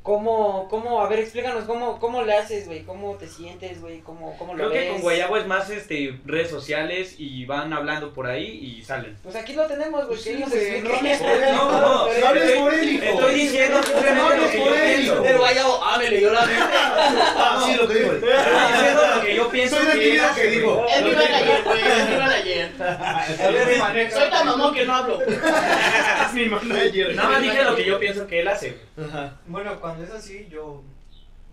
¿Cómo, 0.07 0.69
cómo, 0.69 1.01
a 1.01 1.09
ver, 1.09 1.19
explícanos 1.19 1.65
cómo, 1.65 1.99
cómo 1.99 2.21
le 2.21 2.33
haces, 2.33 2.65
güey, 2.65 2.83
cómo 2.83 3.15
te 3.15 3.27
sientes, 3.27 3.81
güey, 3.81 3.99
cómo, 3.99 4.37
cómo 4.37 4.53
lo 4.53 4.69
Creo 4.69 4.71
que 4.71 4.89
con 4.91 5.01
Guayabo 5.01 5.35
es 5.35 5.45
más 5.47 5.69
este 5.69 6.17
redes 6.23 6.49
sociales 6.49 7.15
y 7.17 7.43
van 7.43 7.73
hablando 7.73 8.13
por 8.13 8.25
ahí 8.25 8.45
y 8.45 8.81
salen. 8.85 9.17
Pues 9.21 9.35
aquí 9.35 9.51
lo 9.51 9.65
tenemos, 9.67 10.05
güey, 10.07 10.17
que 10.17 10.23
sí, 10.23 10.39
nos 10.39 10.49
güey, 10.49 10.65
explique. 10.77 11.11
no 11.51 11.71
No, 11.71 11.81
no, 11.81 12.19
no 12.21 12.25
hables 12.25 12.51
por 12.53 12.73
él, 12.73 12.89
hijo. 12.89 13.03
Estoy 13.03 13.33
diciendo 13.35 13.77
No 13.79 13.83
simplemente 13.83 14.21
lo 14.21 14.27
hables 14.29 14.51
que 14.51 14.57
por 14.59 14.67
yo 14.69 14.75
él, 14.75 14.95
pienso. 14.95 15.13
hijo. 15.13 15.25
El 15.25 15.37
guayabo, 15.39 15.79
ah, 15.83 15.97
leyó 15.97 16.31
la. 16.31 16.39
Ah, 16.41 17.63
sí, 17.65 17.75
lo 17.75 17.87
que 17.89 17.93
digo. 17.95 18.13
Estoy 18.13 18.29
diciendo 18.71 19.01
lo 19.13 19.21
que 19.21 19.35
yo 19.35 19.49
pienso 19.49 19.75
Soy 19.75 19.85
de 19.87 19.91
que 19.91 19.97
mi 19.97 20.05
vida 20.11 20.29
es, 20.29 20.37
que 20.37 20.47
digo. 20.47 20.85
Es 20.87 21.03
mi 21.03 21.11
manager, 21.11 21.63
güey. 21.65 21.81
Es 21.81 22.09
mi 22.09 22.15
manager. 22.15 22.71
A 22.79 23.51
ver, 23.51 23.77
maneja. 23.77 24.19
Soy 24.21 24.29
tan 24.29 24.45
mamón 24.45 24.73
que 24.73 24.85
no 24.85 24.95
hablo. 24.95 25.21
Es 25.21 26.33
mi 26.33 26.45
manager. 26.45 27.13
Nada 27.13 27.29
más 27.29 27.41
dije 27.41 27.61
lo 27.61 27.75
que 27.75 27.83
yo 27.83 27.99
pienso 27.99 28.25
que 28.25 28.39
él 28.39 28.47
hace. 28.47 28.77
Ajá. 28.97 29.33
Bueno, 29.47 29.77
cuando 29.81 29.96
es 30.03 30.11
así, 30.11 30.47
yo 30.49 30.83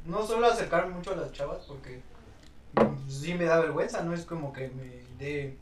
no 0.05 0.27
suelo 0.27 0.47
acercarme 0.47 0.95
mucho 0.95 1.13
a 1.13 1.17
las 1.17 1.33
chavas 1.33 1.65
porque 1.67 2.01
mm, 2.75 3.09
sí 3.09 3.35
me 3.35 3.45
da 3.45 3.61
vergüenza, 3.61 4.03
no 4.03 4.15
es 4.15 4.25
como 4.25 4.53
que 4.53 4.69
me 4.69 5.05
dé. 5.19 5.57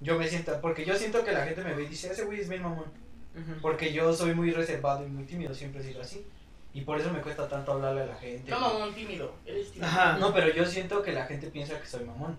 Yo 0.00 0.18
me 0.18 0.28
sienta, 0.28 0.60
porque 0.60 0.84
yo 0.84 0.96
siento 0.96 1.24
que 1.24 1.32
la 1.32 1.44
gente 1.44 1.62
me 1.62 1.74
ve 1.74 1.84
y 1.84 1.88
dice, 1.88 2.12
ese 2.12 2.24
güey 2.24 2.40
es 2.40 2.48
bien 2.48 2.62
mamón. 2.62 2.86
Ujú. 3.34 3.60
Porque 3.62 3.92
yo 3.92 4.12
soy 4.12 4.34
muy 4.34 4.50
reservado 4.50 5.04
y 5.04 5.08
muy 5.08 5.24
tímido, 5.24 5.54
siempre 5.54 5.80
he 5.80 5.84
sido 5.84 6.02
así. 6.02 6.24
Y 6.72 6.80
por 6.82 7.00
eso 7.00 7.10
me 7.12 7.20
cuesta 7.20 7.48
tanto 7.48 7.72
hablarle 7.72 8.02
a 8.02 8.06
la 8.06 8.16
gente. 8.16 8.50
No, 8.50 8.60
mamón, 8.60 8.94
tímido. 8.94 9.32
Eres 9.46 9.70
tímido. 9.70 9.86
Ajá. 9.86 10.18
No, 10.18 10.34
pero 10.34 10.52
yo 10.52 10.66
siento 10.66 11.02
que 11.02 11.12
la 11.12 11.24
gente 11.26 11.48
piensa 11.48 11.80
que 11.80 11.86
soy 11.86 12.04
mamón. 12.04 12.36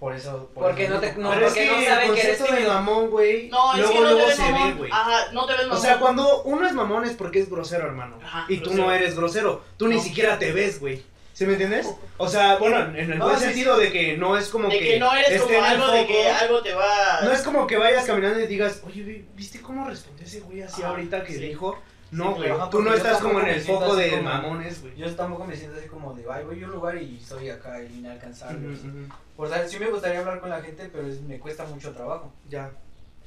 Por 0.00 0.14
eso. 0.14 0.50
por 0.54 0.64
Porque 0.64 0.84
eso 0.86 0.94
no 0.94 1.00
te- 1.00 1.10
digo. 1.10 1.20
no, 1.22 1.30
Pero 1.30 1.46
es 1.46 1.52
porque 1.52 1.68
que 1.68 1.76
no 1.76 1.84
saben 1.84 2.08
el 2.08 2.14
que 2.16 2.22
eres 2.22 2.38
concepto 2.38 2.62
de 2.62 2.68
mamón, 2.68 3.10
güey, 3.10 3.48
No, 3.50 3.72
es 3.74 3.78
luego, 3.80 3.92
que 3.92 4.00
no 4.00 4.06
te 4.06 4.12
luego 4.14 4.26
ves 4.28 4.36
se 4.36 4.52
ve, 4.52 4.72
güey. 4.78 4.90
Ajá, 4.90 5.32
no 5.32 5.46
te 5.46 5.52
ves 5.52 5.62
O 5.64 5.68
mamón. 5.68 5.82
sea, 5.82 5.98
cuando 6.00 6.42
uno 6.44 6.66
es 6.66 6.72
mamón 6.72 7.04
es 7.04 7.12
porque 7.12 7.38
es 7.40 7.50
grosero, 7.50 7.86
hermano. 7.86 8.18
Ajá, 8.24 8.46
y 8.48 8.56
tú 8.56 8.70
grosero. 8.70 8.86
no 8.86 8.92
eres 8.92 9.14
grosero. 9.16 9.62
Tú 9.76 9.88
ni 9.88 10.00
siquiera 10.00 10.38
te 10.38 10.52
ves, 10.52 10.80
güey. 10.80 11.02
¿Sí 11.34 11.46
me 11.46 11.52
entiendes? 11.52 11.86
O 12.18 12.28
sea, 12.28 12.56
bueno, 12.56 12.78
en 12.98 13.12
el 13.12 13.18
No, 13.18 13.26
buen 13.26 13.38
sí, 13.38 13.44
sentido 13.44 13.78
de 13.78 13.90
que 13.92 14.16
no 14.16 14.36
es 14.36 14.48
como 14.48 14.68
De 14.68 14.78
que. 14.78 14.84
que 14.88 14.98
no 14.98 15.14
eres 15.14 15.40
como 15.42 15.62
algo 15.62 15.90
de 15.90 16.06
que 16.06 16.28
algo 16.28 16.60
te 16.62 16.74
va. 16.74 17.20
No 17.22 17.32
es 17.32 17.42
como 17.42 17.66
que 17.66 17.78
vayas 17.78 18.04
caminando 18.04 18.40
y 18.40 18.46
digas, 18.46 18.82
oye, 18.86 19.02
vi- 19.02 19.24
¿viste 19.34 19.60
cómo 19.62 19.86
respondió 19.86 20.26
ese 20.26 20.40
güey 20.40 20.62
así 20.62 20.82
ahorita 20.82 21.24
que 21.24 21.32
sí. 21.34 21.38
dijo? 21.40 21.78
No, 22.12 22.34
Sí, 22.34 22.42
güey. 22.48 22.70
tú 22.70 22.82
no 22.82 22.92
estás 22.94 23.18
como 23.20 23.40
en 23.40 23.48
el 23.48 23.60
foco 23.60 23.94
de 23.94 24.10
como- 24.10 24.22
mamones, 24.24 24.80
güey. 24.82 24.96
Yo 24.96 25.14
tampoco 25.14 25.44
me 25.44 25.56
siento 25.56 25.78
así 25.78 25.86
como 25.86 26.12
de, 26.14 26.24
ay, 26.30 26.44
voy 26.44 26.62
a 26.62 26.66
un 26.66 26.72
lugar 26.72 26.96
y 27.00 27.20
soy 27.20 27.48
acá 27.50 27.82
inalcanzable. 27.82 28.68
Ujú, 28.68 28.88
ujú. 28.88 28.98
O 29.36 29.46
sea, 29.48 29.66
sí 29.68 29.78
me 29.78 29.86
gustaría 29.90 30.18
hablar 30.20 30.40
con 30.40 30.50
la 30.50 30.60
gente, 30.60 30.88
pero 30.92 31.06
es- 31.06 31.20
me 31.22 31.38
cuesta 31.38 31.64
mucho 31.64 31.92
trabajo. 31.92 32.32
Ya. 32.48 32.70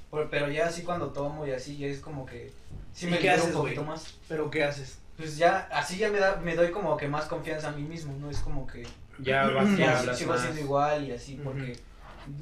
Por- 0.09 0.29
pero 0.29 0.47
ya 0.49 0.67
así 0.67 0.83
cuando 0.83 1.07
tomo 1.11 1.47
y 1.47 1.51
así, 1.51 1.77
ya 1.77 1.87
es 1.87 1.99
como 1.99 2.25
que 2.25 2.51
sí 2.93 3.07
¿Y 3.07 3.11
me 3.11 3.19
qué 3.19 3.29
haces, 3.31 3.45
un 3.47 3.53
poquito 3.61 3.81
güey? 3.83 3.93
más. 3.95 4.13
Pero 4.27 4.51
¿qué 4.51 4.63
haces? 4.63 4.99
Pues 5.17 5.37
ya, 5.37 5.67
así 5.71 5.97
ya 5.97 6.09
me, 6.09 6.19
da, 6.19 6.35
me 6.43 6.55
doy 6.55 6.71
como 6.71 6.97
que 6.97 7.07
más 7.07 7.25
confianza 7.25 7.69
a 7.69 7.71
mí 7.71 7.83
mismo, 7.83 8.13
no 8.19 8.29
es 8.29 8.39
como 8.39 8.67
que 8.67 8.85
Ya 9.19 9.47
vas 9.49 9.77
Ya, 9.77 10.03
ya 10.03 10.13
sigo 10.13 10.33
más. 10.33 10.41
siendo 10.41 10.59
igual 10.59 11.07
y 11.07 11.11
así, 11.13 11.39
porque 11.43 11.77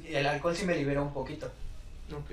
el 0.08 0.26
alcohol 0.26 0.56
sí 0.56 0.64
me 0.66 0.74
libera 0.74 1.00
un 1.02 1.12
poquito. 1.12 1.46
Ok. 2.12 2.30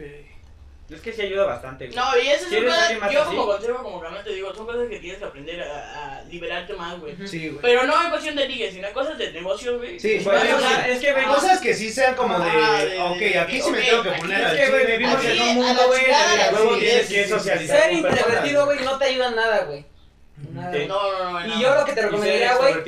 Es 0.90 1.02
que 1.02 1.14
sí 1.14 1.22
ayuda 1.22 1.46
bastante, 1.46 1.86
güey. 1.86 1.96
No, 1.96 2.18
y 2.18 2.28
esas 2.28 2.42
son 2.42 2.50
¿Quieres 2.50 2.70
cosas, 2.70 2.84
alguien 2.84 3.00
más 3.02 3.12
yo 3.12 3.22
así? 3.22 3.30
como 3.30 3.46
consejo, 3.46 3.84
como 3.84 4.02
canal 4.02 4.24
te 4.24 4.30
digo, 4.34 4.54
son 4.56 4.66
cosas 4.66 4.88
que 4.90 5.00
tienes 5.00 5.20
que 5.20 5.26
aprender 5.26 5.62
a, 5.62 6.18
a 6.18 6.24
liberarte 6.24 6.74
más, 6.74 7.00
güey. 7.00 7.16
Sí, 7.28 7.50
güey. 7.50 7.62
Pero 7.62 7.84
no 7.84 8.04
en 8.04 8.10
cuestión 8.10 8.36
de 8.36 8.48
ligue, 8.48 8.72
sino 8.72 8.88
en 8.88 8.94
cosas 8.94 9.18
de 9.18 9.32
negocios, 9.32 9.78
güey. 9.78 10.00
Sí, 10.00 10.20
Pues, 10.24 10.44
es 10.88 11.00
que 11.00 11.14
vengo. 11.14 11.36
Cosas 11.36 11.62
que 11.62 11.74
sí 11.76 11.92
sean 11.92 12.16
como 12.16 12.40
de, 12.40 12.50
Ah, 12.52 12.84
de- 12.84 13.00
ok, 13.02 13.18
de- 13.20 13.40
aquí 13.40 13.62
sí 13.62 13.70
me 13.72 13.82
tengo 13.82 14.02
que 14.04 14.12
poner 14.12 14.40
Es 14.42 14.48
al 14.48 14.58
que, 14.58 14.70
güey, 14.70 14.82
chile. 14.82 14.98
vivimos 14.98 15.26
en 15.26 15.42
un 15.42 15.50
a 15.50 15.54
mundo, 15.54 15.82
la 15.82 15.88
güey. 15.88 16.02
Ser 17.68 17.94
introvertido, 17.94 18.66
güey, 18.66 18.80
no 18.84 18.98
te 18.98 19.06
ayuda 19.06 19.28
en 19.28 19.36
nada, 19.36 19.60
güey. 19.66 19.86
Nada. 20.52 20.74
Sí. 20.74 20.86
No, 20.88 21.20
no, 21.24 21.40
no. 21.40 21.56
Y 21.56 21.62
yo 21.62 21.76
lo 21.76 21.86
que 21.86 21.94
te 21.94 22.00
Y 22.00 22.04
recomendaría, 22.04 22.56
güey, 22.56 22.84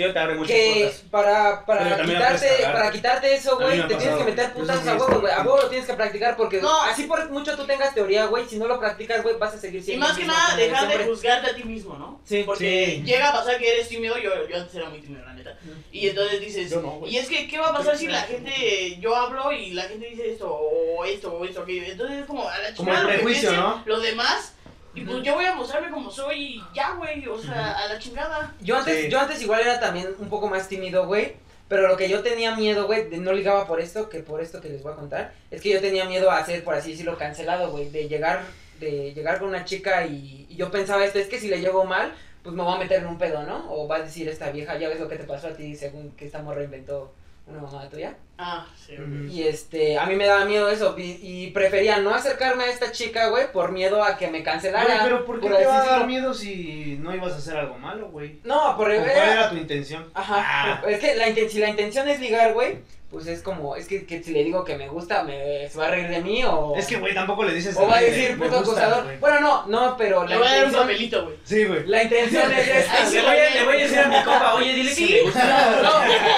que 0.46 0.92
para, 1.12 1.66
para 1.66 2.02
quitarte, 2.02 2.48
para 2.64 2.92
quitarte 2.92 3.34
eso, 3.36 3.58
güey, 3.58 3.88
te 3.88 3.96
tienes 3.96 4.18
que 4.18 4.24
meter 4.24 4.52
soy 4.56 4.88
a 4.88 4.94
huevo, 4.96 5.20
güey. 5.22 5.34
A 5.34 5.40
huevo 5.42 5.58
lo 5.58 5.68
tienes 5.70 5.88
que 5.88 5.94
practicar 5.94 6.36
porque 6.38 6.62
No. 6.62 6.82
así 6.84 7.04
por 7.04 7.30
mucho 7.30 7.56
tú 7.56 7.66
tengas 7.66 7.94
teoría, 7.94 8.26
güey, 8.26 8.48
si 8.48 8.58
no 8.58 8.68
lo 8.68 8.80
practicas, 8.80 9.22
güey, 9.24 9.38
vas 9.38 9.54
a 9.54 9.58
seguir 9.60 9.80
Y 9.82 9.84
siendo 9.84 10.06
más 10.08 10.18
el 10.18 10.24
que 10.24 10.28
mismo 10.28 10.38
nada, 10.42 10.56
dejar 10.56 10.88
de 10.98 11.06
juzgarte 11.06 11.52
a 11.52 11.56
ti 11.56 11.64
mismo, 11.64 11.96
¿no? 11.98 12.20
Sí. 12.26 12.44
Porque 12.46 12.86
Sí. 12.98 13.04
llega 13.04 13.30
a 13.30 13.34
pasar 13.34 13.58
que 13.58 13.74
eres 13.74 13.88
tímido, 13.90 14.18
yo, 14.18 14.32
yo 14.48 14.56
antes 14.58 14.74
era 14.76 14.90
muy 14.90 15.00
tímido, 15.02 15.24
la 15.26 15.34
neta. 15.34 15.58
Y 15.92 16.08
entonces 16.10 16.40
dices, 16.40 16.72
Yo 16.72 16.82
no, 16.82 16.90
güey. 16.92 17.14
y 17.14 17.18
es 17.18 17.28
que, 17.30 17.48
¿qué 17.48 17.60
va 17.60 17.68
a 17.70 17.74
pasar 17.74 17.98
si 17.98 18.08
la 18.08 18.22
gente, 18.24 18.98
yo 19.00 19.16
hablo 19.16 19.52
y 19.52 19.72
la 19.72 19.84
gente 19.84 20.08
dice 20.08 20.32
esto, 20.32 20.50
o 20.52 21.06
esto, 21.06 21.34
o 21.34 21.46
esto, 21.46 21.62
aquello? 21.62 21.84
Entonces 21.84 22.20
es 22.20 22.26
como 22.26 22.48
a 22.50 22.58
la 22.58 22.74
chingada 22.74 23.04
lo 23.04 23.10
que 23.10 23.14
prejuicio, 23.16 23.50
piensen 23.50 23.60
¿no? 23.60 23.84
Los 23.86 24.02
demás, 24.04 24.54
y 24.94 25.02
pues 25.02 25.24
yo 25.24 25.36
voy 25.36 25.46
a 25.46 25.56
mostrarme 25.56 25.90
como 25.90 26.10
soy 26.12 26.38
y 26.58 26.64
ya, 26.74 26.92
güey, 26.96 27.26
o 27.28 27.38
sea, 27.42 27.72
a 27.78 27.88
la 27.88 27.98
chingada. 28.00 28.54
Yo 28.62 28.78
antes, 28.78 29.04
Sí. 29.06 29.10
yo 29.10 29.20
antes 29.20 29.42
igual 29.42 29.62
era 29.62 29.80
también 29.80 30.10
un 30.20 30.30
poco 30.30 30.50
más 30.50 30.68
tímido, 30.68 31.06
güey. 31.06 31.36
Pero 31.68 31.88
lo 31.88 31.96
que 31.96 32.10
yo 32.10 32.22
tenía 32.22 32.54
miedo, 32.56 32.86
güey, 32.86 33.10
de- 33.10 33.18
no 33.18 33.32
ligaba 33.32 33.66
por 33.66 33.80
esto, 33.80 34.10
que 34.10 34.20
por 34.20 34.42
esto 34.42 34.60
que 34.60 34.68
les 34.68 34.84
voy 34.84 34.92
a 34.92 34.98
contar, 34.98 35.34
es 35.50 35.62
que 35.62 35.70
yo 35.70 35.80
tenía 35.80 36.04
miedo 36.04 36.30
a 36.30 36.44
ser, 36.46 36.66
por 36.66 36.74
así 36.76 36.92
decirlo, 36.92 37.18
cancelado, 37.18 37.72
güey. 37.72 37.90
De 37.90 38.08
llegar 38.10 38.42
de 38.82 39.14
llegar 39.14 39.38
con 39.40 39.48
una 39.50 39.64
chica 39.64 40.06
y, 40.08 40.48
y 40.50 40.56
yo 40.56 40.72
pensaba 40.72 41.06
esto, 41.06 41.20
es 41.20 41.28
que 41.28 41.40
si 41.40 41.48
le 41.48 41.62
llego 41.62 41.86
mal, 41.86 42.14
pues 42.44 42.56
me 42.56 42.64
voy 42.64 42.74
a 42.76 42.80
meter 42.80 43.00
en 43.02 43.08
un 43.08 43.18
pedo, 43.20 43.44
¿no? 43.44 43.72
O 43.72 43.88
va 43.88 43.98
a 43.98 44.02
decir 44.02 44.28
esta 44.28 44.50
vieja, 44.52 44.76
ya 44.78 44.90
ves 44.90 45.00
lo 45.00 45.08
que 45.08 45.18
te 45.18 45.24
pasó 45.24 45.48
a 45.50 45.52
ti 45.52 45.76
según 45.76 46.12
que 46.18 46.26
esta 46.26 46.42
morra 46.42 46.64
inventó 46.64 47.14
una 47.52 47.62
mamá 47.62 47.90
tuya. 47.90 48.16
Ah, 48.38 48.66
sí. 48.76 48.96
Y 49.30 49.44
este, 49.44 49.98
a 50.00 50.06
mí 50.08 50.16
me 50.16 50.26
daba 50.26 50.46
miedo 50.46 50.70
eso 50.70 50.96
y, 50.98 51.20
y 51.22 51.52
prefería 51.52 51.98
no 52.00 52.14
acercarme 52.14 52.64
a 52.64 52.70
esta 52.70 52.92
chica, 52.92 53.30
güey, 53.30 53.52
por 53.52 53.72
miedo 53.72 54.04
a 54.04 54.18
que 54.18 54.30
me 54.30 54.42
cancelara. 54.44 54.86
Güey, 54.86 55.00
pero 55.04 55.26
¿por 55.26 55.40
qué 55.40 55.48
por 55.48 55.58
te 55.58 55.66
va 55.66 55.76
a 55.76 55.78
así 55.80 55.88
dar 55.90 56.00
decirlo. 56.00 56.08
miedo 56.08 56.34
si 56.34 56.98
no 57.00 57.14
ibas 57.16 57.34
a 57.34 57.38
hacer 57.38 57.58
algo 57.58 57.78
malo, 57.78 58.10
güey? 58.10 58.40
No, 58.44 58.76
por 58.78 58.90
¿O 58.90 58.96
¿Cuál 58.96 59.10
era 59.10 59.50
tu 59.50 59.58
intención? 59.58 60.10
Ajá, 60.14 60.36
Ah. 60.38 60.82
es 60.90 61.00
que 61.00 61.16
la 61.16 61.28
inten- 61.30 61.50
si 61.50 61.60
la 61.60 61.70
intención 61.70 62.08
es 62.10 62.20
ligar, 62.20 62.54
güey, 62.54 62.80
pues 63.12 63.28
es 63.28 63.42
como, 63.42 63.76
es 63.76 63.88
que, 63.88 64.06
que 64.06 64.24
si 64.24 64.32
le 64.32 64.42
digo 64.46 64.64
que 64.64 64.78
me 64.78 64.88
gusta, 64.88 65.24
me, 65.24 65.68
se 65.70 65.78
va 65.78 65.88
a 65.88 65.92
reír 65.92 66.08
de 66.08 66.22
mí 66.22 66.44
o... 66.46 66.74
Es 66.78 66.88
que, 66.88 66.96
güey, 66.96 67.14
tampoco 67.14 67.44
le 67.44 67.54
dices 67.54 67.76
O 67.76 67.86
va 67.86 67.98
a 67.98 68.02
decir 68.02 68.38
puto 68.38 68.64
güey. 68.64 69.18
Bueno, 69.20 69.40
no, 69.42 69.68
no, 69.68 69.98
pero 69.98 70.26
Le 70.26 70.38
voy 70.38 70.48
a 70.48 70.56
dar 70.56 70.66
un 70.68 70.72
papelito, 70.72 71.26
güey. 71.26 71.36
Sí, 71.44 71.66
güey. 71.66 71.86
la 71.88 72.04
intención 72.04 72.50
es 72.54 72.68
esta. 72.76 73.06
Sí, 73.06 73.16
Le 73.18 73.22
voy, 73.24 73.36
a, 73.38 73.50
le 73.50 73.64
voy 73.66 73.76
a 73.76 73.80
decir 73.80 74.00
a 74.00 74.08
mi 74.08 74.16
compa, 74.24 74.54
oye, 74.56 74.74
dile 74.74 74.96
Sí. 74.96 75.08
que 75.08 75.14
me 75.16 75.22
gusta. 75.24 75.42
No, 75.84 75.98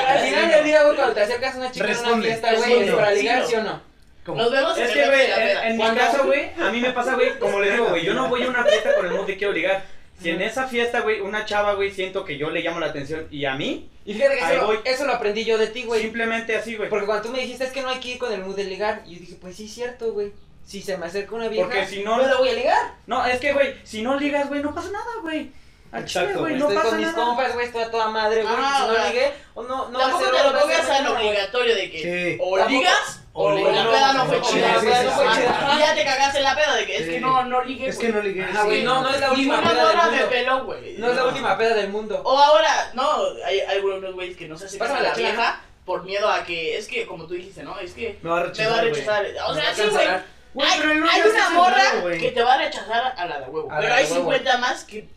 al 0.09 0.19
final 0.19 0.49
del 0.49 0.63
día, 0.65 0.83
güey, 0.83 0.95
cuando 0.95 1.13
te 1.13 1.21
acercas 1.21 1.53
a 1.53 1.57
una 1.59 1.71
chica 1.71 1.85
en 1.85 1.91
una 1.91 1.99
Responde, 2.01 2.27
fiesta, 2.27 2.47
güey, 2.47 2.61
¿es 2.61 2.67
responde. 2.79 2.93
para 2.95 3.11
Sí, 3.15 3.21
ligar, 3.21 3.39
no. 3.39 3.47
sí 3.47 3.55
o 3.55 3.63
no? 3.63 3.81
¿Cómo? 4.25 4.41
Nos 4.41 4.51
vemos 4.51 4.77
Es 4.77 4.87
en 4.87 4.93
que, 4.93 5.05
güey, 5.05 5.25
en, 5.65 5.77
mi 5.77 5.83
caso, 5.95 6.23
güey, 6.25 6.49
a 6.59 6.71
mí 6.71 6.79
me 6.79 6.91
pasa, 6.91 7.13
güey, 7.15 7.37
como 7.39 7.59
le 7.59 7.71
digo, 7.71 7.87
güey, 7.89 8.05
yo 8.05 8.13
no 8.13 8.29
voy 8.29 8.43
a 8.43 8.47
una 8.49 8.63
fiesta 8.63 8.95
con 8.95 9.05
el 9.05 9.11
mood 9.13 9.27
de 9.27 9.37
quiero 9.37 9.53
ligar. 9.53 9.83
Si 10.23 10.29
en 10.31 10.41
esa 10.41 10.67
fiesta, 10.67 11.01
güey, 11.01 11.21
una 11.21 11.45
chava, 11.45 11.73
güey, 11.75 11.91
siento 11.91 12.23
que 12.25 12.37
yo 12.37 12.49
le 12.49 12.61
llamo 12.61 12.79
la 12.79 12.87
atención 12.87 13.27
y 13.29 13.45
a 13.45 13.55
mí, 13.55 13.89
Y 14.05 14.13
fíjate 14.13 14.35
que 14.37 14.43
Ahí 14.43 14.55
eso, 14.57 14.65
voy. 14.65 14.75
lo, 14.77 14.83
eso 14.85 15.05
lo 15.05 15.13
aprendí 15.13 15.45
yo 15.45 15.57
de 15.57 15.67
ti, 15.67 15.83
güey. 15.83 16.01
simplemente 16.01 16.55
así, 16.55 16.75
güey. 16.75 16.89
Porque 16.89 17.05
cuando 17.05 17.23
tú 17.25 17.29
me 17.31 17.39
dijiste 17.39 17.63
es 17.65 17.71
que 17.71 17.81
no 17.81 17.89
hay 17.89 17.99
que 17.99 18.09
ir 18.09 18.17
con 18.17 18.31
el 18.33 18.41
mood 18.41 18.55
de 18.55 18.63
ligar, 18.65 19.03
y 19.05 19.13
yo 19.15 19.19
dije, 19.21 19.35
pues 19.39 19.55
sí, 19.55 19.67
cierto, 19.67 20.11
güey. 20.13 20.31
Si 20.65 20.81
se 20.81 20.97
me 20.97 21.05
acerca 21.07 21.35
una 21.35 21.49
vieja, 21.49 21.65
Porque 21.67 21.85
si 21.87 22.03
no- 22.03 22.17
no 22.17 22.25
la 22.25 22.35
voy 22.37 22.49
a 22.49 22.53
ligar. 22.53 22.93
No, 23.05 23.25
es 23.25 23.39
que, 23.39 23.51
güey, 23.53 23.75
si 23.83 24.01
no 24.01 24.17
ligas, 24.17 24.47
güey, 24.47 24.61
no 24.63 24.73
pasa 24.73 24.89
nada, 24.91 25.05
güey. 25.21 25.51
Al 25.93 26.05
chile, 26.05 26.23
Exacto, 26.25 26.39
güey, 26.41 26.55
no 26.55 26.59
Estoy 26.61 26.75
pasa 26.75 26.89
con 26.89 26.97
mis 26.97 27.07
nada. 27.07 27.23
compas, 27.25 27.53
güey, 27.53 27.65
estoy 27.67 27.83
a 27.83 27.91
toda 27.91 28.07
madre, 28.07 28.41
güey. 28.41 28.55
Ah, 28.57 28.87
si 28.89 28.97
no 28.97 29.07
ligué, 29.07 29.33
o 29.53 29.63
no, 29.63 29.89
no 29.89 29.99
va 29.99 30.05
a 30.05 30.09
Tampoco 30.09 30.31
te 30.31 30.43
lo 30.43 30.59
pongas 30.59 30.87
tan 30.87 31.07
obligatorio 31.07 31.75
de 31.75 31.91
que 31.91 32.01
Sí. 32.01 32.37
o 32.41 32.57
ligas 32.67 33.19
o, 33.35 33.43
o 33.45 33.71
la 33.71 33.83
no, 33.83 33.91
peda 33.91 34.13
no 34.13 34.25
fue 34.25 34.41
chida. 34.41 34.73
la 34.73 34.79
peda 34.81 35.03
no 35.03 35.11
fue 35.11 35.25
Ajá. 35.27 35.35
chida. 35.35 35.73
Y 35.75 35.79
ya 35.79 35.95
te 35.95 36.03
cagaste 36.05 36.37
en 36.39 36.43
la 36.43 36.55
peda 36.55 36.75
de 36.75 36.85
que 36.85 36.95
es 36.97 37.05
Sí. 37.05 37.09
que 37.11 37.19
no, 37.21 37.43
no 37.45 37.63
ligué. 37.63 37.87
Es 37.87 37.97
que 37.99 38.09
no 38.09 38.21
ligué. 38.21 38.43
Ajá, 38.43 38.63
güey, 38.63 38.79
sí. 38.79 38.83
no, 38.85 39.01
no 39.01 39.09
es 39.09 39.19
la 39.19 39.31
última 39.31 39.61
peda 39.61 39.87
del 39.87 39.97
mundo. 39.97 40.29
peló. 40.29 40.77
No 40.97 41.09
es 41.09 41.15
la 41.15 41.25
última 41.25 41.57
peda 41.57 41.75
del 41.75 41.89
mundo. 41.89 42.21
O 42.25 42.37
ahora, 42.39 42.91
no, 42.93 43.17
hay, 43.45 43.59
algunos 43.61 44.13
güeyes 44.13 44.35
que 44.35 44.47
no 44.47 44.57
se 44.57 44.75
Pásame 44.77 45.01
la 45.01 45.13
vieja 45.13 45.61
por 45.85 46.03
miedo 46.05 46.29
a 46.29 46.43
que, 46.43 46.77
es 46.77 46.87
que 46.87 47.05
como 47.05 47.25
tú 47.27 47.33
dijiste, 47.35 47.61
¿no? 47.61 47.77
Es 47.79 47.93
que 47.93 48.17
Me 48.23 48.29
va 48.29 48.37
a 48.37 48.39
me 48.41 48.45
rechazar, 48.47 48.71
va 48.71 48.77
a 48.79 48.81
rechazar. 48.81 49.25
O 49.47 49.53
sea, 49.53 49.75
sí, 49.75 49.83
güey. 49.91 50.07
Hay, 50.55 50.79
hay 50.81 51.21
una 51.29 51.49
morra 51.49 51.83
que 52.19 52.31
te 52.31 52.43
va 52.43 52.53
a 52.53 52.57
rechazar 52.57 53.13
a 53.17 53.25
la 53.25 53.39
de 53.39 53.49
huevo. 53.49 53.71
A 53.71 53.79
pero 53.79 53.93
hay 53.93 54.03
huevo. 54.03 54.15
50 54.15 54.57
más 54.59 54.83
que 54.83 55.07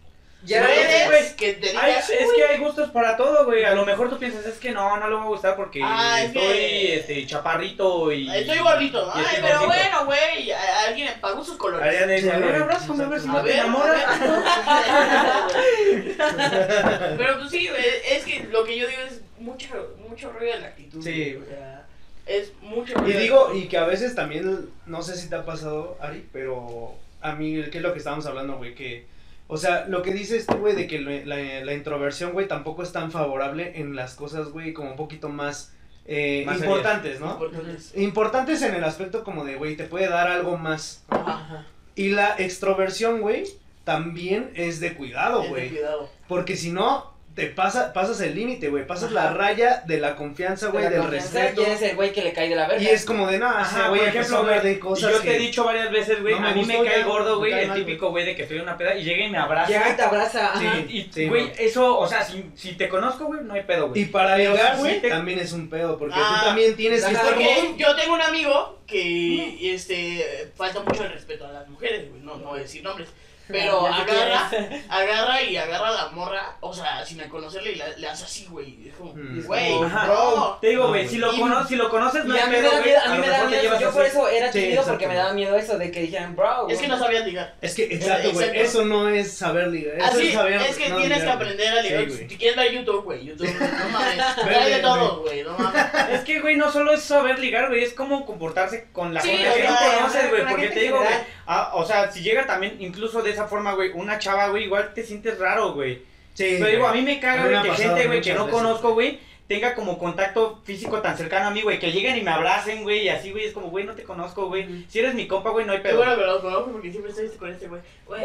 Ya 0.47 0.63
puedes 0.65 1.07
güey. 1.07 1.37
que 1.37 1.53
te 1.55 1.69
Ay, 1.77 1.91
digas, 1.91 2.11
es 2.11 2.27
"Uy, 2.29 2.37
que 2.37 2.45
hay 2.45 2.59
gustos 2.59 2.91
para 2.91 3.17
todo, 3.17 3.45
güey. 3.45 3.65
A 3.65 3.75
lo 3.75 3.85
mejor 3.85 4.09
tú 4.09 4.19
piensas, 4.19 4.47
es 4.47 4.59
que 4.59 4.71
no, 4.73 4.97
no 4.97 5.09
le 5.09 5.15
va 5.17 5.23
a 5.23 5.27
gustar 5.27 5.57
porque 5.57 5.81
Ah, 5.83 6.21
es 6.23 6.27
estoy 6.29 6.43
que- 6.43 6.97
este, 6.97 7.27
chaparrito 7.27 8.13
y. 8.13 8.31
Estoy 8.35 8.59
gordito, 8.59 9.05
¿no? 9.07 9.21
y 9.21 9.25
estoy 9.25 9.37
Ay, 9.37 9.43
pero 9.43 9.59
gordito. 9.61 9.67
bueno, 9.83 10.05
güey, 10.07 10.53
a- 10.53 10.83
alguien 10.89 11.09
para 11.21 11.35
gustos 11.35 11.57
colores. 11.57 11.87
Ariana 11.89 12.13
dice, 12.13 12.31
Sí, 12.31 12.35
a 12.35 12.39
ver, 12.39 12.55
abrázame 12.63 13.05
a 13.05 13.09
ver 13.09 13.21
si 13.21 13.29
A 13.29 13.33
no 13.33 13.39
te 13.43 13.45
ver, 13.49 13.57
enamoras. 13.59 14.05
a 14.07 15.47
ver. 15.49 16.17
Pero 17.19 17.39
pues 17.39 17.51
sí, 17.51 17.69
güey, 17.69 17.83
es 18.11 18.25
que 18.25 18.45
lo 18.51 18.65
que 18.65 18.77
yo 18.79 18.87
digo 18.89 19.01
es 19.09 19.21
mucho, 19.39 19.95
mucho 20.09 20.33
rollo 20.33 20.53
de 20.53 20.61
la 20.61 20.67
actitud. 20.69 21.03
Sí, 21.03 21.35
güey, 21.35 21.47
o 21.47 21.51
sea, 21.51 21.87
es 22.27 22.53
mucho 22.63 22.93
Y 22.93 22.95
rollo. 22.97 23.19
digo, 23.19 23.53
y 23.55 23.69
que 23.69 23.79
a 23.79 23.85
veces 23.85 24.15
también, 24.15 24.69
no 24.87 25.03
sé 25.03 25.17
si 25.17 25.29
te 25.29 25.35
ha 25.37 25.45
pasado, 25.45 25.97
Ari, 26.01 26.27
pero 26.33 26.95
a 27.21 27.33
mí, 27.33 27.63
¿qué 27.71 27.79
es 27.79 27.83
lo 27.83 27.93
que 27.93 27.99
estábamos 27.99 28.27
hablando, 28.27 28.57
güey? 28.57 28.75
Que, 28.75 29.07
o 29.49 29.57
sea, 29.57 29.87
lo 29.89 30.03
que 30.03 30.13
dice 30.13 30.37
este 30.37 30.55
güey 30.55 30.75
de 30.75 30.87
que 30.87 30.99
lo- 30.99 31.11
la, 31.25 31.37
la 31.65 31.73
introversión, 31.75 32.33
güey, 32.33 32.49
tampoco 32.49 32.83
es 32.83 32.93
tan 32.93 33.11
favorable 33.13 33.73
en 33.81 33.95
las 33.97 34.15
cosas, 34.15 34.49
güey, 34.51 34.73
como 34.73 34.91
un 34.91 34.97
poquito 34.97 35.29
más, 35.29 35.73
eh, 36.05 36.45
Más 36.47 36.59
importantes, 36.59 37.21
¿no? 37.21 37.33
Importantes. 37.33 37.93
Importantes 37.97 38.63
en 38.63 38.75
el 38.75 38.85
aspecto 38.85 39.25
como 39.25 39.45
de, 39.45 39.57
güey, 39.57 39.77
te 39.77 39.85
puede 39.85 40.09
dar 40.09 40.29
algo 40.29 40.57
más. 40.57 41.05
Ajá. 41.09 41.67
Y 41.95 42.11
la 42.11 42.35
extroversión, 42.39 43.21
güey, 43.21 43.45
también 43.85 44.51
es 44.55 44.81
de 44.81 44.95
cuidado, 44.95 45.45
güey. 45.49 45.71
cuidado. 45.71 46.09
Porque 46.29 46.57
si 46.57 46.71
no, 46.71 47.13
te 47.37 47.49
pasa, 47.49 47.93
pasas 47.93 48.19
el 48.23 48.35
límite, 48.35 48.71
güey. 48.71 48.87
Pasas 48.87 49.13
la 49.13 49.31
raya 49.31 49.83
de 49.87 50.01
la 50.01 50.17
confianza, 50.17 50.69
güey, 50.69 50.85
De 50.85 50.91
del 50.91 51.01
confianza, 51.03 51.39
respeto. 51.39 51.61
Y 51.61 51.65
eres 51.67 51.83
el 51.83 51.95
güey 51.95 52.11
que 52.11 52.23
le 52.23 52.33
cae 52.33 52.49
de 52.49 52.57
la 52.57 52.67
verga. 52.67 52.83
Y 52.83 52.87
es 52.87 53.05
como 53.05 53.27
de, 53.27 53.39
no, 53.39 53.47
Ajá, 53.47 53.91
güey 53.91 54.01
ejemplo, 54.07 54.43
güey, 54.43 54.61
de 54.61 54.73
y 54.73 54.79
cosas 54.79 55.13
yo 55.13 55.21
te 55.21 55.37
he 55.37 55.39
dicho 55.39 55.63
varias 55.63 55.91
veces, 55.91 56.23
güey, 56.23 56.41
no 56.41 56.49
a 56.49 56.53
mí 56.55 56.65
me 56.65 56.83
cae 56.83 57.01
ya, 57.01 57.05
gordo, 57.07 57.37
güey, 57.37 57.53
el 57.53 57.69
mal, 57.69 57.79
típico 57.79 58.09
güey 58.09 58.25
de 58.25 58.35
que 58.35 58.43
estoy 58.45 58.57
en 58.57 58.63
una 58.63 58.79
peda 58.79 58.95
y 58.95 59.05
llega 59.05 59.27
y 59.27 59.31
me 59.31 59.37
abraza. 59.37 59.69
Llega 59.71 59.91
y 59.93 59.97
te 59.97 60.03
abraza. 60.03 60.53
Sí. 60.59 60.67
ajá. 60.67 60.79
Y, 60.89 61.11
Sí, 61.13 61.29
güey, 61.29 61.53
eso, 61.59 61.99
o 61.99 62.09
sea, 62.09 62.25
si, 62.25 62.51
si 62.55 62.73
te 62.73 62.89
conozco, 62.89 63.27
güey, 63.27 63.43
no 63.45 63.53
hay 63.53 63.65
pedo, 63.65 63.91
güey. 63.91 64.01
Y 64.01 64.05
para 64.07 64.39
sí 64.39 64.47
güey, 64.79 65.03
te- 65.03 65.11
también 65.11 65.39
es 65.39 65.53
un 65.53 65.69
pedo, 65.69 65.99
porque 65.99 66.15
Ah, 66.17 66.39
tú 66.41 66.47
también 66.47 66.75
tienes 66.75 67.05
que 67.05 67.13
estar 67.13 67.39
yo 67.77 67.97
tengo 67.97 68.15
un 68.15 68.23
amigo 68.23 68.79
que 68.87 69.75
este 69.75 70.51
falta 70.57 70.81
mucho 70.81 71.05
el 71.05 71.13
respeto 71.13 71.47
a 71.47 71.53
las 71.53 71.69
mujeres, 71.69 72.09
güey, 72.09 72.23
no, 72.23 72.39
no 72.39 72.49
voy 72.49 72.61
a 72.61 72.63
decir 72.63 72.83
nombres. 72.83 73.11
Pero 73.49 73.87
agarra, 73.87 74.51
es. 74.53 74.85
agarra 74.91 75.43
y 75.43 75.57
agarra 75.57 75.89
a 75.89 75.93
la 75.93 76.09
morra, 76.09 76.57
o 76.61 76.73
sea, 76.75 77.05
sin 77.05 77.21
conocerle 77.29 77.73
y 77.73 77.75
la- 77.77 77.89
le 77.97 78.09
hace 78.09 78.25
así, 78.25 78.47
güey. 78.51 78.89
Es 78.89 78.95
como, 78.95 79.13
Mm. 79.15 79.45
güey, 79.45 79.73
bro. 79.79 80.59
Te 80.61 80.69
digo, 80.69 80.85
No, 80.85 80.89
güey, 80.89 81.09
si 81.09 81.19
lo, 81.19 81.33
cono- 81.37 81.67
si 81.67 81.77
lo 81.77 81.89
conoces, 81.91 82.25
no 82.25 82.35
Y 82.37 82.41
mí 82.41 82.45
me 82.49 82.57
pedo, 82.57 82.71
da 82.71 82.79
güey. 82.79 82.85
miedo, 82.85 83.01
a 83.05 83.09
mí 83.09 83.15
lo 83.17 83.21
me 83.23 83.27
da 83.29 83.33
mejor 83.33 83.45
te 83.47 83.51
miedo, 83.51 83.63
llevas 83.63 83.81
yo 83.81 83.89
así. 83.89 83.97
por 83.97 84.07
eso 84.07 84.29
era 84.29 84.53
Sí, 84.53 84.61
tímido 84.61 84.83
porque 84.83 85.05
exacto. 85.05 85.09
me 85.09 85.15
daba 85.15 85.33
miedo 85.35 85.57
eso 85.57 85.79
de 85.79 85.91
que 85.91 86.01
dijeran, 86.01 86.37
bro. 86.37 86.69
Es 86.69 86.81
que 86.81 86.89
no 86.89 86.99
sabía 86.99 87.21
ligar. 87.21 87.55
Es 87.61 87.75
que, 87.75 87.85
exacto, 87.85 88.33
güey, 88.33 88.49
Exacto. 88.49 88.61
eso 88.63 88.85
no 88.85 89.09
es 89.09 89.33
saber 89.33 89.69
ligar. 89.69 89.97
Eso 89.97 90.07
Así, 90.07 90.29
es 90.29 90.35
saber 90.35 90.53
es 90.63 90.77
que 90.77 90.89
no 90.89 90.97
tienes 90.99 91.19
que 91.19 91.25
ligar, 91.25 91.37
güey. 91.39 91.51
aprender 91.51 91.79
a 91.79 91.83
ligar. 91.83 92.01
Sí, 92.01 92.07
güey. 92.17 92.29
si 92.29 92.39
quieres 92.39 92.57
ver 92.57 92.73
YouTube, 92.73 93.05
güey, 93.05 93.25
YouTube, 93.27 93.49
no 93.55 93.89
mames. 93.91 94.17
Ve, 94.45 94.57
Hay 94.57 94.73
de 94.75 94.79
todo, 94.81 95.21
güey, 95.21 95.43
no 95.45 95.57
mames. 95.59 95.85
Es 96.13 96.21
que, 96.23 96.41
güey, 96.41 96.57
no 96.57 96.71
solo 96.73 96.93
es 96.93 97.03
saber 97.03 97.39
ligar, 97.39 97.69
güey, 97.69 97.85
es 97.85 97.93
cómo 97.95 98.27
comportarse 98.27 98.89
con 98.93 99.15
la 99.15 99.21
Sí, 99.21 99.29
gente 99.31 99.63
que 99.63 99.69
no 99.69 99.77
conoces, 99.77 100.29
güey. 100.31 100.43
la 100.43 100.49
Porque 100.51 100.63
gente 100.65 100.75
te 100.81 100.85
digo, 100.87 100.97
güey, 100.99 101.09
general. 101.09 101.27
ah, 101.47 101.71
o 101.75 101.85
sea, 101.87 102.11
si 102.11 102.21
llega 102.23 102.47
también, 102.47 102.77
incluso 102.81 103.23
de 103.23 103.36
esa 103.37 103.47
forma, 103.49 103.75
güey, 103.75 103.91
una 103.95 104.19
chava, 104.19 104.49
güey, 104.49 104.65
igual 104.65 104.93
te 104.95 105.05
sientes 105.05 105.39
raro, 105.39 105.73
güey. 105.75 106.03
Sí, 106.35 106.57
Pero 106.59 106.67
digo, 106.71 106.87
a 106.87 106.93
mí 106.93 107.03
me 107.03 107.19
caga, 107.21 107.47
güey, 107.49 107.63
que 107.63 107.83
gente, 107.83 108.07
güey, 108.07 108.21
que 108.21 108.35
no 108.35 108.45
veces, 108.47 108.61
conozco, 108.61 108.93
güey. 108.95 109.19
tenga 109.49 109.75
como 109.75 109.97
contacto 109.97 110.61
físico 110.65 111.01
tan 111.01 111.17
cercano 111.17 111.47
a 111.47 111.51
mí, 111.51 111.63
güey, 111.63 111.79
que 111.79 111.93
lleguen 111.93 112.17
y 112.19 112.21
me 112.23 112.31
abracen, 112.33 112.83
güey, 112.83 113.05
y 113.05 113.09
así, 113.09 113.31
güey, 113.31 113.45
es 113.47 113.53
como, 113.53 113.69
güey, 113.71 113.85
no 113.87 113.95
te 113.95 114.03
conozco, 114.03 114.49
güey. 114.49 114.85
Si 114.89 114.99
eres 114.99 115.15
mi 115.15 115.27
compa, 115.29 115.51
güey, 115.51 115.65
no 115.65 115.73
hay 115.73 115.79
Qué 115.79 115.85
pedo. 115.91 115.99
bueno 115.99 116.17
que 116.17 116.27
lo 116.27 116.43
conozco 116.43 116.73
porque 116.73 116.91
siempre 116.91 117.11
estoy 117.13 117.29
con 117.39 117.51
este 117.53 117.69
güey. 117.69 117.81
Güey, 118.07 118.21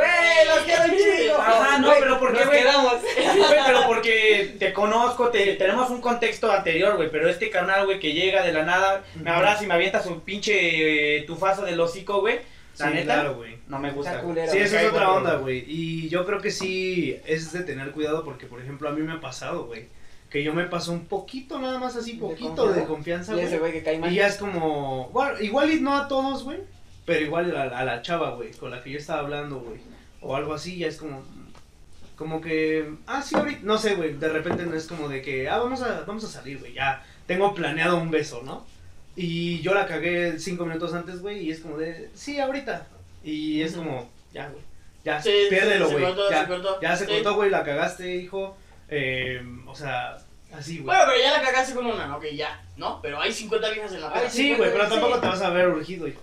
los 0.48 0.60
quiero 0.66 0.84
un 0.84 0.90
chingo. 0.98 1.36
Ajá, 1.38 1.78
no, 1.78 1.88
Güey, 1.88 2.00
pero 2.02 2.20
¿por 2.20 2.32
qué, 2.34 2.40
nos 2.40 2.48
güey? 2.48 2.60
quedamos. 2.60 2.94
Güey, 3.38 3.60
pero 3.66 3.88
porque 3.88 4.56
te 4.60 4.74
conozco, 4.74 5.30
te, 5.30 5.54
tenemos 5.56 5.90
un 5.90 6.02
contexto 6.02 6.52
anterior, 6.52 6.96
güey. 6.98 7.10
Pero 7.12 7.30
este 7.30 7.50
carnal, 7.50 7.86
güey, 7.86 8.00
que 8.00 8.14
llega 8.14 8.44
de 8.44 8.52
la 8.52 8.64
nada, 8.64 9.04
me 9.16 9.30
abraza 9.32 9.64
y 9.64 9.68
me 9.68 9.76
avienta 9.76 10.02
su 10.04 10.20
pinche 10.24 11.18
eh, 11.18 11.22
tufazo 11.22 11.62
del 11.64 11.80
hocico, 11.80 12.20
güey. 12.20 12.40
La 12.80 12.88
Sí, 12.88 12.94
neta, 12.94 13.14
claro, 13.14 13.36
güey. 13.36 13.58
no 13.68 13.80
me 13.80 13.92
gusta. 13.92 14.22
Culero. 14.22 14.52
Sí, 14.52 14.58
eso 14.60 14.78
es 14.78 14.90
otra 14.92 15.12
onda, 15.12 15.36
güey. 15.36 15.64
Y 15.68 16.10
yo 16.10 16.26
creo 16.26 16.42
que 16.42 16.52
sí 16.52 17.18
es 17.26 17.52
de 17.52 17.64
tener 17.64 17.92
cuidado 17.92 18.24
porque, 18.24 18.46
por 18.48 18.62
ejemplo, 18.62 18.90
a 18.90 18.94
mí 18.94 19.02
me 19.02 19.14
ha 19.14 19.20
pasado, 19.22 19.66
güey. 19.66 19.88
Que 20.30 20.44
yo 20.44 20.54
me 20.54 20.64
paso 20.64 20.94
un 20.94 21.06
poquito, 21.06 21.60
nada 21.60 21.78
más 21.78 21.96
así, 21.98 22.14
poquito 22.14 22.72
de 22.72 22.86
confianza. 22.86 23.34
Y 23.34 23.46
güey. 23.46 23.60
güey 23.60 23.72
que 23.74 23.84
cae 23.84 24.00
mal. 24.00 24.12
Y 24.12 24.16
ya 24.16 24.28
es 24.28 24.38
como, 24.38 25.10
bueno, 25.10 25.40
igual 25.42 25.72
y 25.72 25.82
no 25.82 25.96
a 25.96 26.08
todos, 26.08 26.44
güey. 26.46 26.60
Pero 27.06 27.26
igual 27.26 27.56
a, 27.56 27.64
a 27.64 27.84
la 27.84 28.02
chava, 28.02 28.32
güey, 28.36 28.52
con 28.52 28.72
la 28.72 28.82
que 28.82 28.92
yo 28.92 28.98
estaba 28.98 29.20
hablando, 29.20 29.60
güey. 29.60 29.80
O 30.22 30.36
algo 30.36 30.54
así, 30.54 30.78
ya 30.78 30.88
es 30.88 30.98
como, 30.98 31.22
como 32.16 32.40
que, 32.40 32.94
ah, 33.08 33.22
sí, 33.22 33.36
ahorita, 33.36 33.60
no 33.64 33.78
sé, 33.78 33.96
güey. 33.96 34.14
De 34.14 34.30
repente 34.30 34.66
no 34.66 34.76
es 34.76 34.88
como 34.88 35.10
de 35.10 35.22
que, 35.22 35.50
ah, 35.50 35.58
vamos 35.58 35.82
a, 35.82 36.02
vamos 36.08 36.24
a 36.24 36.28
salir, 36.28 36.60
güey. 36.60 36.74
Ya 36.74 37.04
tengo 37.28 37.54
planeado 37.54 37.98
un 37.98 38.10
beso, 38.12 38.42
¿no? 38.44 38.66
Y 39.16 39.60
yo 39.62 39.74
la 39.74 39.86
cagué 39.88 40.40
cinco 40.40 40.66
minutos 40.66 40.94
antes, 40.94 41.22
güey, 41.22 41.40
y 41.46 41.52
es 41.52 41.60
como 41.60 41.78
de, 41.78 42.10
sí, 42.14 42.40
ahorita. 42.40 42.88
Y 43.24 43.62
es 43.62 43.74
como, 43.74 44.10
ya, 44.34 44.48
güey. 44.50 44.64
Ya, 45.04 45.22
Sí, 45.22 45.32
piérdelo, 45.50 45.90
güey. 45.90 46.04
cortó, 46.06 46.30
Ya, 46.30 46.42
se 46.44 46.48
cortó. 46.48 46.82
ya 46.82 46.96
se 46.96 47.06
Sí. 47.06 47.12
cortó, 47.12 47.36
güey, 47.36 47.50
la 47.50 47.64
cagaste, 47.64 48.16
hijo. 48.16 48.56
Eh, 48.88 49.42
o 49.68 49.76
sea, 49.76 50.18
así, 50.54 50.76
güey. 50.78 50.86
Bueno, 50.86 51.02
pero 51.08 51.22
ya 51.24 51.32
la 51.38 51.42
cagaste 51.42 51.74
con 51.74 51.86
una, 51.88 52.16
ok, 52.18 52.26
ya, 52.34 52.64
¿no? 52.78 53.02
Pero 53.02 53.20
hay 53.20 53.32
50 53.34 53.70
viejas 53.72 53.92
en 53.94 54.02
la 54.02 54.14
peda. 54.14 54.30
Sí, 54.30 54.54
güey, 54.56 54.72
pero 54.72 54.88
tampoco 54.88 55.20
te 55.20 55.28
vas 55.28 55.42
a 55.42 55.50
ver 55.50 55.68
urgido, 55.70 56.08
hijo. 56.08 56.22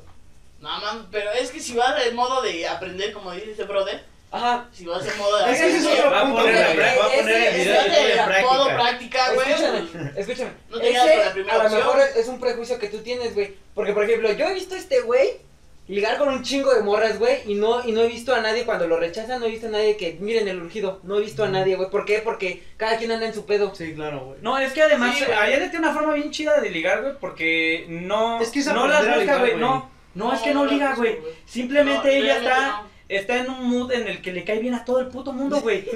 No, 0.61 0.69
man, 0.81 1.07
pero 1.11 1.31
es 1.33 1.51
que 1.51 1.61
si 1.61 1.75
vas 1.77 2.05
en 2.07 2.15
modo 2.17 2.41
de 2.43 2.67
aprender, 2.67 3.13
como 3.13 3.33
dice 3.33 3.51
este 3.53 3.65
brother, 3.65 4.03
Ajá. 4.31 4.69
si 4.73 4.85
vas 4.85 5.07
en 5.07 5.19
modo 5.19 5.39
de 5.39 5.53
Es 5.53 5.59
que 5.61 5.77
es 5.77 5.87
otro 5.87 6.11
Va 6.11 6.21
a 6.21 6.23
punto, 6.25 6.43
poner, 6.43 6.57
va 6.79 7.05
a 7.07 7.09
poner 7.11 7.37
el 7.37 7.55
video 7.57 7.83
de 7.83 7.89
práctica. 8.25 8.77
práctica, 8.77 9.33
güey. 9.33 9.51
Escúchame, 9.53 10.11
escúchame. 10.17 10.51
No 10.71 10.81
te 10.81 10.91
quedas 10.91 11.07
con 11.09 11.17
la 11.19 11.23
Ese 11.25 11.31
primera 11.33 11.55
a 11.55 11.63
lo 11.65 11.71
mejor 11.71 12.01
es, 12.01 12.17
es 12.17 12.29
un 12.29 12.41
prejuicio 12.41 12.79
que 12.79 12.89
tú 12.89 12.99
tienes, 12.99 13.35
güey. 13.35 13.55
Porque, 13.75 13.93
por 13.93 14.05
ejemplo, 14.05 14.31
yo 14.33 14.47
he 14.47 14.55
visto 14.55 14.75
a 14.75 14.79
este 14.79 15.01
güey 15.01 15.41
ligar 15.87 16.19
con 16.19 16.29
un 16.29 16.43
chingo 16.43 16.75
de 16.75 16.83
morras, 16.83 17.19
güey. 17.19 17.39
Y 17.47 17.55
no, 17.55 17.83
y 17.89 17.93
no 17.93 18.03
he 18.03 18.09
visto 18.09 18.35
a 18.35 18.43
nadie 18.43 18.67
cuando 18.67 18.87
lo 18.87 18.99
rechazan. 19.01 19.41
No 19.41 19.47
he 19.47 19.51
visto 19.51 19.69
a 19.69 19.71
nadie 19.71 19.97
que, 19.97 20.19
miren 20.21 20.47
el 20.47 20.61
urgido. 20.61 21.01
No 21.05 21.17
he 21.17 21.21
visto 21.23 21.45
a 21.45 21.49
nadie, 21.49 21.77
güey. 21.77 21.89
¿Por 21.89 22.05
qué? 22.05 22.19
Porque 22.19 22.63
cada 22.77 22.99
quien 22.99 23.11
anda 23.13 23.25
en 23.27 23.33
su 23.33 23.47
pedo. 23.47 23.75
Sí, 23.75 23.95
claro, 23.95 24.21
güey. 24.27 24.39
No, 24.43 24.59
es 24.59 24.75
que 24.75 24.83
además, 24.83 25.17
Sí. 25.17 25.25
Ariana 25.25 25.71
tiene 25.71 25.87
una 25.87 25.95
forma 25.95 26.13
bien 26.13 26.31
chida 26.31 26.61
de 26.61 26.69
ligar, 26.69 27.01
güey, 27.01 27.15
porque 27.19 27.87
no, 27.89 28.43
Es 28.43 28.51
que 28.51 28.59
es 28.59 28.67
no 28.67 28.87
las 28.87 29.07
busca, 29.17 29.39
güey, 29.39 29.57
no. 29.57 29.91
No, 30.15 30.35
es 30.35 30.41
que 30.41 30.53
no 30.53 30.67
liga, 30.67 30.95
güey. 30.97 31.19
Simplemente 31.47 32.09
No, 32.09 32.25
ella 32.25 32.37
está, 32.39 32.67
no. 32.69 32.89
Está 33.09 33.39
en 33.39 33.51
un 33.51 33.65
mood 33.65 33.93
en 33.93 34.07
el 34.07 34.21
que 34.21 34.33
le 34.33 34.45
cae 34.45 34.59
bien 34.59 34.75
a 34.75 34.85
todo 34.85 35.01
el 35.01 35.09
puto 35.09 35.33
mundo, 35.33 35.61
güey. 35.61 35.89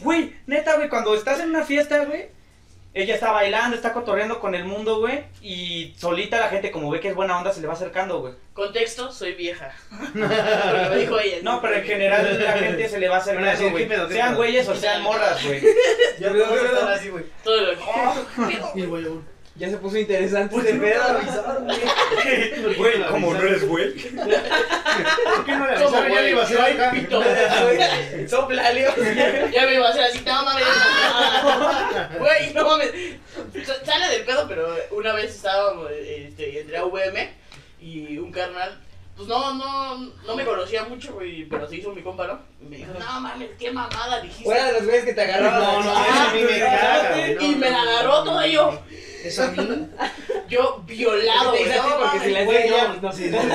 Güey, 0.00 0.34
neta, 0.46 0.76
güey, 0.76 0.88
cuando 0.88 1.14
estás 1.14 1.40
en 1.40 1.50
una 1.50 1.64
fiesta, 1.64 2.04
güey, 2.04 2.28
ella 2.92 3.14
está 3.14 3.32
bailando, 3.32 3.74
está 3.74 3.92
cotorreando 3.92 4.38
con 4.38 4.54
el 4.54 4.64
mundo, 4.64 5.00
güey, 5.00 5.24
y 5.42 5.94
solita 5.96 6.38
la 6.38 6.48
gente, 6.48 6.70
como 6.70 6.90
ve 6.90 7.00
que 7.00 7.08
es 7.08 7.14
buena 7.14 7.36
onda, 7.36 7.52
se 7.52 7.60
le 7.60 7.66
va 7.66 7.72
acercando, 7.72 8.20
güey. 8.20 8.34
Contexto, 8.52 9.10
soy 9.10 9.34
vieja. 9.34 9.74
Me 10.14 10.96
dijo 10.96 11.18
ella. 11.18 11.38
No, 11.42 11.60
pero 11.60 11.74
en 11.74 11.84
general 11.84 12.38
la 12.40 12.52
gente 12.52 12.88
se 12.88 13.00
le 13.00 13.08
va 13.08 13.16
acercando, 13.16 13.70
güey. 13.70 13.82
¿qué 13.82 13.90
pedo, 13.90 14.06
qué 14.06 14.14
Sean 14.14 14.36
güeyes 14.36 14.68
o 14.68 14.76
sean 14.76 15.02
morras, 15.02 15.44
güey. 15.44 15.60
Ya 16.20 16.28
están 16.28 16.88
así, 16.88 17.08
güey. 17.08 17.24
Todo 17.42 17.60
lo 17.60 17.72
que. 17.76 19.24
A 19.54 19.58
Ya 19.58 19.70
se 19.70 19.76
puso 19.78 19.96
interesante 19.98 20.52
¿Por 20.54 20.66
este 20.66 20.72
qué 20.72 20.78
no 20.78 20.84
me 20.84 20.90
pedo. 20.92 21.04
avisaron, 21.04 21.64
güey? 21.64 22.74
Güey, 22.76 23.06
como 23.06 23.34
no 23.34 23.40
eres 23.40 23.68
güey. 23.68 23.92
¿Por 23.94 25.44
qué 25.44 25.52
no 25.52 25.66
le 25.66 25.74
¿Cómo, 25.74 25.96
avisaron? 25.96 26.08
Ya 26.08 26.20
güey? 26.20 26.30
iba 26.30 26.40
a 26.40 26.44
hacer 26.44 26.60
acá. 26.60 26.90
Pito. 26.90 27.22
Sopla, 28.28 28.72
Leo. 28.72 28.92
Ya 29.52 29.66
me 29.66 29.74
iba 29.74 29.86
a 29.86 29.90
hacer 29.90 30.02
así, 30.04 30.20
no 30.26 30.44
mames. 30.44 30.64
Güey, 32.18 32.52
no 32.54 32.64
mames. 32.68 32.90
Sa- 33.66 33.84
Sale 33.84 34.08
del 34.08 34.24
pedo, 34.24 34.46
pero 34.48 34.74
una 34.90 35.12
vez 35.12 35.34
estábamos, 35.34 35.90
este, 35.90 36.60
entré 36.60 36.76
a 36.76 36.84
VM 36.84 37.32
y 37.80 38.18
un 38.18 38.32
carnal, 38.32 38.80
pues 39.16 39.28
no, 39.28 39.54
no, 39.54 39.96
no 40.26 40.36
me 40.36 40.44
conocía 40.44 40.84
mucho, 40.84 41.12
güey, 41.14 41.44
pero 41.44 41.68
se 41.68 41.76
hizo 41.76 41.92
mi 41.92 42.02
compa, 42.02 42.26
¿no? 42.26 42.40
Y 42.60 42.64
me 42.64 42.76
dijo, 42.78 42.92
no 42.98 43.20
mames, 43.20 43.50
qué 43.58 43.70
mamada 43.70 44.20
dijiste. 44.20 44.44
Fuera 44.44 44.66
de 44.66 44.72
los 44.72 44.82
güeyes 44.84 45.04
que 45.04 45.12
te 45.12 45.22
agarraron. 45.22 45.60
No, 45.62 45.82
no, 45.82 45.96
a 45.96 46.30
me 46.32 47.34
No, 47.34 47.58
me 47.58 47.70
no, 47.70 47.70
la 47.70 47.82
agarró 47.82 48.24
todo 48.24 48.46
yo, 48.46 48.70
¿Es 48.70 48.78
a 48.78 48.80
mí? 48.80 48.80
yo 48.80 48.82
violado, 48.82 48.82
Te 48.84 48.94
güey. 48.94 49.03
Dice 49.28 49.42
a 49.42 49.52
porque 51.96 52.04
mames. 52.04 52.22
si 52.22 52.30
la 52.30 52.44
Güey, 52.44 52.70
no. 53.02 53.12
Sí, 53.12 53.30
sé. 53.30 53.40
sí, 53.40 53.46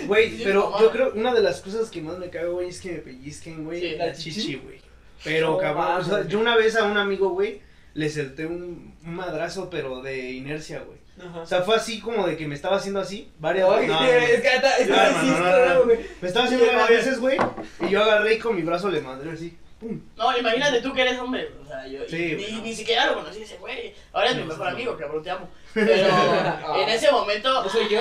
sí. 0.00 0.06
Güey, 0.06 0.44
pero 0.44 0.80
yo 0.80 0.90
creo 0.90 1.12
una 1.14 1.34
de 1.34 1.40
las 1.40 1.60
cosas 1.60 1.90
que 1.90 2.00
más 2.02 2.18
me 2.18 2.28
caga, 2.30 2.48
güey, 2.48 2.68
es 2.68 2.80
que 2.80 2.92
me 2.92 2.98
pellizquen, 2.98 3.64
güey, 3.64 3.80
Sí. 3.80 3.96
la 3.96 4.12
chichi, 4.12 4.54
güey. 4.56 4.80
Pero, 5.24 5.52
No 5.52 5.58
cabrón, 5.58 6.00
o 6.00 6.04
sea, 6.04 6.26
yo 6.28 6.38
una 6.38 6.56
vez 6.56 6.76
a 6.76 6.84
un 6.84 6.96
amigo, 6.96 7.30
güey, 7.30 7.60
le 7.94 8.08
solté 8.08 8.46
un, 8.46 8.94
un 9.04 9.14
madrazo, 9.14 9.68
pero 9.70 10.00
de 10.02 10.30
inercia, 10.32 10.80
güey. 10.80 10.98
O 11.42 11.44
sea, 11.46 11.62
fue 11.62 11.74
así 11.74 11.98
como 11.98 12.28
de 12.28 12.36
que 12.36 12.46
me 12.46 12.54
estaba 12.54 12.76
haciendo 12.76 13.00
así, 13.00 13.28
varias 13.40 13.68
Ay, 13.68 13.86
no, 13.88 14.04
es 14.04 14.40
que 14.40 14.46
está, 14.48 14.76
está 14.76 15.74
no. 15.74 15.84
Me 15.86 16.28
estaba 16.28 16.44
haciendo 16.46 16.66
varias 16.66 16.88
veces, 16.88 17.18
güey, 17.18 17.36
y 17.80 17.88
yo 17.90 18.02
agarré 18.04 18.34
y 18.34 18.38
con 18.38 18.54
mi 18.54 18.62
brazo 18.62 18.88
le 18.88 19.00
mandé 19.00 19.28
así, 19.28 19.56
pum. 19.78 20.00
No, 20.16 20.36
imagínate 20.36 20.80
tú 20.80 20.92
que 20.92 21.02
eres 21.02 21.18
hombre, 21.18 21.50
o 21.62 21.66
sea, 21.66 21.86
yo 21.86 22.00
Sí, 22.08 22.36
ni, 22.36 22.60
ni 22.60 22.74
siquiera 22.74 23.06
lo 23.06 23.14
conocí 23.14 23.42
ese 23.42 23.56
güey. 23.58 23.94
Ahora 24.12 24.30
es 24.30 24.36
mi 24.36 24.44
mejor 24.44 24.68
amigo, 24.68 24.92
no. 24.92 24.98
cabrón, 24.98 25.22
te 25.22 25.30
amo. 25.30 25.48
Pero 25.74 25.92
en 26.76 26.88
ese 26.88 27.10
momento. 27.12 27.62
¿No 27.62 27.68
soy 27.68 27.88
yo? 27.88 28.00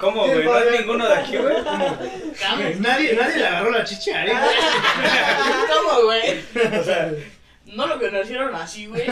¿Cómo, 0.00 0.26
güey? 0.26 0.44
¿No 0.44 0.58
es 0.58 0.80
ninguno 0.80 1.08
de 1.08 1.14
aquí, 1.14 1.36
güey? 1.36 1.56
Cabrón. 1.64 2.82
Nadie, 2.82 3.14
nadie 3.14 3.36
le 3.38 3.46
agarró 3.46 3.70
la 3.70 3.84
chichi 3.84 4.10
a 4.10 4.22
Ari, 4.22 4.30
güey. 4.38 5.76
¿Cómo, 5.76 6.04
güey? 6.04 6.78
O 6.80 6.84
sea, 6.84 7.12
no 7.66 7.86
lo 7.86 7.98
conocieron 7.98 8.54
así, 8.54 8.86
güey. 8.86 9.06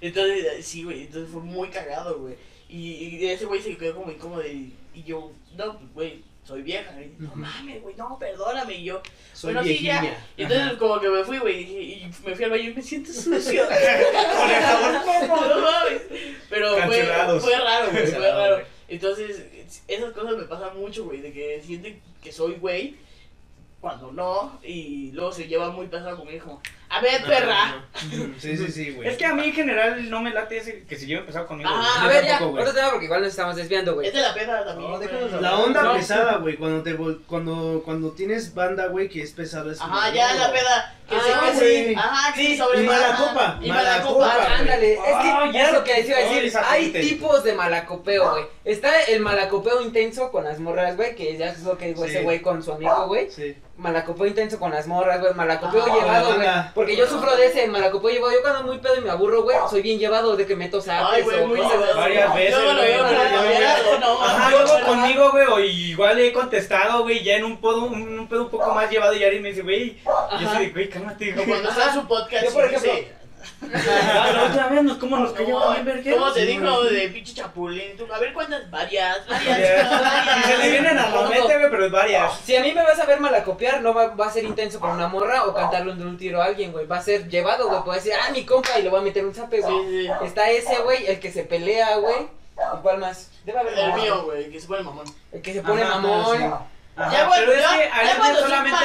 Entonces, 0.00 0.66
sí, 0.66 0.84
güey, 0.84 1.02
entonces 1.02 1.30
fue 1.32 1.42
muy 1.42 1.68
cagado, 1.68 2.18
güey. 2.18 2.36
Y, 2.68 3.18
y 3.18 3.28
ese 3.28 3.44
güey 3.46 3.62
se 3.62 3.76
quedó 3.76 3.94
como 3.94 4.10
incómodo 4.10 4.44
y, 4.46 4.74
y 4.94 5.04
yo, 5.04 5.32
no, 5.56 5.78
pues, 5.78 5.94
güey, 5.94 6.22
soy 6.46 6.62
vieja. 6.62 6.92
Y, 7.00 7.12
no 7.18 7.32
mames, 7.34 7.82
güey, 7.82 7.96
no, 7.96 8.18
perdóname. 8.18 8.74
Y 8.74 8.84
yo, 8.84 9.02
Soy 9.32 9.52
bueno, 9.52 9.66
sí, 9.66 9.82
ya. 9.82 10.16
Y 10.36 10.42
entonces 10.42 10.78
como 10.78 11.00
que 11.00 11.08
me 11.08 11.24
fui, 11.24 11.38
güey, 11.38 11.60
y, 11.62 12.12
me 12.24 12.34
fui 12.34 12.44
al 12.44 12.50
baño 12.50 12.70
y 12.70 12.74
me 12.74 12.82
siento 12.82 13.12
sucio. 13.12 13.64
Con 13.68 14.50
el 14.50 14.62
jabón, 14.62 15.28
No 15.48 15.60
mames. 15.60 16.02
Pero 16.48 16.76
fue, 16.86 17.40
fue 17.40 17.58
raro, 17.58 17.90
güey, 17.90 18.06
fue 18.06 18.30
raro. 18.30 18.64
Entonces, 18.88 19.44
esas 19.88 20.12
cosas 20.12 20.36
me 20.36 20.44
pasan 20.44 20.78
mucho, 20.78 21.04
güey, 21.04 21.20
de 21.20 21.32
que 21.32 21.60
sienten 21.64 22.00
que 22.22 22.30
soy 22.30 22.54
güey 22.54 22.96
cuando 23.80 24.10
no, 24.10 24.58
y 24.62 25.12
luego 25.12 25.32
se 25.32 25.46
lleva 25.46 25.70
muy 25.70 25.86
pesado 25.86 26.16
conmigo, 26.16 26.44
como, 26.44 26.62
a 26.90 27.00
ver, 27.00 27.22
perra. 27.24 27.82
Sí, 28.38 28.56
sí, 28.56 28.68
sí, 28.70 28.90
güey. 28.92 29.08
Es 29.08 29.16
que 29.16 29.24
a 29.24 29.32
mí 29.34 29.44
en 29.46 29.52
general 29.54 30.10
no 30.10 30.20
me 30.20 30.30
late 30.30 30.58
ese 30.58 30.84
que 30.84 30.96
se 30.96 31.06
lleve 31.06 31.20
empezado 31.20 31.46
conmigo. 31.46 31.70
Ah. 31.72 32.00
A 32.00 32.02
Yo 32.04 32.08
ver, 32.10 32.26
ya, 32.26 32.44
otro 32.44 32.72
tema 32.74 32.90
porque 32.90 33.06
igual 33.06 33.20
nos 33.22 33.30
estamos 33.30 33.56
desviando, 33.56 33.94
güey. 33.94 34.08
Es 34.08 34.14
de 34.14 34.20
la 34.20 34.34
peda 34.34 34.64
también. 34.64 34.90
No, 34.90 34.96
güey. 34.98 35.08
déjanos 35.08 35.32
hablar. 35.32 35.52
La 35.52 35.58
onda 35.58 35.82
No. 35.82 35.92
pesada, 35.94 36.36
güey, 36.36 36.56
cuando 36.56 36.82
te 36.82 36.96
vol- 36.98 37.20
cuando 37.26 37.82
cuando 37.84 38.10
tienes 38.12 38.54
banda, 38.54 38.86
güey, 38.88 39.08
que 39.08 39.22
es 39.22 39.32
pesada 39.32 39.72
es 39.72 39.80
Ajá, 39.80 40.12
ya 40.12 40.34
la 40.34 40.52
peda. 40.52 40.92
Que 41.08 41.14
Ah, 41.16 41.52
se 41.54 41.58
se- 41.58 41.96
Ajá, 41.96 42.34
que 42.34 42.40
Sí, 42.40 42.56
se 42.56 42.62
sobre 42.64 42.82
y 42.82 42.86
mala 42.86 43.16
copa, 43.16 43.58
Y 43.62 43.68
mala 43.68 44.02
copa. 44.02 44.34
Ándale, 44.58 44.94
es 44.94 44.98
que 45.00 45.06
Ah, 45.08 45.50
ya. 45.52 45.62
es 45.68 45.72
lo 45.72 45.84
que 45.84 45.94
les 45.94 46.08
iba 46.08 46.18
a 46.18 46.20
decir. 46.20 46.58
Hay 46.68 46.90
tipos 46.92 47.44
de 47.44 47.54
malacopeo, 47.54 48.30
güey. 48.32 48.44
Está 48.64 49.02
el 49.04 49.20
malacopeo 49.20 49.80
intenso 49.82 50.30
con 50.32 50.44
las 50.44 50.58
morras, 50.58 50.96
güey, 50.96 51.14
que 51.14 51.36
ya 51.36 51.46
es 51.50 51.62
lo 51.62 51.78
que 51.78 51.86
dijo 51.88 52.04
Sí. 52.04 52.10
ese 52.10 52.22
güey 52.22 52.42
con 52.42 52.62
su 52.62 52.72
amigo, 52.72 53.06
güey. 53.06 53.30
Sí. 53.30 53.56
Malacopeo 53.76 54.26
intenso 54.26 54.58
con 54.58 54.70
las 54.72 54.86
morras, 54.88 55.20
güey. 55.20 55.32
Malacopeo 55.34 55.84
Ah, 55.88 55.94
llevado, 55.94 56.34
güey. 56.34 56.48
Porque 56.76 56.94
yo 56.94 57.06
sufro 57.06 57.34
de 57.34 57.46
ese 57.46 57.66
malacopeo 57.68 58.10
llevado. 58.10 58.34
Yo 58.34 58.42
cuando 58.42 58.64
muy 58.64 58.76
pedo 58.76 58.96
y 58.98 59.00
me 59.00 59.08
aburro, 59.08 59.42
güey, 59.44 59.56
soy 59.70 59.80
bien 59.80 59.98
llevado 59.98 60.36
de 60.36 60.44
que 60.44 60.54
meto 60.54 60.76
Ay, 60.76 60.82
sapes 60.82 61.24
güey, 61.24 61.46
muy 61.46 61.58
llevado. 61.58 61.96
Varias 61.96 62.34
veces, 62.34 62.50
Yo 62.50 62.72
lo 62.74 62.82
veo, 62.82 63.04
Ajá, 64.22 64.50
luego 64.50 64.84
conmigo, 64.84 65.30
güey, 65.30 65.46
o 65.46 65.58
igual 65.58 66.18
he 66.18 66.34
contestado, 66.34 67.02
güey, 67.02 67.24
ya 67.24 67.36
en 67.36 67.44
un 67.44 67.56
pedo 67.56 67.84
un, 67.84 68.28
pedo 68.28 68.42
un 68.42 68.50
poco 68.50 68.74
más 68.74 68.90
llevado 68.90 69.14
y 69.14 69.24
Ari 69.24 69.40
me 69.40 69.48
dice, 69.48 69.62
güey, 69.62 69.96
yo 70.04 70.48
soy 70.50 70.66
de, 70.66 70.72
güey, 70.72 70.90
cálmate, 70.90 71.34
Como 71.34 71.46
cuando 71.46 71.70
está 71.70 71.86
en 71.86 71.94
su 71.94 72.06
podcast. 72.06 72.44
Yo, 72.44 72.52
por 72.52 72.64
ejemplo, 72.66 72.92
Ah, 73.74 74.30
La 74.32 74.44
otra 74.44 74.68
vez 74.68 74.82
nos, 74.82 74.96
¿cómo 74.98 75.16
nos 75.16 75.32
cayó 75.32 75.58
¿Cómo, 75.58 75.72
bien, 75.72 75.84
verga? 75.84 76.12
¿Cómo 76.12 76.32
te 76.32 76.46
dijo 76.46 76.84
de 76.84 77.08
pinche 77.08 77.34
chapulín? 77.34 77.96
Tú, 77.96 78.06
a 78.12 78.18
ver 78.18 78.32
cuántas, 78.32 78.70
varias, 78.70 79.26
varias, 79.26 79.86
Y 80.38 80.42
se 80.48 80.58
le 80.58 80.70
vienen 80.70 80.98
a 80.98 81.10
la 81.10 81.22
mente, 81.28 81.58
güey, 81.58 81.70
pero 81.70 81.86
es 81.86 81.92
varias. 81.92 82.38
Si 82.44 82.56
a 82.56 82.60
mí 82.62 82.72
me 82.72 82.82
vas 82.82 82.98
a 82.98 83.06
ver 83.06 83.20
malacopiar, 83.20 83.80
no 83.82 83.92
va, 83.94 84.08
va 84.08 84.26
a 84.26 84.30
ser 84.30 84.44
intenso 84.44 84.78
con 84.80 84.90
una 84.90 85.08
morra 85.08 85.44
o 85.44 85.54
cantarle 85.54 85.92
un, 85.92 86.02
un 86.02 86.16
tiro 86.18 86.40
a 86.40 86.46
alguien, 86.46 86.72
güey. 86.72 86.86
Va 86.86 86.98
a 86.98 87.02
ser 87.02 87.28
llevado, 87.28 87.68
güey. 87.68 87.82
Puede 87.82 87.98
decir, 87.98 88.12
ah, 88.20 88.30
mi 88.30 88.44
compa, 88.44 88.78
y 88.78 88.82
le 88.82 88.88
voy 88.90 89.00
a 89.00 89.02
meter 89.02 89.24
un 89.24 89.34
zape, 89.34 89.60
güey. 89.60 89.74
Sí, 89.84 90.06
sí. 90.06 90.12
Está 90.24 90.50
ese, 90.50 90.76
güey, 90.82 91.06
el 91.06 91.18
que 91.20 91.32
se 91.32 91.44
pelea, 91.44 91.96
güey. 91.96 92.28
¿Y 92.56 92.82
cuál 92.82 92.98
más? 92.98 93.30
Debe 93.44 93.58
haber 93.58 93.78
El 93.78 93.92
mío, 93.94 94.22
güey, 94.24 94.50
que 94.50 94.60
se 94.60 94.66
pone 94.66 94.82
mamón. 94.82 95.06
El 95.32 95.42
que 95.42 95.52
se 95.52 95.62
pone 95.62 95.82
Ajá, 95.82 95.98
mamón. 95.98 96.36
sí. 96.38 96.44
Ajá, 96.96 97.12
Ya, 97.12 97.26
güey, 97.26 97.40
pero 97.40 97.52
es 97.52 97.66
que 97.66 97.90
ya 98.06 98.34
solamente. 98.40 98.84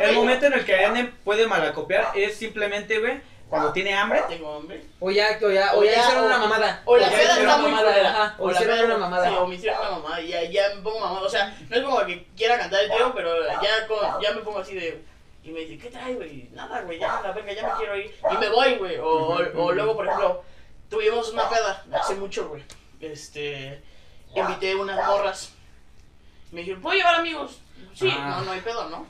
El 0.00 0.14
momento 0.14 0.46
en 0.46 0.52
el 0.54 0.64
que 0.64 0.74
Ariadne 0.74 1.12
puede 1.24 1.46
malacopiar 1.46 2.10
es 2.14 2.36
simplemente, 2.36 2.98
güey, 2.98 3.20
cuando 3.54 3.72
tiene 3.72 3.94
hambre. 3.94 4.22
Tengo 4.28 4.54
hambre. 4.56 4.84
O 5.00 5.10
ya, 5.10 5.38
o 5.42 5.50
ya, 5.50 5.74
o 5.74 5.78
O 5.80 5.84
ya 5.84 5.92
ya, 5.92 6.00
hicieron 6.00 6.24
o- 6.24 6.26
una 6.26 6.38
mamada. 6.38 6.82
O 6.84 6.96
la 6.96 7.08
peda 7.08 7.20
está 7.32 7.40
una 7.42 7.56
muy 7.58 7.70
mamada, 7.70 7.90
culera. 7.92 8.10
ajá, 8.10 8.34
O 8.38 8.50
la 8.50 8.52
hicieron 8.60 8.84
una 8.86 8.96
mamada. 8.98 9.28
Sí, 9.28 9.34
o 9.38 9.46
me 9.46 9.54
hicieron 9.54 9.80
una 9.80 9.90
mamada. 9.90 10.20
Y 10.20 10.28
ya, 10.28 10.42
ya 10.44 10.74
me 10.74 10.82
pongo 10.82 11.00
mamada. 11.00 11.20
O 11.26 11.28
sea, 11.30 11.56
no 11.68 11.76
es 11.76 11.82
como 11.82 12.06
que 12.06 12.26
quiera 12.36 12.58
cantar 12.58 12.84
el 12.84 12.90
tiro, 12.90 13.12
pero 13.14 13.46
ya, 13.62 13.86
con- 13.88 14.20
ya 14.22 14.32
me 14.32 14.40
pongo 14.42 14.58
así 14.58 14.74
de. 14.74 15.04
Y 15.42 15.50
me 15.50 15.60
dice, 15.60 15.78
¿qué 15.78 15.90
traes, 15.90 16.16
güey? 16.16 16.48
Nada, 16.52 16.80
güey, 16.82 16.98
ya, 16.98 17.20
la 17.22 17.32
verga, 17.32 17.52
ya 17.52 17.66
me 17.68 17.74
quiero 17.74 17.96
ir. 17.96 18.14
Y 18.32 18.36
me 18.38 18.48
voy, 18.48 18.74
güey. 18.76 18.96
O, 18.98 19.06
o, 19.08 19.62
o 19.64 19.72
luego, 19.72 19.94
por 19.94 20.06
ejemplo, 20.06 20.42
tuvimos 20.88 21.30
una 21.32 21.48
peda 21.48 21.84
hace 21.92 22.14
mucho, 22.14 22.48
güey. 22.48 22.62
Este. 23.00 23.82
Invité 24.34 24.74
unas 24.74 25.06
morras. 25.06 25.52
Me 26.50 26.60
dijeron, 26.60 26.80
¿puedo 26.82 26.96
llevar 26.96 27.16
amigos? 27.16 27.60
Sí, 27.94 28.08
Ah. 28.10 28.36
no, 28.38 28.44
no 28.46 28.52
hay 28.52 28.60
pedo, 28.60 28.88
¿no? 28.88 29.06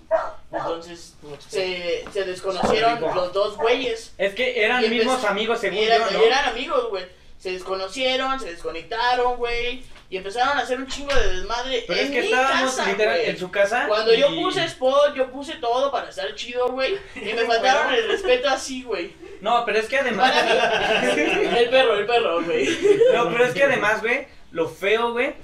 Entonces, 0.52 1.14
se, 1.48 2.04
se 2.12 2.24
desconocieron 2.24 3.00
los 3.00 3.32
dos 3.32 3.56
güeyes. 3.56 4.12
Es 4.18 4.34
que 4.34 4.64
eran 4.64 4.88
mismos 4.88 5.24
amigos, 5.24 5.60
según 5.60 5.78
Eran, 5.78 6.00
yo, 6.10 6.18
¿no? 6.18 6.24
eran 6.24 6.44
amigos, 6.48 6.88
güey. 6.90 7.04
Se 7.38 7.52
desconocieron, 7.52 8.40
se 8.40 8.50
desconectaron, 8.52 9.36
güey. 9.36 9.82
Y 10.10 10.18
empezaron 10.18 10.56
a 10.56 10.60
hacer 10.60 10.78
un 10.78 10.86
chingo 10.86 11.12
de 11.14 11.32
desmadre. 11.36 11.84
Pero 11.86 11.98
en 12.00 12.06
es 12.06 12.12
que 12.12 12.20
mi 12.20 12.26
estábamos 12.26 12.74
casa, 12.76 12.90
literal 12.90 13.20
en 13.20 13.38
su 13.38 13.50
casa. 13.50 13.84
Cuando 13.88 14.14
yo 14.14 14.28
puse 14.34 14.64
spot, 14.64 15.14
yo 15.14 15.30
puse 15.30 15.54
todo 15.56 15.90
para 15.90 16.08
estar 16.10 16.32
chido, 16.34 16.68
güey. 16.68 16.96
Y 17.16 17.32
me 17.32 17.44
faltaron 17.46 17.92
el 17.92 18.06
respeto 18.08 18.48
así, 18.48 18.82
güey. 18.84 19.12
No, 19.40 19.64
pero 19.64 19.78
es 19.78 19.86
que 19.88 19.98
además. 19.98 20.30
Para 20.30 20.44
mí. 20.44 21.20
El 21.58 21.68
perro, 21.70 21.94
el 21.98 22.06
perro, 22.06 22.42
güey. 22.44 22.66
No, 23.12 23.28
pero 23.30 23.44
es 23.46 23.54
que 23.54 23.64
además, 23.64 24.00
güey, 24.00 24.26
lo 24.52 24.68
feo, 24.68 25.12
güey, 25.12 25.34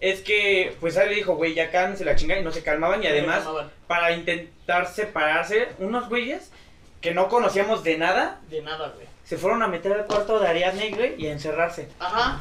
es 0.00 0.20
que, 0.20 0.76
pues 0.80 0.96
él 0.96 1.08
le 1.08 1.14
dijo, 1.16 1.34
güey, 1.36 1.54
ya 1.54 1.70
cálmense 1.70 2.04
la 2.04 2.16
chingada 2.16 2.40
y 2.40 2.44
no 2.44 2.52
se 2.52 2.62
calmaban. 2.62 3.02
Y 3.02 3.06
además, 3.06 3.44
para 3.86 4.12
intentar 4.12 4.86
separarse, 4.86 5.68
unos 5.78 6.08
güeyes 6.08 6.50
que 7.00 7.12
no 7.14 7.28
conocíamos 7.28 7.82
de 7.84 7.98
nada, 7.98 8.40
De 8.50 8.62
nada, 8.62 8.88
güey. 8.94 9.06
se 9.24 9.36
fueron 9.38 9.62
a 9.62 9.68
meter 9.68 9.92
al 9.92 10.06
cuarto 10.06 10.38
de 10.40 10.48
Ariadne, 10.48 10.90
güey, 10.90 11.14
y 11.22 11.26
a 11.28 11.32
encerrarse. 11.32 11.88
Ajá. 11.98 12.40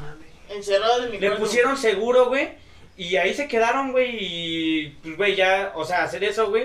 Encerrado 0.50 1.06
en 1.06 1.12
mi 1.12 1.20
Le 1.20 1.28
cuarto. 1.28 1.44
pusieron 1.44 1.78
seguro, 1.78 2.28
güey, 2.28 2.50
y 2.98 3.16
ahí 3.18 3.34
se 3.34 3.48
quedaron, 3.48 3.92
güey, 3.92 4.18
y, 4.20 4.90
pues, 5.04 5.18
güey, 5.18 5.36
ya, 5.36 5.72
o 5.76 5.84
sea, 5.86 6.04
hacer 6.04 6.24
eso, 6.24 6.50
güey, 6.50 6.64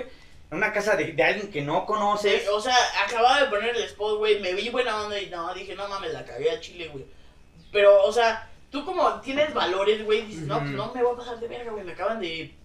en 0.51 0.57
una 0.57 0.73
casa 0.73 0.95
de, 0.95 1.13
de 1.13 1.23
alguien 1.23 1.51
que 1.51 1.61
no 1.61 1.85
conoces. 1.85 2.41
Sí, 2.43 2.47
o 2.49 2.59
sea, 2.59 2.75
acababa 3.05 3.41
de 3.41 3.47
poner 3.49 3.75
el 3.75 3.83
spot, 3.83 4.17
güey. 4.17 4.39
Me 4.41 4.53
vi 4.53 4.69
buena 4.69 5.01
onda 5.03 5.17
y 5.19 5.29
no, 5.29 5.53
dije, 5.53 5.75
no 5.75 5.87
mames, 5.87 6.11
la 6.13 6.25
cagué 6.25 6.51
a 6.51 6.59
Chile, 6.59 6.89
güey. 6.91 7.05
Pero, 7.71 8.03
o 8.03 8.11
sea, 8.11 8.49
tú 8.71 8.85
como 8.85 9.19
tienes 9.21 9.53
valores, 9.53 10.03
güey, 10.03 10.23
dices, 10.23 10.47
no, 10.47 10.59
pues 10.59 10.71
no 10.71 10.91
me 10.93 11.03
voy 11.03 11.13
a 11.13 11.17
pasar 11.17 11.39
de 11.39 11.47
verga, 11.47 11.71
güey. 11.71 11.83
Me 11.83 11.91
acaban 11.91 12.19
de 12.19 12.55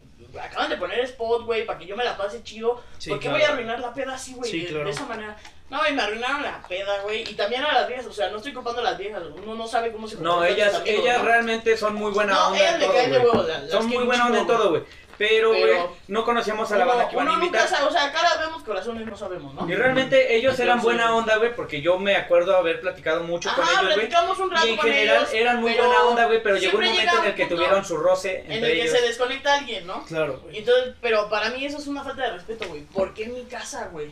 acaban 0.40 0.70
de 0.70 0.76
poner 0.76 1.00
spot, 1.00 1.44
güey, 1.44 1.66
para 1.66 1.78
que 1.78 1.86
yo 1.86 1.96
me 1.96 2.04
la 2.04 2.16
pase 2.16 2.42
chido. 2.42 2.82
Sí, 2.98 3.10
¿Por 3.10 3.18
qué 3.18 3.28
claro. 3.28 3.38
voy 3.38 3.46
a 3.46 3.52
arruinar 3.52 3.80
la 3.80 3.92
peda 3.92 4.14
así, 4.14 4.34
güey? 4.34 4.50
Sí, 4.50 4.60
de, 4.60 4.66
claro. 4.68 4.84
de 4.84 4.90
esa 4.90 5.06
manera. 5.06 5.36
No, 5.68 5.80
y 5.88 5.92
me 5.92 6.02
arruinaron 6.02 6.42
la 6.42 6.62
peda, 6.68 7.00
güey. 7.02 7.28
Y 7.28 7.34
también 7.34 7.62
a 7.64 7.72
las 7.72 7.88
viejas, 7.88 8.06
o 8.06 8.12
sea, 8.12 8.30
no 8.30 8.36
estoy 8.36 8.52
culpando 8.52 8.80
a 8.80 8.84
las 8.84 8.98
viejas. 8.98 9.22
Uno 9.42 9.54
no 9.54 9.66
sabe 9.66 9.92
cómo 9.92 10.06
se 10.06 10.16
No, 10.16 10.44
ellas, 10.44 10.74
amigos, 10.74 11.00
ellas 11.02 11.18
¿no? 11.18 11.24
realmente 11.24 11.76
son 11.76 11.94
muy 11.96 12.12
buena 12.12 12.34
No, 12.34 12.46
onda 12.48 12.58
ellas 12.58 12.74
en 12.74 12.80
le 12.80 12.86
todo, 12.86 12.94
caen 12.94 13.10
de 13.10 13.52
las 13.52 13.70
Son 13.70 13.86
muy 13.86 14.04
buena 14.04 14.26
onda 14.26 14.38
en 14.40 14.46
todo, 14.46 14.70
güey. 14.70 14.82
Pero, 15.18 15.48
güey, 15.50 15.62
Pero- 15.62 15.96
no 16.08 16.24
conocíamos 16.24 16.70
a 16.72 16.76
la 16.78 16.84
banda 16.84 17.08
que 17.08 17.14
iban 17.14 17.28
a 17.28 17.32
nunca 17.32 17.46
invitar. 17.46 17.68
sabe, 17.68 17.86
o 17.86 17.90
sea, 17.90 18.12
cara 18.12 18.36
vemos 18.38 18.62
corazones, 18.62 19.06
no 19.06 19.16
sabemos, 19.16 19.54
¿no? 19.54 19.68
Y 19.68 19.74
realmente 19.74 20.36
ellos 20.36 20.58
eran 20.60 20.78
Entonces- 20.78 20.84
buena 20.98 21.16
onda, 21.16 21.36
güey, 21.36 21.54
porque 21.56 21.80
yo 21.80 21.98
me 21.98 22.16
acuerdo 22.16 22.56
haber 22.56 22.80
platicado 22.80 23.22
mucho 23.24 23.48
con 23.54 23.64
ellos, 23.66 23.80
güey. 23.82 23.94
platicamos 23.94 24.38
un 24.38 24.50
rato 24.50 24.66
Y 24.66 24.70
en 24.70 24.76
con 24.76 24.86
general 24.86 25.16
ellos, 25.18 25.32
eran 25.32 25.60
muy 25.60 25.72
pero 25.72 25.86
buena 25.86 26.02
onda, 26.04 26.24
güey, 26.26 26.42
pero 26.42 26.56
llegó 26.58 26.78
un 26.78 26.84
momento 26.84 27.18
en 27.18 27.24
el 27.24 27.34
que 27.34 27.46
tuvieron 27.46 27.84
su 27.84 27.96
roce 27.96 28.40
En 28.46 28.52
entre 28.52 28.72
el 28.72 28.82
que 28.82 28.88
se 28.88 29.00
desconecta 29.02 29.54
alguien, 29.54 29.86
¿no? 29.86 30.04
Claro, 30.04 30.40
güey. 30.44 30.58
entonces, 30.58 30.94
pero 31.00 31.28
para 31.30 31.48
mí 31.50 31.64
eso 31.64 31.78
es 31.78 31.86
una 31.86 32.04
falta 32.04 32.22
de 32.24 32.32
respeto, 32.32 32.68
güey. 32.68 32.82
¿Por 32.82 33.14
qué 33.14 33.24
en 33.24 33.34
mi 33.34 33.44
casa, 33.44 33.88
güey? 33.92 34.10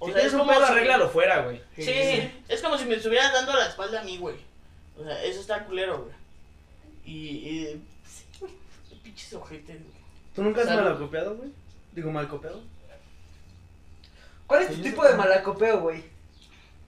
O 0.00 0.06
Si 0.06 0.12
sea, 0.12 0.20
tienes 0.20 0.26
es 0.26 0.32
un 0.34 0.40
como 0.46 0.52
pedo, 0.52 0.66
si- 0.66 0.72
arréglalo 0.72 1.08
fuera, 1.08 1.40
güey. 1.40 1.60
Sí, 1.76 2.30
es 2.48 2.62
como 2.62 2.78
si 2.78 2.84
me 2.84 2.94
estuvieras 2.96 3.32
dando 3.32 3.52
la 3.54 3.66
espalda 3.66 4.00
a 4.00 4.04
mí, 4.04 4.16
güey. 4.18 4.36
O 5.00 5.04
sea, 5.04 5.22
eso 5.24 5.40
está 5.40 5.64
culero, 5.64 5.98
güey. 6.04 6.14
Y, 7.04 7.10
sí, 7.66 7.82
pinches 9.18 9.32
ojetes, 9.34 9.76
güey. 9.82 9.98
¿Tú 10.34 10.42
nunca 10.42 10.60
has 10.60 10.66
Salud. 10.68 10.82
malacopeado, 10.84 11.34
güey? 11.36 11.50
Digo, 11.92 12.10
malcopeado. 12.12 12.60
¿Cuál 14.46 14.62
es 14.62 14.68
tu 14.68 14.82
tipo 14.82 15.04
de 15.04 15.14
malacopeo, 15.14 15.80
güey? 15.80 16.04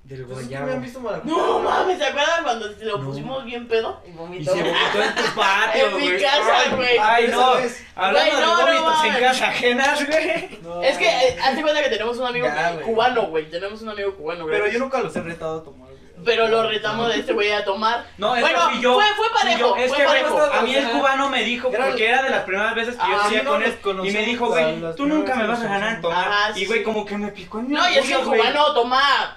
Del 0.04 0.24
Pues 0.24 0.48
me 0.48 0.56
han 0.56 0.80
visto 0.82 1.00
No 1.24 1.60
mames, 1.60 1.98
¿te 1.98 2.06
acuerdas 2.06 2.40
cuando 2.42 2.66
lo 2.68 2.98
No. 2.98 3.04
pusimos 3.04 3.44
bien 3.44 3.68
pedo? 3.68 4.00
Y 4.06 4.10
Y 4.10 4.12
vomitó. 4.12 4.52
se 4.54 4.62
vomitó 4.62 5.02
en 5.02 5.14
tu 5.14 5.34
patio, 5.36 5.86
En 5.90 5.96
mi 5.96 6.02
güey. 6.08 6.22
casa, 6.22 6.58
Ay, 6.58 6.70
güey. 6.76 6.98
Ay, 6.98 7.28
no. 7.28 7.52
Esa 7.52 7.60
vez. 7.60 7.84
Hablando 7.94 8.32
Güey, 8.32 8.42
no, 8.46 8.56
de 8.56 8.62
no 8.74 8.82
vómitos 8.82 9.04
en 9.04 9.12
mames. 9.12 9.20
casa 9.28 9.48
ajenas, 9.48 10.06
güey. 10.06 10.58
No. 10.62 10.82
Es 10.82 10.96
que, 10.98 11.06
eh, 11.06 11.38
hazte 11.42 11.62
cuenta 11.62 11.82
que 11.82 11.90
tenemos 11.90 12.16
un 12.16 12.26
amigo 12.26 12.46
Ya, 12.46 12.68
que- 12.70 12.74
güey. 12.76 12.86
cubano, 12.86 13.26
güey. 13.26 13.50
Tenemos 13.50 13.82
un 13.82 13.88
amigo 13.90 14.14
cubano, 14.16 14.44
güey. 14.44 14.58
Pero 14.58 14.72
yo 14.72 14.78
nunca 14.78 15.00
los 15.00 15.14
he 15.14 15.20
retado 15.20 15.60
a 15.60 15.64
tomar. 15.64 15.89
Pero 16.24 16.48
lo 16.48 16.68
retamos 16.68 17.08
de 17.08 17.20
este 17.20 17.32
güey 17.32 17.50
a 17.52 17.64
tomar. 17.64 18.04
No, 18.18 18.34
es 18.34 18.40
bueno, 18.42 18.58
que 18.72 18.80
yo. 18.80 18.94
fue, 18.94 19.04
fue 19.16 19.26
parejo. 19.32 19.58
yo. 19.58 19.76
Es 19.76 19.88
fue 19.88 19.98
que, 19.98 20.04
parejo. 20.04 20.34
güey, 20.34 20.58
a 20.58 20.62
mí 20.62 20.74
el 20.74 20.88
cubano 20.90 21.28
me 21.30 21.42
dijo, 21.44 21.68
Era- 21.72 21.86
porque 21.86 22.08
era 22.08 22.22
de 22.22 22.30
las 22.30 22.42
primeras 22.44 22.74
veces 22.74 22.94
que 22.96 23.00
yo 23.00 23.16
Ah, 23.20 23.30
no, 23.42 23.50
con 23.50 23.62
él, 23.62 24.08
y 24.08 24.10
me 24.12 24.22
dijo, 24.24 24.46
güey, 24.48 24.94
tú 24.96 25.06
nunca 25.06 25.34
me 25.34 25.46
vas 25.46 25.60
a 25.60 25.68
ganar 25.68 25.94
en 25.94 26.00
tomar. 26.02 26.28
Ajá, 26.28 26.58
y, 26.58 26.66
güey, 26.66 26.82
como 26.82 27.04
que 27.04 27.16
me 27.16 27.28
picó 27.28 27.60
en 27.60 27.68
mi 27.68 27.74
No, 27.74 27.90
y 27.90 27.94
es 27.98 28.06
que 28.06 28.12
el 28.14 28.20
cubano 28.20 28.74
toma. 28.74 29.36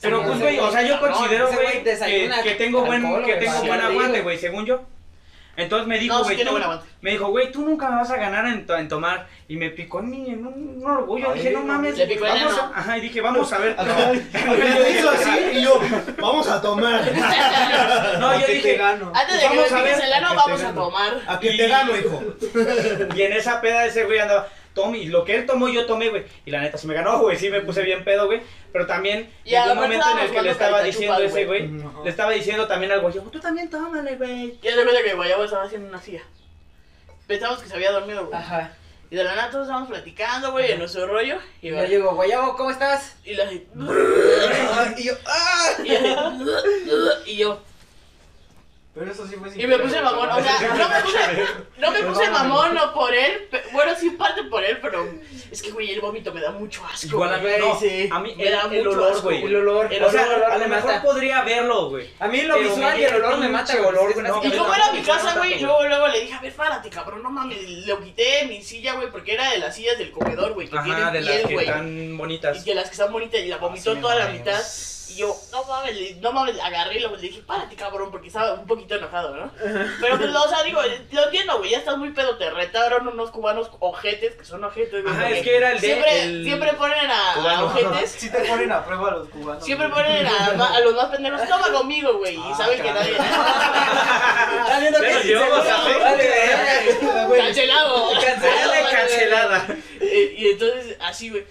Pero, 0.00 0.22
pues, 0.22 0.38
güey, 0.38 0.58
o 0.58 0.70
sea, 0.70 0.82
yo 0.82 1.00
considero, 1.00 1.50
güey, 1.52 1.72
que, 1.72 1.90
desayuna 1.90 2.42
que 2.42 2.52
tengo 2.52 2.84
buen, 2.84 3.24
que 3.24 3.34
tengo 3.34 3.58
buen 3.62 3.80
aguante, 3.80 4.22
güey, 4.22 4.38
según 4.38 4.64
yo. 4.64 4.80
Entonces 5.58 5.88
me 5.88 5.98
dijo, 5.98 6.16
No, 6.16 6.24
sí 6.24 6.34
güey, 6.36 6.46
me 7.00 7.10
dijo, 7.10 7.26
güey, 7.28 7.50
tú 7.50 7.62
nunca 7.62 7.90
me 7.90 7.96
vas 7.96 8.10
a 8.10 8.16
ganar 8.16 8.46
en, 8.46 8.64
to- 8.64 8.76
en 8.76 8.88
tomar. 8.88 9.26
Y 9.48 9.56
me 9.56 9.70
picó 9.70 9.98
en, 9.98 10.08
mi, 10.10 10.30
en 10.30 10.46
un, 10.46 10.80
un 10.82 10.86
orgullo. 10.90 11.30
Ay, 11.32 11.38
dije, 11.40 11.50
no 11.52 11.60
no, 11.60 11.66
mames, 11.66 11.96
le 11.98 12.06
picó 12.06 12.26
el 12.26 12.32
vamos 12.32 12.58
a, 12.58 12.78
Ajá, 12.78 12.98
y 12.98 13.00
dije, 13.00 13.20
vamos 13.20 13.52
a 13.52 13.58
ver. 13.58 13.74
Ajá. 13.78 14.12
Yo 14.14 14.88
hizo 14.88 15.10
así 15.10 15.30
y 15.54 15.62
yo, 15.62 15.80
vamos 16.20 16.48
a 16.48 16.62
tomar. 16.62 17.02
No, 18.20 18.28
¿A 18.30 18.40
yo 18.40 18.46
dije, 18.46 18.62
te 18.62 18.76
gano? 18.76 19.12
Antes 19.14 19.34
de 19.36 19.42
que 19.42 19.48
me 19.50 19.56
Vamos 19.56 19.72
a 19.72 19.76
piques 19.82 19.96
ver, 19.98 20.06
el 20.06 20.12
ano, 20.12 20.34
vamos 20.34 20.62
a 20.62 20.72
tomar. 20.72 21.20
A 21.26 21.38
que 21.40 21.52
Y- 21.52 21.56
te 21.56 21.68
gano, 21.68 21.92
hijo. 21.96 22.22
Y 23.16 23.22
en 23.22 23.32
esa 23.32 23.60
peda 23.60 23.84
ese 23.86 24.04
güey 24.04 24.18
andaba, 24.18 24.48
tome, 24.82 24.98
y 24.98 25.06
lo 25.06 25.24
que 25.24 25.34
él 25.36 25.46
tomó 25.46 25.68
yo 25.68 25.86
tomé, 25.86 26.08
güey. 26.08 26.24
Y 26.44 26.50
la 26.50 26.60
neta 26.60 26.78
se 26.78 26.86
me 26.86 26.94
ganó, 26.94 27.18
güey, 27.20 27.36
sí 27.36 27.50
me 27.50 27.60
puse 27.60 27.82
bien 27.82 28.04
pedo, 28.04 28.26
güey. 28.26 28.40
Pero 28.72 28.86
también 28.86 29.30
Y 29.44 29.50
llegó 29.50 29.72
un 29.72 29.78
momento 29.78 30.06
en 30.10 30.18
el 30.18 30.30
que 30.30 30.42
le 30.42 30.50
estaba 30.50 30.82
diciendo 30.82 31.16
chupas, 31.16 31.30
ese 31.30 31.44
güey. 31.46 31.68
le 32.04 32.10
estaba 32.10 32.32
diciendo 32.32 32.66
también 32.66 32.92
algo, 32.92 33.10
yo, 33.10 33.22
tú 33.22 33.40
también 33.40 33.68
tómale, 33.70 34.16
güey. 34.16 34.58
Ya 34.62 34.74
te 34.74 34.82
cuenta 34.84 35.02
que 35.02 35.14
Guayabo 35.14 35.44
estaba 35.44 35.64
haciendo 35.64 35.88
una 35.88 36.00
silla. 36.00 36.22
Pensamos 37.26 37.58
que 37.60 37.68
se 37.68 37.74
había 37.74 37.92
dormido, 37.92 38.26
güey. 38.26 38.38
Ajá. 38.38 38.72
Y 39.10 39.16
de 39.16 39.24
la 39.24 39.34
nada 39.34 39.50
todos 39.50 39.64
estábamos 39.64 39.88
platicando, 39.88 40.52
güey, 40.52 40.72
en 40.72 40.78
nuestro 40.80 41.06
rollo. 41.06 41.38
Y, 41.62 41.68
Y 41.68 41.70
yo 41.70 41.84
llego, 41.84 42.14
Guayabo, 42.14 42.56
¿cómo 42.56 42.70
estás? 42.70 43.16
y 43.24 43.34
la 43.34 43.50
y 43.52 43.66
Ah, 43.74 44.94
Y 44.96 45.02
yo, 45.04 45.14
¡ah! 45.26 45.70
yo, 45.84 47.24
y 47.26 47.36
yo, 47.38 47.60
Pero 48.94 49.10
eso 49.10 49.26
sí 49.26 49.36
fue 49.36 49.50
sin 49.50 49.60
y 49.62 49.66
me 49.66 49.78
puse 49.78 50.00
mamón, 50.02 50.28
o 50.30 50.42
sea, 50.42 50.60
no 50.76 50.88
me 50.88 51.00
puse, 51.00 51.18
no 51.78 51.90
me 51.90 52.02
puse 52.02 52.30
mamón 52.30 52.74
no 52.74 52.92
por 52.92 53.14
él, 53.14 53.47
bueno, 53.78 53.98
sí 53.98 54.10
parte 54.10 54.42
por 54.44 54.64
él, 54.64 54.78
pero 54.82 55.08
es 55.50 55.62
que, 55.62 55.70
güey, 55.70 55.90
el 55.92 56.00
vómito 56.00 56.32
me 56.32 56.40
da 56.40 56.50
mucho 56.50 56.84
asco. 56.84 57.06
Igual 57.06 57.32
a 57.34 57.36
mí, 57.38 57.42
güey. 57.44 57.58
no, 57.60 57.78
sí. 57.80 58.08
a 58.10 58.18
mí 58.20 58.34
Me 58.36 58.44
el, 58.44 58.52
da 58.52 58.62
el 58.62 58.68
mucho 58.84 58.90
olor, 58.90 59.12
asco, 59.12 59.22
güey. 59.22 59.44
El 59.44 59.56
olor. 59.56 59.92
El 59.92 60.02
O 60.04 60.10
sea, 60.10 60.26
olor, 60.26 60.44
a 60.44 60.54
lo 60.54 60.58
me 60.60 60.66
mejor 60.68 60.90
mata. 60.90 61.02
podría 61.02 61.42
verlo, 61.42 61.88
güey. 61.90 62.08
A 62.18 62.28
mí 62.28 62.42
lo 62.42 62.54
Pero 62.56 62.68
visual 62.70 63.00
y 63.00 63.04
el 63.04 63.14
olor 63.14 63.38
me 63.38 63.48
mata, 63.48 63.76
güey. 63.76 63.88
olor, 63.88 64.12
güey, 64.14 64.26
no, 64.26 64.40
Y 64.44 64.50
yo 64.50 64.62
me 64.62 64.68
fuera 64.68 64.86
a 64.88 64.92
mi 64.92 65.00
casa, 65.02 65.34
güey, 65.38 65.50
tanto, 65.52 65.66
luego, 65.66 65.84
luego 65.88 66.08
le 66.08 66.20
dije, 66.20 66.34
a 66.34 66.40
ver, 66.40 66.52
párate, 66.54 66.90
cabrón, 66.90 67.22
no 67.22 67.30
mames, 67.30 67.62
lo 67.86 68.00
quité 68.00 68.22
de 68.42 68.44
mi 68.46 68.62
silla, 68.62 68.94
güey, 68.94 69.10
porque 69.10 69.34
era 69.34 69.50
de 69.52 69.58
las 69.58 69.74
sillas 69.76 69.96
del 69.98 70.10
comedor, 70.10 70.52
güey, 70.54 70.68
que 70.68 70.76
Ajá, 70.76 70.84
tienen 70.84 71.12
de 71.12 71.20
las 71.20 71.34
piel, 71.36 71.46
que 71.48 71.54
güey. 71.54 71.66
están 71.66 72.16
bonitas. 72.18 72.58
Y 72.60 72.64
que 72.64 72.74
las 72.74 72.84
que 72.88 72.92
están 72.92 73.12
bonitas, 73.12 73.40
y 73.40 73.46
la 73.46 73.56
vomitó 73.58 73.94
me 73.94 74.00
toda 74.00 74.14
la 74.16 74.26
mitad. 74.28 74.60
Y 75.10 75.16
yo, 75.16 75.34
no 75.52 75.64
mames, 75.64 75.96
le- 75.96 76.14
no 76.16 76.32
mames, 76.32 76.58
agarré 76.60 76.96
y 76.96 77.00
le 77.00 77.08
le 77.08 77.16
dije, 77.18 77.42
párate, 77.46 77.74
cabrón, 77.76 78.10
porque 78.10 78.28
estaba 78.28 78.54
un 78.54 78.66
poquito 78.66 78.94
enojado, 78.96 79.34
¿no? 79.36 79.50
Pero 79.58 80.18
pues, 80.18 80.34
o 80.34 80.48
sea, 80.48 80.62
digo, 80.62 80.80
lo 81.12 81.24
entiendo, 81.24 81.58
güey, 81.58 81.70
ya 81.70 81.78
estás 81.78 81.96
muy 81.96 82.10
pedo, 82.10 82.36
te 82.36 82.50
retaron 82.50 83.08
unos 83.08 83.30
cubanos 83.30 83.70
ojetes, 83.80 84.34
que 84.36 84.44
son 84.44 84.62
ojetes, 84.64 85.02
güey. 85.02 85.14
Ajá, 85.14 85.30
es 85.30 85.42
que 85.42 85.56
era 85.56 85.72
el 85.72 85.80
de- 85.80 85.86
Siempre, 85.86 86.22
el 86.22 86.44
siempre 86.44 86.72
ponen 86.74 87.10
a, 87.10 87.32
a 87.34 87.64
ojetes. 87.64 88.10
Sí 88.18 88.30
te 88.30 88.40
ponen 88.40 88.70
a 88.72 88.84
prueba 88.84 89.10
los 89.12 89.28
cubanos. 89.30 89.64
Siempre 89.64 89.88
güey. 89.88 90.02
ponen 90.04 90.26
a, 90.26 90.74
a 90.76 90.80
los 90.80 90.94
más 90.94 91.06
pendejos, 91.06 91.48
toma 91.48 91.72
conmigo, 91.72 92.18
güey, 92.18 92.36
y 92.36 92.40
Ah, 92.44 92.54
saben 92.56 92.82
que 92.82 92.92
nadie... 92.92 93.12
Está 93.12 94.80
viendo 94.80 95.00
que 95.00 95.36
a. 95.36 96.18
¡Cancelado! 97.36 98.10
Dale 98.14 98.90
cancelada. 98.90 99.66
Eh, 100.00 100.34
y 100.36 100.48
entonces, 100.50 100.96
así, 101.00 101.30
güey. 101.30 101.46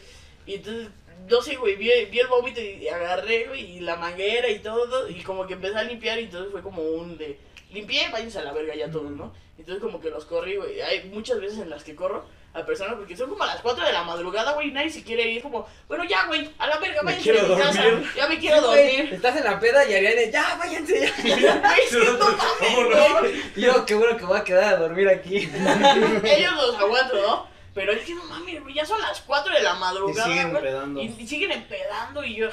Y 0.46 0.56
entonces, 0.56 0.88
no 1.30 1.42
sé, 1.42 1.56
güey, 1.56 1.76
vi, 1.76 1.90
vi 2.10 2.20
el 2.20 2.28
vómito 2.28 2.62
y 2.62 2.88
agarré, 2.88 3.46
güey, 3.48 3.78
y 3.78 3.80
la 3.80 3.96
manguera 3.96 4.50
y 4.50 4.60
todo. 4.60 5.10
Y 5.10 5.22
como 5.24 5.46
que 5.46 5.54
empecé 5.54 5.78
a 5.78 5.84
limpiar 5.84 6.20
y 6.20 6.24
entonces 6.26 6.52
fue 6.52 6.62
como 6.62 6.82
un 6.82 7.18
de... 7.18 7.40
Limpié, 7.72 8.10
váyanse 8.12 8.40
a 8.40 8.44
la 8.44 8.54
verga 8.54 8.74
ya 8.76 8.90
todos, 8.90 9.12
¿no? 9.12 9.34
Entonces 9.58 9.84
como 9.84 10.00
que 10.00 10.10
los 10.10 10.24
corrí, 10.26 10.56
güey. 10.56 10.80
Hay 10.82 11.10
muchas 11.10 11.40
veces 11.42 11.60
en 11.60 11.70
las 11.70 11.84
que 11.84 11.96
corro 11.96 12.26
a 12.54 12.66
personas 12.66 12.96
porque 12.96 13.18
son 13.18 13.30
como 13.30 13.44
a 13.44 13.48
las 13.48 13.62
4 13.62 13.86
de 13.86 13.92
la 13.92 14.04
madrugada, 14.04 14.54
güey, 14.54 14.70
y 14.70 14.72
nadie 14.72 14.90
se 14.90 15.04
quiere 15.04 15.30
ir. 15.30 15.42
como, 15.42 15.68
bueno, 15.88 16.06
ya, 16.06 16.28
güey, 16.28 16.50
a 16.58 16.68
la 16.68 16.78
verga, 16.78 17.02
váyanse 17.04 17.40
a 17.40 17.44
mi 17.44 17.56
casa. 17.58 17.84
Ya 18.16 18.28
me 18.28 18.40
quiero 18.40 18.62
dormir. 18.62 19.10
Estás 19.12 19.36
en 19.36 19.44
la 19.44 19.60
peda 19.60 19.86
y 19.86 19.96
Ariane, 19.96 20.32
ya, 20.32 20.56
váyanse 20.58 21.00
ya. 21.02 21.14
Güey, 21.92 22.08
no 22.18 22.90
mames, 23.14 23.56
yo, 23.56 23.86
qué 23.86 23.96
bueno 23.96 24.18
que 24.18 24.26
voy 24.26 24.38
a 24.38 24.44
quedar 24.44 24.76
a 24.76 24.78
dormir 24.78 25.10
aquí. 25.10 25.38
Ellos 26.24 26.54
los 26.56 26.76
aguanto, 26.78 27.22
¿no? 27.22 27.57
Pero 27.78 27.92
es 27.92 28.06
que 28.06 28.16
no 28.16 28.24
mames, 28.24 28.64
güey, 28.64 28.74
ya 28.74 28.84
son 28.88 29.00
las 29.00 29.22
4 29.22 29.54
de 29.54 29.62
la 29.62 29.76
madrugada. 29.76 30.28
Y 30.28 30.32
siguen 30.32 30.50
güey, 30.50 30.64
empedando. 30.64 31.00
Y, 31.00 31.06
y 31.06 31.28
siguen 31.28 31.52
empedando 31.52 32.24
y 32.24 32.36
yo. 32.36 32.50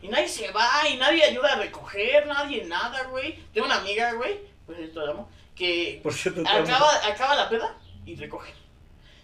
Y 0.00 0.08
nadie 0.08 0.26
se 0.26 0.50
va, 0.52 0.88
y 0.88 0.96
nadie 0.96 1.22
ayuda 1.22 1.52
a 1.52 1.56
recoger, 1.56 2.26
nadie 2.26 2.64
nada, 2.64 3.02
güey. 3.08 3.38
Tengo 3.52 3.66
una 3.66 3.76
amiga, 3.76 4.14
güey, 4.14 4.40
pues 4.64 4.78
esto 4.78 5.02
amo, 5.02 5.28
que 5.54 6.00
Por 6.02 6.14
cierto, 6.14 6.40
acaba, 6.48 7.06
acaba 7.06 7.36
la 7.36 7.50
peda 7.50 7.76
y 8.06 8.16
recoge. 8.16 8.54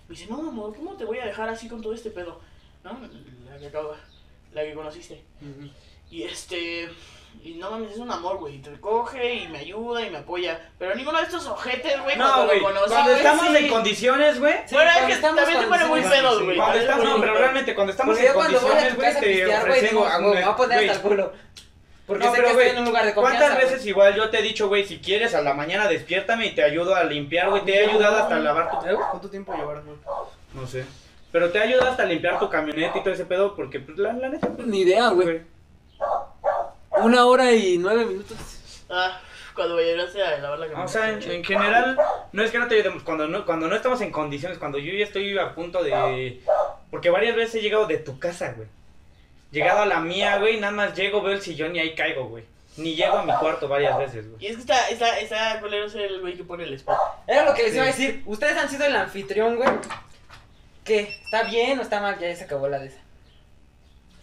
Me 0.09 0.15
dice, 0.15 0.27
no, 0.27 0.47
amor, 0.47 0.77
¿cómo 0.77 0.95
te 0.95 1.07
voy 1.07 1.19
a 1.21 1.25
dejar 1.25 1.49
así 1.49 1.71
con 1.71 1.81
todo 1.81 1.95
este 1.95 2.11
pedo? 2.11 2.43
¿No? 2.85 3.01
La 3.51 3.59
que 3.59 3.69
acaba, 3.69 3.97
la 4.53 4.63
que 4.63 4.75
conociste. 4.75 5.25
Y 6.11 6.25
este. 6.25 6.91
Y 7.43 7.55
no 7.55 7.71
mames, 7.71 7.93
es 7.93 7.99
un 7.99 8.11
amor, 8.11 8.39
güey. 8.39 8.59
Te 8.59 8.71
recoge 8.71 9.35
y 9.35 9.49
me 9.49 9.59
ayuda 9.59 10.03
y 10.05 10.11
me 10.11 10.19
apoya. 10.19 10.61
Pero 10.79 10.95
ninguno 10.95 11.19
de 11.19 11.25
estos 11.25 11.47
ojetes, 11.47 12.01
güey, 12.03 12.17
No, 12.17 12.25
cuando 12.27 12.47
güey. 12.47 12.59
lo 12.59 12.65
conocí. 12.67 12.89
Cuando 12.89 13.11
güey, 13.11 13.17
estamos 13.23 13.47
sí. 13.47 13.57
en 13.57 13.69
condiciones, 13.69 14.41
güey. 14.41 14.55
Sí, 14.67 14.75
bueno, 14.75 14.91
es 14.91 14.97
cuando 14.97 15.07
que 15.09 15.15
estamos 15.15 15.37
también 15.37 15.69
cuando 15.69 15.87
pone 15.87 16.01
muy 16.01 16.11
pedos, 16.11 16.43
güey. 16.43 16.57
Cuando 16.57 16.79
estamos, 16.79 17.05
no, 17.05 17.21
pero 17.21 17.35
realmente 17.35 17.75
cuando 17.75 17.91
estamos 17.93 18.15
Porque 18.17 18.29
en 18.29 18.35
condiciones, 18.35 18.97
güey, 18.97 19.21
te 19.21 19.27
digo, 19.89 20.03
huevo, 20.03 20.19
me 20.21 20.27
voy 20.29 20.43
a 20.43 20.57
poner 20.57 20.79
hasta 20.79 20.93
el 20.93 21.01
culo. 21.01 21.33
Porque 22.07 22.25
No, 22.25 22.31
sé 22.31 22.37
pero, 22.37 22.49
que 22.49 22.55
güey, 22.55 22.67
estoy 22.69 22.77
en 22.79 22.83
un 22.83 22.89
lugar 22.89 23.05
de 23.05 23.15
confianza. 23.15 23.47
¿Cuántas 23.49 23.71
veces 23.71 23.87
igual 23.87 24.15
yo 24.15 24.31
te 24.31 24.39
he 24.39 24.43
dicho, 24.43 24.69
güey, 24.69 24.87
si 24.87 24.99
quieres 24.99 25.35
a 25.35 25.43
la 25.43 25.53
mañana 25.53 25.87
despiértame 25.89 26.47
y 26.47 26.55
te 26.55 26.63
ayudo 26.65 26.95
a 26.95 27.05
limpiar, 27.05 27.51
güey? 27.51 27.65
Te 27.67 27.75
he 27.77 27.87
ayudado 27.87 28.17
hasta 28.17 28.37
a 28.37 28.39
lavar 28.39 28.71
tu... 28.71 28.79
¿Cuánto 28.79 29.29
tiempo 29.29 29.55
llevarás, 29.55 29.85
güey? 29.85 29.99
No 30.55 30.67
sé. 30.67 30.87
Pero 31.31 31.51
te 31.51 31.59
he 31.59 31.63
ayudado 31.63 31.91
hasta 31.91 32.05
a 32.05 32.07
limpiar 32.07 32.39
tu 32.39 32.49
camioneta 32.49 32.97
y 32.97 33.03
todo 33.03 33.13
ese 33.13 33.27
pedo 33.27 33.55
porque, 33.55 33.81
pues, 33.81 33.99
la, 33.99 34.15
la 34.15 34.31
neta, 34.31 34.49
pues, 34.49 34.67
Ni 34.67 34.81
idea, 34.81 35.09
güey. 35.11 35.43
Una 37.03 37.27
hora 37.27 37.53
y 37.53 37.79
nueve 37.79 38.05
minutos. 38.05 38.37
Ah, 38.91 39.21
cuando 39.55 39.75
vayas 39.75 40.15
a 40.15 40.39
lavar 40.39 40.59
la 40.59 40.67
camioneta. 40.67 40.85
O 40.85 40.89
sea, 40.89 41.11
en, 41.11 41.23
en 41.23 41.45
general, 41.45 41.99
no 42.33 42.43
es 42.43 42.51
que 42.51 42.59
no 42.59 42.69
te 42.69 42.77
ayudemos, 42.77 43.03
cuando 43.03 43.27
no, 43.27 43.45
cuando 43.45 43.69
no 43.69 43.77
estamos 43.77 44.01
en 44.01 44.11
condiciones, 44.11 44.59
cuando 44.59 44.79
yo 44.79 44.93
ya 44.93 45.05
estoy 45.05 45.37
a 45.39 45.55
punto 45.55 45.83
de... 45.83 46.41
Porque 46.91 47.11
varias 47.11 47.37
veces 47.37 47.57
he 47.57 47.61
llegado 47.61 47.87
de 47.87 47.99
tu 47.99 48.19
casa, 48.19 48.53
güey. 48.57 48.69
Llegado 49.51 49.81
a 49.81 49.87
la 49.87 50.01
mía, 50.01 50.39
güey, 50.39 50.61
nada 50.61 50.73
más 50.73 50.95
llego, 50.95 51.23
veo 51.23 51.33
el 51.33 51.43
sillón 51.43 51.75
y 51.75 51.81
ahí 51.81 51.95
caigo, 51.95 52.29
güey. 52.29 52.45
Ni 52.77 52.95
llego 52.95 53.19
a 53.19 53.25
mi 53.25 53.33
cuarto 53.33 53.67
varias 53.67 53.99
veces, 53.99 54.29
güey. 54.31 54.45
Y 54.45 54.47
es 54.47 54.55
que 54.55 54.61
está, 54.61 54.89
está, 54.89 55.19
está 55.19 55.61
culero 55.61 55.89
ser 55.89 56.03
el 56.03 56.21
güey 56.21 56.35
que 56.37 56.45
pone 56.45 56.65
el 56.65 56.75
spot. 56.75 56.97
Era 57.27 57.45
lo 57.45 57.55
que 57.55 57.65
les 57.65 57.75
iba 57.75 57.83
a 57.83 57.87
decir. 57.87 58.23
Ustedes 58.25 58.57
han 58.57 58.71
sido 58.71 58.87
el 58.87 58.95
anfitrión, 58.95 59.57
güey. 59.57 59.69
¿Qué? 60.85 61.01
¿Está 61.25 61.43
bien 61.43 61.79
o 61.79 61.83
está 61.83 62.01
mal? 62.01 62.19
Ya 62.19 62.35
se 62.37 62.45
acabó 62.45 62.69
la 62.69 62.79
de 62.79 62.87
esa. 62.87 63.01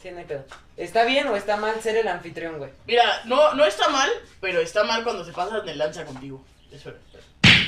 Sí, 0.01 0.09
no 0.09 0.19
hay 0.19 0.25
pedo. 0.25 0.45
¿Está 0.77 1.05
bien 1.05 1.27
o 1.27 1.35
está 1.35 1.55
mal 1.55 1.81
ser 1.81 1.95
el 1.95 2.07
anfitrión, 2.07 2.57
güey? 2.57 2.71
Mira, 2.85 3.21
no, 3.25 3.53
no 3.53 3.65
está 3.65 3.87
mal, 3.89 4.09
pero 4.41 4.59
está 4.59 4.83
mal 4.83 5.03
cuando 5.03 5.23
se 5.23 5.31
pasan 5.31 5.65
de 5.65 5.75
lanza 5.75 6.05
contigo. 6.05 6.43
Espera, 6.71 6.97
espera. 6.97 7.14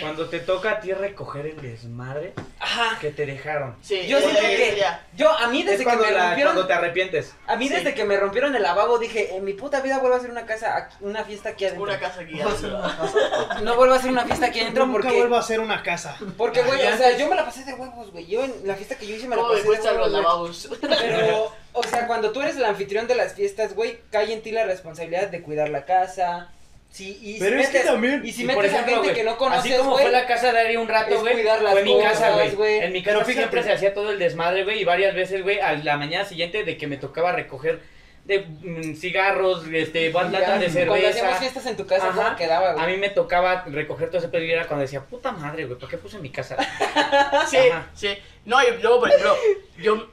Cuando 0.02 0.28
te 0.30 0.40
toca 0.40 0.72
a 0.72 0.80
ti 0.80 0.94
recoger 0.94 1.46
el 1.48 1.62
desmadre 1.62 2.34
Ajá. 2.60 2.98
que 3.00 3.12
te 3.12 3.26
dejaron. 3.26 3.76
Sí, 3.82 4.06
Yo 4.08 4.20
siento 4.20 4.40
que 4.40 4.76
ya. 4.80 5.06
yo 5.16 5.32
a 5.32 5.48
mí 5.48 5.60
Es 5.62 5.66
desde 5.66 5.78
que 5.80 5.84
cuando, 5.86 6.04
me 6.04 6.12
la- 6.12 6.26
rompieron 6.28 6.54
cuando 6.54 6.68
te 6.68 6.74
arrepientes. 6.74 7.34
a 7.48 7.56
mí 7.56 7.68
Sí. 7.68 7.74
desde 7.76 7.94
que 7.94 8.04
me 8.06 8.18
rompieron 8.18 8.56
el 8.56 8.62
lavabo 8.64 8.98
dije, 9.00 9.36
en 9.36 9.44
mi 9.46 9.54
puta 9.54 9.82
vida 9.82 10.00
vuelvo 10.00 10.16
a 10.16 10.20
hacer 10.20 10.32
una 10.32 10.46
casa 10.46 10.76
aquí- 10.76 10.96
una 11.02 11.24
fiesta 11.24 11.50
aquí 11.50 11.66
adentro. 11.66 11.84
Una 11.84 12.00
casa 12.00 12.22
aquí. 12.22 12.38
Vamos 12.40 12.54
a 12.54 12.58
hacer 12.58 12.74
una 12.74 12.98
casa. 12.98 13.62
No 13.62 13.76
vuelvo 13.76 13.94
a 13.94 13.98
hacer 13.98 14.12
una 14.12 14.26
fiesta 14.26 14.46
aquí 14.48 14.60
adentro 14.60 14.86
Nunca 14.86 15.02
porque 15.02 15.18
vuelvo 15.18 15.36
a 15.36 15.40
hacer 15.40 15.60
una 15.60 15.84
casa. 15.84 16.18
porque 16.38 16.62
güey, 16.64 16.86
o 16.86 16.98
sea, 16.98 17.18
yo 17.18 17.28
me 17.28 17.36
la 17.36 17.46
pasé 17.46 17.64
de 17.64 17.74
huevos, 17.74 18.12
güey. 18.12 18.26
Yo 18.28 18.44
en 18.44 18.54
la 18.66 18.76
fiesta 18.76 18.96
que 18.98 19.08
yo 19.08 19.16
hice 19.16 19.28
me 19.28 19.36
la 19.36 19.42
¿Cómo 19.42 19.54
me 19.54 19.60
pasé 19.62 19.72
de 19.72 19.78
los 19.78 19.86
huevos, 19.86 20.10
güey. 20.12 20.22
lavabos? 20.24 20.70
Pero, 20.82 21.54
o 21.74 21.84
sea, 21.84 22.08
cuando 22.08 22.32
tú 22.32 22.42
eres 22.42 22.56
el 22.58 22.66
anfitrión 22.66 23.08
de 23.08 23.16
las 23.16 23.34
fiestas, 23.34 23.74
güey, 23.76 24.00
cae 24.12 24.34
en 24.34 24.42
ti 24.42 24.52
la 24.52 24.66
responsabilidad 24.66 25.28
de 25.28 25.42
cuidar 25.42 25.70
la 25.70 25.86
casa. 25.86 26.52
Sí, 26.90 27.18
y 27.22 27.38
Pero 27.40 27.58
si 27.58 27.64
es 27.64 27.70
que 27.70 27.80
también- 27.82 28.26
Y 28.26 28.32
si 28.32 28.44
metes 28.44 28.56
por 28.56 28.66
ejemplo, 28.66 28.96
a 28.96 29.00
gente 29.04 29.14
que 29.14 29.24
no 29.24 29.38
conoces, 29.38 29.72
Así 29.74 29.78
como 29.84 29.98
fue 29.98 30.10
la 30.12 30.26
casa 30.26 30.52
de 30.52 30.60
Ari 30.60 30.78
un 30.78 30.88
rato, 30.88 31.20
güey. 31.20 31.34
cuidar 31.34 31.62
las 31.62 31.74
Fue 31.74 31.84
mi 31.84 32.02
casa, 32.02 32.32
güey. 32.56 32.80
En 32.80 32.92
mi 32.94 33.02
Pero 33.02 33.20
casa 33.20 33.26
fíjate. 33.32 33.34
siempre 33.44 33.64
se 33.64 33.72
hacía 33.74 33.94
todo 33.94 34.12
el 34.12 34.18
desmadre, 34.20 34.64
güey. 34.64 34.82
Y 34.82 34.86
varias 34.86 35.14
veces, 35.14 35.44
güey, 35.44 35.60
a 35.60 35.74
la 35.74 35.98
mañana 35.98 36.26
siguiente 36.26 36.64
de 36.64 36.78
que 36.78 36.88
me 36.88 36.98
tocaba 36.98 37.34
recoger 37.34 37.82
de 38.26 38.40
mm, 38.40 38.96
cigarros, 38.96 39.64
este, 39.72 40.12
latas 40.12 40.34
de 40.34 40.86
Cuando 40.86 40.96
hacíamos 40.96 41.14
cerveza. 41.14 41.36
fiestas 41.40 41.66
en 41.68 41.78
tu 41.78 41.86
casa, 41.86 42.10
Ajá. 42.10 42.24
¿cómo 42.24 42.36
quedaba, 42.36 42.72
A 42.72 42.74
güey? 42.74 42.88
mí 42.88 42.98
me 42.98 43.10
tocaba 43.10 43.64
recoger 43.68 44.10
todo 44.10 44.18
ese 44.18 44.28
pedo 44.30 44.44
y 44.44 44.52
era 44.52 44.66
cuando 44.68 44.82
decía, 44.82 45.02
puta 45.02 45.32
madre, 45.32 45.66
güey, 45.66 45.78
¿por 45.80 45.88
qué 45.90 45.98
puse 45.98 46.18
mi 46.20 46.30
casa? 46.30 46.58
Sí, 47.48 47.58
Ajá. 47.58 47.88
sí. 47.94 48.10
No, 48.46 48.58
y 48.64 48.82
luego, 48.82 49.00
por 49.02 49.10
ejemplo, 49.10 49.36
yo 49.78 50.08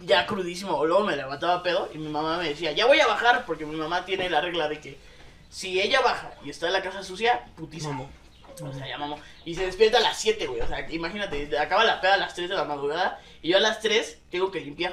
ya 0.00 0.24
crudísimo, 0.26 0.84
luego 0.86 1.04
me 1.04 1.14
levantaba 1.16 1.62
pedo 1.62 1.88
y 1.94 1.98
mi 1.98 2.08
mamá 2.08 2.38
me 2.38 2.48
decía, 2.48 2.72
ya 2.72 2.86
voy 2.86 2.98
a 3.00 3.06
bajar, 3.06 3.44
porque 3.46 3.66
mi 3.66 3.76
mamá 3.76 4.04
tiene 4.04 4.28
la 4.30 4.40
regla 4.40 4.68
de 4.68 4.80
que 4.80 4.96
si 5.50 5.80
ella 5.80 6.00
baja 6.00 6.32
y 6.44 6.50
está 6.50 6.68
en 6.68 6.72
la 6.72 6.82
casa 6.82 7.02
sucia, 7.02 7.44
putísimo. 7.56 8.08
O 8.62 8.72
sea, 8.72 8.86
ya 8.86 8.98
mamó. 8.98 9.18
Y 9.44 9.54
se 9.54 9.66
despierta 9.66 9.98
a 9.98 10.02
las 10.02 10.18
7, 10.18 10.46
güey. 10.46 10.60
O 10.60 10.66
sea, 10.66 10.90
imagínate, 10.90 11.58
acaba 11.58 11.84
la 11.84 12.00
peda 12.00 12.14
a 12.14 12.18
las 12.18 12.34
3 12.34 12.48
de 12.48 12.54
la 12.54 12.64
madrugada 12.64 13.20
y 13.42 13.50
yo 13.50 13.56
a 13.56 13.60
las 13.60 13.80
3 13.80 14.18
tengo 14.30 14.50
que 14.50 14.60
limpiar. 14.60 14.92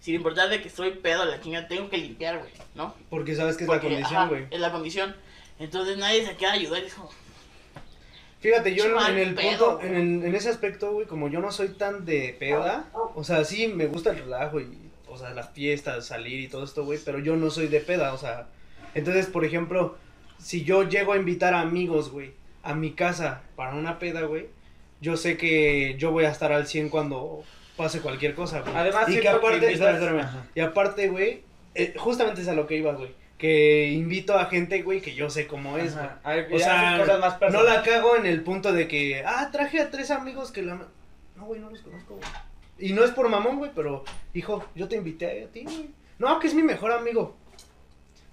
Sin 0.00 0.14
importar 0.14 0.48
de 0.48 0.62
que 0.62 0.68
estoy 0.68 0.92
pedo 0.92 1.22
a 1.22 1.26
la 1.26 1.40
chinga, 1.40 1.68
tengo 1.68 1.90
que 1.90 1.98
limpiar, 1.98 2.38
güey, 2.38 2.50
¿no? 2.74 2.94
Porque 3.10 3.34
sabes 3.36 3.56
que 3.56 3.64
es 3.64 3.68
Porque, 3.68 3.90
la 3.90 3.96
condición, 3.96 4.28
güey. 4.28 4.46
Es 4.50 4.60
la 4.60 4.72
condición. 4.72 5.16
Entonces 5.58 5.98
nadie 5.98 6.24
se 6.24 6.36
queda 6.36 6.50
a 6.50 6.54
ayudar 6.54 6.82
como, 6.96 7.10
Fíjate, 8.40 8.74
yo 8.74 8.84
en, 8.86 9.18
el 9.18 9.34
pedo, 9.34 9.78
punto, 9.78 9.94
en 9.94 10.34
ese 10.34 10.48
aspecto, 10.48 10.92
güey, 10.92 11.06
como 11.06 11.28
yo 11.28 11.40
no 11.40 11.52
soy 11.52 11.68
tan 11.68 12.06
de 12.06 12.34
peda, 12.38 12.88
o 13.14 13.22
sea, 13.22 13.44
sí 13.44 13.68
me 13.68 13.86
gusta 13.86 14.10
el 14.10 14.20
relajo 14.20 14.60
y, 14.60 14.78
o 15.06 15.18
sea, 15.18 15.34
las 15.34 15.50
fiestas, 15.50 16.06
salir 16.06 16.40
y 16.40 16.48
todo 16.48 16.64
esto, 16.64 16.86
güey, 16.86 16.98
pero 17.04 17.18
yo 17.18 17.36
no 17.36 17.50
soy 17.50 17.68
de 17.68 17.80
peda, 17.80 18.14
o 18.14 18.18
sea, 18.18 18.46
entonces, 18.94 19.26
por 19.26 19.44
ejemplo, 19.44 19.96
si 20.38 20.64
yo 20.64 20.88
llego 20.88 21.12
a 21.12 21.16
invitar 21.16 21.54
a 21.54 21.60
amigos, 21.60 22.10
güey, 22.10 22.32
a 22.62 22.74
mi 22.74 22.92
casa 22.92 23.42
para 23.56 23.74
una 23.74 23.98
peda, 23.98 24.22
güey, 24.22 24.48
yo 25.00 25.16
sé 25.16 25.36
que 25.36 25.96
yo 25.98 26.10
voy 26.10 26.24
a 26.24 26.30
estar 26.30 26.52
al 26.52 26.66
100 26.66 26.88
cuando 26.88 27.42
pase 27.76 28.00
cualquier 28.00 28.34
cosa, 28.34 28.60
güey. 28.60 28.74
Además, 28.74 29.08
y 29.08 29.14
que 29.14 29.20
que 29.20 29.28
aparte, 29.28 29.72
espera, 29.72 29.92
espérame. 29.92 30.28
Y 30.54 30.60
aparte, 30.60 31.08
güey, 31.08 31.42
eh, 31.74 31.94
justamente 31.96 32.42
es 32.42 32.48
a 32.48 32.54
lo 32.54 32.66
que 32.66 32.76
iba, 32.76 32.92
güey, 32.92 33.14
que 33.38 33.88
invito 33.88 34.38
a 34.38 34.46
gente, 34.46 34.82
güey, 34.82 35.00
que 35.00 35.14
yo 35.14 35.30
sé 35.30 35.46
cómo 35.46 35.78
es, 35.78 35.94
güey. 35.94 36.04
Ajá. 36.04 36.20
Ay, 36.22 36.44
O 36.52 36.58
sea, 36.58 36.98
cosas 36.98 37.20
más 37.20 37.52
no 37.52 37.62
la 37.62 37.82
cago 37.82 38.16
en 38.16 38.26
el 38.26 38.42
punto 38.42 38.72
de 38.72 38.86
que, 38.86 39.22
ah, 39.24 39.48
traje 39.50 39.80
a 39.80 39.90
tres 39.90 40.10
amigos 40.10 40.52
que 40.52 40.62
la... 40.62 40.88
No, 41.36 41.46
güey, 41.46 41.60
no 41.60 41.70
los 41.70 41.80
conozco, 41.80 42.16
güey. 42.16 42.28
Y 42.78 42.92
no 42.92 43.04
es 43.04 43.10
por 43.10 43.28
mamón, 43.28 43.56
güey, 43.56 43.70
pero, 43.74 44.04
hijo, 44.34 44.64
yo 44.74 44.88
te 44.88 44.96
invité 44.96 45.44
a 45.44 45.48
ti, 45.48 45.64
güey. 45.64 45.90
No, 46.18 46.38
que 46.38 46.48
es 46.48 46.54
mi 46.54 46.62
mejor 46.62 46.92
amigo. 46.92 47.36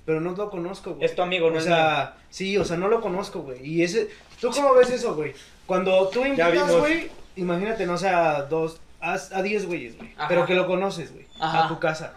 Pero 0.08 0.22
no 0.22 0.32
lo 0.32 0.50
conozco, 0.50 0.94
güey. 0.94 1.04
Es 1.06 1.16
tu 1.16 1.22
amigo, 1.22 1.50
no 1.50 1.58
O 1.58 1.60
es 1.60 1.66
sea, 1.66 2.16
sí, 2.30 2.58
o 2.58 2.64
sea, 2.64 2.78
no 2.78 2.88
lo 2.88 3.02
conozco, 3.02 3.42
güey. 3.42 3.60
Y 3.62 3.84
ese, 3.84 4.10
¿tú 4.40 4.50
cómo 4.52 4.74
ves 4.74 4.90
eso, 4.90 5.14
güey? 5.16 5.34
Cuando 5.66 6.08
tú 6.08 6.24
invitas, 6.24 6.74
güey, 6.78 7.12
imagínate, 7.36 7.86
no 7.86 7.98
sea 7.98 8.44
dos, 8.44 8.80
a, 9.02 9.18
a 9.34 9.42
diez 9.44 9.66
güeyes, 9.66 9.98
güey. 9.98 10.16
Pero 10.30 10.46
que 10.46 10.56
lo 10.56 10.66
conoces, 10.66 11.12
güey, 11.12 11.28
a 11.42 11.68
tu 11.68 11.78
casa. 11.80 12.14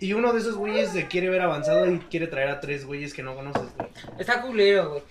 Y 0.00 0.14
uno 0.14 0.32
de 0.32 0.40
esos 0.40 0.56
güeyes 0.56 0.90
se 0.90 1.06
quiere 1.06 1.28
ver 1.28 1.42
avanzado 1.42 1.88
y 1.88 1.96
quiere 2.10 2.26
traer 2.26 2.48
a 2.48 2.60
tres 2.60 2.84
güeyes 2.84 3.14
que 3.14 3.22
no 3.22 3.36
conoces, 3.36 3.68
güey. 3.76 3.88
Está 4.18 4.42
culero, 4.42 4.90
güey. 4.90 5.02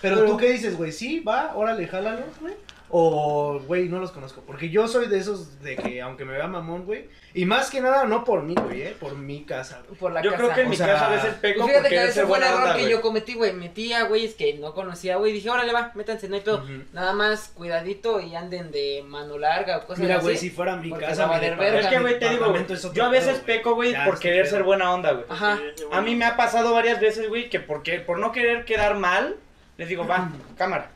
Pero, 0.00 0.18
Pero- 0.18 0.28
tú 0.28 0.36
qué 0.36 0.50
dices, 0.52 0.76
güey, 0.76 0.92
sí, 0.92 1.18
va, 1.18 1.50
órale, 1.56 1.88
jálalos, 1.88 2.38
güey. 2.40 2.54
O, 2.88 3.58
güey, 3.66 3.88
no 3.88 3.98
los 3.98 4.12
conozco. 4.12 4.42
Porque 4.46 4.70
yo 4.70 4.86
soy 4.86 5.08
de 5.08 5.18
esos 5.18 5.60
de 5.60 5.74
que, 5.76 6.00
aunque 6.00 6.24
me 6.24 6.32
vea 6.32 6.46
mamón, 6.46 6.84
güey. 6.84 7.08
Y 7.34 7.44
más 7.44 7.68
que 7.68 7.80
nada, 7.80 8.04
no 8.04 8.24
por 8.24 8.42
mí, 8.44 8.54
güey, 8.54 8.82
eh, 8.82 8.96
por 8.98 9.16
mi 9.16 9.42
casa, 9.44 9.82
güey. 9.86 9.98
Por 9.98 10.12
la 10.12 10.22
Yo 10.22 10.30
casa. 10.30 10.42
creo 10.42 10.54
que 10.54 10.60
en 10.62 10.66
O 10.68 10.70
mi 10.70 10.76
sea, 10.76 10.86
casa 10.86 11.06
a 11.06 11.10
veces 11.10 11.34
peco 11.34 11.60
Pues 11.62 11.70
fíjate 11.72 11.88
porque 11.88 11.96
que 12.04 12.08
ese 12.10 12.26
fue 12.26 12.38
el 12.38 12.44
error 12.44 12.60
onda, 12.60 12.74
que 12.74 12.80
güey. 12.82 12.92
yo 12.92 13.00
cometí, 13.02 13.34
güey. 13.34 13.52
Metí 13.52 13.92
a 13.92 14.04
güeyes 14.04 14.34
que 14.34 14.54
no 14.54 14.72
conocía, 14.72 15.16
güey. 15.16 15.32
Dije, 15.32 15.50
órale, 15.50 15.72
va, 15.72 15.90
métanse, 15.94 16.28
no 16.28 16.36
hay 16.36 16.40
pedo. 16.42 16.64
Nada 16.92 17.12
más 17.12 17.48
cuidadito 17.54 18.20
y 18.20 18.34
anden 18.36 18.70
de 18.70 19.04
mano 19.06 19.36
larga 19.36 19.78
o 19.78 19.86
cosas 19.86 19.98
Mira, 19.98 20.16
así. 20.16 20.24
güey, 20.24 20.36
si 20.36 20.50
fuera 20.50 20.76
mi 20.76 20.90
casa, 20.92 21.26
va 21.26 21.36
a 21.36 21.40
verga. 21.40 21.80
Es 21.80 21.86
que, 21.88 21.98
güey, 21.98 22.18
te 22.18 22.30
digo, 22.30 22.50
güey, 22.50 22.64
es 22.70 22.92
yo 22.92 23.04
a 23.04 23.08
veces 23.08 23.40
pedo, 23.40 23.44
güey. 23.44 23.56
peco, 23.58 23.74
güey, 23.74 24.04
por 24.06 24.18
querer 24.20 24.42
pedo. 24.44 24.54
ser 24.54 24.62
buena 24.62 24.94
onda, 24.94 25.12
güey. 25.12 25.24
Ajá. 25.28 25.58
A 25.92 26.00
mí 26.00 26.14
me 26.14 26.24
ha 26.24 26.36
pasado 26.36 26.72
varias 26.72 27.00
veces, 27.00 27.28
güey, 27.28 27.50
que 27.50 27.58
porque, 27.60 27.98
por 27.98 28.18
no 28.20 28.32
querer 28.32 28.64
quedar 28.64 28.96
mal, 28.96 29.36
les 29.76 29.88
digo, 29.88 30.06
va, 30.06 30.30
cámara, 30.56 30.90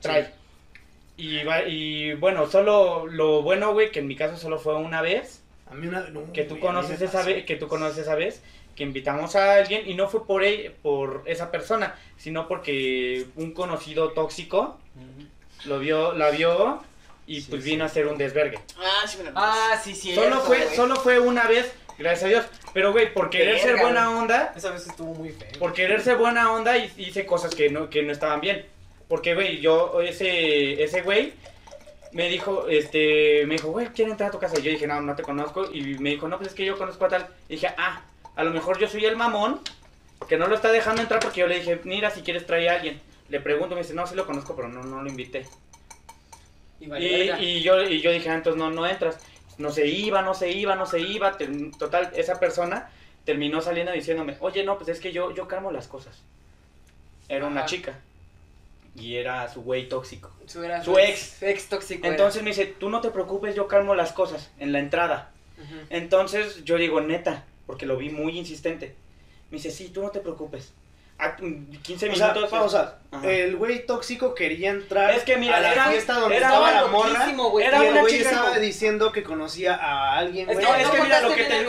trae. 0.00 0.36
Y, 1.18 1.42
va- 1.44 1.64
y 1.66 2.14
bueno, 2.14 2.46
solo 2.46 3.06
lo 3.06 3.42
bueno, 3.42 3.72
güey, 3.74 3.90
que 3.90 3.98
en 3.98 4.06
mi 4.06 4.16
caso 4.16 4.36
solo 4.38 4.58
fue 4.58 4.74
una 4.76 5.02
vez, 5.02 5.42
A 5.70 5.74
mí 5.74 5.86
una... 5.86 6.00
no, 6.08 6.32
que 6.32 6.44
tú 6.44 6.50
güey, 6.54 6.60
conoces 6.62 7.00
esa 7.02 7.22
vez, 7.24 7.44
que 7.44 7.56
tú 7.56 7.68
conoces 7.68 7.98
esa 7.98 8.14
vez, 8.14 8.40
que 8.76 8.84
invitamos 8.84 9.34
a 9.36 9.54
alguien 9.56 9.82
y 9.88 9.94
no 9.94 10.08
fue 10.08 10.24
por 10.24 10.44
él, 10.44 10.72
por 10.82 11.24
esa 11.26 11.50
persona, 11.50 11.96
sino 12.16 12.46
porque 12.48 13.26
un 13.36 13.52
conocido 13.52 14.12
tóxico 14.12 14.78
lo 15.64 15.80
vio, 15.80 16.12
la 16.12 16.30
vio 16.30 16.82
y 17.26 17.40
Sí, 17.40 17.48
pues 17.50 17.64
sí. 17.64 17.70
vino 17.70 17.82
a 17.84 17.88
hacer 17.88 18.06
un 18.06 18.16
desvergue. 18.16 18.58
Ah, 18.78 19.06
sí 19.06 19.18
me 19.18 19.24
lo 19.24 19.32
Ah, 19.34 19.78
sí, 19.82 19.94
sí. 19.96 20.14
Solo 20.14 20.40
fue, 20.40 20.74
solo 20.76 20.94
fue 20.96 21.18
una 21.18 21.46
vez, 21.48 21.74
gracias 21.98 22.24
a 22.24 22.28
Dios. 22.28 22.46
Pero, 22.72 22.92
güey, 22.92 23.12
por 23.12 23.28
querer 23.28 23.58
ser 23.58 23.72
Verga, 23.72 23.82
buena 23.82 24.06
güey. 24.06 24.18
onda, 24.20 24.52
Esa 24.56 24.70
vez 24.70 24.86
estuvo 24.86 25.12
muy 25.14 25.30
feo. 25.30 25.48
por 25.58 25.72
querer 25.72 26.00
ser 26.00 26.16
buena 26.16 26.52
onda, 26.52 26.78
hi- 26.78 26.92
hice 26.96 27.26
cosas 27.26 27.54
que 27.54 27.68
no, 27.70 27.90
que 27.90 28.02
no 28.04 28.12
estaban 28.12 28.40
bien. 28.40 28.64
Porque, 29.08 29.34
güey, 29.34 29.60
yo, 29.60 30.00
ese, 30.00 30.82
ese 30.82 31.02
güey, 31.02 31.32
me 32.12 32.28
dijo, 32.28 32.68
este, 32.68 33.44
me 33.46 33.54
dijo, 33.54 33.70
güey, 33.70 33.88
¿quiere 33.88 34.10
entrar 34.10 34.28
a 34.28 34.32
tu 34.32 34.38
casa? 34.38 34.58
Y 34.58 34.62
yo 34.62 34.70
dije, 34.70 34.86
no, 34.86 35.00
no 35.00 35.16
te 35.16 35.22
conozco. 35.22 35.68
Y 35.72 35.98
me 35.98 36.10
dijo, 36.10 36.28
no, 36.28 36.36
pues 36.36 36.50
es 36.50 36.54
que 36.54 36.64
yo 36.64 36.76
conozco 36.76 37.04
a 37.06 37.08
tal. 37.08 37.26
Y 37.48 37.54
dije, 37.54 37.68
ah, 37.76 38.02
a 38.36 38.44
lo 38.44 38.50
mejor 38.50 38.78
yo 38.78 38.88
soy 38.88 39.04
el 39.04 39.16
mamón 39.16 39.60
que 40.28 40.36
no 40.36 40.46
lo 40.46 40.56
está 40.56 40.70
dejando 40.70 41.00
entrar 41.00 41.20
porque 41.20 41.40
yo 41.40 41.46
le 41.46 41.58
dije, 41.60 41.80
mira, 41.84 42.10
si 42.10 42.22
quieres 42.22 42.46
traer 42.46 42.68
a 42.68 42.74
alguien. 42.74 43.00
Le 43.28 43.40
pregunto, 43.40 43.74
me 43.74 43.82
dice, 43.82 43.94
no, 43.94 44.06
sí 44.06 44.14
lo 44.14 44.26
conozco, 44.26 44.54
pero 44.54 44.68
no, 44.68 44.82
no 44.82 45.02
lo 45.02 45.08
invité. 45.08 45.46
Y, 46.80 46.86
Y, 46.86 47.62
yo, 47.62 47.82
y 47.82 48.00
yo 48.00 48.10
dije, 48.10 48.30
ah, 48.30 48.34
entonces 48.34 48.58
no, 48.58 48.70
no 48.70 48.86
entras. 48.86 49.18
No 49.58 49.70
se 49.70 49.86
iba, 49.86 50.22
no 50.22 50.34
se 50.34 50.50
iba, 50.50 50.76
no 50.76 50.86
se 50.86 51.00
iba. 51.00 51.36
Total, 51.78 52.10
esa 52.14 52.38
persona 52.38 52.90
terminó 53.24 53.60
saliendo 53.60 53.92
diciéndome, 53.92 54.36
oye, 54.40 54.64
no, 54.64 54.76
pues 54.78 54.88
es 54.88 55.00
que 55.00 55.12
yo, 55.12 55.34
yo 55.34 55.48
calmo 55.48 55.70
las 55.70 55.88
cosas. 55.88 56.22
Era 57.28 57.46
una 57.46 57.66
chica. 57.66 57.98
Y 59.00 59.16
era 59.16 59.48
su 59.48 59.62
güey 59.62 59.88
tóxico. 59.88 60.30
Su, 60.46 60.62
era 60.62 60.82
su 60.82 60.98
ex. 60.98 61.42
Ex 61.42 61.68
tóxico. 61.68 62.06
era. 62.06 62.14
Entonces 62.14 62.42
me 62.42 62.50
dice, 62.50 62.66
tú 62.66 62.90
no 62.90 63.00
te 63.00 63.10
preocupes, 63.10 63.54
yo 63.54 63.68
calmo 63.68 63.94
las 63.94 64.12
cosas 64.12 64.50
en 64.58 64.72
la 64.72 64.78
entrada. 64.78 65.32
Entonces 65.90 66.64
yo 66.64 66.76
digo, 66.76 67.00
neta, 67.00 67.44
porque 67.66 67.86
lo 67.86 67.96
vi 67.96 68.10
muy 68.10 68.38
insistente. 68.38 68.94
Me 69.50 69.56
dice, 69.56 69.70
sí, 69.70 69.88
tú 69.88 70.02
no 70.02 70.10
te 70.10 70.20
preocupes. 70.20 70.72
A 71.20 71.34
15 71.34 72.10
O 72.10 72.14
sea, 72.14 72.28
minutos. 72.28 72.50
pausa. 72.50 72.98
Ajá. 73.10 73.28
El 73.28 73.56
güey 73.56 73.84
tóxico 73.86 74.34
quería 74.34 74.70
entrar 74.70 75.10
Es 75.10 75.24
que 75.24 75.36
mira, 75.36 75.56
a 75.56 75.60
la 75.60 75.72
era- 75.72 75.88
fiesta 75.88 76.14
donde 76.14 76.36
era 76.36 76.46
estaba 76.46 76.70
la 76.70 76.86
morra. 76.86 77.26
güey. 77.50 77.66
Era 77.66 77.82
y 77.82 77.86
el 77.88 77.98
güey 78.00 78.14
estaba 78.18 78.48
como- 78.50 78.60
diciendo 78.60 79.10
que 79.10 79.22
conocía 79.24 79.74
a 79.74 80.16
alguien, 80.18 80.48
Es 80.48 80.56
güey. 80.56 80.66
No, 80.68 80.74
que 80.76 80.82
es 80.82 80.88
que 80.90 81.02
mira 81.02 81.20
lo 81.20 81.28
que 81.34 81.44
te, 81.44 81.58
el 81.58 81.68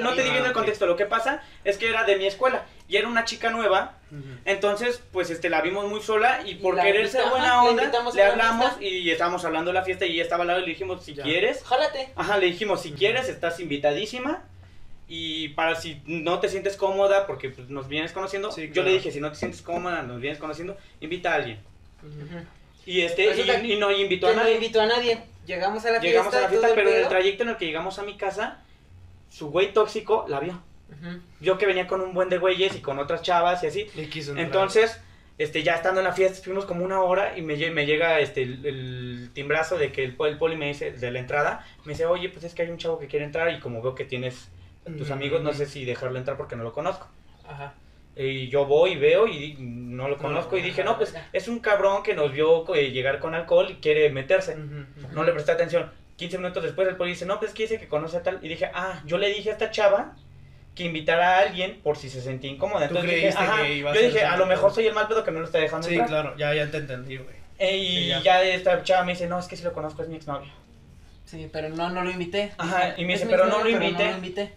no 0.00 0.14
te 0.14 0.22
Ah, 0.22 0.36
el 0.38 0.46
ok. 0.46 0.52
contexto. 0.52 0.86
Lo 0.86 0.96
que 0.96 1.06
pasa 1.06 1.42
es 1.62 1.76
que 1.78 1.88
era 1.88 2.02
de 2.04 2.16
mi 2.16 2.26
escuela 2.26 2.64
y 2.88 2.96
era 2.96 3.06
una 3.06 3.24
chica 3.24 3.50
nueva. 3.50 3.98
Entonces, 4.44 5.00
pues 5.12 5.30
este 5.30 5.48
la 5.48 5.60
vimos 5.60 5.86
muy 5.88 6.00
sola 6.02 6.40
y 6.44 6.56
por 6.56 6.74
la 6.74 6.82
querer 6.82 7.08
ser 7.08 7.24
buena 7.30 7.62
onda, 7.62 7.84
a 7.84 7.86
le 7.86 8.22
la 8.24 8.30
hablamos 8.30 8.66
fiesta. 8.78 8.84
y 8.84 9.10
estábamos 9.10 9.44
hablando 9.44 9.70
de 9.70 9.74
la 9.74 9.84
fiesta 9.84 10.04
y 10.04 10.14
ella 10.14 10.22
estaba 10.24 10.42
al 10.42 10.48
lado 10.48 10.60
y 10.60 10.62
le 10.64 10.68
dijimos, 10.70 11.04
si 11.04 11.14
Ya. 11.14 11.22
quieres, 11.22 11.62
Jálate. 11.64 12.10
ajá, 12.16 12.38
le 12.38 12.46
dijimos, 12.46 12.82
si 12.82 12.92
quieres, 12.92 13.28
estás 13.28 13.60
invitadísima. 13.60 14.42
Y 15.08 15.48
para 15.50 15.74
si 15.74 16.00
no 16.06 16.38
te 16.40 16.48
sientes 16.48 16.76
cómoda, 16.76 17.26
porque 17.26 17.50
pues, 17.50 17.68
nos 17.68 17.88
vienes 17.88 18.12
conociendo, 18.12 18.50
Sí, 18.50 18.70
yo 18.72 18.82
le 18.82 18.92
dije, 18.92 19.10
si 19.10 19.20
no 19.20 19.30
te 19.30 19.36
sientes 19.36 19.60
cómoda, 19.60 20.02
nos 20.02 20.20
vienes 20.20 20.38
conociendo, 20.38 20.76
invita 21.00 21.32
a 21.32 21.34
alguien. 21.36 21.58
Y 22.86 23.02
este, 23.02 23.24
y, 23.36 23.72
y 23.72 23.76
no 23.78 23.90
invitó 23.92 24.26
Yo 24.28 24.32
a 24.32 24.36
no 24.36 24.42
nadie. 24.42 24.54
invito 24.54 24.80
a 24.80 24.86
nadie. 24.86 25.18
Llegamos 25.46 25.84
a 25.84 25.90
la 25.90 25.98
Llegamos 26.00 26.30
fiesta. 26.32 26.38
a 26.38 26.42
la 26.42 26.48
fiesta, 26.48 26.74
pero 26.74 26.90
en 26.90 26.96
el 27.02 27.08
trayecto 27.08 27.42
en 27.42 27.48
el 27.50 27.56
que 27.56 27.66
llegamos 27.66 27.98
a 27.98 28.02
mi 28.02 28.16
casa, 28.16 28.60
su 29.30 29.50
güey 29.50 29.72
tóxico 29.72 30.24
la 30.28 30.40
vio. 30.40 30.52
Ujú. 30.90 31.20
Vio 31.40 31.58
que 31.58 31.66
venía 31.66 31.86
con 31.86 32.00
un 32.00 32.12
buen 32.14 32.28
de 32.28 32.38
güeyes 32.38 32.74
y 32.76 32.80
con 32.80 32.98
otras 32.98 33.22
chavas 33.22 33.62
y 33.64 33.66
así. 33.66 33.86
Le 33.94 34.08
quiso. 34.08 34.36
Entonces, 34.36 35.00
este, 35.38 35.62
ya 35.62 35.74
estando 35.74 36.00
en 36.00 36.06
la 36.06 36.12
fiesta, 36.12 36.36
estuvimos 36.38 36.64
como 36.64 36.84
una 36.84 37.00
hora 37.02 37.36
y 37.36 37.42
me, 37.42 37.56
me 37.70 37.86
llega 37.86 38.20
este, 38.20 38.42
el, 38.42 38.64
el 38.66 39.30
timbrazo 39.32 39.78
de 39.78 39.90
que 39.92 40.04
el 40.04 40.16
poli 40.16 40.56
me 40.56 40.68
dice, 40.68 40.92
de 40.92 41.10
la 41.10 41.18
entrada, 41.18 41.66
me 41.84 41.92
dice, 41.92 42.06
oye, 42.06 42.28
pues 42.28 42.44
es 42.44 42.54
que 42.54 42.62
hay 42.62 42.70
un 42.70 42.78
chavo 42.78 42.98
que 42.98 43.06
quiere 43.06 43.24
entrar 43.24 43.52
y 43.52 43.60
como 43.60 43.80
veo 43.82 43.94
que 43.94 44.04
tienes 44.04 44.48
tus 44.84 45.08
Mm. 45.10 45.12
amigos, 45.12 45.42
no 45.42 45.52
sé 45.52 45.66
si 45.66 45.84
dejarlo 45.84 46.18
entrar 46.18 46.36
porque 46.36 46.56
no 46.56 46.64
lo 46.64 46.72
conozco. 46.72 47.08
Ajá. 47.48 47.74
Y 48.14 48.48
yo 48.48 48.66
voy 48.66 48.92
y 48.92 48.96
veo 48.96 49.26
y 49.26 49.56
no 49.58 50.06
lo 50.08 50.18
conozco 50.18 50.56
y 50.56 50.62
dije, 50.62 50.84
no, 50.84 50.98
pues 50.98 51.14
es 51.32 51.48
un 51.48 51.60
cabrón 51.60 52.02
que 52.02 52.14
nos 52.14 52.30
vio 52.32 52.74
eh, 52.74 52.90
llegar 52.90 53.18
con 53.20 53.34
alcohol 53.34 53.68
y 53.70 53.74
quiere 53.76 54.10
meterse. 54.10 54.54
Ujú. 54.56 55.12
No 55.14 55.24
le 55.24 55.32
presté 55.32 55.52
atención. 55.52 55.90
15 56.16 56.36
minutos 56.38 56.62
después 56.62 56.86
el 56.88 56.96
poli 56.96 57.12
dice, 57.12 57.24
no, 57.24 57.38
pues 57.38 57.50
es 57.50 57.54
que 57.56 57.62
dice 57.64 57.78
que 57.80 57.88
conoce 57.88 58.18
a 58.18 58.22
tal. 58.22 58.38
Y 58.42 58.48
dije, 58.48 58.70
ah, 58.74 59.02
yo 59.06 59.16
le 59.18 59.28
dije 59.32 59.48
a 59.48 59.52
esta 59.52 59.70
chava 59.70 60.14
que 60.74 60.84
invitara 60.84 61.38
a 61.38 61.40
alguien 61.40 61.80
por 61.82 61.96
si 61.96 62.10
se 62.10 62.20
sentía 62.20 62.50
incómoda. 62.50 62.86
¿Tú 62.88 62.94
Entonces 62.96 63.10
dije, 63.10 63.20
creíste 63.22 63.42
ajá, 63.42 63.62
que 63.62 63.74
iba 63.76 63.90
a 63.90 63.94
yo 63.94 64.00
ser 64.00 64.12
dije, 64.12 64.24
a 64.24 64.36
lo 64.36 64.46
mejor 64.46 64.72
soy 64.74 64.86
el 64.86 64.94
mal 64.94 65.08
pedo 65.08 65.24
que 65.24 65.30
no 65.30 65.38
lo 65.40 65.46
está 65.46 65.58
dejando 65.58 65.86
Sí, 65.88 65.94
entrar". 65.94 66.08
claro, 66.08 66.36
ya, 66.36 66.54
ya 66.54 66.70
te 66.70 66.76
entendí, 66.78 67.16
güey. 67.16 67.36
Eh, 67.58 67.76
y 67.76 67.86
Sí, 67.96 68.08
ya. 68.08 68.20
ya. 68.22 68.42
esta 68.42 68.82
chava 68.82 69.04
me 69.04 69.12
dice, 69.12 69.26
no, 69.26 69.38
es 69.38 69.46
que 69.46 69.56
si 69.56 69.62
lo 69.64 69.72
conozco, 69.72 70.02
es 70.02 70.08
mi 70.08 70.16
exnovio. 70.16 70.50
Sí, 71.24 71.48
pero 71.50 71.70
no, 71.70 71.88
no 71.88 72.04
lo 72.04 72.10
invité. 72.10 72.52
Ajá, 72.58 72.94
y 72.98 73.04
me 73.06 73.14
dice, 73.14 73.26
pero 73.26 73.46
no 73.46 73.58
lo 73.58 73.64
pero 73.64 73.76
invité. 73.82 74.04
No 74.04 74.10
lo 74.10 74.16
invité. 74.16 74.52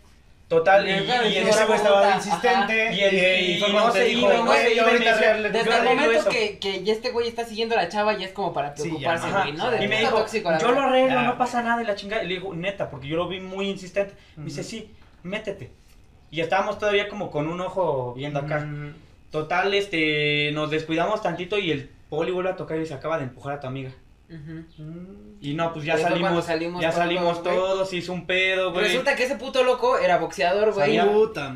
Total, 0.47 0.87
y, 0.87 0.91
Y 0.91 0.93
y 1.33 1.37
ese 1.37 1.65
güey 1.65 1.77
estaba 1.77 2.07
Ajá. 2.07 2.17
insistente. 2.17 2.93
Y 2.93 3.01
el- 3.01 3.69
y, 3.69 3.73
no 3.73 3.91
te 3.91 3.99
se 3.99 4.05
dijo, 4.05 4.27
no 4.31 4.53
se 4.53 4.73
iba, 4.75 4.85
Desde 4.91 5.77
el 5.77 5.83
momento 5.83 6.29
que, 6.29 6.59
que 6.59 6.83
ya 6.83 6.93
este 6.93 7.09
güey 7.09 7.27
está 7.27 7.45
siguiendo 7.45 7.75
a 7.75 7.81
la 7.81 7.89
chava, 7.89 8.15
ya 8.15 8.27
es 8.27 8.31
como 8.31 8.53
para 8.53 8.75
preocuparse, 8.75 9.31
güey, 9.31 9.53
¿no? 9.53 9.71
De 9.71 9.83
Y 9.83 9.87
me 9.87 9.99
dijo, 9.99 10.17
tóxico, 10.17 10.51
yo 10.59 10.71
lo 10.71 10.81
arreglo, 10.81 11.21
no 11.21 11.37
pasa 11.37 11.63
nada. 11.63 11.81
Y 11.81 11.85
la 11.85 11.95
chingada, 11.95 12.23
y 12.23 12.27
le 12.27 12.35
digo, 12.35 12.53
neta, 12.53 12.89
porque 12.91 13.07
yo 13.07 13.17
lo 13.17 13.27
vi 13.27 13.39
muy 13.39 13.69
insistente. 13.69 14.13
Me 14.35 14.45
dice, 14.45 14.63
sí, 14.63 14.91
métete. 15.23 15.71
Y 16.29 16.41
estábamos 16.41 16.77
todavía 16.77 17.07
como 17.07 17.31
con 17.31 17.47
un 17.47 17.59
ojo 17.61 18.13
viendo 18.15 18.39
acá. 18.39 18.67
Total, 19.31 19.73
este, 19.73 20.51
nos 20.53 20.69
descuidamos 20.69 21.21
tantito 21.21 21.57
y 21.57 21.71
el 21.71 21.89
poli 22.09 22.31
vuelve 22.31 22.51
a 22.51 22.55
tocar 22.55 22.79
y 22.79 22.85
se 22.85 22.93
acaba 22.93 23.17
de 23.17 23.23
empujar 23.23 23.55
a 23.55 23.59
tu 23.59 23.67
amiga. 23.67 23.91
Y 25.39 25.53
no, 25.53 25.71
pues 25.71 25.85
ya 25.85 25.97
salimos, 25.97 26.45
salimos 26.45 26.81
ya 26.81 26.89
todos, 26.89 27.03
salimos 27.03 27.43
todos, 27.43 27.93
hizo 27.93 28.11
un 28.11 28.25
pedo, 28.25 28.71
güey. 28.71 28.85
Resulta 28.85 29.15
que 29.15 29.25
ese 29.25 29.35
puto 29.35 29.63
loco 29.63 29.99
era 29.99 30.17
boxeador, 30.17 30.73
güey. 30.73 30.97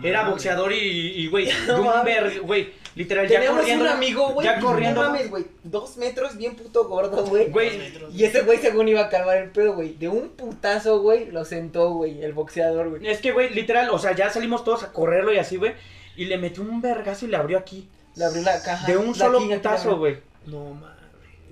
Era 0.04 0.30
boxeador 0.30 0.72
y, 0.74 1.28
güey, 1.28 1.50
güey, 2.44 2.74
literal, 2.96 3.28
ya 3.28 3.44
corriendo. 3.48 3.86
un 3.86 3.90
amigo, 3.90 4.30
güey, 4.34 4.46
ya 4.46 4.60
corriendo. 4.60 5.02
no 5.02 5.10
mames, 5.10 5.30
güey, 5.32 5.46
dos 5.64 5.98
metros, 5.98 6.38
bien 6.38 6.56
puto 6.56 6.88
gordo, 6.88 7.26
güey. 7.26 7.50
Güey, 7.50 7.92
Y 8.14 8.24
ese 8.24 8.44
güey 8.44 8.60
según 8.60 8.88
iba 8.88 9.02
a 9.02 9.10
calmar 9.10 9.38
el 9.38 9.50
pedo, 9.50 9.74
güey. 9.74 9.96
De 9.96 10.08
un 10.08 10.30
putazo, 10.30 11.02
güey, 11.02 11.32
lo 11.32 11.46
sentó, 11.46 11.90
güey, 11.94 12.24
el 12.24 12.34
boxeador, 12.34 12.90
güey. 12.90 13.08
es 13.08 13.20
que, 13.20 13.32
güey, 13.32 13.50
literal, 13.50 13.90
o 13.90 13.98
sea, 13.98 14.14
ya 14.14 14.30
salimos 14.30 14.64
todos 14.64 14.84
a 14.84 14.92
correrlo 14.92 15.34
y 15.34 15.40
así, 15.40 15.58
güey. 15.58 15.74
Y 16.16 16.26
le 16.26 16.38
metió 16.38 16.62
un 16.62 16.82
vergazo 16.82 17.26
y 17.26 17.30
le 17.30 17.38
abrió 17.38 17.58
aquí. 17.58 17.90
Le 18.16 18.26
abrió 18.26 18.44
la 18.44 18.62
caja. 18.62 18.86
De 18.86 18.98
un 18.98 19.08
la 19.08 19.14
solo 19.14 19.40
putazo, 19.40 19.98
güey. 19.98 20.18
No 20.46 20.74
mames. 20.74 20.99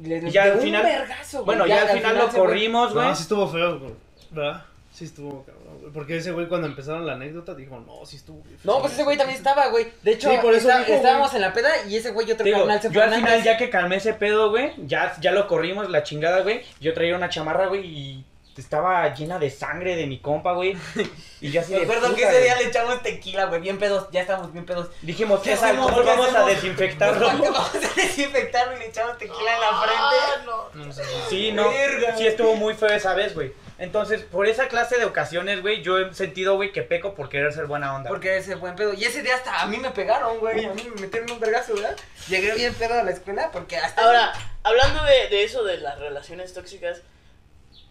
Le- 0.02 0.18
Y 0.28 0.32
ya 0.32 0.46
de 0.46 0.52
al 0.52 0.58
un 0.58 0.64
final- 0.64 0.84
vergazo, 0.84 1.38
güey. 1.44 1.46
Bueno, 1.46 1.66
ya, 1.68 1.82
al 1.82 1.88
al 1.90 1.98
final, 1.98 2.18
lo 2.18 2.30
corrimos, 2.30 2.94
güey. 2.94 3.08
No, 3.08 3.16
sí 3.16 3.22
estuvo 3.24 3.48
feo, 3.48 3.80
güey, 3.80 3.94
¿verdad? 4.32 4.64
Sí 4.94 5.06
estuvo 5.06 5.44
cabrón, 5.46 5.80
güey. 5.82 5.92
Porque 5.94 6.18
ese 6.18 6.32
güey 6.32 6.48
cuando 6.48 6.66
empezaron 6.68 7.06
la 7.06 7.14
anécdota 7.14 7.54
dijo, 7.54 7.80
no, 7.80 8.04
sí 8.06 8.16
estuvo. 8.16 8.40
güey, 8.40 8.54
No, 8.64 8.74
feo". 8.74 8.82
pues 8.82 8.94
ese 8.94 9.04
güey 9.04 9.16
también 9.18 9.38
estaba, 9.38 9.68
güey. 9.70 9.88
De 10.02 10.12
hecho, 10.14 10.30
Sí, 10.32 10.38
por 10.42 10.54
eso 10.56 10.68
está- 10.68 10.80
dijo, 10.80 10.88
güey. 10.88 10.98
estábamos 10.98 11.34
en 11.36 11.42
la 11.42 11.54
peda 11.54 11.70
y 11.88 11.96
ese 11.98 12.12
güey 12.12 12.28
y 12.28 12.32
otro 12.32 12.44
Te 12.44 12.50
digo, 12.50 12.60
carnal 12.60 12.82
se 12.82 12.92
yo 12.92 13.04
al 13.04 13.14
final, 13.14 13.30
antes. 13.32 13.44
ya 13.46 13.58
que 13.58 13.70
calmé 13.70 13.98
ese 13.98 14.14
pedo, 14.14 14.50
güey, 14.50 14.72
ya, 14.88 15.16
ya 15.22 15.32
lo 15.32 15.48
corrimos, 15.48 15.90
la 15.90 16.02
chingada, 16.04 16.42
güey. 16.42 16.62
Yo 16.80 16.94
traía 16.96 17.16
una 17.16 17.30
chamarra, 17.30 17.68
güey, 17.68 17.86
y 17.86 18.26
estaba 18.62 19.14
llena 19.14 19.40
de 19.40 19.50
sangre 19.50 19.96
de 19.96 20.08
mi 20.08 20.20
compa, 20.20 20.54
güey. 20.54 20.76
Y 21.40 21.52
yo 21.52 21.62
así 21.62 21.74
Me 21.74 21.82
de 21.82 21.86
que 21.86 22.24
ese 22.24 22.42
día 22.42 22.54
güey. 22.56 22.64
le 22.64 22.70
echamos 22.72 23.04
tequila, 23.04 23.46
güey, 23.46 23.62
bien 23.62 23.78
pedos, 23.78 24.08
ya 24.12 24.22
estábamos 24.22 24.52
bien 24.54 24.66
pedos. 24.66 24.90
Dijimos, 25.04 25.42
¿Qué 25.42 25.54
es 25.54 25.62
vamos 25.62 26.34
a 26.34 26.46
desinfectarlo. 26.46 27.28
Vamos 27.38 27.76
a 27.76 27.80
desinfectarlo 27.96 28.76
y 28.76 28.80
le 28.80 28.88
echamos 28.88 29.20
tequila 29.20 29.54
en 29.54 29.62
la 29.62 29.82
frente. 29.82 30.46
no. 30.46 30.86
No 30.86 30.92
sé. 30.92 31.04
Sí, 31.30 31.52
no. 31.52 31.70
Sí, 32.18 32.26
estuvo 32.26 32.56
muy 32.56 32.74
feo 32.74 32.90
esa 32.90 33.14
vez, 33.14 33.36
güey. 33.36 33.54
Entonces, 33.80 34.24
por 34.24 34.48
esa 34.48 34.68
clase 34.68 34.98
de 34.98 35.06
ocasiones, 35.06 35.62
güey, 35.62 35.84
yo 35.84 36.00
he 36.00 36.12
sentido, 36.16 36.56
güey, 36.56 36.72
que 36.72 36.82
peco 36.82 37.14
por 37.14 37.30
querer 37.30 37.54
ser 37.54 37.68
buena 37.68 37.96
onda. 37.96 38.10
Porque 38.10 38.38
ese 38.38 38.56
buen 38.56 38.76
pedo. 38.76 38.94
Y 38.94 39.06
ese 39.06 39.22
día 39.22 39.36
hasta 39.36 39.62
a 39.62 39.68
mí 39.68 39.78
me 39.78 39.92
pegaron, 39.92 40.40
güey. 40.40 40.66
A 40.66 40.74
mí 40.74 40.90
me 40.96 41.02
metieron 41.02 41.30
un 41.30 41.40
vergazo, 41.40 41.76
¿verdad? 41.76 41.96
Llegué 42.28 42.56
bien 42.56 42.74
pedo 42.74 42.96
a 43.00 43.04
la 43.04 43.12
escuela 43.12 43.52
porque 43.52 43.78
hasta. 43.78 44.02
Ahora, 44.04 44.34
hablando 44.64 45.04
de, 45.04 45.30
de 45.30 45.44
eso, 45.44 45.64
de 45.64 45.78
las 45.78 46.00
relaciones 46.00 46.54
tóxicas, 46.54 47.04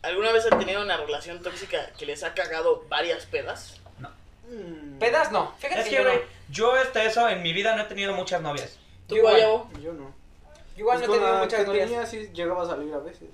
¿alguna 0.07 0.33
vez 0.33 0.47
han 0.51 0.59
tenido 0.59 0.83
una 0.83 0.97
relación 0.97 1.43
tóxica 1.43 1.91
que 1.99 2.07
les 2.07 2.23
ha 2.25 2.35
cagado 2.35 2.85
varias 2.89 3.27
pedas? 3.27 3.81
Mm, 4.49 4.99
Pedas 4.99 5.33
no. 5.33 5.53
Fíjate 5.59 5.81
Es 5.81 5.85
que 5.89 5.97
que, 5.97 6.03
yo 6.03 6.05
no. 6.05 6.21
yo 6.51 6.73
hasta 6.75 7.03
eso 7.05 7.29
en 7.29 7.43
mi 7.43 7.53
vida 7.53 7.75
no 7.75 7.83
he 7.83 7.87
tenido 7.87 8.13
muchas 8.15 8.41
novias. 8.41 8.79
¿Tú, 9.09 9.17
Igual. 9.17 9.35
Guayabo? 9.35 9.71
Yo 9.83 9.93
no. 9.93 10.15
Igual 10.77 10.99
Pues 10.99 11.09
no 11.09 11.15
he 11.15 11.19
tenido 11.19 11.39
muchas 11.39 11.61
que 11.61 11.67
novias. 11.67 11.89
tenía 11.89 12.07
sí 12.07 12.31
llegaba 12.33 12.63
a 12.63 12.67
salir 12.67 12.95
a 12.95 12.99
veces. 12.99 13.29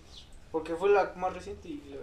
Porque 0.50 0.74
fue 0.74 0.88
la 0.90 1.12
más 1.16 1.32
reciente 1.34 1.68
y 1.68 1.98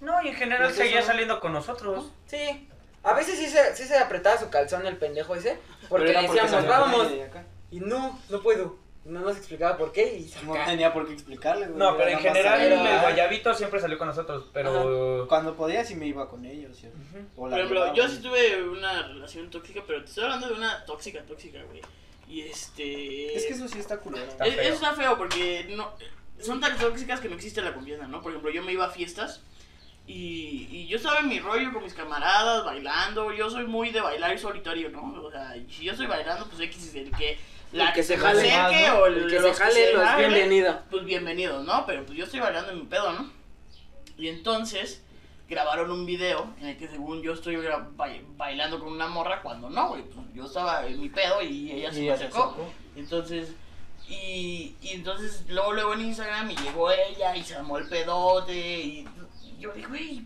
No, 0.00 0.22
y 0.22 0.28
en 0.28 0.34
general 0.36 0.66
Pues 0.66 0.76
seguía 0.76 0.98
eso, 1.00 1.06
¿no? 1.08 1.12
saliendo 1.12 1.40
con 1.40 1.52
nosotros. 1.52 2.06
Sí. 2.26 2.68
A 3.02 3.14
veces 3.14 3.36
sí 3.38 3.48
se, 3.48 3.74
sí 3.74 3.84
se 3.84 3.98
apretaba 3.98 4.38
su 4.38 4.48
calzón 4.50 4.86
el 4.86 4.96
pendejo 4.96 5.34
ese. 5.34 5.58
Porque 5.88 6.12
le 6.12 6.22
decíamos, 6.22 6.66
vámonos. 6.68 7.12
Y 7.72 7.80
no, 7.80 8.20
no 8.28 8.42
puedo. 8.42 8.76
No 9.06 9.20
nos 9.20 9.36
explicaba 9.36 9.76
por 9.76 9.92
qué 9.92 10.18
y 10.18 10.30
No 10.44 10.54
tenía 10.64 10.92
por 10.92 11.06
qué 11.06 11.12
explicarle, 11.14 11.66
güey. 11.66 11.78
No, 11.78 11.96
pero 11.96 12.10
en 12.10 12.18
general 12.18 12.60
era- 12.60 12.94
el 12.96 13.00
guayabito 13.02 13.54
siempre 13.54 13.80
salió 13.80 13.98
con 13.98 14.08
nosotros, 14.08 14.46
pero... 14.52 15.26
Cuando 15.28 15.54
podía 15.54 15.84
sí 15.84 15.94
me 15.94 16.06
iba 16.06 16.28
con 16.28 16.44
ellos, 16.44 16.76
Por 17.36 17.52
ejemplo, 17.52 17.94
yo 17.94 18.08
sí 18.08 18.18
tuve 18.20 18.62
una 18.68 19.02
relación 19.08 19.48
tóxica, 19.50 19.82
pero 19.86 20.00
te 20.02 20.08
estoy 20.08 20.24
hablando 20.24 20.48
de 20.48 20.54
una 20.54 20.84
tóxica, 20.84 21.22
tóxica, 21.22 21.62
güey. 21.64 21.80
Y 22.28 22.40
este... 22.42 23.36
Es 23.36 23.46
que 23.46 23.52
eso 23.54 23.68
sí 23.68 23.78
está 23.78 23.98
culero. 23.98 24.26
Está 24.26 24.44
Es- 24.46 24.54
feo. 24.56 24.62
Eso 24.64 24.74
está 24.74 24.92
feo 24.94 25.16
porque 25.16 25.66
no, 25.76 25.92
son 26.40 26.60
tan 26.60 26.76
tóxicas 26.76 27.20
que 27.20 27.28
no 27.28 27.36
existe 27.36 27.62
la 27.62 27.72
confianza, 27.72 28.08
¿no? 28.08 28.20
Por 28.22 28.32
ejemplo, 28.32 28.50
yo 28.50 28.62
me 28.64 28.72
iba 28.72 28.86
a 28.86 28.90
fiestas 28.90 29.42
y, 30.08 30.68
y 30.70 30.86
yo 30.88 30.96
estaba 30.96 31.20
en 31.20 31.28
mi 31.28 31.38
rollo 31.40 31.72
con 31.72 31.82
mis 31.84 31.94
camaradas 31.94 32.64
bailando. 32.64 33.32
Yo 33.32 33.48
soy 33.50 33.66
muy 33.66 33.90
de 33.90 34.00
bailar 34.00 34.34
y 34.34 34.38
solitario, 34.38 34.90
¿no? 34.90 35.22
O 35.22 35.30
sea, 35.30 35.54
si 35.70 35.84
yo 35.84 35.92
estoy 35.92 36.06
bailando, 36.06 36.46
pues 36.46 36.60
X 36.60 36.88
es 36.88 36.94
el 36.96 37.10
que 37.12 37.38
la 37.76 37.88
El 37.88 37.92
que 37.94 38.02
se 38.02 38.16
jale 38.16 38.52
acerque 38.52 38.82
más, 38.82 38.94
¿no? 38.94 38.98
o 39.00 39.06
El 39.06 39.26
que 39.30 39.40
se 39.40 39.54
jale, 39.54 39.92
los 39.92 40.16
bienvenido. 40.16 40.80
Pues 40.90 41.04
bienvenidos, 41.04 41.64
¿no? 41.64 41.84
Pero 41.86 42.04
pues 42.06 42.16
yo 42.18 42.24
estoy 42.24 42.40
bailando 42.40 42.72
en 42.72 42.78
mi 42.78 42.84
pedo, 42.86 43.12
¿no? 43.12 43.30
Y 44.16 44.28
entonces 44.28 45.02
grabaron 45.48 45.90
un 45.90 46.06
video 46.06 46.52
en 46.60 46.68
el 46.68 46.76
que 46.76 46.88
según 46.88 47.22
yo 47.22 47.32
estoy 47.34 47.56
bailando 48.36 48.80
con 48.80 48.92
una 48.92 49.06
morra 49.06 49.42
cuando 49.42 49.68
no, 49.70 49.88
güey. 49.90 50.02
Pues 50.04 50.26
yo 50.34 50.46
estaba 50.46 50.86
en 50.86 51.00
mi 51.00 51.08
pedo 51.08 51.42
y 51.42 51.70
ella 51.72 51.92
se 51.92 52.02
Y 52.02 52.06
me 52.06 52.12
acercó. 52.12 52.44
acercó. 52.44 52.72
Entonces, 52.96 53.52
y, 54.08 54.74
y 54.80 54.90
entonces 54.92 55.44
luego, 55.48 55.72
luego 55.72 55.94
en 55.94 56.00
Instagram 56.02 56.50
y 56.50 56.56
llegó 56.56 56.90
ella 56.90 57.36
y 57.36 57.44
se 57.44 57.56
armó 57.56 57.78
el 57.78 57.88
pedote 57.88 58.54
y 58.54 59.08
yo 59.58 59.72
dije, 59.72 59.86
güey, 59.88 60.24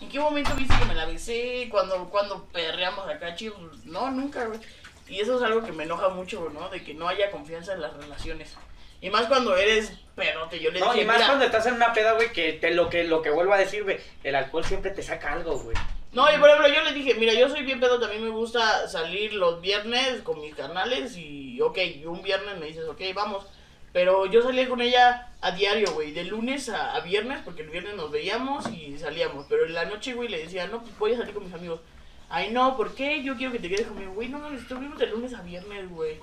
¿en 0.00 0.08
qué 0.08 0.20
momento 0.20 0.54
viste 0.54 0.74
que 0.78 0.84
me 0.84 0.94
la 0.94 1.06
besé? 1.06 1.68
Cuando, 1.70 2.08
cuando 2.10 2.44
perreamos 2.52 3.08
acá, 3.08 3.34
chido, 3.34 3.54
Pues, 3.54 3.84
no, 3.86 4.10
nunca, 4.10 4.44
güey. 4.46 4.60
Y 5.08 5.20
eso 5.20 5.36
es 5.36 5.42
algo 5.42 5.62
que 5.64 5.72
me 5.72 5.84
enoja 5.84 6.08
mucho, 6.08 6.50
¿no? 6.52 6.68
De 6.70 6.82
que 6.82 6.94
no 6.94 7.08
haya 7.08 7.30
confianza 7.30 7.74
en 7.74 7.82
las 7.82 7.94
relaciones. 7.94 8.54
Y 9.00 9.10
más 9.10 9.26
cuando 9.26 9.54
eres 9.56 9.92
pedote, 10.14 10.58
yo 10.60 10.70
le 10.70 10.80
No, 10.80 10.86
dije, 10.92 11.02
y 11.02 11.06
más 11.06 11.16
"Mira". 11.16 11.26
cuando 11.26 11.44
estás 11.44 11.66
en 11.66 11.74
una 11.74 11.92
peda, 11.92 12.12
güey, 12.14 12.32
que 12.32 12.54
te, 12.54 12.70
lo 12.72 12.88
que 12.88 13.04
lo 13.04 13.20
que 13.20 13.28
vuelvo 13.30 13.52
a 13.52 13.58
decir, 13.58 13.82
güey, 13.84 13.98
el 14.22 14.34
alcohol 14.34 14.64
siempre 14.64 14.92
te 14.92 15.02
saca 15.02 15.32
algo, 15.32 15.58
güey. 15.58 15.76
No, 16.12 16.32
y 16.32 16.38
por 16.38 16.48
ejemplo, 16.48 16.68
yo 16.72 16.82
le 16.84 16.92
dije, 16.92 17.14
mira, 17.14 17.34
yo 17.34 17.48
soy 17.50 17.64
bien 17.64 17.80
pedo, 17.80 17.98
también 18.00 18.22
me 18.24 18.30
gusta 18.30 18.88
salir 18.88 19.34
los 19.34 19.60
viernes 19.60 20.22
con 20.22 20.40
mis 20.40 20.54
carnales 20.54 21.16
y, 21.16 21.60
ok, 21.60 21.76
un 22.06 22.22
viernes 22.22 22.56
me 22.58 22.66
dices, 22.66 22.84
ok, 22.88 23.00
vamos. 23.14 23.44
Pero 23.92 24.26
yo 24.26 24.40
salía 24.42 24.68
con 24.68 24.80
ella 24.80 25.28
a 25.40 25.50
diario, 25.52 25.92
güey, 25.92 26.12
de 26.12 26.24
lunes 26.24 26.68
a, 26.68 26.94
a 26.94 27.00
viernes, 27.00 27.40
porque 27.44 27.62
el 27.62 27.70
viernes 27.70 27.94
nos 27.96 28.10
veíamos 28.10 28.68
y 28.70 28.96
salíamos. 28.98 29.46
Pero 29.48 29.66
en 29.66 29.74
la 29.74 29.84
noche, 29.84 30.14
güey, 30.14 30.28
le 30.28 30.38
decía, 30.38 30.66
no, 30.66 30.80
pues 30.82 30.96
voy 30.98 31.12
a 31.12 31.18
salir 31.18 31.34
con 31.34 31.44
mis 31.44 31.54
amigos. 31.54 31.80
Ay, 32.28 32.50
no, 32.50 32.76
¿por 32.76 32.94
qué? 32.94 33.22
Yo 33.22 33.36
quiero 33.36 33.52
que 33.52 33.58
te 33.60 33.68
quedes 33.68 33.86
conmigo, 33.86 34.12
güey, 34.14 34.28
no, 34.28 34.38
no, 34.38 34.48
estuvimos 34.56 34.98
de 34.98 35.06
lunes 35.06 35.34
a 35.34 35.42
viernes, 35.42 35.88
güey. 35.90 36.18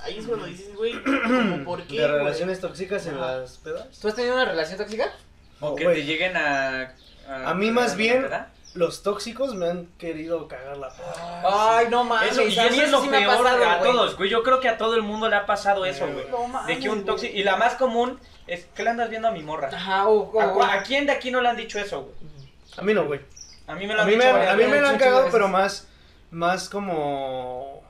Ahí 0.00 0.18
es 0.18 0.26
cuando 0.26 0.46
dices, 0.46 0.74
güey, 0.76 0.94
como, 1.02 1.64
¿por 1.64 1.82
qué? 1.84 2.00
¿De 2.00 2.06
güey? 2.06 2.18
relaciones 2.18 2.60
tóxicas 2.60 3.06
en 3.06 3.14
Ajá. 3.16 3.38
las 3.38 3.58
pedas? 3.58 3.98
¿Tú 4.00 4.08
has 4.08 4.14
tenido 4.14 4.34
una 4.34 4.44
relación 4.44 4.78
tóxica? 4.78 5.12
O 5.60 5.68
Oh, 5.70 5.74
que 5.74 5.84
güey. 5.84 5.96
te 5.96 6.04
lleguen 6.04 6.36
a... 6.36 6.94
A 7.28 7.54
mí 7.54 7.70
más 7.70 7.94
a- 7.94 7.96
bien- 7.96 8.22
¿verdad? 8.22 8.48
Los 8.74 9.02
tóxicos 9.02 9.54
me 9.54 9.70
han 9.70 9.86
querido 9.96 10.46
cagar 10.48 10.76
la 10.76 10.90
peda. 10.94 11.42
Ay, 11.78 11.86
no 11.90 12.04
mames. 12.04 12.32
Eso, 12.32 12.42
y 12.42 12.58
a 12.58 12.66
eso 12.66 12.82
es 12.82 12.90
lo 12.90 13.00
sí 13.00 13.08
peor 13.08 13.38
pasado, 13.42 13.64
a 13.64 13.78
güey. 13.78 13.90
todos, 13.90 14.16
güey. 14.18 14.28
Yo 14.28 14.42
creo 14.42 14.60
que 14.60 14.68
a 14.68 14.76
todo 14.76 14.94
el 14.96 15.00
mundo 15.02 15.30
le 15.30 15.36
ha 15.36 15.46
pasado 15.46 15.86
eso, 15.86 16.06
güey. 16.12 16.26
No 16.30 16.46
mames, 16.46 16.66
De 16.76 16.82
que 16.82 16.90
un 16.90 17.06
tóxico... 17.06 17.34
Y 17.34 17.42
la 17.42 17.56
más 17.56 17.76
común 17.76 18.20
es 18.46 18.66
que 18.66 18.82
le 18.84 18.90
andas 18.90 19.08
viendo 19.08 19.28
a 19.28 19.30
mi 19.30 19.42
morra. 19.42 19.70
Ajá, 19.72 20.06
o, 20.08 20.30
o- 20.30 20.62
¿A, 20.62 20.74
a 20.74 20.82
quién 20.82 21.06
de 21.06 21.12
aquí 21.12 21.30
no 21.30 21.40
le 21.40 21.48
han 21.48 21.56
dicho 21.56 21.78
eso, 21.78 22.02
güey? 22.02 22.14
A 22.76 22.82
mí 22.82 22.92
no, 22.92 23.06
güey. 23.06 23.20
A 23.66 23.74
mí 23.74 23.86
me 23.86 23.94
lo 23.94 24.00
A 24.00 24.02
han 24.04 24.10
mí 24.10 24.16
me, 24.16 24.24
dicho 24.24 24.36
a 24.36 24.38
varias 24.38 24.56
mí 24.56 24.64
me 24.64 24.80
lo 24.80 24.88
han 24.88 24.98
cagado, 24.98 25.28
pero 25.32 25.48
más, 25.48 25.88
más 26.30 26.68
como... 26.68 27.82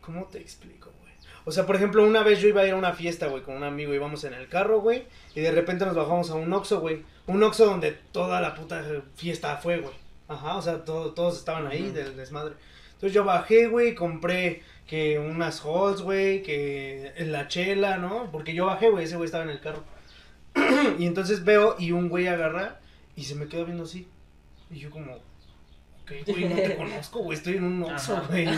¿Cómo 0.00 0.24
te 0.26 0.38
explico, 0.38 0.90
güey? 1.00 1.12
O 1.44 1.50
sea, 1.52 1.66
por 1.66 1.76
ejemplo, 1.76 2.04
una 2.04 2.22
vez 2.22 2.40
yo 2.40 2.48
iba 2.48 2.60
a 2.62 2.66
ir 2.66 2.74
a 2.74 2.76
una 2.76 2.92
fiesta, 2.92 3.26
güey, 3.26 3.42
con 3.42 3.56
un 3.56 3.64
amigo, 3.64 3.94
íbamos 3.94 4.22
en 4.24 4.34
el 4.34 4.48
carro, 4.48 4.80
güey, 4.80 5.04
y 5.34 5.40
de 5.40 5.50
repente 5.50 5.84
nos 5.86 5.96
bajamos 5.96 6.30
a 6.30 6.34
un 6.34 6.52
Oxxo, 6.52 6.80
güey. 6.80 7.02
Un 7.26 7.42
Oxxo 7.42 7.66
donde 7.66 7.92
toda 8.12 8.40
la 8.40 8.54
puta 8.54 8.84
fiesta 9.16 9.56
fue, 9.56 9.78
güey. 9.78 9.94
Ajá, 10.28 10.56
o 10.56 10.62
sea, 10.62 10.84
todo- 10.84 11.12
todos 11.12 11.38
estaban 11.38 11.66
ahí 11.66 11.90
del 11.90 12.16
desmadre. 12.16 12.54
Entonces 12.94 13.12
yo 13.12 13.24
bajé, 13.24 13.66
güey, 13.68 13.94
compré 13.94 14.62
que 14.86 15.18
unas 15.18 15.60
halls, 15.64 16.02
güey, 16.02 16.42
que 16.42 17.12
la 17.18 17.48
chela, 17.48 17.98
¿no? 17.98 18.30
Porque 18.30 18.54
yo 18.54 18.66
bajé, 18.66 18.88
güey, 18.90 19.04
ese 19.04 19.16
güey 19.16 19.26
estaba 19.26 19.44
en 19.44 19.50
el 19.50 19.60
carro. 19.60 19.82
y 20.98 21.06
entonces 21.06 21.44
veo 21.44 21.76
y 21.78 21.92
un 21.92 22.08
güey 22.08 22.28
agarra 22.28 22.78
y 23.16 23.24
se 23.24 23.34
me 23.34 23.48
quedó 23.48 23.64
viendo 23.64 23.84
así. 23.84 24.08
Y 24.70 24.78
yo 24.80 24.90
como, 24.90 25.18
¿qué, 26.06 26.22
güey? 26.26 26.48
No 26.48 26.56
te 26.56 26.76
conozco, 26.76 27.20
güey, 27.20 27.38
estoy 27.38 27.56
en 27.56 27.64
un 27.64 27.82
oxo, 27.82 28.16
Ajá. 28.16 28.26
güey, 28.28 28.46
¿no? 28.46 28.52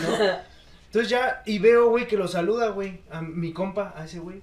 Entonces 0.85 1.09
ya, 1.09 1.43
y 1.45 1.59
veo, 1.59 1.89
güey, 1.89 2.07
que 2.07 2.17
lo 2.17 2.27
saluda, 2.27 2.69
güey, 2.69 3.01
a 3.11 3.21
mi 3.21 3.53
compa, 3.53 3.93
a 3.95 4.05
ese 4.05 4.19
güey. 4.19 4.41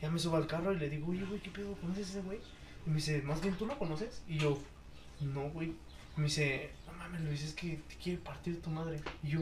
Ya 0.00 0.10
me 0.10 0.18
subo 0.18 0.36
al 0.36 0.46
carro 0.46 0.72
y 0.72 0.78
le 0.78 0.88
digo, 0.88 1.10
oye, 1.10 1.24
güey, 1.24 1.40
¿qué 1.40 1.50
pedo? 1.50 1.74
¿Conoces 1.74 2.06
a 2.06 2.10
ese 2.10 2.20
güey? 2.22 2.38
Y 2.86 2.90
me 2.90 2.96
dice, 2.96 3.20
más 3.22 3.40
bien, 3.40 3.54
¿tú 3.56 3.66
lo 3.66 3.78
conoces? 3.78 4.22
Y 4.28 4.38
yo, 4.38 4.58
no, 5.20 5.50
güey. 5.50 5.74
Y 6.16 6.20
me 6.20 6.24
dice, 6.24 6.70
no 6.86 6.92
mames, 6.94 7.20
Luis, 7.22 7.42
es 7.42 7.54
que 7.54 7.80
te 7.88 7.96
quiere 7.96 8.18
partir 8.20 8.62
tu 8.62 8.70
madre. 8.70 9.00
Y 9.22 9.30
yo, 9.30 9.40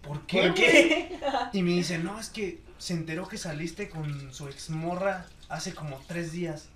¿por 0.00 0.24
qué? 0.26 0.42
¿Por 0.42 0.54
qué? 0.54 1.18
Y 1.52 1.62
me 1.62 1.72
dice, 1.72 1.98
no, 1.98 2.18
es 2.18 2.30
que 2.30 2.60
se 2.78 2.94
enteró 2.94 3.28
que 3.28 3.36
saliste 3.36 3.88
con 3.90 4.32
su 4.32 4.48
exmorra 4.48 5.26
hace 5.48 5.74
como 5.74 6.00
tres 6.06 6.32
días. 6.32 6.68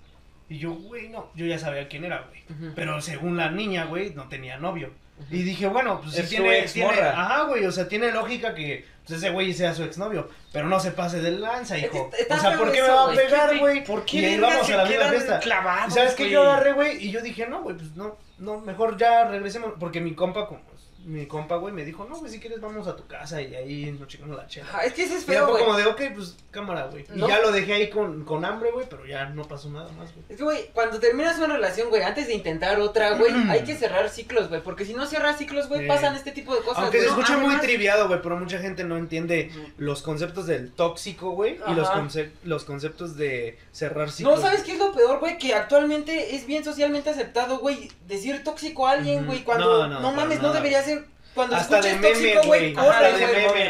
Y 0.47 0.59
yo, 0.59 0.71
güey, 0.73 1.09
no, 1.09 1.31
yo 1.35 1.45
ya 1.45 1.57
sabía 1.57 1.87
quién 1.87 2.05
era, 2.05 2.27
güey. 2.29 2.71
Pero 2.75 3.01
según 3.01 3.37
la 3.37 3.49
niña, 3.49 3.85
güey, 3.85 4.13
no 4.13 4.27
tenía 4.27 4.57
novio. 4.57 4.91
Y 5.31 5.43
dije, 5.43 5.65
bueno, 5.67 6.01
pues 6.01 6.13
si 6.13 6.21
Es 6.21 6.25
su 6.29 6.35
tiene, 6.35 6.61
tiene- 6.63 7.01
ajá, 7.01 7.43
güey, 7.43 7.65
o 7.65 7.71
sea, 7.71 7.87
tiene 7.87 8.11
lógica 8.11 8.53
que 8.53 8.85
pues, 9.07 9.17
ese 9.19 9.29
güey 9.31 9.53
sea 9.53 9.73
su 9.73 9.83
exnovio, 9.83 10.29
pero 10.51 10.67
no 10.67 10.77
se 10.79 10.91
pase 10.91 11.21
de 11.21 11.31
lanza, 11.31 11.77
hijo. 11.77 12.11
O 12.29 12.37
sea, 12.37 12.57
¿por 12.57 12.71
qué 12.71 12.79
eso, 12.79 12.87
me 12.87 12.93
va 12.93 13.11
a 13.11 13.15
pegar, 13.15 13.57
güey? 13.59 13.83
¿Por 13.85 14.03
qué 14.03 14.17
Y 14.17 14.25
ahí 14.25 14.39
vamos 14.39 14.69
a 14.69 14.75
la 14.77 14.85
misma 14.85 15.05
fiesta. 15.07 15.39
clavados, 15.39 15.93
¿Y 15.93 15.95
¿Sabes 15.95 16.15
qué? 16.15 16.29
Yo 16.29 16.43
agarré, 16.43 16.73
güey, 16.73 16.97
y 17.05 17.11
yo 17.11 17.21
dije, 17.21 17.47
no, 17.47 17.63
güey, 17.63 17.77
pues 17.77 17.95
no, 17.95 18.17
no, 18.39 18.59
mejor 18.59 18.97
ya 18.97 19.23
regresemos, 19.25 19.73
porque 19.79 20.01
mi 20.01 20.13
compa, 20.15 20.47
como, 20.47 20.59
mi 21.05 21.25
compa, 21.27 21.55
güey, 21.57 21.73
me 21.73 21.85
dijo, 21.85 22.05
no, 22.09 22.19
pues 22.19 22.31
si 22.31 22.39
quieres 22.39 22.59
vamos 22.59 22.87
a 22.87 22.95
tu 22.95 23.05
casa 23.07 23.41
y 23.41 23.53
ahí 23.55 23.95
nos 23.99 24.07
chingamos 24.07 24.35
la 24.35 24.47
chela. 24.47 24.67
Ajá, 24.67 24.83
es 24.85 24.93
que 24.93 25.03
ese 25.03 25.17
es 25.17 25.25
feo, 25.25 25.47
güey. 25.47 25.63
como 25.63 25.77
de, 25.77 25.85
ok, 25.85 26.01
pues 26.15 26.35
cámara, 26.51 26.87
güey. 26.87 27.05
Y 27.13 27.19
ya 27.19 27.39
lo 27.41 27.51
dejé 27.51 27.73
ahí 27.73 27.89
con, 27.89 28.25
con 28.25 28.43
hambre, 28.43 28.71
güey, 28.71 28.87
pero 28.89 29.05
ya 29.05 29.25
no 29.29 29.43
pasó 29.43 29.69
nada 29.69 29.91
más, 29.93 30.11
güey. 30.13 30.25
Es 30.29 30.37
que, 30.37 30.43
güey, 30.43 30.69
cuando 30.73 30.99
terminas 30.99 31.37
una 31.37 31.53
relación, 31.55 31.89
güey, 31.89 32.01
antes 32.01 32.27
de 32.27 32.33
intentar 32.33 32.79
otra, 32.79 33.11
güey, 33.17 33.31
hay 33.49 33.63
que 33.63 33.75
cerrar 33.75 34.09
ciclos, 34.09 34.49
güey. 34.49 34.61
Porque 34.63 34.83
si 34.85 34.93
no 34.93 35.05
cierras 35.05 35.37
ciclos, 35.37 35.67
güey, 35.69 35.87
pasan 35.87 36.15
este 36.15 36.31
tipo 36.31 36.55
de 36.55 36.61
cosas. 36.61 36.83
Aunque 36.83 36.99
se 37.01 37.07
güey. 37.09 37.19
escucha 37.19 37.37
muy 37.37 37.55
triviado, 37.57 38.07
güey, 38.07 38.21
pero 38.21 38.37
mucha 38.37 38.57
gente 38.59 38.83
no 38.83 38.97
entiende 38.97 39.51
los 39.77 40.01
conceptos 40.01 40.47
del 40.47 40.71
tóxico, 40.71 41.31
güey, 41.31 41.59
y 41.67 41.73
los, 41.75 41.87
conce- 41.89 42.31
los 42.43 42.63
conceptos 42.65 43.15
de 43.15 43.57
cerrar 43.75 44.09
ciclos. 44.09 44.35
No, 44.37 44.41
¿sabes 44.41 44.63
qué 44.63 44.71
es 44.71 44.79
lo 44.79 44.93
peor, 44.93 45.19
güey? 45.19 45.37
Que 45.37 45.53
actualmente 45.53 46.35
es 46.35 46.45
bien 46.47 46.63
socialmente 46.63 47.09
aceptado, 47.09 47.59
güey, 47.59 47.91
decir 48.07 48.41
tóxico 48.43 48.87
a 48.87 48.91
alguien, 48.91 49.25
güey, 49.25 49.43
cuando 49.43 49.87
No, 49.87 49.87
no, 49.87 49.99
no, 49.99 50.11
mames, 50.13 50.41
no 50.41 50.53
debería 50.53 50.81
ser. 50.81 51.03
Cuando 51.33 51.57
Hasta 51.57 51.81
de 51.81 51.89
escuches 51.91 52.17
meme, 52.17 52.33
tóxico, 52.35 52.47
güey, 52.47 52.73
corre, 52.73 53.11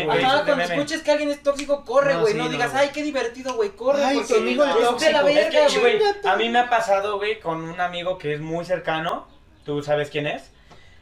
güey. 0.06 0.23
Ajá, 0.23 0.36
cuando 0.45 0.56
meme. 0.57 0.76
escuches 0.76 1.02
que 1.02 1.10
alguien 1.11 1.30
es 1.32 1.41
tóxico, 1.41 1.84
corre, 1.84 2.14
No, 2.14 2.22
güey. 2.22 2.34
sí, 2.34 2.38
No, 2.38 2.44
no, 2.45 2.49
digas, 2.52 2.72
ay, 2.76 2.90
qué 2.94 3.02
divertido, 3.02 3.56
güey, 3.56 3.72
corre. 3.72 4.03
Ay, 4.03 4.18
porque 4.18 4.34
tu 4.36 4.40
amigo 4.40 4.64
es 4.64 4.76
de 4.76 4.80
la 4.82 4.86
tóxico. 4.90 5.26
verga, 5.26 5.65
Es 5.65 5.73
que, 5.73 5.80
güey. 5.80 5.98
güey, 5.98 6.11
a 6.26 6.36
mí 6.36 6.49
me 6.49 6.60
ha 6.60 6.69
pasado, 6.69 7.18
güey, 7.18 7.40
con 7.40 7.64
un 7.64 7.82
amigo 7.82 8.19
que 8.19 8.36
es 8.36 8.40
muy 8.40 8.64
cercano. 8.65 9.27
¿Tú 9.65 9.82
sabes 9.82 10.11
quién 10.11 10.27
es? 10.27 10.44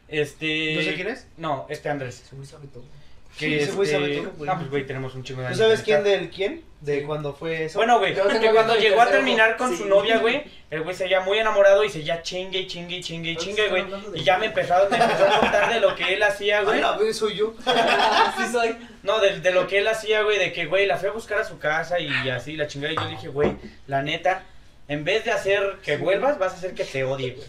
Este. 0.08 0.76
¿No 0.78 0.82
sé 0.84 0.96
quién 0.96 1.08
es? 1.10 1.28
No, 1.36 1.66
este 1.68 1.90
Andrés. 1.90 2.24
Que 3.38 3.48
Sí, 3.48 3.56
ese 3.56 3.72
güey 3.72 3.90
este- 3.90 4.00
sabe 4.00 4.16
todo, 4.18 4.32
güey. 4.38 4.50
No, 4.50 4.58
pues, 4.58 4.70
güey, 4.70 4.86
tenemos 4.86 5.16
un 5.16 5.24
chingo 5.24 5.42
de 5.42 5.50
¿Tú 5.50 5.56
sabes 5.56 5.82
quién 5.82 6.04
del 6.04 6.30
quién? 6.30 6.64
De 6.82 7.02
cuando 7.04 7.34
fue 7.34 7.66
eso. 7.66 7.80
Bueno, 7.80 7.98
güey, 7.98 8.14
que 8.14 8.52
cuando 8.52 8.76
llegó 8.76 9.02
a 9.02 9.08
terminar 9.08 9.58
con 9.58 9.72
Sí. 9.72 9.78
su 9.78 9.86
novia, 9.86 10.18
güey, 10.20 10.44
el 10.70 10.84
güey 10.84 10.96
seguía 10.96 11.22
muy 11.22 11.40
enamorado 11.40 11.84
y 11.84 11.90
seguía 11.90 12.22
chingue, 12.22 12.60
y 12.60 12.68
chingue, 12.68 12.98
y 12.98 13.02
chingue, 13.02 13.32
y 13.32 13.36
chingue, 13.38 13.70
güey. 13.70 13.86
Y 14.14 14.24
ya 14.24 14.38
me 14.38 14.48
empezó, 14.48 14.76
me 14.92 14.98
empezó 14.98 15.26
a 15.26 15.40
contar 15.40 15.74
de 15.74 15.80
lo 15.80 15.96
que 15.96 16.14
él 16.14 16.22
hacía, 16.22 16.62
güey. 16.62 16.82
vez 17.00 17.18
soy 17.18 17.36
yo. 17.38 17.54
Sí 18.38 18.52
soy. 18.52 18.76
No, 19.02 19.20
de, 19.20 19.40
de 19.40 19.52
lo 19.52 19.66
que 19.68 19.80
él 19.80 19.88
hacía, 19.88 20.22
güey, 20.22 20.38
de 20.38 20.54
que, 20.54 20.66
güey, 20.68 20.86
la 20.86 20.98
fui 20.98 21.10
a 21.10 21.12
buscar 21.14 21.40
a 21.40 21.44
su 21.46 21.58
casa 21.58 22.00
y 22.00 22.30
así, 22.30 22.56
la 22.56 22.68
chingada. 22.68 22.94
Y 22.94 22.96
yo 22.98 23.04
le 23.06 23.10
dije, 23.12 23.28
güey, 23.30 23.56
la 23.88 24.04
neta, 24.04 24.44
en 24.88 25.04
vez 25.06 25.26
de 25.26 25.32
hacer 25.32 25.78
que 25.84 25.98
vuelvas, 25.98 26.38
vas 26.38 26.54
a 26.54 26.58
hacer 26.58 26.74
que 26.76 26.84
te 26.84 27.04
odie, 27.04 27.32
güey. 27.32 27.48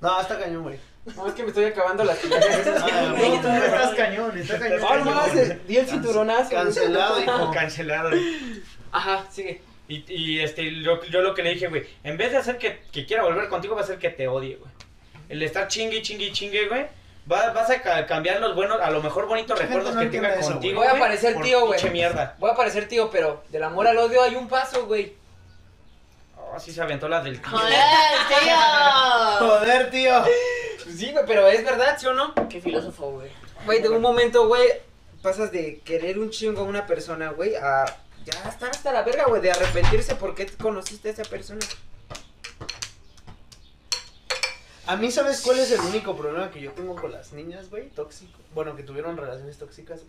No, 0.00 0.20
está 0.20 0.38
cañón, 0.38 0.62
güey. 0.62 0.76
No, 1.16 1.26
es 1.26 1.34
que 1.34 1.42
me 1.42 1.48
estoy 1.48 1.64
acabando 1.64 2.04
las 2.04 2.16
pilas. 2.20 2.44
Ah, 2.82 3.14
no, 3.16 3.40
tú 3.40 3.48
estás 3.48 3.94
cañón, 3.94 4.38
está 4.38 4.58
cañón. 4.58 5.04
No, 5.04 5.24
se 5.32 5.58
di 5.66 5.76
el 5.76 5.86
cinturonazo. 5.86 6.50
Cancelado, 6.50 7.20
hijo. 7.22 7.50
Cancelado, 7.52 8.10
güey. 8.10 8.62
Ajá, 8.92 9.24
sigue. 9.30 9.62
Y, 9.88 10.04
y 10.08 10.40
este, 10.40 10.82
yo, 10.82 11.02
yo 11.06 11.20
lo 11.20 11.34
que 11.34 11.42
le 11.42 11.50
dije, 11.54 11.66
güey, 11.68 11.84
en 12.04 12.16
vez 12.16 12.30
de 12.32 12.38
hacer 12.38 12.58
que, 12.58 12.80
que 12.92 13.06
quiera 13.06 13.24
volver 13.24 13.48
contigo, 13.48 13.74
va 13.74 13.80
a 13.80 13.84
hacer 13.84 13.98
que 13.98 14.10
te 14.10 14.28
odie, 14.28 14.56
güey. 14.56 14.70
El 15.28 15.42
estar 15.42 15.66
chingue, 15.68 16.00
chingue, 16.02 16.30
chingue, 16.32 16.68
güey. 16.68 16.86
va- 17.30 17.52
vas 17.52 17.70
a 17.70 17.82
ca- 17.82 18.06
cambiar 18.06 18.40
los 18.40 18.54
buenos, 18.54 18.80
a 18.80 18.90
lo 18.90 19.02
mejor 19.02 19.26
bonitos 19.26 19.58
recuerdos 19.58 19.94
no 19.94 20.00
que 20.00 20.06
tenga 20.08 20.34
eso, 20.34 20.52
contigo. 20.52 20.80
Voy 20.80 20.88
a 20.88 20.98
parecer 20.98 21.40
tío, 21.42 21.60
güey. 21.66 21.72
pinche 21.78 21.90
mierda. 21.92 22.36
Voy 22.38 22.50
a 22.50 22.54
parecer 22.54 22.86
tío, 22.88 23.10
pero 23.10 23.42
del 23.48 23.62
amor 23.64 23.86
al 23.88 23.98
odio 23.98 24.22
hay 24.22 24.34
un 24.36 24.48
paso, 24.48 24.86
güey. 24.86 25.14
Oh, 26.36 26.58
sí 26.58 26.72
se 26.72 26.82
aventó 26.82 27.08
la 27.08 27.20
del 27.22 27.40
tío. 27.40 27.50
¡Joder, 27.50 27.74
tío! 28.28 28.56
Joder, 29.38 29.90
tío. 29.90 30.24
Sí, 31.00 31.12
güey, 31.12 31.24
pero 31.26 31.46
es 31.46 31.64
verdad, 31.64 31.96
¿sí 31.98 32.06
o 32.08 32.12
no? 32.12 32.34
Qué 32.50 32.60
filósofo, 32.60 33.12
güey. 33.12 33.30
Güey, 33.64 33.80
de 33.80 33.88
un 33.88 34.02
momento, 34.02 34.46
güey, 34.46 34.68
pasas 35.22 35.50
de 35.50 35.78
querer 35.78 36.18
un 36.18 36.28
chingo 36.28 36.60
a 36.60 36.64
una 36.64 36.86
persona, 36.86 37.30
güey, 37.30 37.54
a 37.54 37.86
ya 38.22 38.46
estar 38.46 38.68
hasta 38.68 38.92
la 38.92 39.02
verga, 39.02 39.24
güey, 39.24 39.40
de 39.40 39.50
arrepentirse 39.50 40.14
porque 40.16 40.46
conociste 40.60 41.08
a 41.08 41.12
esa 41.12 41.22
persona. 41.22 41.60
A 44.84 44.96
mí, 44.96 45.10
¿sabes 45.10 45.40
cuál 45.40 45.60
es 45.60 45.70
el 45.70 45.80
único 45.80 46.14
problema 46.14 46.50
que 46.50 46.60
yo 46.60 46.72
tengo 46.72 46.94
con 46.96 47.12
las 47.12 47.32
niñas, 47.32 47.70
güey? 47.70 47.88
Tóxico. 47.88 48.38
Bueno, 48.54 48.76
que 48.76 48.82
tuvieron 48.82 49.16
relaciones 49.16 49.56
tóxicas. 49.56 50.02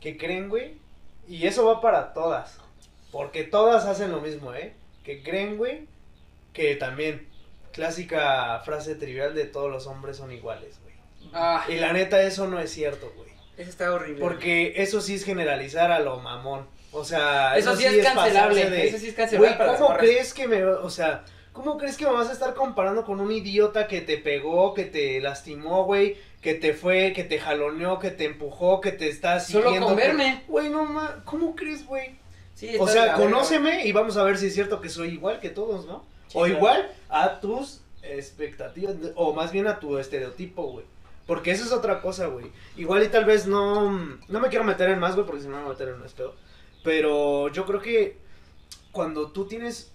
Que 0.00 0.16
creen, 0.16 0.48
güey. 0.48 0.78
Y 1.26 1.48
eso 1.48 1.64
va 1.64 1.80
para 1.80 2.12
todas. 2.12 2.58
Porque 3.10 3.42
todas 3.42 3.86
hacen 3.86 4.12
lo 4.12 4.20
mismo, 4.20 4.54
¿eh? 4.54 4.72
Que 5.02 5.20
creen, 5.24 5.56
güey. 5.56 5.88
Que 6.52 6.76
también. 6.76 7.26
Clásica 7.72 8.60
frase 8.64 8.94
trivial 8.94 9.34
de 9.34 9.44
todos 9.44 9.70
los 9.70 9.86
hombres 9.86 10.16
son 10.18 10.30
iguales, 10.32 10.78
güey. 10.82 10.94
Ah, 11.32 11.64
Y 11.68 11.74
la 11.76 11.92
neta, 11.92 12.22
eso 12.22 12.46
no 12.46 12.60
es 12.60 12.70
cierto, 12.70 13.12
güey. 13.16 13.30
eso 13.56 13.70
está 13.70 13.92
horrible. 13.92 14.20
Porque 14.20 14.74
eso 14.76 15.00
sí 15.00 15.14
es 15.14 15.24
generalizar 15.24 15.90
a 15.90 15.98
lo 16.00 16.18
mamón. 16.20 16.66
O 16.92 17.04
sea, 17.04 17.56
eso, 17.56 17.74
sí 17.74 17.84
es 17.84 18.04
cancelable, 18.04 18.68
de- 18.70 18.88
eso 18.88 18.98
sí 18.98 19.08
es 19.08 19.14
cancelable 19.14 19.56
Güey, 19.56 19.76
¿cómo 19.78 19.96
crees 19.96 20.34
que 20.34 20.46
me, 20.46 20.62
o 20.64 20.90
sea, 20.90 21.24
cómo 21.52 21.78
crees 21.78 21.96
que 21.96 22.04
me 22.04 22.12
vas 22.12 22.28
a 22.28 22.32
estar 22.34 22.52
comparando 22.54 23.04
con 23.04 23.18
un 23.20 23.32
idiota 23.32 23.86
que 23.88 24.02
te 24.02 24.18
pegó, 24.18 24.74
que 24.74 24.84
te 24.84 25.18
lastimó, 25.20 25.84
güey, 25.84 26.18
que 26.42 26.52
te 26.54 26.74
fue, 26.74 27.12
que 27.14 27.24
te 27.24 27.38
jaloneó, 27.38 27.98
que 27.98 28.10
te 28.10 28.24
empujó, 28.26 28.80
que 28.82 28.92
te 28.92 29.08
está 29.08 29.40
Solo 29.40 29.64
siguiendo? 29.64 29.86
con 29.88 29.96
que- 29.96 30.02
verme. 30.06 30.42
Güey, 30.48 30.68
no 30.68 30.84
ma, 30.84 31.22
¿cómo 31.24 31.56
crees, 31.56 31.86
güey? 31.86 32.16
Sí, 32.54 32.76
O 32.78 32.86
sea, 32.86 33.14
conóceme 33.14 33.86
y 33.86 33.92
vamos 33.92 34.18
a 34.18 34.22
ver 34.24 34.36
si 34.36 34.48
es 34.48 34.54
cierto 34.54 34.80
que 34.82 34.90
soy 34.90 35.08
igual 35.14 35.40
que 35.40 35.48
todos, 35.48 35.86
¿no? 35.86 36.04
O 36.34 36.46
igual 36.46 36.90
a 37.08 37.40
tus 37.40 37.82
expectativas, 38.02 38.96
o 39.14 39.32
más 39.32 39.52
bien 39.52 39.66
a 39.66 39.78
tu 39.78 39.98
estereotipo, 39.98 40.64
güey. 40.70 40.84
Porque 41.26 41.52
eso 41.52 41.64
es 41.64 41.72
otra 41.72 42.00
cosa, 42.00 42.26
güey. 42.26 42.46
Igual 42.76 43.04
y 43.04 43.08
tal 43.08 43.24
vez 43.24 43.46
no, 43.46 43.90
no 44.28 44.40
me 44.40 44.48
quiero 44.48 44.64
meter 44.64 44.90
en 44.90 44.98
más, 44.98 45.14
güey, 45.14 45.26
porque 45.26 45.42
si 45.42 45.48
no 45.48 45.56
me 45.56 45.62
voy 45.62 45.70
a 45.70 45.72
meter 45.72 45.88
en 45.88 45.94
un 45.94 46.02
pedo. 46.02 46.34
Pero 46.82 47.48
yo 47.48 47.64
creo 47.64 47.80
que 47.80 48.18
cuando 48.90 49.30
tú 49.30 49.46
tienes 49.46 49.92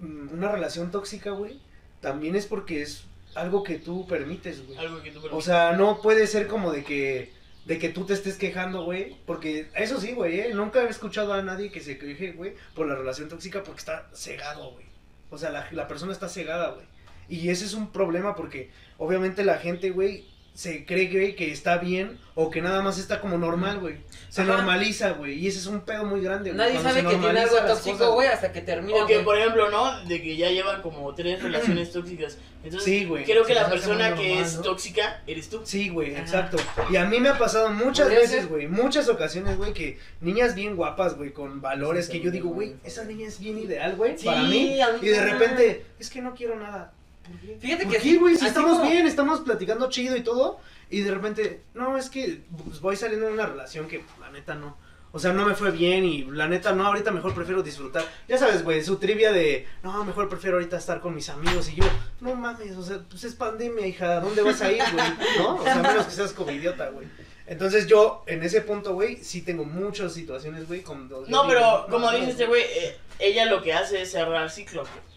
mm, 0.00 0.32
una 0.32 0.50
relación 0.50 0.90
tóxica, 0.90 1.30
güey, 1.32 1.60
también 2.00 2.36
es 2.36 2.46
porque 2.46 2.82
es 2.82 3.04
algo 3.34 3.62
que 3.62 3.78
tú 3.78 4.06
permites, 4.06 4.66
güey. 4.66 4.78
Algo 4.78 5.02
que 5.02 5.10
tú 5.10 5.20
O 5.30 5.42
sea, 5.42 5.72
no 5.72 6.00
puede 6.00 6.26
ser 6.26 6.46
como 6.46 6.72
de 6.72 6.84
que 6.84 7.42
de 7.64 7.78
que 7.78 7.90
tú 7.90 8.04
te 8.04 8.14
estés 8.14 8.36
quejando, 8.38 8.84
güey, 8.84 9.16
porque 9.24 9.68
eso 9.76 10.00
sí, 10.00 10.14
güey, 10.14 10.40
¿eh? 10.40 10.50
nunca 10.52 10.82
he 10.82 10.88
escuchado 10.88 11.32
a 11.32 11.42
nadie 11.42 11.70
que 11.70 11.80
se 11.80 11.96
queje, 11.96 12.32
güey, 12.32 12.54
por 12.74 12.88
la 12.88 12.96
relación 12.96 13.28
tóxica 13.28 13.62
porque 13.62 13.78
está 13.78 14.10
cegado, 14.12 14.72
güey. 14.72 14.84
O 15.32 15.38
sea, 15.38 15.50
la, 15.50 15.66
la 15.72 15.88
persona 15.88 16.12
está 16.12 16.28
cegada, 16.28 16.70
güey. 16.70 16.86
Y 17.28 17.48
ese 17.48 17.64
es 17.64 17.72
un 17.72 17.90
problema 17.90 18.36
porque 18.36 18.70
obviamente 18.98 19.44
la 19.44 19.56
gente, 19.58 19.90
güey, 19.90 20.26
se 20.54 20.84
cree, 20.84 21.08
güey, 21.10 21.34
que 21.34 21.50
está 21.50 21.78
bien 21.78 22.18
o 22.34 22.50
que 22.50 22.60
nada 22.62 22.82
más 22.82 22.98
está 22.98 23.20
como 23.20 23.38
normal, 23.38 23.80
güey. 23.80 23.96
Se 24.28 24.42
Ajá. 24.42 24.52
normaliza, 24.56 25.10
güey, 25.12 25.34
y 25.38 25.46
ese 25.46 25.58
es 25.58 25.66
un 25.66 25.80
pedo 25.80 26.04
muy 26.04 26.20
grande, 26.22 26.50
güey. 26.50 26.58
Nadie 26.58 26.72
cuando 26.80 26.88
sabe 26.90 27.02
que 27.02 27.16
tiene 27.16 27.40
algo 27.40 27.56
tóxico, 27.66 28.12
güey, 28.12 28.28
hasta 28.28 28.52
que 28.52 28.60
termina, 28.62 29.04
O 29.04 29.06
que, 29.06 29.18
por 29.20 29.36
ejemplo, 29.38 29.70
¿no? 29.70 30.04
De 30.04 30.22
que 30.22 30.36
ya 30.36 30.50
llevan 30.50 30.80
como 30.82 31.14
tres 31.14 31.42
relaciones 31.42 31.90
tóxicas. 31.92 32.38
Entonces, 32.64 32.84
Sí, 32.84 33.04
güey. 33.06 33.24
creo 33.24 33.42
que 33.44 33.54
Se 33.54 33.60
la 33.60 33.68
persona 33.68 34.14
que 34.14 34.28
normal, 34.28 34.44
es 34.44 34.56
¿no? 34.56 34.62
tóxica 34.62 35.22
eres 35.26 35.48
tú. 35.50 35.60
Sí, 35.64 35.88
güey, 35.88 36.14
exacto. 36.14 36.56
Y 36.90 36.96
a 36.96 37.04
mí 37.06 37.18
me 37.18 37.28
ha 37.30 37.38
pasado 37.38 37.70
muchas 37.70 38.08
veces, 38.08 38.48
güey, 38.48 38.68
muchas 38.68 39.08
ocasiones, 39.08 39.56
güey, 39.56 39.72
que 39.72 39.98
niñas 40.20 40.54
bien 40.54 40.76
guapas, 40.76 41.16
güey, 41.16 41.32
con 41.32 41.60
valores 41.60 42.08
que 42.08 42.20
yo 42.20 42.30
digo, 42.30 42.50
güey, 42.50 42.74
esa 42.84 43.04
niña 43.04 43.26
es 43.26 43.38
bien 43.40 43.58
ideal, 43.58 43.96
güey, 43.96 44.16
Sí, 44.16 44.26
para 44.26 44.42
mí. 44.42 44.80
a 44.80 44.92
mí 44.92 44.98
Y 45.02 45.08
de 45.08 45.22
repente, 45.24 45.86
es 45.98 46.08
que 46.10 46.22
no 46.22 46.34
quiero 46.34 46.56
nada. 46.58 46.92
Fíjate 47.60 47.84
¿Por 47.84 47.92
que 47.94 48.00
sí, 48.00 48.16
güey? 48.16 48.36
Si 48.36 48.46
estamos 48.46 48.78
como- 48.78 48.90
bien, 48.90 49.06
estamos 49.06 49.40
platicando 49.40 49.88
chido 49.88 50.16
y 50.16 50.22
todo, 50.22 50.60
y 50.90 51.00
de 51.00 51.10
repente, 51.10 51.62
no, 51.74 51.96
es 51.96 52.10
que 52.10 52.42
pues, 52.64 52.80
voy 52.80 52.96
saliendo 52.96 53.26
de 53.26 53.32
una 53.32 53.46
relación 53.46 53.88
que, 53.88 54.04
la 54.20 54.30
neta, 54.30 54.54
no. 54.54 54.76
O 55.14 55.18
sea, 55.18 55.34
no 55.34 55.44
me 55.44 55.54
fue 55.54 55.70
bien 55.70 56.06
y 56.06 56.24
la 56.24 56.48
neta, 56.48 56.72
no, 56.72 56.86
ahorita 56.86 57.10
mejor 57.10 57.34
prefiero 57.34 57.62
disfrutar. 57.62 58.02
Ya 58.28 58.38
sabes, 58.38 58.64
güey, 58.64 58.82
su 58.82 58.96
trivia 58.96 59.30
de, 59.30 59.66
no, 59.82 60.02
mejor 60.04 60.26
prefiero 60.30 60.56
ahorita 60.56 60.78
estar 60.78 61.00
con 61.02 61.14
mis 61.14 61.28
amigos 61.28 61.68
y 61.68 61.74
yo, 61.76 61.84
no 62.20 62.34
mames, 62.34 62.74
o 62.78 62.82
sea, 62.82 62.98
pues 63.10 63.22
es 63.24 63.34
pandemia, 63.34 63.86
hija, 63.86 64.16
¿a 64.16 64.20
dónde 64.20 64.40
vas 64.40 64.62
a 64.62 64.72
ir, 64.72 64.82
güey? 64.90 65.04
¿No? 65.38 65.56
O 65.56 65.62
sea, 65.62 65.74
a 65.80 65.82
menos 65.82 66.06
que 66.06 66.12
seas 66.12 66.32
como 66.32 66.50
idiota, 66.50 66.88
güey. 66.88 67.06
Entonces 67.46 67.86
yo, 67.86 68.22
en 68.26 68.42
ese 68.42 68.62
punto, 68.62 68.94
güey, 68.94 69.16
sí 69.22 69.42
tengo 69.42 69.66
muchas 69.66 70.14
situaciones, 70.14 70.66
güey, 70.66 70.80
con... 70.80 71.10
No, 71.28 71.46
pero 71.46 71.86
como 71.90 72.10
dice 72.12 72.30
este 72.30 72.46
güey, 72.46 72.62
eh, 72.62 72.96
ella 73.18 73.44
lo 73.44 73.62
que 73.62 73.74
hace 73.74 74.00
es 74.00 74.12
cerrar 74.12 74.50
ciclos. 74.50 74.88
güey. 74.88 75.11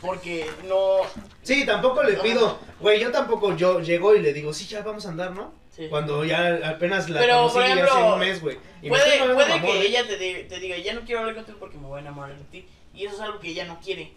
Porque 0.00 0.50
no. 0.66 0.98
Sí, 1.42 1.66
tampoco 1.66 2.02
le 2.02 2.14
pido, 2.14 2.58
güey, 2.80 2.98
yo 3.00 3.10
tampoco, 3.12 3.54
yo 3.56 3.80
llego 3.80 4.14
y 4.14 4.20
le 4.20 4.32
digo, 4.32 4.52
sí, 4.54 4.66
ya 4.66 4.82
vamos 4.82 5.04
a 5.06 5.10
andar, 5.10 5.32
¿no? 5.32 5.52
Sí. 5.74 5.86
Cuando 5.90 6.24
ya 6.24 6.58
apenas 6.68 7.08
la 7.10 7.20
Pero, 7.20 7.36
conocí 7.36 7.54
por 7.54 7.62
ejemplo, 7.64 7.90
hace 7.92 8.02
un 8.12 8.18
mes, 8.18 8.40
güey. 8.40 8.58
Y 8.82 8.88
Puede, 8.88 9.04
puede 9.34 9.48
mamón, 9.50 9.60
que 9.60 9.78
¿eh? 9.80 9.86
ella 9.86 10.06
te, 10.06 10.16
te 10.44 10.58
diga, 10.60 10.76
ya 10.78 10.94
no 10.94 11.02
quiero 11.02 11.20
hablar 11.20 11.34
contigo 11.36 11.58
porque 11.58 11.76
me 11.78 11.86
voy 11.86 11.98
a 11.98 12.00
enamorar 12.00 12.36
de 12.36 12.44
ti. 12.44 12.66
Y 12.94 13.04
eso 13.04 13.14
es 13.16 13.20
algo 13.20 13.38
que 13.38 13.48
ella 13.48 13.66
no 13.66 13.78
quiere. 13.80 14.12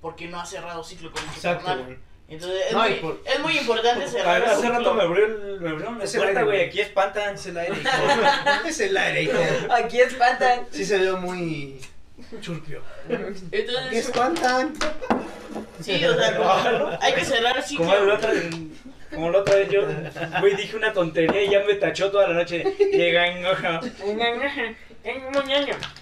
Porque 0.00 0.26
no 0.28 0.38
ha 0.40 0.44
cerrado 0.46 0.82
ciclo 0.84 1.10
con 1.10 1.22
ese 1.24 1.36
Exacto, 1.36 1.64
carnal. 1.64 1.84
güey. 1.86 1.98
Entonces 2.28 2.60
es, 2.66 2.72
No, 2.72 2.86
y 2.86 2.90
muy, 2.90 2.98
por- 3.00 3.22
es 3.24 3.40
muy 3.40 3.58
importante 3.58 4.04
A 4.04 4.08
cerrar 4.08 4.40
ver, 4.42 4.50
hace 4.50 4.68
rato 4.68 4.94
me 4.94 5.02
abrió, 5.02 5.24
el- 5.26 5.60
me 5.60 5.70
abrió 5.70 6.02
Es 6.02 6.14
el 6.14 6.20
puerta, 6.20 6.40
aire, 6.40 6.44
güey. 6.44 6.56
güey. 6.58 6.68
Aquí 6.68 6.80
espantan. 6.80 7.34
Es 7.34 7.46
el 7.46 7.56
aire, 7.58 7.74
hijo. 7.80 8.68
es 8.68 8.80
el 8.80 8.96
aire, 8.96 9.22
hijo. 9.22 9.38
Aquí 9.72 10.00
espantan. 10.00 10.66
Sí 10.70 10.84
se 10.84 10.98
ve 10.98 11.12
muy 11.12 11.80
churpio. 12.40 12.82
¿Qué 13.06 13.14
Entonces, 13.60 13.92
espantan? 14.08 14.74
sí, 15.80 16.04
o 16.04 16.14
sea, 16.14 16.36
como, 16.36 16.98
hay 17.00 17.12
que 17.14 17.24
cerrar 17.24 17.62
ciclo. 17.62 17.86
Como 17.86 17.96
la 18.06 18.14
otra 18.14 18.30
vez, 18.32 18.50
como 19.14 19.30
la 19.30 19.38
otra 19.38 19.54
vez 19.56 19.70
yo, 19.70 19.82
güey, 20.40 20.54
dije 20.56 20.76
una 20.76 20.92
tontería 20.92 21.42
y 21.44 21.50
ya 21.50 21.60
me 21.64 21.74
tachó 21.74 22.10
toda 22.10 22.28
la 22.28 22.34
noche. 22.34 22.64
Llega 22.92 23.26
en 23.28 23.44
ojo. 23.46 23.80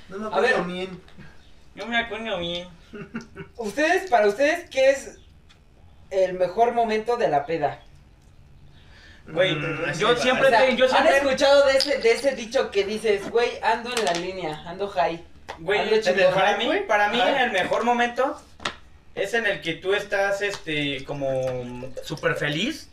No 0.08 0.18
me 0.18 0.26
acuerdo 0.26 0.64
bien. 0.64 1.00
No 1.74 1.86
me 1.86 1.98
acuerdo 1.98 2.38
bien. 2.38 2.68
Ustedes, 3.56 4.10
para 4.10 4.26
ustedes, 4.28 4.68
¿qué 4.70 4.90
es 4.90 5.18
el 6.10 6.34
mejor 6.34 6.72
momento 6.72 7.16
de 7.16 7.28
la 7.28 7.44
peda? 7.46 7.80
Güey, 9.28 9.56
Mm, 9.56 9.92
yo 9.98 10.16
siempre 10.16 10.46
O 10.46 10.50
sea, 10.50 10.60
te- 10.66 10.76
yo 10.76 10.86
¿Han 10.96 11.06
escuchado 11.08 11.66
de 11.66 11.76
ese, 11.76 11.98
de 11.98 12.12
ese 12.12 12.36
dicho 12.36 12.70
que 12.70 12.84
dices, 12.84 13.28
güey, 13.30 13.50
ando 13.62 13.90
en 13.96 14.04
la 14.04 14.12
línea, 14.12 14.62
ando 14.66 14.86
high? 14.88 15.22
Güey, 15.58 16.00
para 16.34 16.56
mí, 16.56 16.70
para 16.86 17.08
mí 17.08 17.20
el 17.20 17.50
mejor 17.52 17.84
momento 17.84 18.40
es 19.14 19.34
en 19.34 19.46
el 19.46 19.60
que 19.62 19.74
tú 19.74 19.94
estás, 19.94 20.42
este, 20.42 21.04
como 21.04 21.90
súper 22.04 22.34
feliz. 22.34 22.90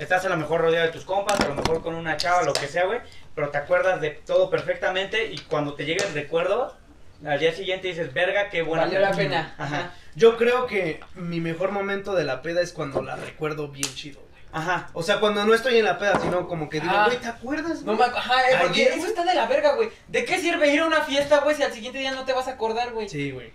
Estás 0.00 0.24
a 0.24 0.28
lo 0.28 0.36
mejor 0.36 0.60
rodeado 0.60 0.86
de 0.86 0.92
tus 0.92 1.04
compas, 1.04 1.38
a 1.40 1.48
lo 1.48 1.54
mejor 1.54 1.80
con 1.80 1.94
una 1.94 2.16
chava, 2.16 2.42
lo 2.42 2.52
que 2.52 2.66
sea, 2.66 2.84
güey. 2.86 2.98
Pero 3.36 3.50
te 3.50 3.58
acuerdas 3.58 4.00
de 4.00 4.10
todo 4.10 4.50
perfectamente 4.50 5.26
y 5.32 5.38
cuando 5.38 5.74
te 5.74 5.84
llega 5.84 6.04
el 6.04 6.14
recuerdo, 6.14 6.76
al 7.24 7.38
día 7.38 7.52
siguiente 7.52 7.88
dices, 7.88 8.12
verga, 8.12 8.50
qué 8.50 8.62
buena 8.62 8.84
Valió 8.84 8.98
la 8.98 9.10
peda". 9.12 9.16
pena. 9.16 9.54
Ajá. 9.56 9.92
Yo 10.16 10.36
creo 10.36 10.66
que 10.66 11.00
mi 11.14 11.40
mejor 11.40 11.70
momento 11.70 12.14
de 12.14 12.24
la 12.24 12.42
peda 12.42 12.60
es 12.60 12.72
cuando 12.72 13.02
la 13.02 13.14
recuerdo 13.16 13.68
bien 13.68 13.92
chido. 13.94 14.20
Ajá. 14.54 14.88
O 14.92 15.02
sea, 15.02 15.18
cuando 15.20 15.44
no 15.44 15.52
estoy 15.52 15.78
en 15.78 15.84
la 15.84 15.98
peda, 15.98 16.18
sino 16.20 16.46
como 16.46 16.68
que 16.70 16.80
digo, 16.80 16.92
Ah. 16.96 17.06
güey, 17.06 17.18
¿te 17.18 17.26
acuerdas? 17.28 17.82
No 17.82 17.94
me, 17.94 18.04
ajá, 18.04 18.50
eh, 18.50 18.56
porque 18.60 18.82
Ayer, 18.82 18.88
eso 18.92 18.98
güey. 18.98 19.10
está 19.10 19.24
de 19.24 19.34
la 19.34 19.46
verga, 19.46 19.74
güey. 19.74 19.90
¿De 20.08 20.24
qué 20.24 20.38
sirve 20.38 20.68
ir 20.72 20.80
a 20.80 20.86
una 20.86 21.02
fiesta, 21.02 21.40
güey, 21.40 21.56
si 21.56 21.62
al 21.64 21.72
siguiente 21.72 21.98
día 21.98 22.12
no 22.12 22.24
te 22.24 22.32
vas 22.32 22.46
a 22.48 22.52
acordar, 22.52 22.92
güey? 22.92 23.08
Sí, 23.08 23.32
güey. 23.32 23.52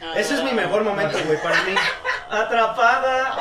Ah, 0.00 0.12
Ese 0.16 0.34
es 0.34 0.44
mi 0.44 0.52
mejor 0.52 0.82
momento, 0.84 1.16
güey, 1.26 1.40
para 1.42 1.62
mí. 1.62 1.74
Atrapada. 2.30 3.34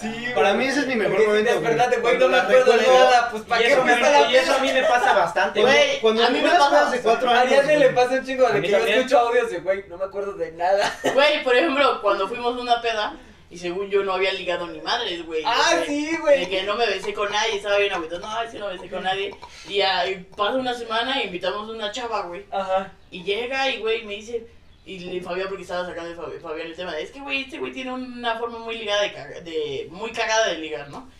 Sí, 0.00 0.26
para 0.32 0.54
mí 0.54 0.64
ese 0.64 0.80
es 0.80 0.86
mi 0.86 0.94
mejor 0.94 1.14
Porque 1.16 1.26
momento. 1.26 1.52
despertaste, 1.54 1.96
güey, 1.98 2.18
no 2.18 2.28
me 2.28 2.38
acuerdo 2.38 2.72
de 2.72 2.86
nada, 2.86 3.28
pues 3.32 3.42
¿para 3.42 3.60
qué 3.62 3.72
eso, 3.72 3.82
me, 3.84 3.92
a 3.94 3.98
la 3.98 4.30
y 4.30 4.36
eso 4.36 4.54
a 4.54 4.58
mí 4.60 4.72
me 4.72 4.82
pasa 4.84 5.12
bastante, 5.12 5.60
Güey, 5.60 6.00
cuando 6.00 6.24
a 6.24 6.30
mí 6.30 6.40
me 6.40 6.48
pasa 6.50 6.70
bastante. 6.70 7.00
cuatro 7.00 7.28
A 7.30 7.32
años. 7.40 7.46
Ariadne 7.58 7.78
le 7.78 7.88
pasa 7.90 8.12
un 8.12 8.24
chingo 8.24 8.46
A 8.46 8.50
de 8.52 8.62
que 8.62 8.68
yo 8.70 8.76
escucho 8.78 9.18
audios 9.18 9.50
de, 9.50 9.58
güey, 9.58 9.84
no 9.88 9.96
me 9.98 10.04
acuerdo 10.04 10.34
de 10.34 10.52
nada. 10.52 10.94
Güey, 11.14 11.42
por 11.42 11.56
ejemplo, 11.56 12.00
cuando 12.00 12.28
fuimos 12.28 12.56
a 12.56 12.60
una 12.60 12.80
peda 12.80 13.14
y 13.50 13.56
según 13.58 13.88
yo 13.90 14.02
no 14.04 14.12
había 14.12 14.32
ligado 14.32 14.66
ni 14.66 14.80
madres, 14.80 15.24
güey. 15.24 15.42
Ah, 15.46 15.74
De 15.74 15.80
que- 15.80 15.86
sí, 15.86 16.06
De 16.10 16.16
güey. 16.18 16.48
que 16.50 16.62
no 16.64 16.76
me 16.76 16.86
besé 16.86 17.14
con 17.14 17.30
nadie, 17.32 17.56
estaba 17.56 17.78
bien 17.78 17.92
agüitado. 17.92 18.20
No, 18.20 18.50
sí 18.50 18.58
no 18.58 18.66
me 18.66 18.74
besé 18.74 18.88
con 18.90 19.02
nadie. 19.02 19.34
Y 19.68 19.80
ahí 19.80 20.26
pasa 20.36 20.54
una 20.58 20.74
semana 20.74 21.20
y 21.22 21.26
invitamos 21.26 21.68
a 21.68 21.72
una 21.72 21.90
chava, 21.92 22.22
güey. 22.22 22.44
Ajá. 22.50 22.92
Y 23.10 23.22
llega 23.22 23.68
y, 23.70 23.78
güey, 23.80 24.04
me 24.04 24.14
dice. 24.16 24.46
Y 24.84 25.00
le- 25.00 25.20
Fabián, 25.22 25.48
porque 25.48 25.62
estaba 25.64 25.84
sacando 25.86 26.08
de 26.10 26.16
Fabi- 26.16 26.40
Fabián 26.40 26.66
el 26.66 26.74
tema. 26.76 26.92
de, 26.94 27.02
Es 27.02 27.10
que, 27.10 27.20
güey, 27.20 27.42
este 27.42 27.58
güey 27.58 27.72
tiene 27.72 27.92
una 27.92 28.38
forma 28.38 28.58
muy 28.58 28.76
ligada 28.78 29.02
de, 29.02 29.12
caga- 29.12 29.40
de. 29.40 29.88
Muy 29.90 30.12
cagada 30.12 30.48
de 30.48 30.58
ligar, 30.58 30.88
¿no? 30.90 31.10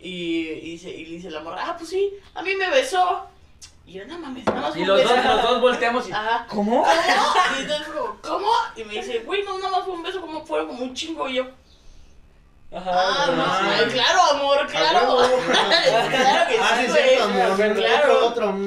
Y, 0.00 0.48
y, 0.48 0.60
dice, 0.72 0.90
y 0.90 1.04
le 1.06 1.16
dice 1.16 1.30
la 1.30 1.40
morra, 1.40 1.64
ah, 1.66 1.76
pues 1.76 1.90
sí, 1.90 2.12
a 2.34 2.42
mí 2.42 2.54
me 2.54 2.70
besó. 2.70 3.26
Y 3.86 3.94
yo, 3.94 4.04
no 4.04 4.18
mames, 4.18 4.44
nada 4.46 4.60
más 4.60 4.72
fue 4.72 4.82
Y 4.82 4.84
los 4.84 4.98
beso". 5.00 5.14
dos, 5.16 5.24
los 5.24 5.42
dos 5.42 5.60
volteamos 5.62 6.08
y. 6.08 6.12
Ajá. 6.12 6.46
¿Cómo? 6.48 6.84
Y 7.58 7.62
entonces 7.62 7.88
como, 7.88 8.18
¿cómo? 8.22 8.50
Y 8.76 8.84
me 8.84 8.94
dice, 8.94 9.20
güey, 9.20 9.42
no, 9.44 9.58
nada 9.58 9.70
más 9.70 9.84
fue 9.84 9.94
un 9.94 10.02
beso, 10.02 10.20
como 10.20 10.44
fueron 10.46 10.68
como 10.68 10.82
un 10.84 10.94
chingo. 10.94 11.28
Y 11.28 11.34
yo, 11.36 11.46
Ajá. 12.70 12.90
ah, 12.92 13.32
no, 13.34 13.42
ah. 13.46 13.80
claro, 13.90 14.20
amor, 14.32 14.66
claro. 14.66 15.16
claro 15.46 16.50
que 16.50 16.56
Ah, 16.60 16.76
sí, 16.76 16.80
sí, 16.80 16.84
es 16.86 16.90
güey. 16.90 17.04
cierto, 17.08 17.24
amor. 17.24 17.74
Claro. 17.76 18.26
Otro, 18.26 18.46
otro. 18.50 18.58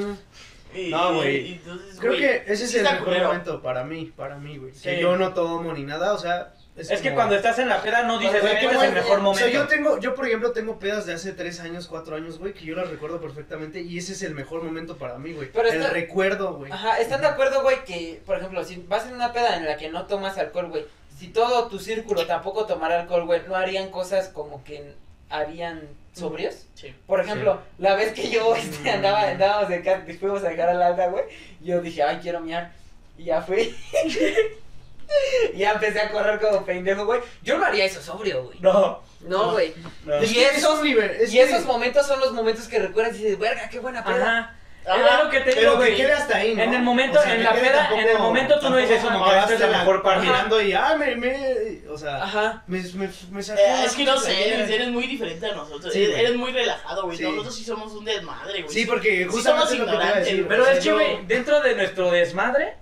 Y- 0.73 0.89
No, 0.89 1.15
güey. 1.15 1.59
Creo 1.99 2.13
que 2.13 2.43
ese 2.47 2.63
es 2.63 2.71
sí 2.71 2.77
el 2.77 2.83
mejor 2.83 3.03
culero. 3.03 3.27
momento 3.27 3.61
para 3.61 3.83
mí, 3.83 4.11
para 4.15 4.37
mí, 4.37 4.57
güey. 4.57 4.71
Que 4.71 4.95
Sí. 4.95 5.01
yo 5.01 5.17
no 5.17 5.33
tomo 5.33 5.73
ni 5.73 5.83
nada, 5.83 6.13
o 6.13 6.17
sea. 6.17 6.53
Es 6.77 6.87
que 6.87 7.09
como- 7.09 7.15
cuando 7.15 7.35
estás 7.35 7.59
en 7.59 7.67
la 7.67 7.81
peda 7.81 8.03
no 8.03 8.17
dices, 8.17 8.41
Güey, 8.41 8.53
este 8.55 8.65
es 8.75 8.81
el 8.81 8.93
mejor 8.93 9.19
O 9.19 9.21
momento. 9.21 9.45
sea, 9.45 9.53
yo 9.53 9.67
tengo, 9.67 9.99
yo 9.99 10.15
por 10.15 10.25
ejemplo 10.25 10.51
tengo 10.53 10.79
pedas 10.79 11.05
de 11.05 11.13
hace 11.13 11.33
tres 11.33 11.59
años, 11.59 11.87
cuatro 11.87 12.15
años, 12.15 12.39
güey, 12.39 12.53
que 12.53 12.63
yo 12.65 12.75
las 12.77 12.89
recuerdo 12.89 13.19
perfectamente 13.19 13.81
y 13.81 13.97
ese 13.97 14.13
es 14.13 14.21
el 14.23 14.33
mejor 14.33 14.63
momento 14.63 14.97
para 14.97 15.17
mí, 15.19 15.33
güey. 15.33 15.51
Pero 15.51 15.67
El 15.67 15.75
está- 15.81 15.89
recuerdo, 15.91 16.53
güey. 16.53 16.71
Ajá, 16.71 16.99
¿están 16.99 17.19
de 17.21 17.27
acuerdo, 17.27 17.61
güey, 17.61 17.83
que, 17.83 18.23
por 18.25 18.37
ejemplo, 18.37 18.63
si 18.63 18.77
vas 18.87 19.05
en 19.05 19.13
una 19.15 19.33
peda 19.33 19.57
en 19.57 19.65
la 19.65 19.75
que 19.75 19.89
no 19.89 20.07
tomas 20.07 20.37
alcohol, 20.37 20.69
güey, 20.69 20.85
si 21.21 21.27
todo 21.27 21.67
tu 21.67 21.77
círculo 21.77 22.25
tampoco 22.25 22.65
tomara 22.65 23.01
alcohol, 23.01 23.25
güey, 23.27 23.41
¿no 23.47 23.55
harían 23.55 23.91
cosas 23.91 24.27
como 24.29 24.63
que 24.63 24.93
harían 25.29 25.81
sobrios? 26.13 26.65
Sí. 26.73 26.95
Por 27.05 27.19
ejemplo, 27.21 27.61
la 27.77 27.93
vez 27.95 28.11
que 28.13 28.27
yo 28.31 28.55
este, 28.55 28.89
andaba, 28.89 29.21
andábamos 29.29 29.69
de 29.69 29.83
ca- 29.83 30.03
fuimos 30.19 30.43
a 30.43 30.49
dejar 30.49 30.69
a 30.69 30.73
Laura, 30.73 31.09
güey, 31.09 31.25
yo 31.61 31.79
dije, 31.79 32.01
ay, 32.01 32.17
quiero 32.23 32.39
miar, 32.39 32.71
y 33.19 33.25
ya 33.25 33.39
fui. 33.43 33.75
y 35.53 35.57
ya 35.59 35.73
empecé 35.73 35.99
a 36.01 36.11
correr 36.11 36.39
como 36.39 36.65
pendejo, 36.65 37.05
güey. 37.05 37.21
Yo 37.43 37.57
no 37.59 37.65
haría 37.65 37.85
eso 37.85 38.01
sobrio, 38.01 38.45
güey. 38.45 38.57
No. 38.61 38.99
No, 39.21 39.51
güey. 39.51 39.75
no. 40.05 40.23
Y 40.23 40.33
que 40.33 40.47
esos- 40.47 40.79
un 40.79 40.85
nivel- 40.87 41.11
es 41.19 41.29
Y 41.31 41.37
que- 41.37 41.43
esos 41.43 41.65
momentos 41.65 42.07
son 42.07 42.19
los 42.19 42.33
momentos 42.33 42.67
que 42.67 42.79
recuerdas 42.79 43.15
y 43.15 43.23
dices, 43.23 43.37
verga, 43.37 43.69
qué 43.69 43.79
buena 43.79 44.03
peda. 44.03 44.39
Ajá. 44.39 44.55
Es 44.83 45.23
lo 45.23 45.29
que 45.29 45.39
te 45.41 45.49
digo, 45.51 45.61
Pero 45.61 45.71
que 45.73 45.77
güey. 45.77 45.95
quede 45.95 46.11
hasta 46.13 46.37
ahí, 46.37 46.55
¿no? 46.55 46.63
En 46.63 46.73
el 46.73 46.81
momento, 46.81 47.19
O 47.19 47.21
sea, 47.21 47.31
en 47.33 47.37
que 47.37 47.43
la 47.43 47.53
peda, 47.53 47.89
en 47.93 48.09
el 48.09 48.17
momento 48.17 48.59
tú 48.59 48.69
no 48.69 48.77
dices, 48.77 49.01
como 49.03 49.23
que 49.23 49.35
vas 49.35 49.51
esta 49.51 49.65
es 49.65 49.71
la 49.71 49.77
mejor 49.79 50.01
parte. 50.01 50.25
Mirando 50.25 50.59
y, 50.61 50.73
ah, 50.73 50.95
me, 50.97 51.15
me, 51.15 51.81
o 51.87 51.97
sea, 51.97 52.23
Ajá. 52.23 52.63
me, 52.65 52.81
me, 52.95 53.09
me 53.29 53.43
sacó 53.43 53.59
Eh, 53.61 53.83
es 53.85 53.93
que 53.95 54.03
no 54.05 54.17
sé. 54.17 54.57
Luis, 54.57 54.69
eres 54.71 54.87
muy 54.89 55.05
diferente 55.05 55.45
a 55.45 55.53
nosotros. 55.55 55.93
Sí, 55.93 56.03
eres, 56.03 56.17
eres 56.17 56.35
muy 56.35 56.51
relajado, 56.51 57.03
güey. 57.05 57.15
Sí. 57.17 57.23
Nosotros 57.23 57.55
sí 57.55 57.63
somos 57.63 57.93
un 57.93 58.05
desmadre, 58.05 58.63
güey. 58.63 58.73
Sí, 58.73 58.85
porque 58.85 59.17
Sí 59.17 59.23
justamente 59.25 59.67
somos 59.67 59.69
que 59.69 59.75
iba 59.75 59.83
a 59.83 59.93
ignorantes, 59.93 60.25
decir, 60.25 60.45
güey. 60.45 60.49
Pero 60.49 60.67
es 60.71 60.83
que, 60.83 60.91
güey, 60.93 61.25
dentro 61.27 61.61
de 61.61 61.75
nuestro 61.75 62.11
desmadre, 62.11 62.73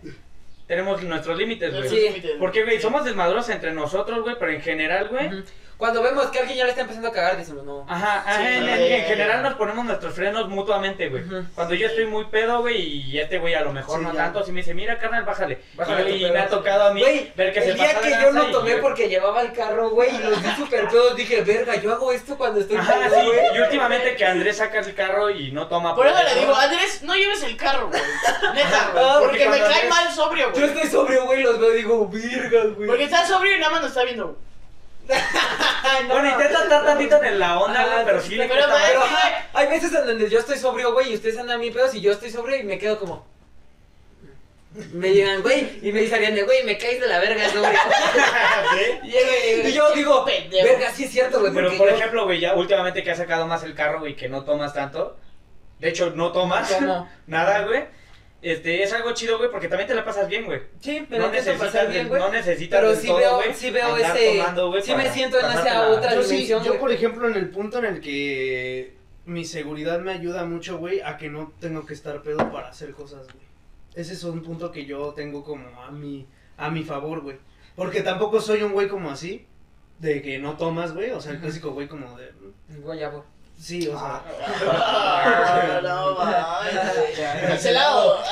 tenemos 0.67 1.03
nuestros 1.03 1.38
límites, 1.38 1.76
güey. 1.76 1.89
Sí. 1.89 2.23
Porque, 2.39 2.63
güey, 2.63 2.80
somos 2.80 3.03
desmadrosos 3.03 3.49
entre 3.49 3.73
nosotros, 3.73 4.21
güey, 4.21 4.35
pero 4.39 4.51
en 4.53 4.61
general, 4.61 5.09
güey. 5.09 5.30
Cuando 5.80 6.03
vemos 6.03 6.26
que 6.27 6.39
alguien 6.39 6.57
ya 6.57 6.65
le 6.65 6.72
está 6.72 6.81
empezando 6.81 7.07
a 7.07 7.14
cagar, 7.14 7.38
decimos, 7.38 7.64
no. 7.64 7.85
Ajá, 7.88 8.18
ajá, 8.27 8.38
Sí, 8.38 8.43
en, 8.47 9.03
general 9.06 9.41
nos 9.43 9.53
ponemos 9.53 9.85
nuestros 9.85 10.14
frenos 10.14 10.49
mutuamente, 10.49 11.07
güey. 11.07 11.23
Ujú. 11.23 11.45
Cuando 11.56 11.73
yo 11.73 11.88
estoy 11.88 12.06
muy 12.06 12.26
pedo, 12.26 12.60
güey, 12.60 12.81
y 13.10 13.18
este 13.18 13.39
güey 13.39 13.53
a 13.53 13.61
lo 13.61 13.72
mejor 13.72 13.97
Sí, 13.99 14.03
no 14.06 14.11
ya. 14.11 14.18
tanto, 14.26 14.43
si 14.43 14.51
me 14.51 14.60
dice, 14.60 14.73
mira, 14.73 14.97
carnal, 14.97 15.23
bájale. 15.23 15.60
Bájale 15.76 16.01
y 16.01 16.11
tu 16.11 16.18
y 16.18 16.22
pedo. 16.23 16.34
me 16.34 16.39
ha 16.41 16.47
tocado 16.49 16.84
a 16.88 16.93
mí 16.93 16.99
Güey, 17.01 17.31
ver 17.34 17.53
que 17.53 17.61
se 17.61 17.69
el 17.69 17.76
día 17.76 17.93
pasa 17.93 18.01
que 18.01 18.10
yo 18.11 18.31
no 18.34 18.45
tomé 18.51 18.72
yo- 18.72 18.81
porque 18.81 19.07
llevaba 19.07 19.41
el 19.41 19.53
carro, 19.53 19.89
güey, 19.91 20.14
y 20.14 20.18
los 20.19 20.43
vi 20.43 20.49
súper 20.57 20.89
pedos, 20.89 21.15
dije, 21.15 21.41
verga, 21.43 21.76
yo 21.77 21.93
hago 21.93 22.11
esto 22.11 22.38
cuando 22.38 22.60
estoy 22.60 22.76
Ajá, 22.76 22.95
pedo, 22.95 23.15
sí, 23.22 23.26
güey. 23.27 23.39
y 23.56 23.60
últimamente 23.61 24.15
que 24.18 24.26
Andrés 24.26 24.57
saca 24.57 24.80
el 24.80 24.93
carro 24.93 25.30
y 25.30 25.53
no 25.53 25.68
toma 25.69 25.95
Por 25.95 26.06
eso 26.07 26.22
le 26.22 26.41
digo, 26.41 26.53
Andrés, 26.56 27.03
no 27.03 27.15
lleves 27.15 27.41
el 27.43 27.56
carro, 27.56 27.88
güey. 27.88 28.01
Neta, 28.53 28.89
güey. 28.91 29.03
Ah, 29.06 29.15
porque 29.22 29.45
porque 29.45 29.49
me 29.49 29.60
cae 29.60 29.73
Andrés- 29.84 29.89
mal 29.89 30.11
sobrio, 30.14 30.45
Yo 30.47 30.60
güey. 30.60 30.65
estoy 30.65 30.88
sobrio, 30.89 31.26
güey, 31.26 31.39
y 31.39 31.43
los 31.43 31.57
veo 31.57 31.73
y 31.73 31.77
digo, 31.77 32.06
virgas, 32.07 32.73
güey. 32.76 32.88
Porque 32.89 33.06
está 33.06 33.26
sobrio 33.26 33.56
y 33.56 33.60
nada 33.60 33.72
más 33.72 33.81
nos 33.84 33.91
está 33.91 34.03
viendo. 34.03 34.38
No, 35.10 36.07
Bueno, 36.07 36.23
no. 36.23 36.31
intenta 36.31 36.64
estar 36.64 36.86
tantito 36.86 37.23
en 37.23 37.40
la 37.40 37.60
onda, 37.60 37.81
Ajá, 37.81 37.94
güey, 37.94 38.06
pero 38.06 38.22
sí 38.22 38.36
le 38.36 38.48
pero 38.48 38.65
cuesta 38.65 38.80
me- 38.80 38.88
Pero 38.88 39.02
ajá, 39.03 39.45
hay 39.53 39.68
veces 39.68 39.94
en 39.94 40.06
donde 40.06 40.30
yo 40.30 40.40
estoy 40.40 40.57
sobrio, 40.57 40.94
güey, 40.94 41.11
y 41.11 41.15
ustedes 41.15 41.38
andan 41.38 41.60
bien 41.60 41.73
pedos 41.73 41.94
y 41.95 42.02
yo 42.02 42.11
estoy 42.11 42.30
sobrio 42.31 42.57
y 42.57 42.64
me 42.64 42.77
quedo 42.77 42.99
como. 42.99 43.26
Me 44.94 45.11
llegan, 45.11 45.41
güey, 45.41 45.80
y 45.81 45.91
me 45.91 46.02
dicen, 46.02 46.18
Ariane, 46.19 46.44
güey, 46.44 46.64
me 46.64 46.77
caes 46.77 47.02
de 47.02 47.07
la 47.07 47.18
verga, 47.19 47.49
sobrio. 47.49 47.80
¿Sí? 49.03 49.10
Y 49.68 49.72
yo 49.73 49.91
digo, 49.94 50.23
pendejo. 50.23 50.64
verga, 50.68 50.91
sí 50.91 51.06
es 51.06 51.11
cierto, 51.11 51.40
güey, 51.40 51.52
Pero 51.53 51.65
porque 51.69 51.77
por 51.80 51.90
yo- 51.90 51.95
ejemplo, 51.95 52.26
güey, 52.26 52.40
ya 52.40 52.53
últimamente 52.53 53.03
que 53.03 53.10
has 53.11 53.18
sacado 53.18 53.48
más 53.48 53.64
el 53.64 53.73
carro, 53.73 53.99
güey, 53.99 54.15
que 54.15 54.30
no 54.30 54.44
tomas 54.44 54.73
tanto. 54.73 55.18
De 55.80 55.90
hecho, 55.90 56.11
no 56.11 56.31
tomas 56.31 56.72
¿Cómo? 56.72 57.10
nada, 57.27 57.61
güey. 57.65 57.86
Este, 58.41 58.83
es 58.83 58.93
algo 58.93 59.13
chido, 59.13 59.37
güey, 59.37 59.51
porque 59.51 59.67
también 59.67 59.87
te 59.87 59.95
la 59.95 60.05
pasas 60.05 60.27
bien, 60.29 60.45
güey. 60.45 60.61
Sí, 60.79 61.05
me 61.09 61.17
No 61.19 61.29
necesitas, 61.29 61.89
bien, 61.89 62.07
güey. 62.07 62.21
no 62.21 62.31
necesitas 62.31 62.79
Pero 62.79 62.95
sí 62.95 63.07
todo, 63.07 63.17
veo, 63.17 63.35
güey, 63.35 63.53
sí 63.53 63.69
veo 63.69 63.97
ese. 63.97 64.37
tomando, 64.37 64.69
güey, 64.69 64.81
sí 64.81 64.95
me 64.95 65.09
siento 65.11 65.39
en 65.39 65.45
esa 65.45 65.89
otra 65.89 66.15
Yo 66.15 66.23
sí, 66.23 66.47
yo 66.47 66.59
güey. 66.63 66.79
por 66.79 66.91
ejemplo 66.91 67.27
en 67.27 67.35
el 67.35 67.49
punto 67.49 67.79
en 67.79 67.85
el 67.85 67.99
que 67.99 68.93
mi 69.25 69.43
seguridad 69.43 69.99
me 69.99 70.13
ayuda 70.13 70.45
mucho, 70.45 70.77
güey, 70.77 71.01
a 71.01 71.17
que 71.17 71.29
no 71.29 71.51
tengo 71.59 71.85
que 71.85 71.93
estar 71.93 72.21
pedo 72.21 72.49
para 72.51 72.69
hacer 72.69 72.91
cosas, 72.93 73.25
güey. 73.25 73.43
Ese 73.95 74.13
es 74.13 74.23
un 74.23 74.41
punto 74.41 74.71
que 74.71 74.85
yo 74.85 75.13
tengo 75.13 75.43
como 75.43 75.83
a 75.83 75.91
mi, 75.91 76.25
a 76.57 76.69
mi 76.69 76.83
favor, 76.83 77.21
güey. 77.21 77.37
Porque 77.75 78.01
tampoco 78.01 78.39
soy 78.39 78.63
un 78.63 78.71
güey 78.71 78.87
como 78.87 79.11
así, 79.11 79.45
de 79.99 80.21
que 80.21 80.39
no 80.39 80.55
tomas, 80.55 80.93
güey, 80.93 81.11
o 81.11 81.19
sea, 81.19 81.33
el 81.33 81.39
clásico 81.39 81.71
güey 81.71 81.87
como 81.89 82.17
de... 82.17 82.31
Guayabo. 82.81 83.25
Sí, 83.60 83.88
o 83.88 83.99
sea... 83.99 84.23
Ah, 84.72 85.81
no. 85.84 87.48
Cancelado. 87.48 88.19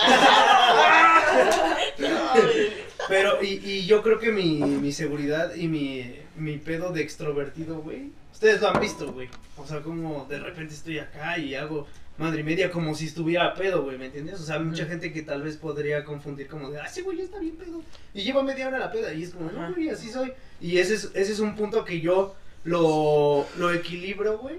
Pero, 3.08 3.44
y, 3.44 3.62
y 3.64 3.86
yo 3.86 4.02
creo 4.04 4.20
que 4.20 4.32
mi, 4.32 4.58
mi 4.58 4.92
seguridad 4.92 5.54
y 5.56 5.68
mi, 5.68 6.16
mi 6.36 6.58
pedo 6.58 6.92
de 6.92 7.02
extrovertido, 7.02 7.82
güey. 7.82 8.12
Ustedes 8.34 8.62
lo 8.62 8.70
han 8.70 8.80
visto, 8.80 9.12
güey. 9.14 9.30
O 9.58 9.66
sea, 9.66 9.82
como 9.82 10.26
de 10.30 10.40
repente 10.40 10.74
estoy 10.74 11.00
acá 11.00 11.38
y 11.38 11.56
hago 11.56 11.88
madre 12.18 12.44
media 12.44 12.72
como 12.72 12.96
si 12.96 13.06
estuviera 13.06 13.46
a 13.46 13.54
pedo, 13.54 13.84
güey, 13.84 13.98
¿me 13.98 14.08
entiendes? 14.08 14.40
O 14.40 14.44
sea, 14.44 14.60
mucha 14.60 14.86
gente 14.86 15.14
que 15.14 15.22
tal 15.22 15.44
vez 15.44 15.58
podría 15.58 16.04
confundir 16.04 16.48
como 16.48 16.70
de, 16.70 16.80
ah, 16.80 16.88
sí, 16.88 17.02
güey, 17.02 17.18
ya 17.18 17.24
está 17.24 17.40
bien 17.40 17.56
pedo. 17.56 17.82
Y 18.14 18.24
lleva 18.24 18.44
media 18.44 18.68
hora 18.68 18.80
la 18.80 18.92
peda. 18.92 19.14
Y 19.14 19.24
es 19.24 19.32
como, 19.32 19.52
no, 19.52 19.74
güey, 19.74 19.90
así 19.90 20.10
soy. 20.10 20.34
Y 20.60 20.80
ese 20.80 20.96
es, 20.96 21.12
ese 21.14 21.34
es 21.34 21.40
un 21.40 21.56
punto 21.56 21.86
que 21.86 22.02
yo 22.02 22.36
lo, 22.64 23.46
lo 23.58 23.72
equilibro, 23.72 24.40
güey. 24.40 24.58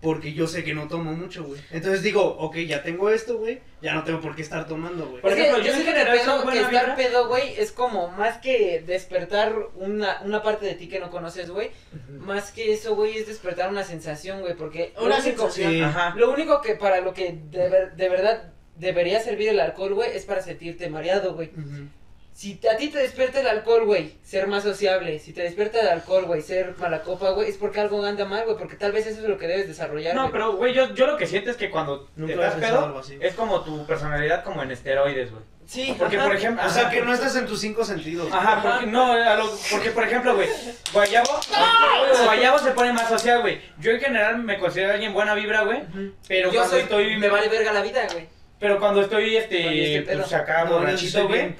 Porque 0.00 0.32
yo 0.32 0.46
sé 0.46 0.64
que 0.64 0.72
no 0.72 0.88
tomo 0.88 1.12
mucho, 1.12 1.44
güey. 1.44 1.60
Entonces 1.70 2.02
digo, 2.02 2.22
ok, 2.38 2.56
ya 2.60 2.82
tengo 2.82 3.10
esto, 3.10 3.36
güey. 3.36 3.60
Ya 3.82 3.92
no 3.94 4.02
tengo 4.02 4.20
por 4.20 4.34
qué 4.34 4.40
estar 4.40 4.66
tomando, 4.66 5.06
güey. 5.06 5.20
Por 5.20 5.32
ejemplo, 5.32 5.58
yo 5.58 5.72
siento 5.74 5.92
que 5.92 5.98
general 5.98 6.18
pedo- 6.18 6.42
soy 6.42 6.52
que 6.52 6.58
estar 6.58 6.70
vibra. 6.70 6.96
pedo, 6.96 7.28
güey, 7.28 7.54
es 7.58 7.70
como 7.72 8.08
más 8.08 8.38
que 8.38 8.82
despertar 8.86 9.54
una, 9.74 10.22
una 10.22 10.42
parte 10.42 10.64
de 10.64 10.74
ti 10.74 10.88
que 10.88 11.00
no 11.00 11.10
conoces, 11.10 11.50
güey. 11.50 11.70
Más 12.08 12.50
que 12.50 12.72
eso, 12.72 12.94
güey, 12.96 13.18
es 13.18 13.26
despertar 13.26 13.68
una 13.68 13.84
sensación, 13.84 14.40
güey, 14.40 14.54
porque 14.56 14.94
lo 14.96 15.04
Una 15.04 15.16
único- 15.18 15.42
sensación. 15.50 15.72
Sí. 15.72 15.80
Ajá. 15.82 16.14
Lo 16.16 16.30
único 16.32 16.62
que 16.62 16.76
para 16.76 17.00
lo 17.02 17.12
que 17.12 17.38
de, 17.50 17.68
ver- 17.68 17.92
de 17.94 18.08
verdad 18.08 18.52
debería 18.76 19.20
servir 19.20 19.50
el 19.50 19.60
alcohol, 19.60 19.92
güey, 19.92 20.10
es 20.16 20.24
para 20.24 20.40
sentirte 20.40 20.88
mareado, 20.88 21.34
güey. 21.34 21.50
Ujú. 21.50 21.88
Si 22.32 22.58
a 22.72 22.76
ti 22.76 22.88
te 22.88 22.98
despierta 22.98 23.40
el 23.40 23.46
alcohol, 23.48 23.84
güey, 23.84 24.14
ser 24.22 24.46
más 24.46 24.62
sociable, 24.62 25.18
si 25.18 25.32
te 25.34 25.42
despierta 25.42 25.80
el 25.80 25.88
alcohol, 25.88 26.24
güey, 26.24 26.40
ser 26.40 26.74
mala 26.78 27.02
copa, 27.02 27.30
güey, 27.30 27.50
es 27.50 27.56
porque 27.58 27.80
algo 27.80 28.02
anda 28.04 28.24
mal, 28.24 28.44
güey, 28.44 28.56
porque 28.56 28.76
tal 28.76 28.92
vez 28.92 29.06
eso 29.06 29.20
es 29.20 29.28
lo 29.28 29.36
que 29.36 29.46
debes 29.46 29.68
desarrollar, 29.68 30.14
No, 30.14 30.22
güey. 30.22 30.32
pero, 30.32 30.52
güey, 30.56 30.72
yo, 30.72 30.94
yo 30.94 31.06
lo 31.06 31.16
que 31.18 31.26
siento 31.26 31.50
es 31.50 31.56
que 31.58 31.70
cuando 31.70 32.08
Nunca 32.16 32.34
te 32.34 32.40
das 32.40 32.54
pedo, 32.54 32.84
algo 32.86 32.98
así. 33.00 33.18
es 33.20 33.34
como 33.34 33.62
tu 33.62 33.84
personalidad 33.84 34.42
como 34.42 34.62
en 34.62 34.70
esteroides, 34.70 35.30
güey. 35.32 35.42
Sí, 35.66 35.94
Porque, 35.98 36.16
ajá. 36.16 36.26
por 36.26 36.34
ejemplo... 36.36 36.66
O 36.66 36.70
sea, 36.70 36.82
ajá, 36.82 36.90
que 36.90 37.00
no 37.02 37.12
estás 37.12 37.36
en 37.36 37.46
tus 37.46 37.60
cinco 37.60 37.84
sentidos. 37.84 38.28
Ajá, 38.32 38.60
porque, 38.62 38.86
no, 38.90 39.12
a 39.12 39.34
lo- 39.36 39.50
porque 39.70 39.90
por 39.90 40.02
ejemplo, 40.04 40.34
güey, 40.34 40.48
Guayabo, 40.92 41.28
Guayabo 42.24 42.58
se 42.58 42.70
pone 42.72 42.92
más 42.92 43.08
social, 43.08 43.40
güey. 43.42 43.60
Yo 43.78 43.92
en 43.92 44.00
general 44.00 44.38
me 44.42 44.58
considero 44.58 44.92
alguien 44.92 45.12
buena 45.12 45.34
vibra, 45.34 45.62
güey, 45.62 45.82
pero 46.26 46.48
yo 46.50 46.54
cuando 46.60 46.72
soy, 46.74 46.82
estoy... 46.82 47.16
me 47.18 47.28
vale 47.28 47.48
verga 47.48 47.72
la 47.72 47.82
vida, 47.82 48.06
güey. 48.12 48.26
Pero 48.60 48.78
cuando 48.78 49.00
estoy, 49.00 49.36
este, 49.36 49.96
este 49.96 50.12
pedo. 50.12 50.20
pues 50.20 50.32
acá 50.34 50.64
No, 50.66 50.74
borrachito, 50.78 51.26
güey, 51.26 51.54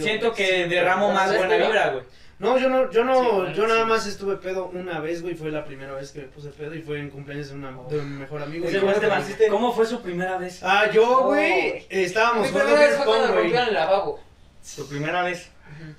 siento 0.00 0.32
que 0.32 0.66
derramo 0.68 1.08
¿No 1.08 1.14
más 1.14 1.36
buena 1.36 1.48
pedo? 1.48 1.66
vibra, 1.66 1.88
güey. 1.90 2.04
No, 2.38 2.58
yo 2.58 2.68
no, 2.68 2.90
yo 2.90 3.02
Sí, 3.02 3.06
no, 3.06 3.32
bueno, 3.32 3.52
yo 3.52 3.66
nada 3.66 3.82
sí. 3.82 3.88
más 3.88 4.06
estuve 4.06 4.36
pedo 4.36 4.66
una 4.66 5.00
vez, 5.00 5.22
güey, 5.22 5.34
fue 5.34 5.50
la 5.50 5.64
primera 5.64 5.92
vez 5.94 6.10
que 6.12 6.20
me 6.20 6.26
puse 6.28 6.50
pedo 6.50 6.74
y 6.74 6.82
fue 6.82 6.98
en 6.98 7.10
cumpleaños 7.10 7.48
de, 7.50 7.54
una, 7.54 7.70
de 7.88 8.02
mi 8.02 8.16
mejor 8.18 8.42
amigo. 8.42 8.66
Ese 8.66 8.80
güey 8.80 8.94
te 9.38 9.48
¿Cómo 9.48 9.72
fue 9.72 9.86
su 9.86 10.00
primera 10.02 10.36
vez? 10.38 10.60
Ah, 10.62 10.86
yo, 10.92 11.02
No, 11.06 11.22
güey, 11.26 11.86
estábamos 11.90 12.46
Mi 12.46 12.48
jugando 12.52 12.72
primera 12.74 12.88
vez 12.88 12.88
beer 12.88 12.96
fue 12.96 13.06
cuando 13.06 13.26
pong, 13.26 13.32
güey. 13.34 13.42
rompieron 13.44 13.68
el 13.68 13.74
lavabo. 13.74 14.20
Su 14.62 14.88
primera 14.88 15.22
vez. 15.22 15.50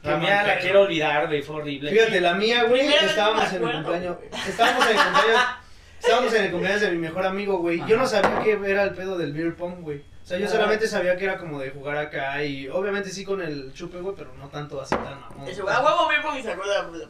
La 0.03 0.17
mía 0.17 0.43
la 0.43 0.57
quiero 0.59 0.81
olvidar, 0.81 1.27
güey, 1.27 1.41
fue 1.41 1.55
horrible. 1.57 1.91
Fíjate, 1.91 2.21
la 2.21 2.33
mía, 2.33 2.63
güey, 2.63 2.87
estábamos 2.87 3.51
no 3.53 3.69
en 3.69 3.75
el 3.75 3.83
cumpleaños, 3.83 4.17
estábamos 4.47 4.85
en 4.85 4.91
el 4.97 5.03
cumpleaños, 5.03 5.41
estábamos 5.99 6.33
en 6.33 6.43
el 6.43 6.51
cumpleaños 6.51 6.81
de 6.81 6.91
mi 6.91 6.97
mejor 6.97 7.25
amigo, 7.25 7.57
güey. 7.57 7.81
Yo 7.87 7.97
no 7.97 8.07
sabía 8.07 8.39
qué 8.43 8.51
era 8.65 8.83
el 8.83 8.91
pedo 8.91 9.17
del 9.17 9.33
beer 9.33 9.55
pong, 9.55 9.81
güey. 9.81 10.03
O 10.25 10.27
sea, 10.27 10.39
yo 10.39 10.47
Ah. 10.47 10.49
solamente 10.49 10.87
sabía 10.87 11.15
que 11.15 11.23
era 11.25 11.37
como 11.37 11.59
de 11.59 11.69
jugar 11.69 11.97
acá 11.97 12.43
y 12.43 12.67
obviamente 12.67 13.11
sí 13.11 13.23
con 13.23 13.43
el 13.43 13.71
chupe, 13.75 13.99
güey, 13.99 14.15
pero 14.17 14.33
no 14.39 14.47
tanto 14.49 14.81
así 14.81 14.95
tan 14.95 15.21
mamón. 15.21 15.47
Ese 15.47 15.61
güey, 15.61 15.71
a 15.71 15.81
huevo, 15.85 16.09
me 16.09 16.19
pongo 16.23 16.39
y 16.39 16.41
se 16.41 16.51
acuerda. 16.51 16.89
pues, 16.89 17.03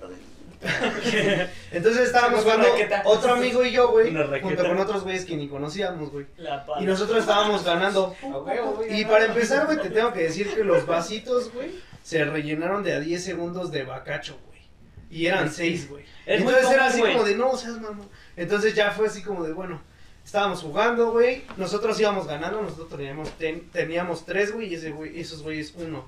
Entonces 1.72 2.08
estábamos 2.08 2.42
jugando 2.44 2.68
otro 3.06 3.34
amigo 3.36 3.64
y 3.64 3.72
yo, 3.72 3.90
güey, 3.90 4.14
junto 4.42 4.64
con 4.68 4.78
otros 4.80 5.04
güeyes 5.04 5.24
que 5.24 5.38
ni 5.38 5.48
conocíamos, 5.48 6.12
güey. 6.12 6.26
Y 6.82 6.84
nosotros 6.86 7.20
estábamos 7.20 7.64
ganando. 7.64 8.14
Y 8.90 9.06
para 9.06 9.26
empezar, 9.26 9.66
güey, 9.66 9.80
te 9.80 9.90
tengo 9.92 10.12
que 10.12 10.24
decir 10.24 10.54
que 10.54 10.64
los 10.66 10.86
vasitos, 10.86 11.54
güey, 11.54 11.72
se 12.04 12.26
rellenaron 12.26 12.84
de 12.84 12.94
a 12.94 13.00
10 13.00 13.24
segundos 13.24 13.72
de 13.72 13.84
bacacho, 13.84 14.38
güey. 14.48 14.60
Y 15.10 15.28
eran 15.28 15.50
6, 15.52 15.90
güey. 15.90 16.04
Entonces 16.26 16.70
era 16.70 16.88
así 16.88 17.02
como 17.02 17.24
de, 17.24 17.36
no, 17.36 17.56
seas 17.56 17.80
mamón. 17.80 18.10
Entonces 18.36 18.74
ya 18.76 18.92
fue 18.92 19.08
así 19.08 19.22
como 19.24 19.44
de, 19.46 19.54
bueno, 19.54 19.82
estábamos 20.26 20.62
jugando, 20.62 21.12
güey. 21.12 21.44
Nosotros 21.58 21.98
íbamos 22.00 22.28
ganando, 22.28 22.62
nosotros 22.62 22.90
teníamos, 22.90 23.30
ten- 23.38 23.70
teníamos 23.72 24.26
3, 24.26 24.52
güey, 24.54 24.68
y 24.72 24.76
ese 24.76 24.92
güey, 24.92 25.20
esos 25.20 25.42
güeyes 25.44 25.74
1. 25.76 26.08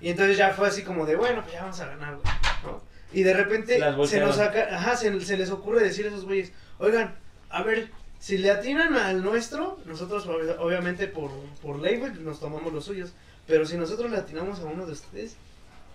Y 0.00 0.10
entonces 0.10 0.36
ya 0.36 0.50
fue 0.50 0.68
así 0.68 0.82
como 0.82 1.06
de, 1.06 1.16
bueno, 1.16 1.40
pues 1.42 1.54
ya 1.54 1.62
vamos 1.62 1.80
a 1.80 1.86
ganar, 1.86 2.14
güey. 2.16 2.34
¿no? 2.64 2.80
Y 3.12 3.22
de 3.22 3.32
repente 3.34 3.78
se 4.10 4.20
nos 4.20 4.36
saca, 4.36 4.76
ajá, 4.76 4.96
se, 4.96 5.20
se 5.20 5.36
les 5.36 5.50
ocurre 5.50 5.82
decir 5.82 6.04
a 6.04 6.08
esos 6.08 6.24
güeyes, 6.24 6.52
oigan, 6.78 7.14
a 7.48 7.62
ver, 7.62 7.90
si 8.18 8.38
le 8.38 8.50
atinan 8.50 8.96
al 8.96 9.22
nuestro, 9.22 9.78
nosotros 9.86 10.26
ob- 10.26 10.56
obviamente 10.58 11.06
por, 11.06 11.30
por 11.62 11.78
ley, 11.80 11.96
güey, 11.98 12.12
nos 12.14 12.40
tomamos 12.40 12.72
los 12.72 12.84
suyos. 12.84 13.12
Pero 13.46 13.66
si 13.66 13.76
nosotros 13.76 14.10
le 14.10 14.16
atinamos 14.16 14.58
a 14.60 14.64
uno 14.64 14.86
de 14.86 14.92
ustedes, 14.92 15.36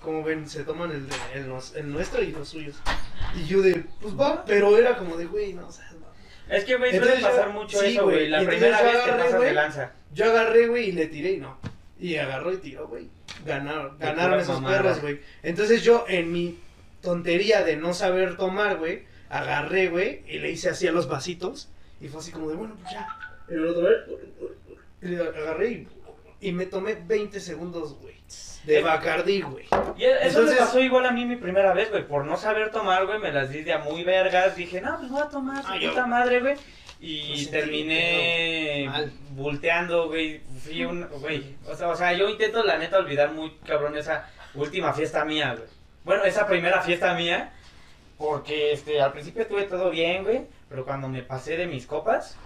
como 0.02 0.24
ven, 0.24 0.48
se 0.50 0.64
toman 0.64 0.92
el, 0.92 1.08
el, 1.34 1.50
nos- 1.50 1.76
el 1.76 1.92
nuestro 1.92 2.22
y 2.24 2.32
los 2.32 2.48
suyos. 2.50 2.78
Y 3.36 3.46
yo 3.46 3.62
de, 3.62 3.84
pues 4.02 4.18
va, 4.18 4.46
pero 4.46 4.78
era 4.78 4.98
como 4.98 5.18
de, 5.18 5.26
güey, 5.26 5.54
no, 5.54 5.68
o 5.68 5.72
sea, 5.72 5.92
no. 5.92 6.08
Es 6.50 6.66
que, 6.66 6.76
güey, 6.78 6.98
suele 6.98 7.20
yo- 7.22 7.28
pasar 7.28 7.50
mucho 7.52 7.80
sí, 7.80 7.86
eso, 7.88 8.04
güey. 8.06 8.28
La 8.28 8.40
primera 8.40 8.82
vez 8.82 8.96
agarré, 8.96 9.12
pasas 9.12 9.32
de 9.34 9.38
güey. 9.38 9.54
lanza. 9.54 9.92
Yo 10.14 10.26
agarré, 10.26 10.68
güey, 10.68 10.90
y 10.90 10.92
le 10.94 11.06
tiré 11.08 11.32
y 11.34 11.38
no. 11.38 11.58
Y 12.00 12.16
agarró 12.16 12.52
y 12.54 12.58
tiró, 12.58 12.88
güey. 12.88 13.08
Ganaron, 13.46 13.98
ganaron 14.00 14.40
esos 14.40 14.56
mamada. 14.62 14.78
perros, 14.82 15.02
güey. 15.02 15.20
Entonces 15.44 15.84
yo, 15.84 16.06
en 16.08 16.32
mi 16.32 16.60
tontería 17.02 17.64
de 17.64 17.76
no 17.78 17.94
saber 17.94 18.36
tomar, 18.38 18.78
güey, 18.78 19.04
agarré, 19.30 19.90
güey, 19.90 20.24
y 20.28 20.40
le 20.40 20.50
hice 20.52 20.70
así 20.70 20.88
a 20.88 20.92
los 20.92 21.08
vasitos. 21.08 21.70
Y 22.02 22.08
fue 22.08 22.20
así 22.22 22.32
como 22.32 22.50
de, 22.50 22.56
bueno, 22.56 22.76
pues 22.82 22.94
ya. 22.94 23.08
Y 23.50 23.54
el 23.54 23.68
otro, 23.68 23.88
y 25.02 25.08
le 25.08 25.22
agarré 25.22 25.72
y, 25.72 25.88
y 26.42 26.52
me 26.52 26.66
tomé 26.66 26.96
20 26.96 27.40
segundos, 27.40 27.96
güey. 28.00 28.16
De 28.64 28.80
Eh, 28.80 28.82
Bacardí, 28.84 29.42
güey. 29.42 29.66
Y 29.98 30.04
eso 30.04 30.18
Entonces- 30.22 30.52
me 30.56 30.58
pasó 30.66 30.80
igual 30.80 31.06
a 31.06 31.12
mí 31.12 31.26
mi 31.26 31.38
primera 31.38 31.74
vez, 31.74 31.90
güey. 31.90 32.06
Por 32.08 32.26
no 32.26 32.38
saber 32.38 32.72
tomar, 32.72 33.06
güey, 33.06 33.20
me 33.20 33.32
las 33.32 33.50
di 33.50 33.62
de 33.64 33.74
a 33.74 33.80
muy 33.80 34.04
vergas. 34.04 34.56
Dije, 34.56 34.82
no, 34.82 34.98
pues 35.00 35.10
voy 35.10 35.22
a 35.22 35.30
tomar, 35.30 35.64
su 35.64 35.88
puta 35.88 36.06
madre, 36.06 36.40
güey. 36.42 36.56
Y 37.00 37.38
sentí 37.38 37.52
terminé. 37.52 38.86
Mal. 38.90 39.12
volteando, 39.32 40.08
güey. 40.08 40.42
Fui 40.64 40.84
un, 40.84 41.08
güey. 41.22 41.56
O 41.66 41.76
sea, 41.76 41.88
o 41.90 41.96
sea, 41.96 42.12
yo 42.14 42.28
intento, 42.30 42.62
la 42.64 42.78
neta, 42.78 42.98
olvidar 42.98 43.32
muy 43.32 43.52
cabrón 43.66 43.98
esa 43.98 44.30
última 44.54 44.94
fiesta 44.94 45.24
mía, 45.24 45.56
güey. 45.56 45.68
Bueno, 46.04 46.24
esa 46.26 46.46
primera 46.48 46.82
fiesta 46.82 47.14
mía. 47.16 47.54
Porque, 48.18 48.74
este, 48.74 49.00
al 49.02 49.14
principio 49.14 49.44
estuve 49.44 49.64
todo 49.64 49.90
bien, 49.90 50.26
güey. 50.26 50.42
Pero 50.68 50.84
cuando 50.86 51.08
me 51.08 51.24
pasé 51.24 51.56
de 51.56 51.68
mis 51.68 51.86
copas, 51.86 52.38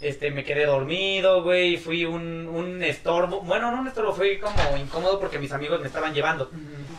este, 0.00 0.30
me 0.30 0.44
quedé 0.44 0.66
dormido, 0.66 1.42
güey. 1.42 1.76
Fui 1.76 2.04
un, 2.04 2.46
un 2.48 2.82
estorbo. 2.82 3.40
Bueno, 3.42 3.70
no 3.70 3.80
un 3.80 3.88
estorbo, 3.88 4.12
fue 4.12 4.38
como 4.38 4.76
incómodo 4.76 5.18
porque 5.18 5.38
mis 5.38 5.52
amigos 5.52 5.80
me 5.80 5.86
estaban 5.86 6.12
llevando. 6.14 6.50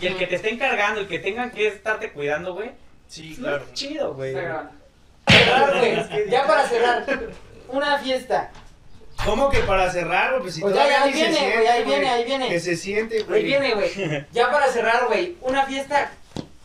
Y 0.02 0.08
el 0.08 0.18
que 0.18 0.28
te 0.28 0.36
esté 0.36 0.52
encargando, 0.52 1.00
el 1.02 1.08
que 1.08 1.20
tengan 1.20 1.52
que 1.52 1.68
estarte 1.68 2.12
cuidando, 2.12 2.54
güey. 2.54 2.72
Sí, 3.08 3.38
es 3.40 3.74
chido, 3.74 4.14
güey. 4.14 4.34
Cerrar, 4.34 5.78
güey. 5.78 6.30
Ya 6.30 6.46
para 6.46 6.68
cerrar. 6.68 7.06
Una 7.70 7.98
fiesta. 8.00 8.52
¿Cómo 9.26 9.50
que 9.50 9.60
para 9.60 9.92
cerrar, 9.92 10.32
güey? 10.32 10.42
Pues 10.44 10.56
si 10.56 10.62
Pues 10.62 10.76
ya, 10.76 11.04
ahí 11.04 11.12
ni 11.12 11.18
se 11.18 11.24
viene, 11.24 11.36
siente, 11.38 11.56
güey, 11.58 11.68
ahí 11.68 11.84
viene, 11.84 12.10
ahí 12.10 12.24
viene. 12.24 12.50
Que 12.50 12.60
se 12.60 12.76
siente, 12.78 13.24
güey. 13.24 13.40
Ahí 13.40 13.46
viene, 13.46 13.74
güey. 13.74 14.26
Ya 14.32 14.52
para 14.52 14.68
cerrar, 14.68 15.08
güey. 15.08 15.36
Una 15.42 15.66
fiesta. 15.66 16.12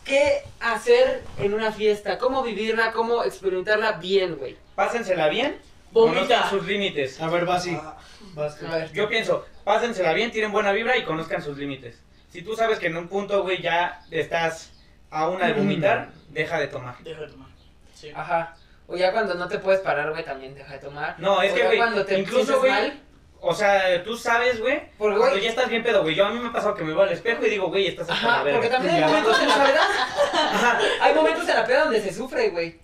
¿Qué 0.05 0.43
hacer 0.59 1.23
en 1.39 1.53
una 1.53 1.71
fiesta? 1.71 2.17
¿Cómo 2.17 2.43
vivirla? 2.43 2.91
¿Cómo 2.91 3.23
experimentarla 3.23 3.93
bien, 3.93 4.35
güey? 4.35 4.57
Pásensela 4.75 5.29
bien. 5.29 5.57
Vomita. 5.93 6.21
Conozcan 6.21 6.49
sus 6.49 6.65
límites. 6.67 7.21
A 7.21 7.27
ver, 7.29 7.45
vas. 7.45 7.67
A 7.67 8.75
ver. 8.75 8.91
Yo 8.91 9.07
pienso, 9.07 9.45
pásensela 9.63 10.13
bien, 10.13 10.31
tienen 10.31 10.51
buena 10.51 10.71
vibra 10.71 10.97
y 10.97 11.03
conozcan 11.03 11.41
sus 11.41 11.57
límites. 11.57 12.01
Si 12.29 12.41
tú 12.41 12.55
sabes 12.55 12.79
que 12.79 12.87
en 12.87 12.97
un 12.97 13.07
punto, 13.07 13.43
güey, 13.43 13.61
ya 13.61 14.01
estás 14.09 14.73
a 15.11 15.29
una 15.29 15.45
de 15.47 15.53
vomitar, 15.53 16.09
deja 16.29 16.59
de 16.59 16.67
tomar. 16.67 16.97
Deja 17.03 17.21
de 17.21 17.27
tomar. 17.27 17.49
Sí. 17.93 18.11
Ajá. 18.13 18.55
O 18.87 18.97
ya 18.97 19.11
cuando 19.11 19.35
no 19.35 19.47
te 19.47 19.59
puedes 19.59 19.81
parar, 19.81 20.09
güey, 20.11 20.25
también 20.25 20.55
deja 20.55 20.73
de 20.73 20.79
tomar. 20.79 21.15
No, 21.19 21.41
es 21.41 21.51
O 21.51 21.55
que, 21.55 21.63
güey, 21.65 21.77
cuando 21.77 22.03
te 22.05 22.19
incluso, 22.19 22.59
güey, 22.59 22.71
mal, 22.71 22.99
O 23.39 23.53
sea, 23.53 24.03
tú 24.03 24.17
sabes, 24.17 24.59
güey, 24.59 24.81
Porque, 24.97 25.17
cuando 25.17 25.35
güey, 25.35 25.43
ya 25.43 25.49
estás 25.51 25.69
bien 25.69 25.83
pedo, 25.83 26.01
güey. 26.01 26.15
Yo 26.15 26.25
a 26.25 26.31
mí 26.31 26.39
me 26.39 26.49
ha 26.49 26.51
pasado 26.51 26.73
que 26.75 26.83
me 26.83 26.93
voy 26.93 27.03
al 27.03 27.13
espejo 27.13 27.45
y 27.45 27.49
digo, 27.51 27.67
güey, 27.69 27.87
estás 27.87 28.07
la 28.07 28.13
Ajá, 28.15 28.43
verga. 28.43 28.59
porque 28.59 28.73
también 28.73 28.95
hay 29.03 29.03
momentos 29.03 29.39
en 29.39 29.47
la 29.49 29.55
peda. 29.63 29.81
Ajá. 30.33 30.79
Hay 31.01 31.13
momentos 31.13 31.47
en 31.47 31.55
la 31.55 31.65
peda 31.65 31.83
donde 31.85 32.01
se 32.01 32.13
sufre, 32.13 32.49
güey. 32.49 32.79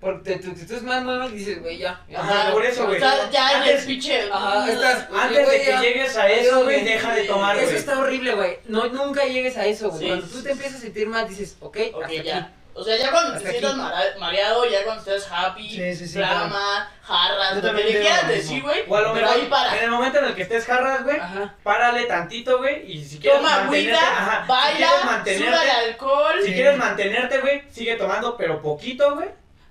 Porque 0.00 0.36
tú, 0.36 0.54
tú, 0.54 0.64
tú 0.64 0.76
es 0.76 0.82
más 0.82 1.02
mal 1.02 1.28
y 1.32 1.38
dices, 1.38 1.60
güey, 1.60 1.78
ya. 1.78 2.00
ya. 2.08 2.20
Ajá, 2.20 2.52
por 2.52 2.64
eso, 2.64 2.86
güey. 2.86 3.00
Ya 3.00 3.64
en 3.64 3.76
el 3.76 3.84
pinche. 3.84 4.30
Ajá, 4.32 4.70
estás. 4.70 5.08
Antes 5.12 5.44
güey, 5.44 5.58
de 5.58 5.64
que 5.64 5.70
ya. 5.72 5.80
llegues 5.80 6.16
a 6.16 6.28
eso, 6.28 6.62
güey, 6.62 6.84
deja 6.84 7.14
de 7.14 7.24
tomar, 7.24 7.56
Eso 7.56 7.64
güey. 7.66 7.76
está 7.78 7.98
horrible, 7.98 8.34
güey. 8.34 8.58
No, 8.66 8.86
nunca 8.86 9.24
llegues 9.24 9.56
a 9.56 9.66
eso, 9.66 9.88
güey. 9.90 10.00
Sí, 10.02 10.06
Cuando 10.06 10.26
sí, 10.26 10.32
tú 10.32 10.38
sí, 10.38 10.44
te 10.44 10.50
empiezas 10.52 10.76
a 10.76 10.80
sentir 10.82 11.08
mal, 11.08 11.28
dices, 11.28 11.56
ok, 11.60 11.76
Ok, 11.94 12.02
hasta 12.04 12.22
ya. 12.22 12.36
aquí. 12.38 12.46
O 12.74 12.84
sea, 12.84 12.96
ya 12.96 13.10
cuando 13.10 13.32
Hasta 13.34 13.44
te 13.50 13.58
sientas 13.58 13.76
mareado, 14.20 14.64
ya 14.70 14.84
cuando 14.84 15.02
estés 15.02 15.28
happy, 15.32 15.68
Sí, 15.68 15.96
sí, 15.96 16.06
sí, 16.06 16.18
flama, 16.18 16.88
jarras, 17.02 17.56
lo 17.60 17.74
que 17.74 17.82
le 17.82 18.00
quieras 18.00 18.28
decir, 18.28 18.62
güey. 18.62 18.84
O 18.86 18.94
a 18.94 19.00
lo 19.00 19.12
Pero 19.14 19.26
mejor, 19.26 19.40
ahí 19.42 19.46
para. 19.50 19.76
en 19.78 19.82
el 19.82 19.90
momento 19.90 20.18
en 20.20 20.24
el 20.26 20.34
que 20.36 20.42
estés 20.42 20.64
jarras, 20.64 21.02
güey, 21.02 21.18
Ajá. 21.18 21.56
párale 21.64 22.04
tantito, 22.04 22.58
güey, 22.58 22.88
y 22.88 23.04
si 23.04 23.18
quieres 23.18 23.40
Toma 23.40 23.64
agüita, 23.64 24.44
baila, 24.46 24.90
mantenerte, 25.06 25.64
el 25.64 25.88
alcohol. 25.88 26.34
si 26.44 26.52
quieres 26.52 26.76
mantenerte, 26.78 27.38
güey, 27.40 27.64
sigue 27.68 27.96
tomando, 27.96 28.36
pero 28.36 28.62
poquito, 28.62 29.16
güey, 29.16 29.28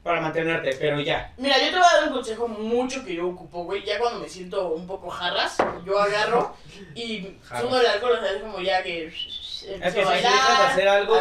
para 0.07 0.21
mantenerte, 0.21 0.75
pero 0.79 0.99
ya. 1.01 1.31
Mira, 1.37 1.57
yo 1.59 1.65
te 1.69 1.77
voy 1.77 1.85
a 1.91 1.95
dar 1.99 2.07
un 2.07 2.13
consejo 2.15 2.47
mucho 2.47 3.03
que 3.05 3.13
yo 3.15 3.27
ocupo, 3.27 3.63
güey. 3.65 3.83
Ya 3.85 3.99
cuando 3.99 4.19
me 4.21 4.29
siento 4.29 4.69
un 4.69 4.87
poco 4.87 5.09
jarras, 5.09 5.57
yo 5.85 5.99
agarro 5.99 6.55
y 6.95 7.37
sudo 7.59 7.79
el 7.81 7.85
alcohol, 7.87 8.13
o 8.17 8.21
sea, 8.21 8.31
es 8.35 8.41
como 8.41 8.59
ya 8.61 8.81
que. 8.81 9.03
empieza 9.05 9.77
que 9.79 9.85
a 9.85 9.91
si 9.91 10.01
bailar, 10.03 10.31
empiezas 10.33 10.59
a 10.59 10.67
hacer 10.69 10.87
algo, 10.87 11.15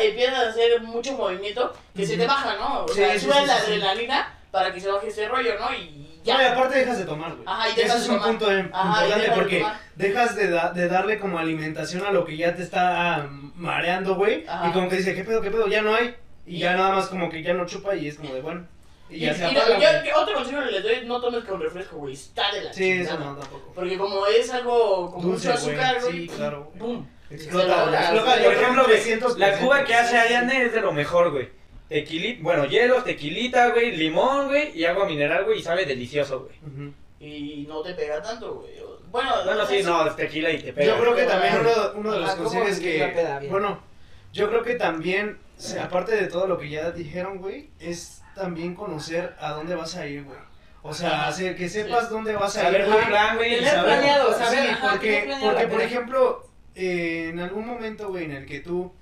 empiezas 0.00 0.38
a 0.38 0.48
hacer 0.50 0.80
mucho 0.82 1.12
movimiento 1.12 1.72
que 1.94 2.04
se 2.06 2.16
te 2.16 2.26
baja, 2.26 2.56
¿no? 2.56 2.84
O 2.84 2.88
Sí, 2.88 2.94
sea, 2.94 3.12
sí, 3.14 3.20
sube 3.20 3.34
sí, 3.40 3.46
la 3.46 3.56
adrenalina 3.56 4.34
para 4.50 4.72
que 4.72 4.80
se 4.80 4.90
baje 4.90 5.08
ese 5.08 5.28
rollo, 5.28 5.58
¿no? 5.58 5.72
Y 5.74 6.20
ya. 6.24 6.36
No, 6.36 6.42
y 6.42 6.46
aparte 6.46 6.78
dejas 6.78 6.98
de 6.98 7.04
tomar, 7.04 7.30
güey. 7.32 7.44
Ajá, 7.46 7.68
y 7.68 7.72
Ese 7.72 7.80
dejas 7.82 7.96
es 8.00 8.06
de 8.06 8.10
un 8.12 8.16
tomar. 8.18 8.30
punto 8.30 8.46
Ajá, 8.46 8.54
y 8.54 8.64
importante 8.66 9.20
dejas 9.22 9.38
porque 9.38 9.66
dejas 9.96 10.36
de, 10.36 10.50
da- 10.50 10.72
de 10.72 10.88
darle 10.88 11.18
como 11.18 11.38
alimentación 11.38 12.04
a 12.04 12.10
lo 12.12 12.24
que 12.24 12.36
ya 12.36 12.54
te 12.54 12.62
está 12.62 13.14
ah, 13.16 13.26
mareando, 13.56 14.14
güey. 14.16 14.44
Y 14.68 14.72
como 14.72 14.88
que 14.88 14.96
dice, 14.96 15.14
¿qué 15.14 15.24
pedo, 15.24 15.40
qué 15.40 15.50
pedo? 15.50 15.66
Ya 15.68 15.82
no 15.82 15.94
hay. 15.94 16.14
Y 16.46 16.58
ya 16.58 16.76
nada 16.76 16.92
más 16.94 17.06
como 17.06 17.30
que 17.30 17.42
ya 17.42 17.54
no 17.54 17.66
chupa 17.66 17.94
y 17.94 18.08
es 18.08 18.16
como 18.16 18.34
de, 18.34 18.40
bueno. 18.40 18.66
Y 19.10 19.16
Y, 19.16 19.20
ya 19.20 19.34
se 19.34 19.48
y 19.50 19.54
no, 19.54 19.60
apaga, 19.60 20.02
yo- 20.04 20.10
yo- 20.10 20.20
otro 20.22 20.34
consejo 20.34 20.64
que 20.64 20.70
les 20.72 20.82
doy, 20.82 21.04
no 21.06 21.20
tomes 21.20 21.44
con 21.44 21.60
refresco, 21.60 21.96
güey. 21.96 22.14
Está 22.14 22.50
de 22.52 22.62
la 22.62 22.72
Sí, 22.72 22.90
eso 22.90 23.10
chingada. 23.12 23.30
no, 23.32 23.36
tampoco. 23.38 23.72
Porque 23.74 23.98
como 23.98 24.26
es 24.26 24.50
algo 24.52 25.10
con 25.12 25.22
Dulce, 25.22 25.48
mucho 25.48 25.58
azúcar, 25.58 26.00
güey. 26.00 26.12
Sí, 26.12 26.28
claro, 26.28 26.70
güey. 26.74 26.78
Boom. 26.78 27.08
Explota, 27.30 27.90
Se 27.90 27.96
explota, 28.14 28.42
Por 28.44 28.52
ejemplo, 28.54 28.82
un 28.82 28.88
güey, 28.88 29.00
300%. 29.00 29.38
la 29.38 29.58
cuba 29.58 29.84
que 29.84 29.94
hace 29.94 30.18
Ariane 30.18 30.64
es 30.64 30.72
de 30.74 30.80
lo 30.80 30.92
mejor, 30.92 31.30
güey. 31.30 31.48
Tequilita, 31.88 32.42
bueno, 32.42 32.64
hielo, 32.64 33.02
tequilita, 33.02 33.68
güey, 33.70 33.96
limón, 33.96 34.48
güey, 34.48 34.76
y 34.78 34.84
agua 34.86 35.06
mineral, 35.06 35.44
güey, 35.44 35.58
y 35.58 35.62
sabe 35.62 35.84
delicioso, 35.84 36.40
güey. 36.40 36.56
Ujú. 36.62 36.94
Y 37.20 37.66
no 37.68 37.82
te 37.82 37.92
pega 37.94 38.20
tanto, 38.22 38.54
güey. 38.54 38.72
Bueno, 39.10 39.30
Bueno, 39.44 39.66
sí, 39.66 39.76
es- 39.76 39.84
no, 39.86 40.06
es 40.06 40.16
tequila 40.16 40.50
y 40.50 40.58
te 40.58 40.72
pega. 40.72 40.94
Yo 40.96 41.00
creo 41.02 41.14
que 41.14 41.24
también 41.24 41.54
uno, 41.60 41.70
uno 41.96 42.12
de 42.12 42.20
los 42.20 42.28
ajá, 42.30 42.38
¿cómo 42.38 42.48
consejos 42.50 42.80
que, 42.80 43.48
bueno, 43.50 43.82
yo 44.32 44.48
creo 44.48 44.62
que 44.62 44.74
también, 44.76 45.38
se- 45.62 45.80
aparte 45.80 46.16
de 46.16 46.26
todo 46.28 46.46
lo 46.46 46.58
que 46.58 46.68
ya 46.68 46.90
dijeron, 46.90 47.38
güey, 47.38 47.70
es 47.80 48.22
también 48.34 48.74
conocer 48.74 49.34
a 49.40 49.50
dónde 49.52 49.74
vas 49.74 49.94
a 49.96 50.06
ir, 50.06 50.24
güey. 50.24 50.38
O 50.82 50.92
sea, 50.92 51.28
hacer 51.28 51.54
que 51.56 51.68
sepas 51.68 52.10
dónde 52.10 52.32
vas 52.34 52.56
a 52.56 52.62
Saber 52.62 52.80
ir, 52.80 52.86
tu 52.86 52.92
güey. 52.92 53.06
plan, 53.06 53.36
güey. 53.36 53.54
Tener 53.56 53.70
saber- 53.70 53.84
planeado, 53.98 54.32
saber, 54.36 54.62
Sí, 54.64 54.68
ajá, 54.70 54.90
porque, 54.90 55.22
planeado 55.26 55.52
porque 55.52 55.66
por 55.68 55.80
ejemplo, 55.80 56.48
eh, 56.74 57.28
en 57.32 57.38
algún 57.40 57.66
momento, 57.66 58.08
güey, 58.08 58.24
en 58.24 58.32
el 58.32 58.46
que 58.46 58.58
tú 58.60 58.92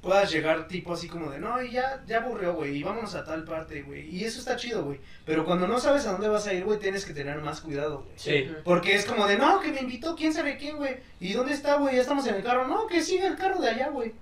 puedas 0.00 0.30
llegar 0.30 0.68
tipo 0.68 0.92
así 0.92 1.08
como 1.08 1.30
de, 1.32 1.40
no, 1.40 1.60
y 1.60 1.72
ya, 1.72 2.00
ya 2.06 2.18
aburrió, 2.18 2.54
güey, 2.54 2.76
y 2.76 2.82
vámonos 2.84 3.16
a 3.16 3.24
tal 3.24 3.42
parte, 3.42 3.82
güey. 3.82 4.08
Y 4.14 4.24
eso 4.24 4.38
está 4.38 4.54
chido, 4.54 4.84
güey. 4.84 5.00
Pero 5.24 5.44
cuando 5.44 5.66
no 5.66 5.80
sabes 5.80 6.06
a 6.06 6.12
dónde 6.12 6.28
vas 6.28 6.46
a 6.46 6.52
ir, 6.52 6.64
güey, 6.64 6.78
tienes 6.78 7.04
que 7.04 7.12
tener 7.12 7.40
más 7.40 7.60
cuidado, 7.60 8.02
güey. 8.02 8.12
Sí. 8.14 8.48
Porque 8.62 8.94
es 8.94 9.04
como 9.04 9.26
de, 9.26 9.36
no, 9.36 9.58
que 9.58 9.72
me 9.72 9.80
invitó, 9.80 10.14
quién 10.14 10.32
sabe 10.32 10.56
quién, 10.56 10.76
güey. 10.76 10.98
¿Y 11.18 11.32
dónde 11.32 11.52
está, 11.54 11.74
güey? 11.78 11.96
Ya 11.96 12.02
estamos 12.02 12.24
en 12.28 12.36
el 12.36 12.44
carro. 12.44 12.68
No, 12.68 12.86
que 12.86 13.02
sigue 13.02 13.26
el 13.26 13.34
carro 13.36 13.60
de 13.60 13.70
allá, 13.70 13.88
güey. 13.88 14.12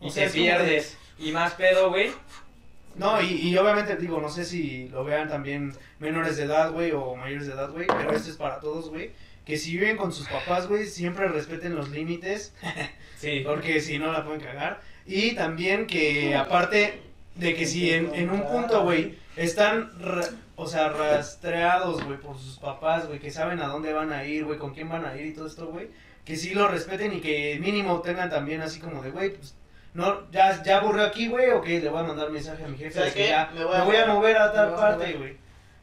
Y 0.00 0.08
O 0.08 0.10
sea, 0.10 0.26
te 0.26 0.32
de- 0.32 0.38
pierdes. 0.38 0.96
Y 1.18 1.32
más 1.32 1.54
pedo, 1.54 1.90
güey. 1.90 2.10
No, 2.96 3.20
y, 3.22 3.26
y 3.48 3.56
obviamente 3.56 3.96
digo, 3.96 4.20
no 4.20 4.28
sé 4.28 4.44
si 4.44 4.88
lo 4.88 5.04
vean 5.04 5.28
también 5.28 5.72
menores 6.00 6.36
de 6.36 6.44
edad, 6.44 6.72
güey, 6.72 6.90
o 6.92 7.14
mayores 7.14 7.46
de 7.46 7.52
edad, 7.52 7.70
güey, 7.70 7.86
pero 7.86 8.12
esto 8.12 8.30
es 8.30 8.36
para 8.36 8.58
todos, 8.60 8.88
güey. 8.90 9.12
Que 9.46 9.56
si 9.56 9.72
viven 9.72 9.96
con 9.96 10.12
sus 10.12 10.28
papás, 10.28 10.66
güey, 10.66 10.86
siempre 10.86 11.28
respeten 11.28 11.74
los 11.74 11.90
límites, 11.90 12.52
Sí. 13.18 13.42
porque 13.44 13.80
si 13.80 13.98
no 13.98 14.12
la 14.12 14.24
pueden 14.24 14.40
cagar. 14.40 14.80
Y 15.06 15.32
también 15.34 15.86
que 15.86 16.34
aparte 16.34 17.00
de 17.36 17.54
que 17.54 17.66
si 17.66 17.90
en, 17.90 18.14
en 18.14 18.30
un 18.30 18.46
punto, 18.46 18.82
güey, 18.82 19.18
están, 19.36 19.90
ra- 20.00 20.28
o 20.56 20.66
sea, 20.66 20.88
rastreados, 20.90 22.02
güey, 22.04 22.18
por 22.18 22.38
sus 22.38 22.58
papás, 22.58 23.06
güey, 23.06 23.18
que 23.18 23.30
saben 23.30 23.60
a 23.60 23.66
dónde 23.68 23.92
van 23.92 24.12
a 24.12 24.24
ir, 24.24 24.44
güey, 24.44 24.58
con 24.58 24.74
quién 24.74 24.88
van 24.88 25.04
a 25.06 25.16
ir 25.16 25.26
y 25.26 25.32
todo 25.34 25.46
esto, 25.46 25.66
güey, 25.68 25.88
que 26.24 26.36
sí 26.36 26.54
lo 26.54 26.68
respeten 26.68 27.12
y 27.14 27.20
que 27.20 27.58
mínimo 27.60 28.00
tengan 28.02 28.30
también 28.30 28.60
así 28.60 28.80
como 28.80 29.02
de, 29.02 29.10
güey, 29.10 29.30
pues, 29.30 29.54
no, 29.94 30.30
ya, 30.30 30.62
ya 30.62 30.78
aburrió 30.78 31.04
aquí, 31.04 31.28
güey, 31.28 31.50
o 31.50 31.60
que 31.60 31.80
le 31.80 31.88
voy 31.88 32.00
a 32.00 32.04
mandar 32.04 32.30
mensaje 32.30 32.64
a 32.64 32.68
mi 32.68 32.76
jefe 32.78 32.90
de 32.90 32.94
¿Sabes 32.94 33.12
que 33.14 33.22
qué? 33.24 33.28
ya 33.28 33.50
Me 33.54 33.64
voy 33.64 33.74
me 33.74 33.80
a 33.80 33.84
voy 33.84 33.96
a 33.96 34.06
mover 34.06 34.36
a 34.36 34.52
tal 34.52 34.74
parte, 34.74 35.12
güey. 35.14 35.36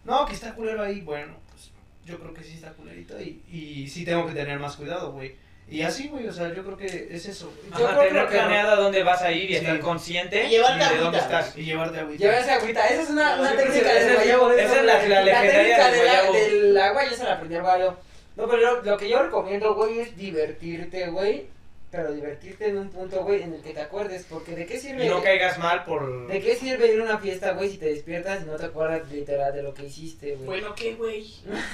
No, 0.05 0.25
que 0.25 0.33
está 0.33 0.53
culero 0.53 0.81
ahí, 0.83 1.01
bueno, 1.01 1.35
pues 1.49 1.71
yo 2.05 2.17
creo 2.19 2.33
que 2.33 2.43
sí 2.43 2.53
está 2.53 2.71
culerito 2.71 3.19
y, 3.19 3.43
y 3.51 3.87
sí 3.89 4.05
tengo 4.05 4.25
que 4.25 4.33
tener 4.33 4.57
más 4.59 4.75
cuidado, 4.77 5.11
güey. 5.11 5.35
Y 5.69 5.81
así, 5.81 6.07
güey, 6.07 6.25
o 6.25 6.31
sea, 6.31 6.53
yo 6.53 6.63
creo 6.63 6.77
que 6.77 7.09
es 7.11 7.25
eso, 7.25 7.51
güey. 7.53 7.77
Yo 7.77 7.85
Ajá, 7.89 7.97
creo 7.97 8.07
tener 8.07 8.25
que- 8.27 8.31
planeado 8.37 8.71
a 8.71 8.75
dónde 8.77 9.03
vas 9.03 9.21
a 9.21 9.33
ir 9.33 9.43
y 9.51 9.55
Sí. 9.55 9.55
estar 9.55 9.77
consciente 9.81 10.45
Y 10.45 10.49
llevarte 10.51 10.77
de 10.79 10.83
agüita. 10.85 11.03
dónde 11.03 11.17
estás. 11.17 11.57
Y 11.57 11.63
llevarte 11.65 11.99
agüita. 11.99 12.23
Llevarse 12.23 12.51
agüita, 12.51 12.87
esa 12.87 13.01
es 13.01 13.09
una, 13.09 13.35
una 13.41 13.51
Sí, 13.51 13.57
técnica 13.57 13.93
del 13.93 14.15
guayabo. 14.15 14.47
de 14.47 14.63
esa 14.63 14.75
es 14.79 14.85
la- 14.85 14.93
la 15.07 15.21
legendaria 15.23 15.51
técnica 15.51 15.91
del 15.91 15.99
de 15.99 16.05
la- 16.05 16.13
guayabo. 16.13 16.33
del 16.33 16.77
agua 16.77 17.03
ya 17.03 17.11
se 17.17 17.23
la 17.25 17.33
aprendió 17.33 17.57
el 17.57 17.63
guayabo. 17.65 17.97
No, 18.37 18.47
pero 18.47 18.57
lo, 18.61 18.81
lo 18.83 18.97
que 18.97 19.09
yo 19.09 19.21
recomiendo, 19.23 19.75
güey, 19.75 19.99
es 19.99 20.15
divertirte, 20.15 21.07
güey. 21.09 21.47
Pero 21.89 22.11
divertirte 22.11 22.67
en 22.67 22.77
un 22.77 22.89
punto, 22.89 23.23
güey, 23.23 23.43
en 23.43 23.53
el 23.53 23.61
que 23.61 23.73
te 23.73 23.79
acuerdes. 23.81 24.25
Porque 24.29 24.55
¿de 24.55 24.65
qué 24.65 24.77
sirve? 24.77 25.05
Y 25.05 25.09
no 25.09 25.23
caigas 25.23 25.57
mal 25.57 25.85
por... 25.85 26.27
¿De 26.27 26.41
qué 26.41 26.55
sirve 26.55 26.93
ir 26.93 26.99
a 26.99 27.03
una 27.05 27.17
fiesta, 27.17 27.51
güey, 27.53 27.69
si 27.69 27.77
te 27.77 27.85
despiertas 27.85 28.43
y 28.43 28.45
no 28.45 28.57
te 28.57 28.65
acuerdas 28.65 29.09
literal 29.09 29.53
de 29.53 29.63
lo 29.63 29.73
que 29.73 29.85
hiciste, 29.85 30.35
güey? 30.35 30.45
Bueno, 30.45 30.75
¿qué, 30.75 30.95
güey? 30.95 31.25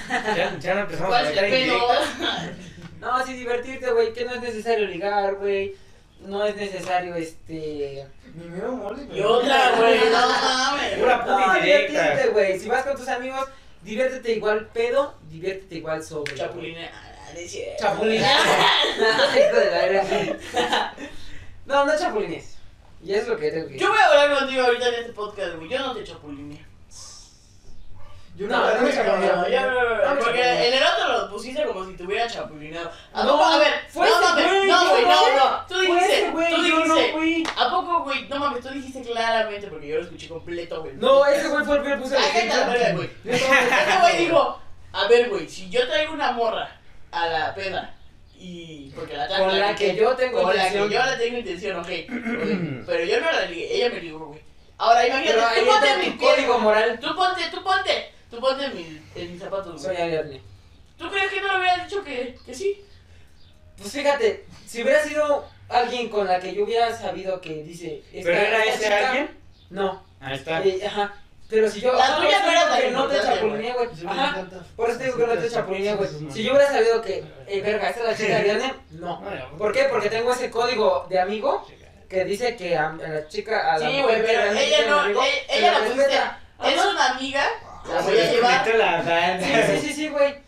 Ya, 0.08 0.56
ya 0.58 0.74
no 0.74 0.80
empezamos 0.82 1.14
a 1.14 1.20
¿Cuál 1.20 1.26
es 1.26 1.36
el 1.36 1.50
meter. 1.50 1.72
No, 3.00 3.26
sí, 3.26 3.34
divertirte, 3.34 3.90
güey, 3.90 4.12
que 4.12 4.24
no 4.24 4.34
es 4.34 4.40
necesario 4.40 4.86
ligar, 4.86 5.34
güey. 5.34 5.74
No 6.20 6.46
es 6.46 6.56
necesario, 6.56 7.14
este... 7.16 8.06
Mi 8.34 8.48
miedo 8.48 8.72
mole, 8.72 9.02
Y 9.12 9.20
otra, 9.20 9.72
güey, 9.76 9.98
no 10.10 10.28
mames. 10.28 10.98
Pura 10.98 11.24
puta 11.24 11.46
No, 11.58 11.62
divertirte, 11.62 12.28
güey. 12.28 12.58
Si 12.58 12.68
vas 12.68 12.84
con 12.84 12.96
tus 12.96 13.08
amigos, 13.08 13.46
diviértete 13.82 14.32
igual 14.32 14.68
pedo, 14.72 15.14
diviértete 15.28 15.74
igual 15.74 16.02
sobre. 16.02 16.34
Chapulina. 16.34 17.13
Ah, 17.82 17.94
no. 17.98 18.04
No, 21.66 21.84
no 21.86 21.98
chapulines. 21.98 22.56
Y 23.02 23.14
es 23.14 23.28
lo 23.28 23.36
que 23.36 23.50
tengo 23.50 23.68
que 23.68 23.78
Yo 23.78 23.88
voy 23.88 23.98
a 23.98 24.06
hablar 24.06 24.38
contigo 24.38 24.64
ahorita 24.64 24.88
en 24.88 24.94
este 24.94 25.12
podcast, 25.12 25.56
güey. 25.56 25.68
Yo 25.68 25.78
no 25.78 25.94
te 25.94 26.04
chapulineé. 26.04 26.64
Yo 28.36 28.48
No, 28.48 28.58
no, 28.58 28.74
no 28.74 28.80
me 28.82 28.92
chapulineé. 28.92 29.32
No, 29.32 29.48
yo 29.48 29.60
no, 29.60 29.70
no, 29.70 29.96
no, 29.96 30.04
No 30.04 30.14
me 30.14 30.20
porque 30.22 30.68
en 30.68 30.74
el 30.74 30.82
otro 30.82 31.12
lo 31.12 31.30
pusiste 31.30 31.64
como 31.64 31.86
si 31.86 31.94
te 31.94 32.02
hubiera 32.02 32.26
chapulineado. 32.26 32.90
¿A 33.12 33.22
poco? 33.22 33.44
A 33.44 33.58
ver, 33.58 33.72
fue 33.88 34.06
no 34.06 34.12
ese 34.14 34.22
mames, 34.22 34.46
güey, 34.46 34.66
no, 34.68 34.90
güey, 34.90 35.02
no, 35.04 35.36
no. 35.36 35.66
Tú 35.66 35.80
dijiste, 35.80 36.32
tú 36.32 36.62
dijiste. 36.62 37.44
¿A 37.56 37.70
poco, 37.70 38.04
güey? 38.04 38.28
No 38.28 38.38
mames, 38.38 38.60
tú 38.62 38.68
dijiste 38.70 39.02
claramente 39.02 39.66
porque 39.68 39.88
yo 39.88 39.96
lo 39.96 40.02
escuché 40.02 40.28
completo, 40.28 40.82
güey. 40.82 40.94
No, 40.96 41.24
ese 41.26 41.48
güey 41.48 41.64
fue 41.64 41.78
el 41.78 41.82
que 41.84 41.96
puso 41.96 42.16
el 42.16 42.24
ejemplo. 42.24 43.04
Ese 43.24 43.98
güey 44.00 44.16
dijo, 44.18 44.60
a 44.92 45.08
ver, 45.08 45.30
güey, 45.30 45.48
si 45.48 45.70
yo 45.70 45.86
traigo 45.86 46.12
una 46.12 46.32
morra 46.32 46.80
a 47.14 47.26
la 47.28 47.54
peda 47.54 47.94
y... 48.38 48.90
Porque 48.94 49.16
la 49.16 49.26
Con 49.28 49.58
la 49.58 49.74
que 49.74 49.94
yo 49.96 50.14
tengo 50.16 50.42
Con 50.42 50.54
la 50.56 50.62
intención. 50.68 50.88
que 50.88 50.94
yo 50.94 51.00
la 51.04 51.18
tengo 51.18 51.38
intención, 51.38 51.76
ok. 51.78 51.86
ok, 51.86 52.84
Pero 52.86 53.04
yo 53.04 53.20
no 53.20 53.32
la 53.32 53.46
ligué, 53.46 53.74
ella 53.76 53.88
me 53.90 54.00
ligó, 54.00 54.26
güey. 54.26 54.40
Ahora, 54.76 55.06
imagínate, 55.06 55.34
Pero 55.54 55.64
tú 55.64 55.66
ponte 55.70 55.90
en 55.90 55.98
mi 56.00 56.10
piel. 56.18 56.30
código 56.34 56.58
moral. 56.58 56.98
Tú 57.00 57.14
ponte, 57.14 57.42
tú 57.50 57.62
ponte, 57.62 58.12
tú 58.30 58.40
ponte 58.40 58.64
en, 58.64 58.74
mi- 58.76 59.00
en 59.14 59.32
mis 59.32 59.40
zapatos, 59.40 59.80
Soy. 59.82 59.96
Ariadne. 59.96 60.42
¿Tú 60.98 61.08
crees 61.10 61.30
que 61.32 61.40
no 61.40 61.52
le 61.52 61.58
hubiera 61.60 61.84
dicho 61.84 62.02
que, 62.04 62.36
que 62.44 62.54
sí? 62.54 62.80
Pues 63.78 63.92
fíjate, 63.92 64.44
si 64.66 64.82
hubiera 64.82 65.02
sido 65.04 65.44
alguien 65.68 66.08
con 66.08 66.26
la 66.26 66.38
que 66.40 66.54
yo 66.54 66.64
hubiera 66.64 66.96
sabido 66.96 67.40
que 67.40 67.62
dice. 67.62 68.02
¿Pero 68.12 68.32
era 68.32 68.64
ese 68.64 68.82
chica- 68.84 69.08
alguien? 69.10 69.30
No. 69.70 70.04
Ahí 70.20 70.34
está. 70.36 70.62
Eh, 70.64 70.80
ajá. 70.86 71.14
Pero 71.54 71.70
si 71.70 71.80
yo. 71.80 71.92
La 71.92 72.04
ajá, 72.04 72.16
tuya 72.16 72.38
por 72.38 72.46
no 72.46 72.50
era 72.50 72.60
eso 72.60 72.68
tan 72.68 72.80
digo 72.80 72.90
que 72.90 72.90
no 72.90 73.06
te 73.06 73.22
chapulineé, 73.22 73.72
güey. 73.74 73.88
Ajá. 74.08 74.46
Por 74.74 74.90
eso 74.90 74.98
te 74.98 75.04
digo 75.04 75.16
que 75.16 75.26
no 75.26 75.38
te 75.38 75.50
chapulineé, 75.50 75.94
güey. 75.94 76.10
Si 76.32 76.42
yo 76.42 76.52
hubiera 76.52 76.72
sabido 76.72 77.00
que, 77.00 77.24
eh, 77.46 77.60
verga, 77.60 77.88
esta 77.90 78.00
es 78.00 78.06
la 78.08 78.16
chica 78.16 78.28
de 78.28 78.36
Ariadne, 78.36 78.74
no. 78.90 79.22
¿Por 79.56 79.72
qué? 79.72 79.84
Porque 79.84 80.10
tengo 80.10 80.32
ese 80.32 80.50
código 80.50 81.06
de 81.08 81.20
amigo 81.20 81.64
que 82.08 82.24
dice 82.24 82.56
que 82.56 82.76
a, 82.76 82.92
la 82.92 83.28
chica, 83.28 83.72
a 83.72 83.78
la 83.78 83.88
Sí, 83.88 84.02
güey, 84.02 84.22
pero 84.22 84.52
ella 84.52 84.78
no, 84.88 84.96
mi 84.96 85.02
amigo, 85.04 85.22
e- 85.22 85.46
se 85.52 85.58
ella 85.58 85.72
la 85.72 85.78
pusiste. 85.78 86.20
Es 86.64 86.84
una 86.84 87.10
amiga, 87.10 87.44
la 87.88 88.02
Se 88.02 88.10
voy 88.10 88.20
a 88.20 88.32
llevar. 88.32 88.76
la 88.76 89.40
sí, 89.40 89.86
sí, 89.86 89.92
sí, 89.92 90.08
güey. 90.08 90.43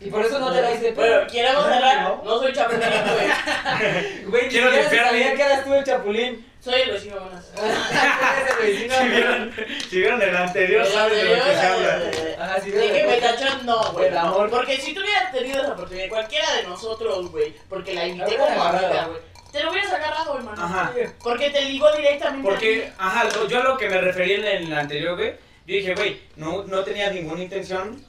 Y 0.00 0.10
por 0.10 0.24
eso 0.24 0.38
no 0.38 0.52
te 0.52 0.62
la 0.62 0.70
hice 0.72 0.92
Pero 0.94 1.26
queremos 1.26 1.64
cerrar, 1.66 2.02
No. 2.02 2.22
no 2.24 2.38
soy 2.38 2.52
chapulín, 2.52 2.80
güey. 3.14 4.24
Güey, 4.26 4.48
Quiero 4.48 4.70
limpiar 4.70 5.06
sabía 5.06 5.24
bien. 5.24 5.36
que 5.36 5.42
eras 5.42 5.64
tú 5.64 5.74
el 5.74 5.84
chapulín. 5.84 6.46
Soy 6.60 6.80
el 6.82 6.90
vecino 6.92 7.16
buenas. 7.20 7.44
Si 8.60 9.08
vieron, 9.08 9.54
si 9.88 9.96
vieron 10.00 10.22
el 10.22 10.36
anterior, 10.36 10.84
saben 10.86 11.14
de 11.16 11.36
lo 11.36 11.44
que 11.44 11.50
se 11.54 11.60
habla. 11.66 12.00
Ajá, 12.40 12.60
sí, 12.60 12.70
que 12.72 13.04
me 13.08 13.16
tachó, 13.18 13.62
no, 13.64 13.92
güey. 13.92 14.14
Amor. 14.16 14.50
Porque 14.50 14.76
si 14.76 14.92
tú 14.94 15.00
hubieras 15.00 15.32
tenido 15.32 15.62
esa 15.62 15.72
oportunidad, 15.72 16.08
cualquiera 16.08 16.52
de 16.54 16.62
nosotros, 16.64 17.30
güey, 17.30 17.54
porque 17.68 17.94
la 17.94 18.06
invité 18.06 18.36
como 18.36 18.62
amiga, 18.62 19.06
güey, 19.06 19.20
te 19.52 19.62
lo 19.62 19.70
hubieras 19.70 19.92
agarrado, 19.92 20.36
hermano. 20.36 20.62
Ajá. 20.62 20.92
Porque 21.22 21.50
te 21.50 21.62
ligó 21.62 21.90
directamente. 21.96 22.48
Porque, 22.48 22.92
ajá, 22.98 23.24
lo- 23.24 23.48
yo 23.48 23.60
a 23.60 23.64
lo 23.64 23.78
que 23.78 23.88
me 23.88 24.00
referí 24.00 24.32
en 24.34 24.44
el 24.44 24.72
anterior, 24.74 25.16
güey, 25.16 25.30
yo 25.66 25.74
dije, 25.74 25.94
güey, 25.94 26.20
no, 26.36 26.64
no 26.64 26.82
tenías 26.82 27.12
ninguna 27.14 27.42
intención 27.42 28.04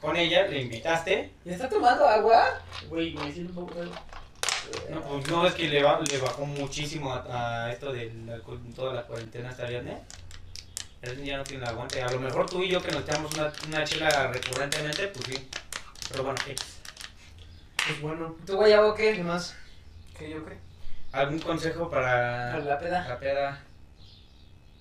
con 0.00 0.16
ella, 0.16 0.46
le 0.46 0.62
invitaste. 0.62 1.30
¿Ya 1.44 1.52
está 1.52 1.68
tomando 1.68 2.06
agua? 2.06 2.60
Güey, 2.88 3.14
me 3.14 3.32
siento 3.32 3.58
un 3.60 3.66
poco 3.66 3.74
feo. 3.80 3.90
No, 4.90 5.00
pues 5.02 5.26
no, 5.28 5.46
es 5.46 5.54
que 5.54 5.68
le, 5.68 5.82
ba- 5.82 6.00
le 6.00 6.18
bajó 6.18 6.46
muchísimo 6.46 7.12
a, 7.12 7.64
a 7.66 7.72
esto 7.72 7.92
de 7.92 8.12
la, 8.26 8.38
toda 8.74 8.94
la 8.94 9.02
cuarentena 9.02 9.50
esta 9.50 9.66
viernes. 9.66 9.98
Él 11.02 11.24
ya 11.24 11.38
no 11.38 11.44
tiene 11.44 11.64
aguante. 11.66 12.02
A 12.02 12.10
lo 12.10 12.20
mejor 12.20 12.48
tú 12.48 12.62
y 12.62 12.68
yo 12.68 12.82
que 12.82 12.92
nos 12.92 13.02
echamos 13.02 13.32
una, 13.34 13.52
una 13.68 13.84
chela 13.84 14.28
recurrentemente, 14.28 15.08
pues 15.08 15.26
sí. 15.26 15.48
Pero 16.10 16.24
bueno, 16.24 16.38
X. 16.46 16.60
Pues 17.86 18.00
bueno, 18.00 18.36
¿Tu 18.46 18.54
guayabo 18.54 18.94
¿qué 18.94 19.14
qué? 19.14 19.22
más? 19.22 19.54
¿Qué 20.16 20.30
yo 20.30 20.44
qué? 20.44 20.58
¿Algún 21.12 21.38
consejo 21.40 21.90
para 21.90 22.52
Para 22.52 22.64
la 22.64 22.78
peda. 22.78 23.08
la 23.08 23.18
peda? 23.18 23.64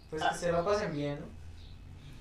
Pues 0.09 0.21
que 0.23 0.35
se 0.37 0.51
la 0.51 0.63
pasen 0.63 0.91
bien, 0.93 1.19
¿no? 1.21 1.38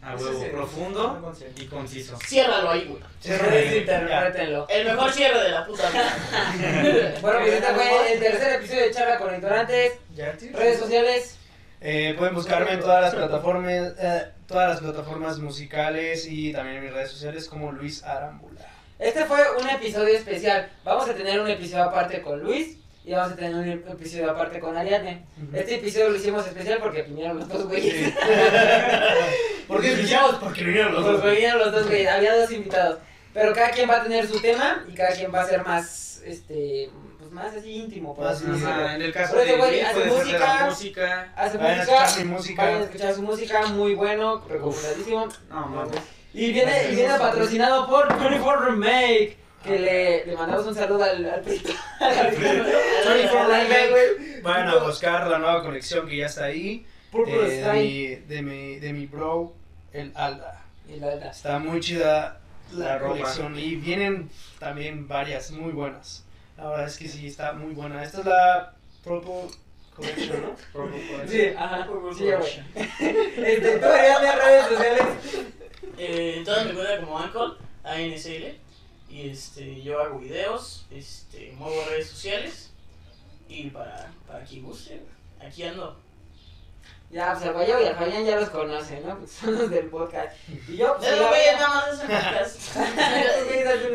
A 0.01 0.15
huevo, 0.15 0.45
profundo 0.53 1.35
y 1.57 1.67
conciso. 1.67 2.17
Ciérralo 2.25 2.71
ahí, 2.71 2.85
güey. 2.85 3.79
Interprétenlo. 3.79 4.67
El 4.69 4.87
mejor 4.87 5.13
cierre 5.13 5.43
de 5.43 5.51
la 5.51 5.67
puta 5.67 5.91
vida. 5.91 7.15
Bueno, 7.21 7.41
pues 7.41 7.55
este 7.55 7.75
fue 7.75 8.13
el 8.13 8.21
tercer 8.21 8.55
episodio 8.55 8.83
de 8.83 8.91
Charla 8.93 9.19
con 9.19 9.35
Ignorantes. 9.35 9.93
Ya, 10.15 10.33
tío. 10.33 10.57
Redes 10.57 10.79
sociales. 10.79 11.39
Eh, 11.81 12.15
pueden 12.17 12.35
buscarme 12.35 12.73
en 12.73 12.81
todas 12.81 13.03
las 13.03 13.15
plataformas, 13.15 13.95
eh, 13.99 14.27
todas 14.47 14.71
las 14.71 14.81
plataformas 14.81 15.39
musicales 15.39 16.27
y 16.27 16.53
también 16.53 16.79
en 16.79 16.85
mis 16.85 16.93
redes 16.93 17.11
sociales 17.11 17.49
como 17.49 17.73
Luis 17.73 18.03
Arambula. 18.05 18.67
Este 18.99 19.25
fue 19.27 19.39
un 19.61 19.69
episodio 19.69 20.17
especial. 20.17 20.71
Vamos 20.85 21.09
a 21.09 21.15
tener 21.15 21.39
un 21.41 21.49
episodio 21.49 21.85
aparte 21.85 22.21
con 22.23 22.41
Luis 22.41 22.79
y 23.09 23.15
vamos 23.15 23.33
a 23.33 23.37
tener 23.37 23.55
un 23.55 23.91
episodio 23.91 24.31
aparte 24.31 24.61
con 24.61 24.77
Ariadne. 24.77 25.25
Este 25.55 25.77
episodio 25.77 26.11
lo 26.11 26.17
hicimos 26.17 26.47
especial 26.47 26.79
porque 26.79 27.05
vinieron 27.05 27.39
los 27.39 27.49
dos 27.49 27.67
güeyes. 27.67 28.13
¿Por 29.67 29.81
qué 29.81 29.95
escuchamos? 29.95 30.35
Porque 30.35 30.63
vinieron 30.63 30.93
los 30.93 31.05
dos. 31.07 31.15
Porque 31.17 31.31
vinieron 31.37 31.59
los 31.59 31.73
dos 31.73 31.87
güeyes. 31.87 32.07
Había 32.07 32.37
dos 32.39 32.53
invitados. 32.53 32.99
Pero 33.33 33.55
cada 33.55 33.71
quien 33.71 33.89
va 33.89 33.97
a 33.97 34.03
tener 34.03 34.27
su 34.29 34.39
tema 34.43 34.85
y 34.87 34.93
cada 34.95 35.15
quien 35.17 35.33
va 35.35 35.41
a 35.41 35.47
ser 35.47 35.65
más, 35.65 36.21
este, 36.23 36.91
pues 37.19 37.31
más 37.31 37.55
así 37.57 37.77
íntimo. 37.77 38.15
por 38.15 38.27
así. 38.27 38.45
Ajá, 38.47 38.97
en 38.97 39.01
el 39.01 39.13
caso 39.15 39.37
Pero 39.39 39.53
de 39.53 39.57
güey 39.57 39.81
hace 39.81 40.05
música. 40.05 40.67
música. 40.69 41.33
Hace 41.35 41.57
Vayan 41.57 41.81
a 41.81 41.85
música, 41.85 42.19
mi 42.19 42.25
música. 42.25 42.63
vayan 42.63 42.81
a 42.81 42.85
escuchar 42.85 43.15
su 43.15 43.23
música, 43.23 43.67
muy 43.69 43.95
bueno, 43.95 44.45
recomendadísimo. 44.47 45.29
No, 45.49 45.67
mames. 45.67 45.97
Y 46.35 46.53
viene, 46.53 46.93
y 46.93 46.95
viene 46.95 47.19
patrocinado 47.19 47.89
por 47.89 48.07
24 48.21 48.67
Remake. 48.67 49.48
Que 49.69 49.79
le, 49.79 50.27
le 50.27 50.37
mandamos 50.37 50.67
un 50.67 50.75
saludo 50.75 51.05
al, 51.05 51.25
al 51.29 51.41
prito. 51.43 51.73
Al 52.01 52.29
prito. 52.33 52.65
24 53.07 53.39
Al 53.55 53.61
Remake. 53.63 53.91
güey. 53.91 54.41
Vayan 54.43 54.69
a 54.69 54.77
buscar 54.77 55.27
la 55.29 55.39
nueva 55.39 55.63
colección 55.63 56.09
que 56.09 56.17
ya 56.17 56.27
está 56.27 56.45
ahí. 56.45 56.87
Purple 57.13 57.35
eh, 57.61 57.63
de, 57.65 57.73
mi, 57.73 58.15
de, 58.17 58.43
mi, 58.43 58.77
de 58.81 58.93
mi 58.93 59.07
bro, 59.07 59.55
el 59.93 60.13
Alda. 60.15 60.63
La 60.89 61.07
verdad. 61.07 61.31
Está 61.31 61.59
muy 61.59 61.81
chida 61.81 62.41
la, 62.73 62.85
La 62.85 62.99
ropa. 62.99 63.13
colección 63.19 63.59
y 63.59 63.77
vienen 63.77 64.31
también 64.59 65.07
varias 65.09 65.51
muy 65.51 65.73
buenas. 65.73 66.25
La 66.57 66.69
verdad 66.71 66.87
es 66.87 66.97
que 66.99 67.09
sí, 67.09 67.27
está 67.27 67.53
muy 67.53 67.73
buena. 67.75 68.03
Esta 68.03 68.21
es 68.21 68.27
la 68.27 68.75
Purple 69.05 69.49
Collection, 69.95 70.43
¿no? 70.43 70.89
Sí, 71.29 71.47
ajá. 71.57 71.87
Sí, 72.17 72.25
güey. 72.25 73.49
Este, 73.53 73.79
tú 73.79 73.87
redes 73.87 74.67
sociales. 74.69 75.03
Eh, 75.99 76.43
todas 76.45 76.67
me 76.67 76.75
cuentan 76.75 77.05
como 77.05 77.17
Uncle, 77.17 77.59
ANSL. 77.85 78.59
Y 79.09 79.31
este, 79.31 79.81
yo 79.83 80.01
hago 80.03 80.19
videos, 80.19 80.87
este, 80.91 81.53
muevo 81.57 81.83
redes 81.89 82.09
sociales. 82.09 82.71
Y 83.49 83.71
para, 83.71 84.11
para 84.27 84.45
quien 84.45 84.63
guste, 84.63 85.03
aquí 85.41 85.63
ando. 85.65 85.99
Ya, 87.11 87.33
pues 87.33 87.47
al 87.47 87.55
Guayo 87.55 87.81
y 87.81 87.87
al 87.87 87.97
Fabián 87.97 88.27
ya 88.27 88.39
los 88.39 88.51
conocen, 88.51 89.03
¿no? 89.07 89.17
Pues 89.19 89.31
son 89.31 89.55
los 89.57 89.71
del 89.71 89.87
podcast. 89.87 90.37
Y 90.69 90.77
yo, 90.77 90.95
pues. 90.99 91.09
Esos 91.09 91.21
yo- 91.21 91.29
güeyes 91.29 91.55
nada 91.59 91.69
más 91.69 91.89
hacen 91.89 92.11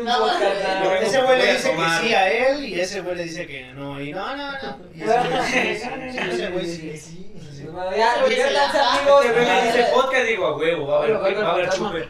un 0.00 0.04
No, 0.04 0.18
podcast, 0.18 0.42
güey. 0.82 0.82
¿no? 0.82 0.92
Ese 0.94 1.22
güey 1.22 1.38
le 1.38 1.52
dice 1.52 1.70
que 1.76 1.88
sí 2.00 2.12
a 2.14 2.32
él 2.32 2.64
y 2.64 2.80
ese 2.80 3.00
güey 3.02 3.14
le 3.16 3.22
dice 3.22 3.46
que 3.46 3.72
no. 3.72 4.00
Y 4.00 4.12
no, 4.12 4.34
no, 4.36 4.50
no. 4.50 4.78
Y 4.92 5.02
ese 5.02 6.50
güey 6.50 6.66
sí, 6.66 6.98
sí, 6.98 7.32
ese 7.38 7.66
güey 7.66 7.96
ya, 7.96 8.14
Ese 8.14 8.20
güey 8.22 8.32
se 8.34 8.42
diviértanse, 8.42 8.78
la- 8.78 8.94
amigos. 8.94 9.24
Güey 9.32 9.66
dice 9.66 9.86
podcast, 9.94 10.24
digo 10.26 10.46
a 10.48 10.56
huevo, 10.56 10.86
va 10.88 10.96
a 10.96 10.98
haber, 11.52 11.70
chupe. 11.70 12.08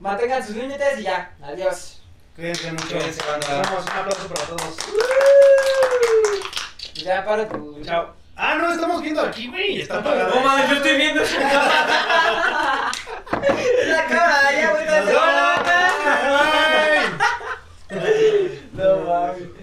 Mantengan 0.00 0.44
sus 0.44 0.56
límites 0.56 0.98
y 0.98 1.02
ya. 1.04 1.36
Adiós. 1.40 2.01
Cuídense 2.42 2.72
mucho. 2.72 2.88
Cuídense, 2.88 3.22
banda. 3.24 3.46
Nos 3.46 3.70
vemos. 3.70 3.84
Un 3.84 3.90
aplauso 3.92 4.26
para 4.26 4.42
todos. 4.46 4.74
Ya, 6.94 7.24
para 7.24 7.48
tu. 7.48 7.80
Chao. 7.84 8.16
Ah, 8.34 8.56
no, 8.56 8.72
estamos 8.72 9.00
viendo 9.00 9.20
aquí, 9.20 9.46
güey. 9.46 9.82
Está 9.82 9.98
apagado. 9.98 10.34
No 10.34 10.40
mames, 10.40 10.68
yo 10.68 10.74
estoy 10.74 10.96
viendo. 10.96 11.22
La 11.30 11.30
cámara, 14.08 14.52
ya, 14.52 14.70
güey. 14.72 14.86
No 18.72 18.96
mames. 19.06 19.61